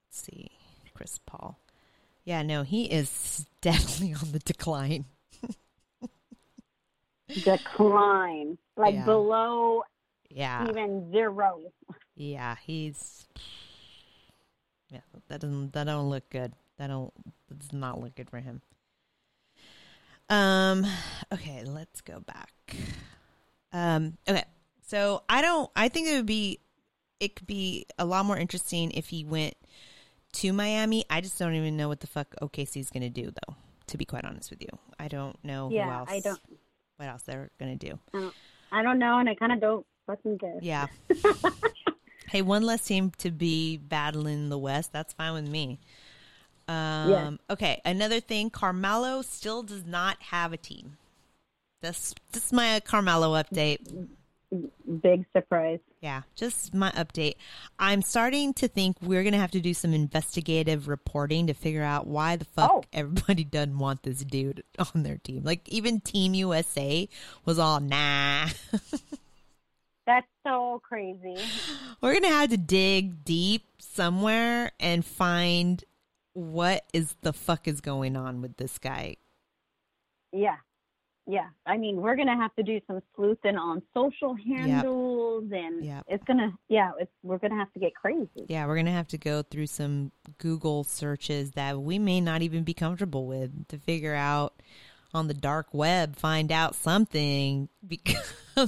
let's 0.09 0.21
see, 0.25 0.51
Chris 0.93 1.21
Paul. 1.25 1.57
Yeah, 2.25 2.41
no, 2.41 2.63
he 2.63 2.85
is 2.85 3.45
definitely 3.61 4.13
on 4.13 4.31
the 4.31 4.39
decline. 4.39 5.05
Decline. 7.43 8.57
Like 8.77 8.93
Yeah. 8.95 9.05
below 9.05 9.83
Yeah. 10.29 10.67
even 10.69 11.11
zero. 11.11 11.61
Yeah, 12.15 12.55
he's 12.65 13.27
yeah. 14.89 14.99
That 15.27 15.41
doesn't 15.41 15.73
that 15.73 15.85
don't 15.85 16.09
look 16.09 16.29
good. 16.29 16.53
That 16.77 16.87
don't 16.87 17.13
that 17.49 17.59
does 17.59 17.73
not 17.73 17.99
look 18.01 18.15
good 18.15 18.29
for 18.29 18.39
him. 18.39 18.61
Um. 20.29 20.85
Okay, 21.31 21.63
let's 21.65 22.01
go 22.01 22.19
back. 22.19 22.51
Um. 23.71 24.17
Okay, 24.27 24.43
so 24.81 25.23
I 25.29 25.41
don't. 25.41 25.69
I 25.75 25.89
think 25.89 26.07
it 26.07 26.15
would 26.15 26.25
be. 26.25 26.59
It 27.19 27.35
could 27.35 27.47
be 27.47 27.85
a 27.97 28.05
lot 28.05 28.25
more 28.25 28.37
interesting 28.37 28.91
if 28.91 29.07
he 29.07 29.23
went 29.23 29.55
to 30.35 30.53
Miami. 30.53 31.05
I 31.09 31.21
just 31.21 31.37
don't 31.39 31.55
even 31.55 31.77
know 31.77 31.87
what 31.87 31.99
the 31.99 32.07
fuck 32.07 32.35
OKC 32.41 32.77
is 32.81 32.89
going 32.89 33.03
to 33.03 33.09
do, 33.09 33.25
though. 33.31 33.55
To 33.87 33.97
be 33.97 34.05
quite 34.05 34.25
honest 34.25 34.49
with 34.49 34.61
you, 34.61 34.69
I 34.99 35.07
don't 35.07 35.37
know 35.43 35.69
who 35.69 35.75
Yeah, 35.75 35.99
else. 35.99 36.09
I 36.11 36.19
don't- 36.19 36.39
What 36.97 37.07
else 37.09 37.21
they're 37.23 37.51
going 37.59 37.77
to 37.77 37.87
do? 37.89 37.99
I 38.13 38.19
don't, 38.19 38.33
I 38.71 38.83
don't 38.83 38.99
know, 38.99 39.19
and 39.19 39.29
I 39.29 39.35
kind 39.35 39.51
of 39.51 39.59
don't 39.61 39.85
fucking 40.07 40.39
care. 40.39 40.57
Yeah. 40.61 40.87
hey, 42.29 42.41
one 42.41 42.63
less 42.63 42.83
team 42.85 43.11
to 43.19 43.29
be 43.31 43.77
battling 43.77 44.49
the 44.49 44.57
West. 44.57 44.91
That's 44.91 45.13
fine 45.13 45.33
with 45.33 45.47
me. 45.47 45.79
Um, 46.67 47.09
Yeah. 47.09 47.31
Okay, 47.51 47.81
another 47.85 48.19
thing 48.19 48.49
Carmelo 48.49 49.21
still 49.21 49.61
does 49.61 49.85
not 49.85 50.21
have 50.23 50.51
a 50.51 50.57
team. 50.57 50.97
This, 51.81 52.15
this 52.31 52.47
is 52.47 52.53
my 52.53 52.79
Carmelo 52.83 53.33
update. 53.41 54.07
Big 55.01 55.25
surprise. 55.33 55.79
Yeah, 56.05 56.21
just 56.35 56.71
my 56.71 56.91
update. 56.91 57.33
I'm 57.79 58.03
starting 58.03 58.53
to 58.55 58.67
think 58.67 58.95
we're 59.01 59.23
going 59.23 59.33
to 59.33 59.39
have 59.39 59.49
to 59.49 59.59
do 59.59 59.73
some 59.73 59.91
investigative 59.91 60.87
reporting 60.87 61.47
to 61.47 61.55
figure 61.55 61.81
out 61.81 62.05
why 62.05 62.35
the 62.35 62.45
fuck 62.45 62.69
Oh. 62.71 62.83
everybody 62.93 63.43
doesn't 63.57 63.79
want 63.79 64.03
this 64.03 64.23
dude 64.23 64.61
on 64.93 65.01
their 65.01 65.17
team. 65.17 65.41
Like, 65.43 65.67
even 65.67 66.01
Team 66.01 66.35
USA 66.35 67.09
was 67.43 67.57
all, 67.57 67.79
nah. 67.79 68.49
That's 70.05 70.27
so 70.45 70.79
crazy. 70.83 71.37
we're 72.01 72.11
going 72.11 72.21
to 72.21 72.29
have 72.29 72.51
to 72.51 72.57
dig 72.57 73.25
deep 73.25 73.63
somewhere 73.79 74.73
and 74.79 75.03
find 75.03 75.83
what 76.33 76.83
is 76.93 77.15
the 77.23 77.33
fuck 77.33 77.67
is 77.67 77.81
going 77.81 78.15
on 78.15 78.41
with 78.43 78.57
this 78.57 78.77
guy. 78.77 79.15
Yeah. 80.31 80.57
Yeah. 81.27 81.47
I 81.65 81.77
mean, 81.77 81.97
we're 81.97 82.15
going 82.15 82.27
to 82.27 82.35
have 82.35 82.53
to 82.55 82.63
do 82.63 82.79
some 82.85 83.01
sleuthing 83.15 83.55
on 83.57 83.81
social 83.93 84.35
handles 84.35 85.45
and 85.51 85.83
Yep. 85.83 86.05
it's 86.07 86.23
going 86.25 86.37
to, 86.37 86.51
yeah, 86.69 86.91
it's, 86.99 87.11
we're 87.23 87.39
going 87.39 87.51
to 87.51 87.57
have 87.57 87.71
to 87.73 87.79
get 87.79 87.95
crazy. 87.95 88.45
Yeah, 88.47 88.67
we're 88.67 88.75
going 88.75 88.85
to 88.85 88.91
have 88.91 89.07
to 89.09 89.17
go 89.17 89.41
through 89.41 89.67
some 89.67 90.11
Google 90.37 90.83
searches 90.83 91.51
that 91.53 91.79
we 91.81 91.97
may 91.97 92.21
not 92.21 92.41
even 92.43 92.63
be 92.63 92.73
comfortable 92.75 93.25
with 93.25 93.67
to 93.69 93.77
figure 93.79 94.13
out 94.13 94.61
on 95.15 95.27
the 95.27 95.33
dark 95.33 95.67
web, 95.73 96.15
find 96.15 96.51
out 96.51 96.75
something 96.75 97.69
because. 97.87 98.33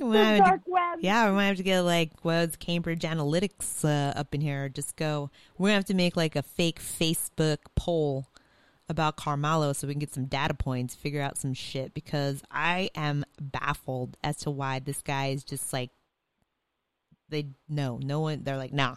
we 0.00 0.04
might 0.04 0.18
have 0.24 0.36
to- 0.36 0.44
dark 0.44 0.60
web. 0.66 0.98
Yeah, 1.00 1.28
we 1.28 1.32
might 1.36 1.46
have 1.46 1.56
to 1.56 1.62
get 1.62 1.80
like 1.82 2.10
what's 2.22 2.56
Cambridge 2.56 3.02
Analytics 3.02 3.84
uh, 3.84 4.18
up 4.18 4.34
in 4.34 4.40
here. 4.40 4.68
Just 4.68 4.96
go. 4.96 5.30
We're 5.56 5.68
gonna 5.68 5.74
have 5.76 5.84
to 5.86 5.94
make 5.94 6.16
like 6.16 6.36
a 6.36 6.42
fake 6.42 6.80
Facebook 6.80 7.58
poll 7.74 8.28
about 8.88 9.16
Carmelo 9.16 9.72
so 9.72 9.86
we 9.86 9.94
can 9.94 10.00
get 10.00 10.14
some 10.14 10.24
data 10.24 10.54
points, 10.54 10.94
figure 10.94 11.20
out 11.20 11.38
some 11.38 11.54
shit. 11.54 11.94
Because 11.94 12.42
I 12.50 12.90
am 12.94 13.24
baffled 13.40 14.16
as 14.24 14.36
to 14.38 14.50
why 14.50 14.78
this 14.78 15.02
guy 15.02 15.28
is 15.28 15.44
just 15.44 15.72
like 15.72 15.90
they 17.28 17.48
no 17.68 17.98
no 18.02 18.20
one. 18.20 18.42
They're 18.44 18.56
like 18.56 18.72
nah, 18.72 18.96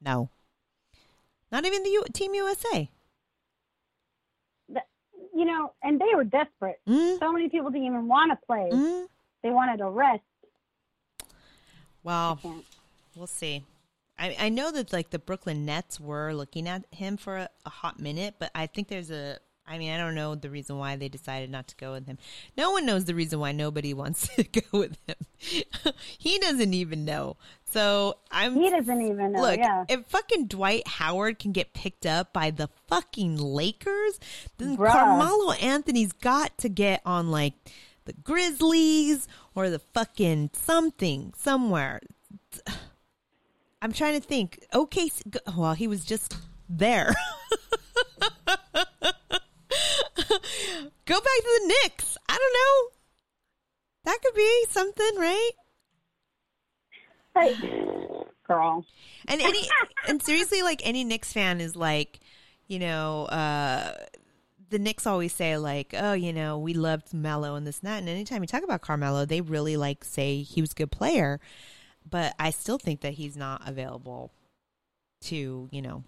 no, 0.00 0.30
not 1.52 1.64
even 1.64 1.82
the 1.82 1.90
U- 1.90 2.04
Team 2.12 2.34
USA. 2.34 2.90
You 5.34 5.44
know, 5.44 5.72
and 5.84 6.00
they 6.00 6.16
were 6.16 6.24
desperate. 6.24 6.80
Mm. 6.88 7.20
So 7.20 7.30
many 7.30 7.48
people 7.48 7.70
didn't 7.70 7.86
even 7.86 8.08
want 8.08 8.32
to 8.32 8.44
play. 8.44 8.70
Mm. 8.72 9.06
They 9.44 9.50
wanted 9.50 9.76
to 9.76 9.88
rest. 9.88 10.22
Well, 12.02 12.40
we'll 13.14 13.28
see. 13.28 13.62
I, 14.18 14.36
I 14.38 14.48
know 14.48 14.72
that 14.72 14.92
like 14.92 15.10
the 15.10 15.18
Brooklyn 15.18 15.64
Nets 15.64 16.00
were 16.00 16.34
looking 16.34 16.68
at 16.68 16.84
him 16.90 17.16
for 17.16 17.36
a, 17.36 17.48
a 17.64 17.70
hot 17.70 18.00
minute, 18.00 18.34
but 18.38 18.50
I 18.54 18.66
think 18.66 18.88
there's 18.88 19.10
a. 19.10 19.38
I 19.70 19.76
mean, 19.76 19.92
I 19.92 19.98
don't 19.98 20.14
know 20.14 20.34
the 20.34 20.48
reason 20.48 20.78
why 20.78 20.96
they 20.96 21.10
decided 21.10 21.50
not 21.50 21.68
to 21.68 21.76
go 21.76 21.92
with 21.92 22.06
him. 22.06 22.16
No 22.56 22.70
one 22.70 22.86
knows 22.86 23.04
the 23.04 23.14
reason 23.14 23.38
why 23.38 23.52
nobody 23.52 23.92
wants 23.94 24.28
to 24.34 24.42
go 24.44 24.78
with 24.78 24.96
him. 25.06 25.92
he 26.18 26.38
doesn't 26.38 26.72
even 26.72 27.04
know. 27.04 27.36
So 27.70 28.16
I'm. 28.30 28.54
He 28.54 28.70
doesn't 28.70 29.02
even 29.02 29.32
know. 29.32 29.42
Look, 29.42 29.58
yeah. 29.58 29.84
if 29.88 30.06
fucking 30.06 30.46
Dwight 30.46 30.88
Howard 30.88 31.38
can 31.38 31.52
get 31.52 31.74
picked 31.74 32.06
up 32.06 32.32
by 32.32 32.50
the 32.50 32.70
fucking 32.88 33.36
Lakers, 33.36 34.18
then 34.56 34.76
Bruh. 34.76 34.90
Carmelo 34.90 35.52
Anthony's 35.52 36.12
got 36.12 36.56
to 36.58 36.68
get 36.68 37.02
on 37.04 37.30
like 37.30 37.52
the 38.06 38.14
Grizzlies 38.14 39.28
or 39.54 39.68
the 39.68 39.78
fucking 39.78 40.50
something 40.54 41.34
somewhere. 41.36 42.00
I'm 43.80 43.92
trying 43.92 44.20
to 44.20 44.26
think. 44.26 44.64
Okay, 44.74 45.10
well, 45.56 45.74
he 45.74 45.86
was 45.86 46.04
just 46.04 46.36
there. 46.68 47.14
Go 51.08 51.14
back 51.14 51.38
to 51.40 51.60
the 51.60 51.74
Knicks. 51.82 52.18
I 52.28 52.36
don't 52.36 52.52
know. 52.54 52.90
That 54.04 54.18
could 54.22 54.34
be 54.34 54.64
something, 54.70 55.16
right? 55.16 55.50
Hey, 57.34 57.54
girl. 58.46 58.84
And 59.26 59.40
any 59.40 59.68
and 60.08 60.22
seriously, 60.22 60.62
like 60.62 60.80
any 60.84 61.04
Knicks 61.04 61.32
fan 61.32 61.60
is 61.60 61.76
like, 61.76 62.20
you 62.66 62.78
know, 62.78 63.26
uh 63.26 63.94
the 64.70 64.78
Knicks 64.78 65.06
always 65.06 65.32
say 65.32 65.56
like, 65.56 65.94
oh, 65.96 66.12
you 66.12 66.32
know, 66.32 66.58
we 66.58 66.74
loved 66.74 67.14
Melo 67.14 67.54
and 67.54 67.66
this 67.66 67.78
and 67.80 67.88
that. 67.88 67.98
And 67.98 68.08
anytime 68.08 68.42
you 68.42 68.46
talk 68.46 68.62
about 68.62 68.82
Carmelo, 68.82 69.24
they 69.24 69.40
really 69.40 69.76
like 69.76 70.04
say 70.04 70.42
he 70.42 70.60
was 70.60 70.72
a 70.72 70.74
good 70.74 70.90
player. 70.90 71.40
But 72.08 72.34
I 72.38 72.50
still 72.50 72.78
think 72.78 73.00
that 73.00 73.14
he's 73.14 73.36
not 73.36 73.62
available 73.68 74.30
to, 75.22 75.68
you 75.70 75.82
know, 75.82 76.04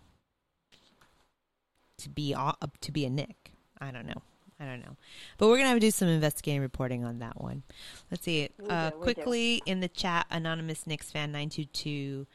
to 1.99 2.09
be 2.09 2.33
a- 2.33 2.55
to 2.81 2.93
be 2.93 3.05
a 3.05 3.11
Nick. 3.11 3.53
I 3.81 3.91
don't 3.91 4.07
know. 4.07 4.23
I 4.59 4.65
don't 4.67 4.81
know. 4.81 4.97
But 5.39 5.49
we're 5.49 5.57
gonna 5.57 5.69
have 5.71 5.77
to 5.77 5.81
do 5.81 5.91
some 5.91 6.09
investigating 6.09 6.61
reporting 6.61 7.05
on 7.05 7.19
that 7.21 7.41
one. 7.41 7.63
Let's 8.11 8.25
see. 8.25 8.51
Uh, 8.69 8.91
do, 8.91 8.99
we 8.99 9.07
do. 9.07 9.15
quickly 9.15 9.63
in 9.67 9.81
the 9.81 9.89
chat, 9.89 10.27
anonymous 10.31 10.87
Knicks 10.87 11.11
fan 11.11 11.33
nine 11.33 11.49
two 11.49 11.65
two 11.65 12.27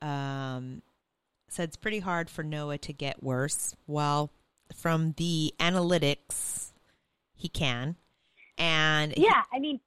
um, 0.00 0.82
said 1.48 1.68
it's 1.68 1.76
pretty 1.76 1.98
hard 2.00 2.30
for 2.30 2.42
Noah 2.42 2.78
to 2.78 2.92
get 2.92 3.22
worse. 3.22 3.74
Well, 3.86 4.30
from 4.74 5.12
the 5.16 5.54
analytics, 5.58 6.72
he 7.34 7.48
can, 7.48 7.96
and 8.58 9.12
he- 9.12 9.24
Yeah, 9.24 9.42
I 9.52 9.58
mean, 9.58 9.80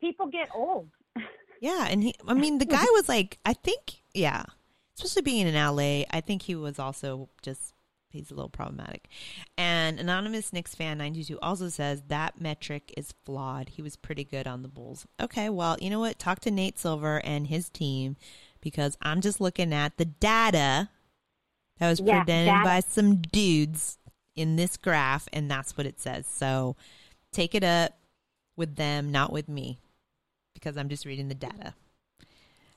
people 0.00 0.26
get 0.26 0.48
old. 0.54 0.88
yeah, 1.62 1.86
and 1.88 2.02
he. 2.02 2.12
I 2.26 2.34
mean, 2.34 2.58
the 2.58 2.66
guy 2.66 2.84
was 2.90 3.08
like, 3.08 3.38
I 3.46 3.52
think, 3.52 4.02
yeah, 4.14 4.42
especially 4.96 5.22
being 5.22 5.46
in 5.46 5.54
LA, 5.54 6.02
I 6.10 6.20
think 6.20 6.42
he 6.42 6.56
was 6.56 6.80
also 6.80 7.28
just 7.40 7.72
he's 8.10 8.32
a 8.32 8.34
little 8.34 8.50
problematic. 8.50 9.08
And 9.56 10.00
anonymous 10.00 10.52
Knicks 10.52 10.74
fan 10.74 10.98
ninety 10.98 11.22
two 11.22 11.38
also 11.40 11.68
says 11.68 12.02
that 12.08 12.40
metric 12.40 12.92
is 12.96 13.14
flawed. 13.24 13.68
He 13.70 13.80
was 13.80 13.94
pretty 13.94 14.24
good 14.24 14.48
on 14.48 14.62
the 14.62 14.68
Bulls. 14.68 15.06
Okay, 15.20 15.48
well, 15.48 15.76
you 15.80 15.88
know 15.88 16.00
what? 16.00 16.18
Talk 16.18 16.40
to 16.40 16.50
Nate 16.50 16.80
Silver 16.80 17.20
and 17.24 17.46
his 17.46 17.70
team 17.70 18.16
because 18.60 18.98
I'm 19.00 19.20
just 19.20 19.40
looking 19.40 19.72
at 19.72 19.98
the 19.98 20.04
data 20.04 20.88
that 21.78 21.88
was 21.88 22.00
Yeah, 22.00 22.24
presented 22.24 22.64
by 22.64 22.80
some 22.80 23.18
dudes 23.18 23.98
in 24.34 24.56
this 24.56 24.76
graph, 24.76 25.28
and 25.32 25.48
that's 25.48 25.76
what 25.76 25.86
it 25.86 26.00
says. 26.00 26.26
So 26.26 26.74
take 27.30 27.54
it 27.54 27.62
up 27.62 27.92
with 28.56 28.74
them, 28.74 29.12
not 29.12 29.32
with 29.32 29.48
me, 29.48 29.78
because 30.62 30.76
I'm 30.76 30.88
just 30.88 31.04
reading 31.04 31.28
the 31.28 31.34
data. 31.34 31.74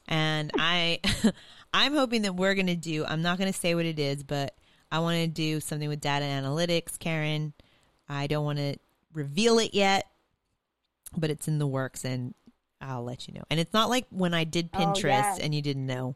And 0.07 0.52
I, 0.57 0.99
I'm 1.74 1.94
hoping 1.94 2.24
that 2.24 2.36
we're 2.36 2.56
gonna 2.56 2.76
do. 2.76 3.06
I'm 3.06 3.22
not 3.22 3.38
gonna 3.38 3.53
say 3.53 3.76
what 3.76 3.86
it 3.86 3.99
is, 3.99 4.24
but 4.24 4.56
I 4.91 4.99
want 4.99 5.18
to 5.18 5.28
do 5.28 5.60
something 5.60 5.90
with 5.90 6.02
data 6.02 6.26
analytics, 6.26 6.98
Karen. 6.99 7.53
I 8.07 8.28
don't 8.28 8.45
want 8.45 8.60
to 8.60 8.78
reveal 9.14 9.60
it 9.60 9.74
yet, 9.74 10.06
but 11.18 11.30
it's 11.30 11.48
in 11.48 11.57
the 11.60 11.68
works, 11.68 12.06
and 12.06 12.34
I'll 12.82 13.03
let 13.03 13.28
you 13.28 13.34
know. 13.34 13.44
And 13.49 13.60
it's 13.60 13.74
not 13.74 13.90
like 13.90 14.06
when 14.10 14.34
I 14.34 14.44
did 14.44 14.70
Oh, 14.74 14.78
Pinterest 14.80 15.03
yes. 15.03 15.40
and 15.40 15.53
you 15.56 15.62
didn't 15.62 15.86
know. 15.86 16.16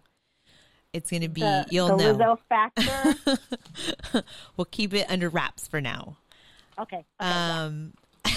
It's 0.93 1.09
gonna 1.11 1.29
be 1.29 1.41
The, 1.41 1.65
you'll 1.69 1.97
the 1.97 2.13
know. 2.13 2.15
Lizzo 2.15 2.37
factor. 2.49 4.23
we'll 4.57 4.65
keep 4.65 4.93
it 4.93 5.05
under 5.09 5.29
wraps 5.29 5.67
for 5.67 5.81
now. 5.81 6.17
okay. 6.79 6.97
okay 6.97 7.05
yeah. 7.21 7.63
Um, 7.63 7.93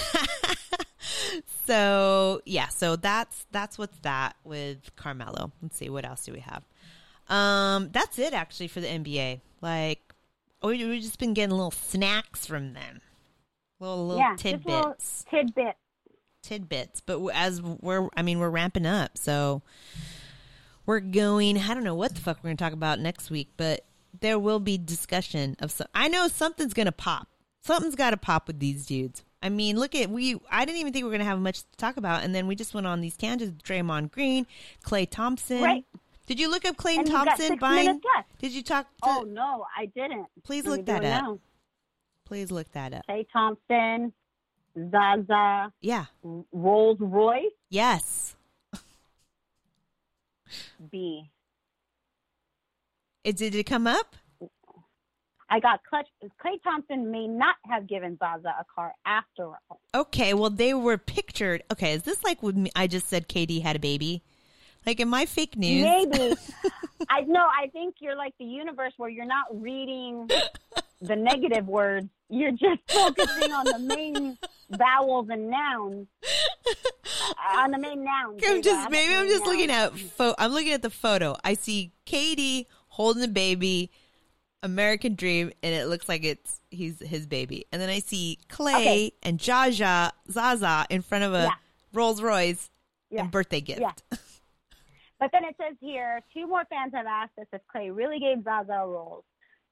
So 1.65 2.41
yeah, 2.45 2.67
so 2.67 2.95
that's 2.95 3.45
that's 3.51 3.77
what's 3.77 3.97
that 3.99 4.35
with 4.43 4.95
Carmelo. 4.95 5.51
Let's 5.61 5.77
see 5.77 5.89
what 5.89 6.05
else 6.05 6.25
do 6.25 6.33
we 6.33 6.39
have. 6.39 6.63
Um 7.29 7.89
that's 7.91 8.19
it 8.19 8.33
actually 8.33 8.67
for 8.67 8.81
the 8.81 8.87
NBA. 8.87 9.39
Like 9.61 10.13
we 10.63 10.85
we've 10.85 11.01
just 11.01 11.19
been 11.19 11.33
getting 11.33 11.55
little 11.55 11.71
snacks 11.71 12.45
from 12.45 12.73
them. 12.73 13.01
Little 13.79 14.07
little 14.07 14.21
yeah, 14.21 14.35
just 14.35 14.65
little 14.65 14.95
tidbits. 14.95 15.25
tidbits. 15.29 15.79
tidbits. 16.41 17.01
But 17.01 17.19
as 17.33 17.61
we're, 17.61 18.07
I 18.15 18.21
mean, 18.21 18.39
we're 18.39 18.49
ramping 18.49 18.85
up, 18.85 19.17
so 19.17 19.61
we're 20.85 21.01
going. 21.01 21.57
I 21.57 21.73
don't 21.73 21.83
know 21.83 21.95
what 21.95 22.15
the 22.15 22.21
fuck 22.21 22.37
we're 22.37 22.49
going 22.49 22.57
to 22.57 22.63
talk 22.63 22.73
about 22.73 22.99
next 22.99 23.29
week, 23.29 23.49
but 23.57 23.85
there 24.19 24.39
will 24.39 24.59
be 24.59 24.77
discussion 24.77 25.57
of 25.59 25.71
some. 25.71 25.87
I 25.93 26.07
know 26.07 26.27
something's 26.27 26.73
going 26.73 26.85
to 26.85 26.93
pop. 26.93 27.27
Something's 27.61 27.95
got 27.95 28.11
to 28.11 28.17
pop 28.17 28.47
with 28.47 28.59
these 28.59 28.85
dudes. 28.85 29.23
I 29.43 29.49
mean, 29.49 29.77
look 29.77 29.93
at 29.93 30.09
we. 30.09 30.39
I 30.49 30.63
didn't 30.63 30.79
even 30.79 30.93
think 30.93 31.03
we 31.03 31.07
were 31.07 31.11
going 31.11 31.19
to 31.19 31.25
have 31.25 31.39
much 31.39 31.59
to 31.59 31.77
talk 31.77 31.97
about, 31.97 32.23
and 32.23 32.33
then 32.33 32.47
we 32.47 32.55
just 32.55 32.73
went 32.73 32.87
on 32.87 33.01
these 33.01 33.17
tangents. 33.17 33.61
Draymond 33.61 34.11
Green, 34.11 34.47
Klay 34.85 35.07
Thompson. 35.07 35.61
Right. 35.61 35.85
Did 36.25 36.39
you 36.39 36.49
look 36.49 36.63
up 36.63 36.77
Klay 36.77 36.99
And 36.99 37.07
Thompson 37.07 37.57
buying? 37.57 37.99
Did 38.39 38.53
you 38.53 38.63
talk? 38.63 38.85
To, 38.85 38.97
Oh 39.03 39.25
no, 39.27 39.65
I 39.77 39.87
didn't. 39.87 40.27
Please 40.45 40.65
look 40.65 40.85
that 40.85 41.03
up. 41.03 41.23
now. 41.23 41.39
Please 42.25 42.49
look 42.49 42.71
that 42.71 42.93
up. 42.93 43.03
Klay 43.09 43.25
Thompson, 43.33 44.13
Zaza, 44.89 45.73
Yeah. 45.81 46.05
Rolls 46.53 46.97
Royce, 47.01 47.51
Yes. 47.69 48.37
B. 50.89 51.29
It, 53.25 53.35
did 53.35 53.55
it 53.55 53.63
come 53.65 53.87
up? 53.87 54.15
I 55.49 55.59
got 55.59 55.81
clutch. 55.87 56.07
Klay 56.43 56.61
Thompson 56.63 57.11
may 57.11 57.27
not 57.27 57.55
have 57.69 57.87
given 57.87 58.17
Zaza 58.17 58.55
a 58.59 58.65
car 58.73 58.93
after 59.05 59.45
all. 59.69 59.79
Okay, 59.93 60.33
well, 60.33 60.49
they 60.49 60.73
were 60.73 60.97
pictured. 60.97 61.63
Okay, 61.71 61.93
is 61.93 62.03
this 62.03 62.23
like 62.23 62.41
when 62.41 62.69
I 62.75 62.87
just 62.87 63.07
said 63.07 63.27
KD 63.29 63.61
had 63.61 63.75
a 63.75 63.79
baby? 63.79 64.23
Like, 64.85 64.99
in 64.99 65.07
my 65.07 65.25
fake 65.25 65.55
news? 65.55 65.83
Maybe. 65.83 66.35
I 67.09 67.21
know. 67.21 67.45
I 67.45 67.67
think 67.67 67.95
you're 67.99 68.17
like 68.17 68.33
the 68.37 68.45
universe 68.45 68.91
where 68.97 69.09
you're 69.09 69.25
not 69.25 69.45
reading 69.61 70.29
the 71.01 71.15
negative 71.15 71.67
words. 71.67 72.07
You're 72.29 72.51
just 72.51 72.81
focusing 72.89 73.51
on 73.53 73.65
the 73.65 73.79
main 73.79 74.37
vowels 74.71 75.27
and 75.29 75.49
nouns 75.49 76.07
uh, 76.67 77.59
on 77.59 77.71
the 77.71 77.77
main 77.77 78.03
nouns. 78.03 78.33
I'm 78.33 78.37
There 78.39 78.55
you 78.55 78.61
go. 78.63 78.69
just 78.71 78.89
maybe 78.89 79.13
I'm 79.15 79.27
just 79.27 79.45
looking 79.45 79.69
at 79.69 79.97
pho- 79.97 80.35
I'm 80.37 80.51
looking 80.51 80.73
at 80.73 80.81
the 80.81 80.89
photo. 80.89 81.35
I 81.43 81.53
see 81.53 81.91
KD 82.05 82.65
holding 82.87 83.21
the 83.21 83.27
baby, 83.27 83.91
American 84.63 85.13
Dream, 85.15 85.51
and 85.61 85.75
it 85.75 85.87
looks 85.87 86.09
like 86.09 86.23
it's 86.23 86.59
he's 86.71 86.99
his 86.99 87.27
baby. 87.27 87.65
And 87.71 87.79
then 87.81 87.89
I 87.89 87.99
see 87.99 88.39
Klay 88.49 88.73
Okay. 88.75 89.11
and 89.21 89.37
Jaja 89.37 90.11
Zaza 90.31 90.85
in 90.89 91.01
front 91.03 91.23
of 91.25 91.33
a 91.35 91.43
Yeah. 91.43 91.49
Rolls 91.93 92.21
Royce 92.21 92.71
Yeah. 93.11 93.27
birthday 93.27 93.61
gift. 93.61 93.81
Yeah. 93.81 93.93
But 95.19 95.31
then 95.31 95.45
it 95.45 95.55
says 95.57 95.77
here, 95.79 96.19
two 96.33 96.47
more 96.47 96.65
fans 96.69 96.91
have 96.93 97.05
asked 97.05 97.37
us 97.39 97.45
if 97.53 97.61
Klay 97.73 97.95
really 97.95 98.19
gave 98.19 98.43
Zaza 98.43 98.73
a 98.73 98.85
Rolls. 98.85 99.23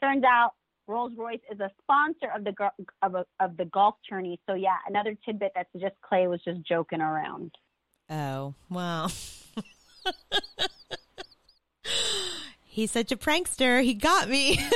Turns 0.01 0.23
out 0.23 0.51
Rolls 0.87 1.11
Royce 1.17 1.41
is 1.51 1.59
a 1.59 1.69
sponsor 1.81 2.27
of 2.33 2.45
the 2.45 2.53
of, 3.01 3.15
a, 3.15 3.25
of 3.41 3.57
the 3.57 3.65
golf 3.65 3.95
tourney. 4.07 4.39
So 4.47 4.53
yeah, 4.53 4.77
another 4.87 5.13
tidbit 5.25 5.51
that 5.55 5.67
suggests 5.73 5.97
Klay 6.09 6.29
was 6.29 6.41
just 6.45 6.61
joking 6.65 7.01
around. 7.01 7.51
Oh, 8.09 8.53
well. 8.69 9.11
He's 12.71 12.89
such 12.89 13.11
a 13.11 13.17
prankster. 13.17 13.83
He 13.83 13.93
got 13.93 14.29
me. 14.29 14.57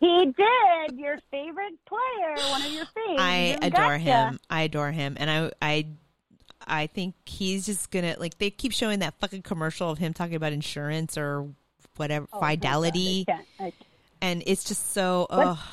He 0.00 0.24
did. 0.26 0.98
Your 0.98 1.16
favorite 1.30 1.74
player, 1.86 2.34
one 2.50 2.60
of 2.62 2.70
your 2.72 2.84
faves. 2.84 3.18
I 3.18 3.56
adore 3.62 3.70
Gotcha. 3.96 3.98
him. 3.98 4.40
I 4.50 4.62
adore 4.62 4.90
him, 4.90 5.16
and 5.18 5.30
I, 5.30 5.50
I, 5.62 5.86
I 6.66 6.86
think 6.88 7.14
he's 7.24 7.64
just 7.64 7.90
gonna 7.92 8.16
like. 8.18 8.36
They 8.36 8.50
keep 8.50 8.72
showing 8.72 8.98
that 8.98 9.14
fucking 9.20 9.42
commercial 9.42 9.88
of 9.90 9.98
him 9.98 10.12
talking 10.12 10.34
about 10.34 10.52
insurance 10.52 11.16
or 11.16 11.48
whatever 11.96 12.26
Oh, 12.32 12.40
fidelity, 12.40 13.24
I 13.28 13.66
I- 13.66 13.72
and 14.20 14.42
it's 14.46 14.64
just 14.64 14.92
so. 14.92 15.26
What- 15.30 15.46
Oh, 15.46 15.72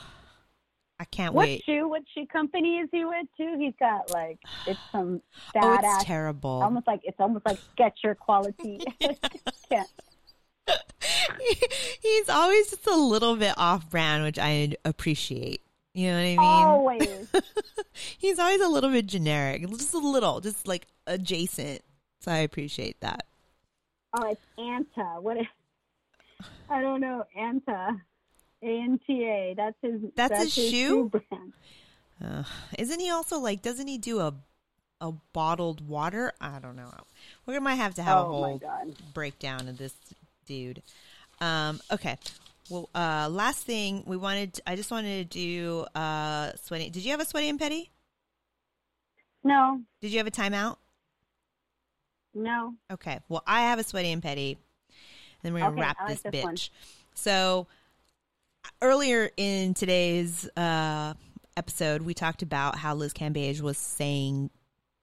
I 1.00 1.06
can't 1.06 1.34
What 1.34 1.48
wait. 1.48 1.64
shoe? 1.66 1.90
What 1.90 2.04
shoe 2.14 2.28
company 2.28 2.78
is 2.78 2.90
he 2.92 3.04
with 3.04 3.26
too? 3.36 3.56
He's 3.60 3.74
got 3.80 4.12
like 4.12 4.38
it's 4.68 4.80
some 4.92 5.22
badass. 5.54 5.80
Oh, 5.84 5.96
it's 5.96 6.04
terrible. 6.06 6.62
Almost 6.62 6.86
like 6.88 7.02
it's 7.04 7.20
almost 7.20 7.46
like 7.46 7.58
Sketcher 7.74 8.16
quality. 8.16 8.80
Can't- 9.70 9.90
he's 12.02 12.30
always 12.30 12.70
just 12.70 12.88
a 12.88 12.96
little 12.96 13.36
bit 13.36 13.54
off 13.58 13.90
brand, 13.90 14.24
which 14.24 14.40
I 14.40 14.76
appreciate. 14.86 15.62
You 15.94 16.08
know 16.08 16.14
what 16.14 16.20
I 16.20 16.24
mean? 16.24 16.40
Always. 16.40 17.28
he's 18.18 18.40
always 18.40 18.62
a 18.62 18.68
little 18.68 18.92
bit 18.92 19.08
generic, 19.08 19.68
just 19.70 19.94
a 19.94 20.00
little, 20.00 20.40
just 20.40 20.68
like 20.68 20.88
adjacent. 21.08 21.82
So 22.22 22.32
I 22.32 22.38
appreciate 22.40 23.00
that. 23.02 23.26
Oh, 24.18 24.30
it's 24.30 24.42
Anta. 24.58 25.22
What 25.22 25.38
is? 25.38 25.48
I 26.70 26.82
don't 26.82 27.02
know. 27.02 27.26
Anta. 27.38 28.00
A 28.64 28.68
N 28.68 29.00
T 29.06 29.24
A. 29.24 29.54
That's 29.58 29.76
his. 29.82 30.02
That's 30.16 30.44
his 30.44 30.54
shoe? 30.54 31.10
brand. 31.10 31.54
Uh, 32.24 32.44
isn't 32.78 33.00
he 33.00 33.10
also 33.10 33.40
like? 33.40 33.62
Doesn't 33.62 33.88
he 33.88 33.98
do 33.98 34.20
a 34.20 34.34
a 35.02 35.12
bottled 35.34 35.86
water? 35.88 36.32
I 36.40 36.60
don't 36.60 36.76
know. 36.76 36.92
We 37.48 37.58
might 37.60 37.76
have 37.76 37.96
to 37.96 38.04
have 38.04 38.18
a 38.18 38.22
Oh, 38.22 38.42
my 38.42 38.48
whole 38.50 38.96
breakdown 39.14 39.68
of 39.68 39.78
this 39.78 39.96
dude. 40.46 40.82
Um, 41.40 41.80
okay. 41.92 42.18
Well, 42.70 42.90
uh, 42.96 43.28
last 43.30 43.66
thing 43.66 44.04
we 44.06 44.16
wanted, 44.18 44.60
I 44.66 44.76
just 44.76 44.92
wanted 44.92 45.30
to 45.32 45.38
do 45.40 45.86
uh, 45.94 46.52
sweaty. 46.64 46.90
Did 46.90 47.04
you 47.04 47.12
have 47.12 47.20
a 47.20 47.26
sweaty 47.26 47.50
and 47.50 47.60
petty? 47.60 47.90
No. 49.44 49.82
Did 50.02 50.12
you 50.12 50.18
have 50.20 50.28
a 50.28 50.32
timeout? 50.32 50.78
No. 52.34 52.76
Okay. 52.92 53.20
Well, 53.28 53.44
I 53.46 53.62
have 53.64 53.80
a 53.80 53.84
sweaty 53.84 54.12
and 54.12 54.22
petty. 54.22 54.58
Then 55.44 55.54
we're 55.54 55.60
gonna 55.62 55.72
Okay, 55.74 55.82
wrap 55.82 55.98
like 56.00 56.22
this 56.22 56.32
this 56.32 56.44
one. 56.44 56.56
bitch. 56.56 56.70
So 57.16 57.68
earlier 58.82 59.30
in 59.38 59.74
today's 59.74 60.48
uh, 60.56 61.16
episode, 61.58 62.04
we 62.04 62.14
talked 62.14 62.42
about 62.44 62.78
how 62.78 62.94
Liz 62.96 63.14
Cambage 63.14 63.62
was 63.62 63.78
saying, 63.78 64.50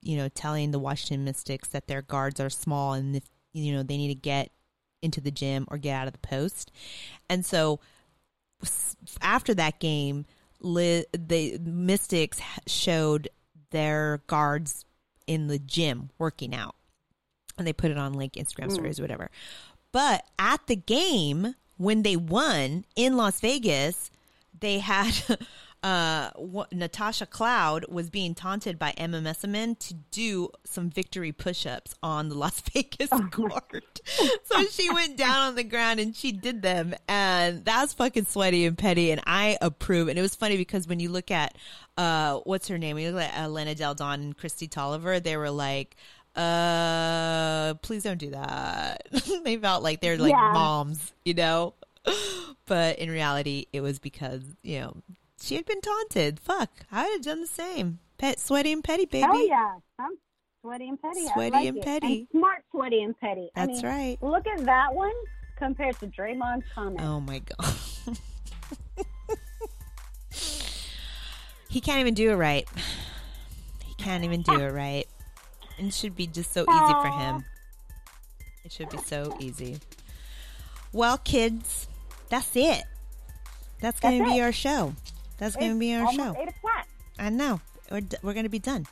you 0.01 0.17
know, 0.17 0.29
telling 0.29 0.71
the 0.71 0.79
Washington 0.79 1.25
Mystics 1.25 1.67
that 1.69 1.87
their 1.87 2.01
guards 2.01 2.39
are 2.39 2.49
small 2.49 2.93
and 2.93 3.17
if 3.17 3.23
you 3.51 3.73
know 3.73 3.83
they 3.83 3.97
need 3.97 4.07
to 4.09 4.15
get 4.15 4.49
into 5.01 5.21
the 5.21 5.31
gym 5.31 5.65
or 5.69 5.77
get 5.77 5.93
out 5.95 6.07
of 6.07 6.13
the 6.13 6.19
post. 6.19 6.71
And 7.29 7.45
so 7.45 7.79
after 9.21 9.53
that 9.53 9.79
game, 9.79 10.25
the 10.61 11.59
Mystics 11.63 12.41
showed 12.67 13.29
their 13.71 14.21
guards 14.27 14.85
in 15.27 15.47
the 15.47 15.59
gym 15.59 16.09
working 16.17 16.55
out 16.55 16.75
and 17.57 17.67
they 17.67 17.73
put 17.73 17.91
it 17.91 17.97
on 17.97 18.13
like 18.13 18.33
Instagram 18.33 18.67
Mm. 18.67 18.73
stories 18.73 18.99
or 18.99 19.03
whatever. 19.03 19.29
But 19.91 20.25
at 20.37 20.65
the 20.67 20.75
game 20.75 21.55
when 21.77 22.03
they 22.03 22.15
won 22.15 22.85
in 22.95 23.15
Las 23.15 23.39
Vegas, 23.39 24.11
they 24.59 24.79
had 24.79 25.13
uh 25.81 26.29
what, 26.35 26.73
Natasha 26.73 27.25
Cloud 27.25 27.85
was 27.87 28.09
being 28.09 28.35
taunted 28.35 28.77
by 28.77 28.91
Emma 28.97 29.21
Meesseman 29.21 29.79
to 29.79 29.93
do 30.11 30.49
some 30.65 30.89
victory 30.89 31.31
push-ups 31.31 31.95
on 32.03 32.27
the 32.27 32.35
Las 32.35 32.59
Vegas 32.73 33.09
court. 33.31 34.01
so 34.43 34.63
she 34.65 34.89
went 34.91 35.15
down 35.15 35.37
on 35.47 35.55
the 35.55 35.63
ground 35.63 35.99
and 36.01 36.13
she 36.15 36.33
did 36.33 36.61
them 36.61 36.93
and 37.07 37.63
that 37.65 37.81
was 37.81 37.93
fucking 37.93 38.25
sweaty 38.25 38.65
and 38.65 38.77
petty 38.77 39.11
and 39.11 39.21
I 39.25 39.57
approve. 39.61 40.09
And 40.09 40.19
it 40.19 40.21
was 40.21 40.35
funny 40.35 40.57
because 40.57 40.85
when 40.87 40.99
you 40.99 41.09
look 41.09 41.31
at 41.31 41.55
uh 41.97 42.39
what's 42.43 42.67
her 42.67 42.77
name? 42.77 42.97
You 42.97 43.11
look 43.11 43.23
at 43.23 43.37
Elena 43.37 43.73
Delle 43.73 43.95
Donne 43.95 44.21
and 44.21 44.37
Kristi 44.37 44.69
Toliver, 44.69 45.23
they 45.23 45.37
were 45.37 45.49
like 45.51 45.95
uh 46.35 47.73
please 47.81 48.03
don't 48.03 48.17
do 48.19 48.29
that 48.31 49.07
they 49.43 49.57
felt 49.57 49.81
like 49.83 49.99
they're 50.01 50.17
like 50.17 50.31
Yeah. 50.31 50.51
moms 50.53 51.11
you 51.25 51.33
know 51.33 51.73
but 52.65 52.99
in 52.99 53.09
reality 53.09 53.65
it 53.73 53.81
was 53.81 53.99
because 53.99 54.41
you 54.61 54.79
know 54.79 54.95
she 55.41 55.55
had 55.55 55.65
been 55.65 55.81
taunted 55.81 56.39
fuck 56.39 56.69
i 56.91 57.03
would 57.03 57.13
have 57.13 57.21
done 57.23 57.41
the 57.41 57.47
same 57.47 57.99
pet 58.17 58.39
sweaty 58.39 58.71
and 58.71 58.83
petty 58.83 59.05
baby 59.05 59.23
Hell 59.23 59.47
yeah. 59.47 59.75
I'm 59.99 60.11
sweaty 60.61 60.89
and 60.89 61.01
petty. 61.01 61.25
I 61.27 61.33
Sweaty 61.33 61.51
like 61.51 61.67
and 61.69 61.77
it. 61.77 61.83
petty. 61.85 62.17
And 62.19 62.27
smart, 62.31 62.63
sweaty 62.71 63.01
and 63.01 63.17
petty. 63.17 63.49
I 63.55 63.65
That's 63.65 63.81
mean, 63.81 63.91
right. 63.91 64.17
Look 64.21 64.45
at 64.45 64.65
that 64.65 64.93
one 64.93 65.13
compared 65.57 65.97
to 66.01 66.07
Draymond's 66.07 66.65
comment. 66.75 66.99
oh 67.01 67.19
my 67.21 67.39
god 67.39 67.75
he 71.69 71.81
can't 71.81 71.99
even 71.99 72.13
do 72.13 72.31
it 72.31 72.35
right 72.35 72.67
he 73.85 73.93
can't 73.95 74.23
even 74.23 74.41
do 74.41 74.53
it 74.59 74.71
right 74.71 75.05
and 75.77 75.87
it 75.87 75.93
should 75.93 76.15
be 76.15 76.27
just 76.27 76.51
so 76.53 76.61
easy 76.61 76.93
for 77.01 77.09
him 77.09 77.43
it 78.63 78.71
should 78.71 78.89
be 78.89 78.97
so 78.97 79.35
easy 79.39 79.77
well 80.93 81.17
kids 81.17 81.87
that's 82.29 82.55
it 82.55 82.83
that's 83.81 83.99
gonna 83.99 84.23
be 84.23 84.37
it. 84.37 84.41
our 84.41 84.51
show 84.53 84.93
that's 85.39 85.55
gonna 85.55 85.75
be 85.75 85.93
our 85.95 86.11
show 86.13 86.35
Eight 86.37 86.49
o'clock. 86.49 86.87
I 87.17 87.29
know. 87.29 87.59
We're, 87.91 88.01
d- 88.01 88.17
we're 88.21 88.33
going 88.33 88.43
to 88.43 88.49
be 88.49 88.59
done. 88.59 88.85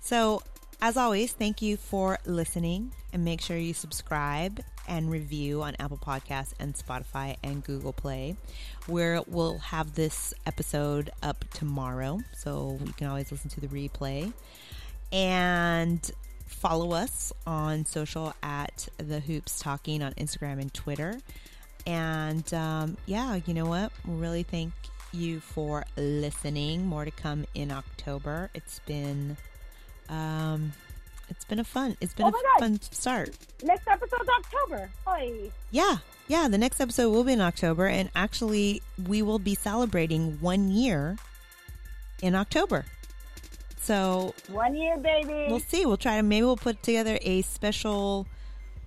So, 0.00 0.42
as 0.80 0.96
always, 0.96 1.32
thank 1.32 1.62
you 1.62 1.76
for 1.76 2.18
listening 2.26 2.92
and 3.12 3.24
make 3.24 3.40
sure 3.40 3.56
you 3.56 3.72
subscribe 3.72 4.60
and 4.88 5.10
review 5.10 5.62
on 5.62 5.76
Apple 5.78 5.96
Podcasts 5.96 6.54
and 6.58 6.74
Spotify 6.74 7.36
and 7.44 7.62
Google 7.62 7.92
Play. 7.92 8.36
Where 8.88 9.22
we'll 9.28 9.58
have 9.58 9.94
this 9.94 10.34
episode 10.44 11.10
up 11.22 11.44
tomorrow, 11.54 12.18
so 12.36 12.78
you 12.84 12.92
can 12.94 13.06
always 13.06 13.30
listen 13.30 13.48
to 13.50 13.60
the 13.60 13.68
replay. 13.68 14.32
And 15.12 16.10
follow 16.46 16.92
us 16.92 17.32
on 17.46 17.84
social 17.86 18.34
at 18.42 18.88
the 18.98 19.20
Hoops 19.20 19.60
Talking 19.60 20.02
on 20.02 20.12
Instagram 20.14 20.60
and 20.60 20.74
Twitter. 20.74 21.20
And 21.86 22.52
um, 22.54 22.96
yeah, 23.06 23.38
you 23.46 23.54
know 23.54 23.66
what? 23.66 23.92
We 24.06 24.14
really 24.14 24.42
thank 24.42 24.72
you 25.14 25.40
for 25.40 25.84
listening. 25.96 26.86
More 26.86 27.04
to 27.04 27.10
come 27.10 27.46
in 27.54 27.70
October. 27.70 28.50
It's 28.54 28.80
been 28.80 29.36
um 30.08 30.72
it's 31.28 31.44
been 31.44 31.58
a 31.58 31.64
fun 31.64 31.96
it's 32.00 32.12
been 32.14 32.26
Oh 32.26 32.30
a 32.56 32.60
fun 32.60 32.80
start. 32.82 33.30
Next 33.62 33.86
episode's 33.88 34.28
October. 34.28 34.90
Oi. 35.08 35.50
Yeah. 35.70 35.98
Yeah, 36.28 36.48
the 36.48 36.58
next 36.58 36.80
episode 36.80 37.10
will 37.10 37.24
be 37.24 37.32
in 37.32 37.40
October 37.40 37.86
and 37.86 38.10
actually 38.14 38.82
we 39.08 39.22
will 39.22 39.38
be 39.38 39.54
celebrating 39.54 40.38
1 40.40 40.70
year 40.70 41.16
in 42.20 42.34
October. 42.34 42.84
So 43.80 44.34
One 44.48 44.74
year, 44.74 44.96
baby. 44.98 45.46
We'll 45.48 45.60
see. 45.60 45.86
We'll 45.86 45.96
try 45.96 46.16
to 46.16 46.22
maybe 46.22 46.44
we'll 46.44 46.56
put 46.56 46.82
together 46.82 47.18
a 47.22 47.42
special 47.42 48.26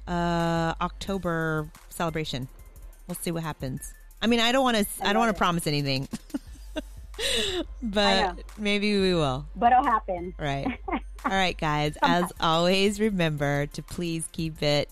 uh 0.08 0.74
October 0.82 1.70
celebration. 1.90 2.48
We'll 3.08 3.16
see 3.16 3.32
what 3.32 3.44
happens. 3.44 3.95
I 4.22 4.28
mean, 4.28 4.40
I 4.40 4.52
don't 4.52 4.64
want 4.64 4.78
to. 4.78 4.86
I, 5.02 5.14
don't 5.14 5.20
want 5.20 5.36
to 5.36 5.38
promise 5.38 5.68
anything, 5.68 6.08
but 7.84 8.38
maybe 8.58 9.00
we 9.00 9.14
will. 9.14 9.46
But 9.56 9.72
it'll 9.72 9.84
happen, 9.84 10.34
right? 10.40 10.68
All 10.88 11.32
right, 11.32 11.58
guys. 11.58 11.98
as 12.02 12.32
always, 12.40 13.00
remember 13.00 13.68
to 13.68 13.84
please 13.84 14.28
keep 14.32 14.62
it 14.62 14.90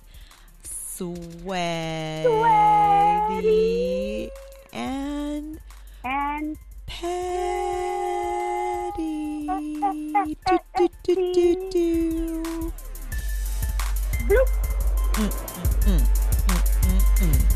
sweaty, 0.63 2.23
sweaty. 2.23 4.29
and 4.71 5.59
and 6.03 6.57
petty. 6.85 7.13
do, 9.47 10.35
do, 11.03 11.03
do, 11.03 11.33
do, 11.33 11.69
do. 11.71 12.43
Bloop. 14.27 14.49
Mm, 15.13 15.19
mm, 15.19 15.31
mm, 15.83 16.01
mm, 16.47 16.47
mm, 16.47 17.19
mm. 17.19 17.29
mm. 17.29 17.52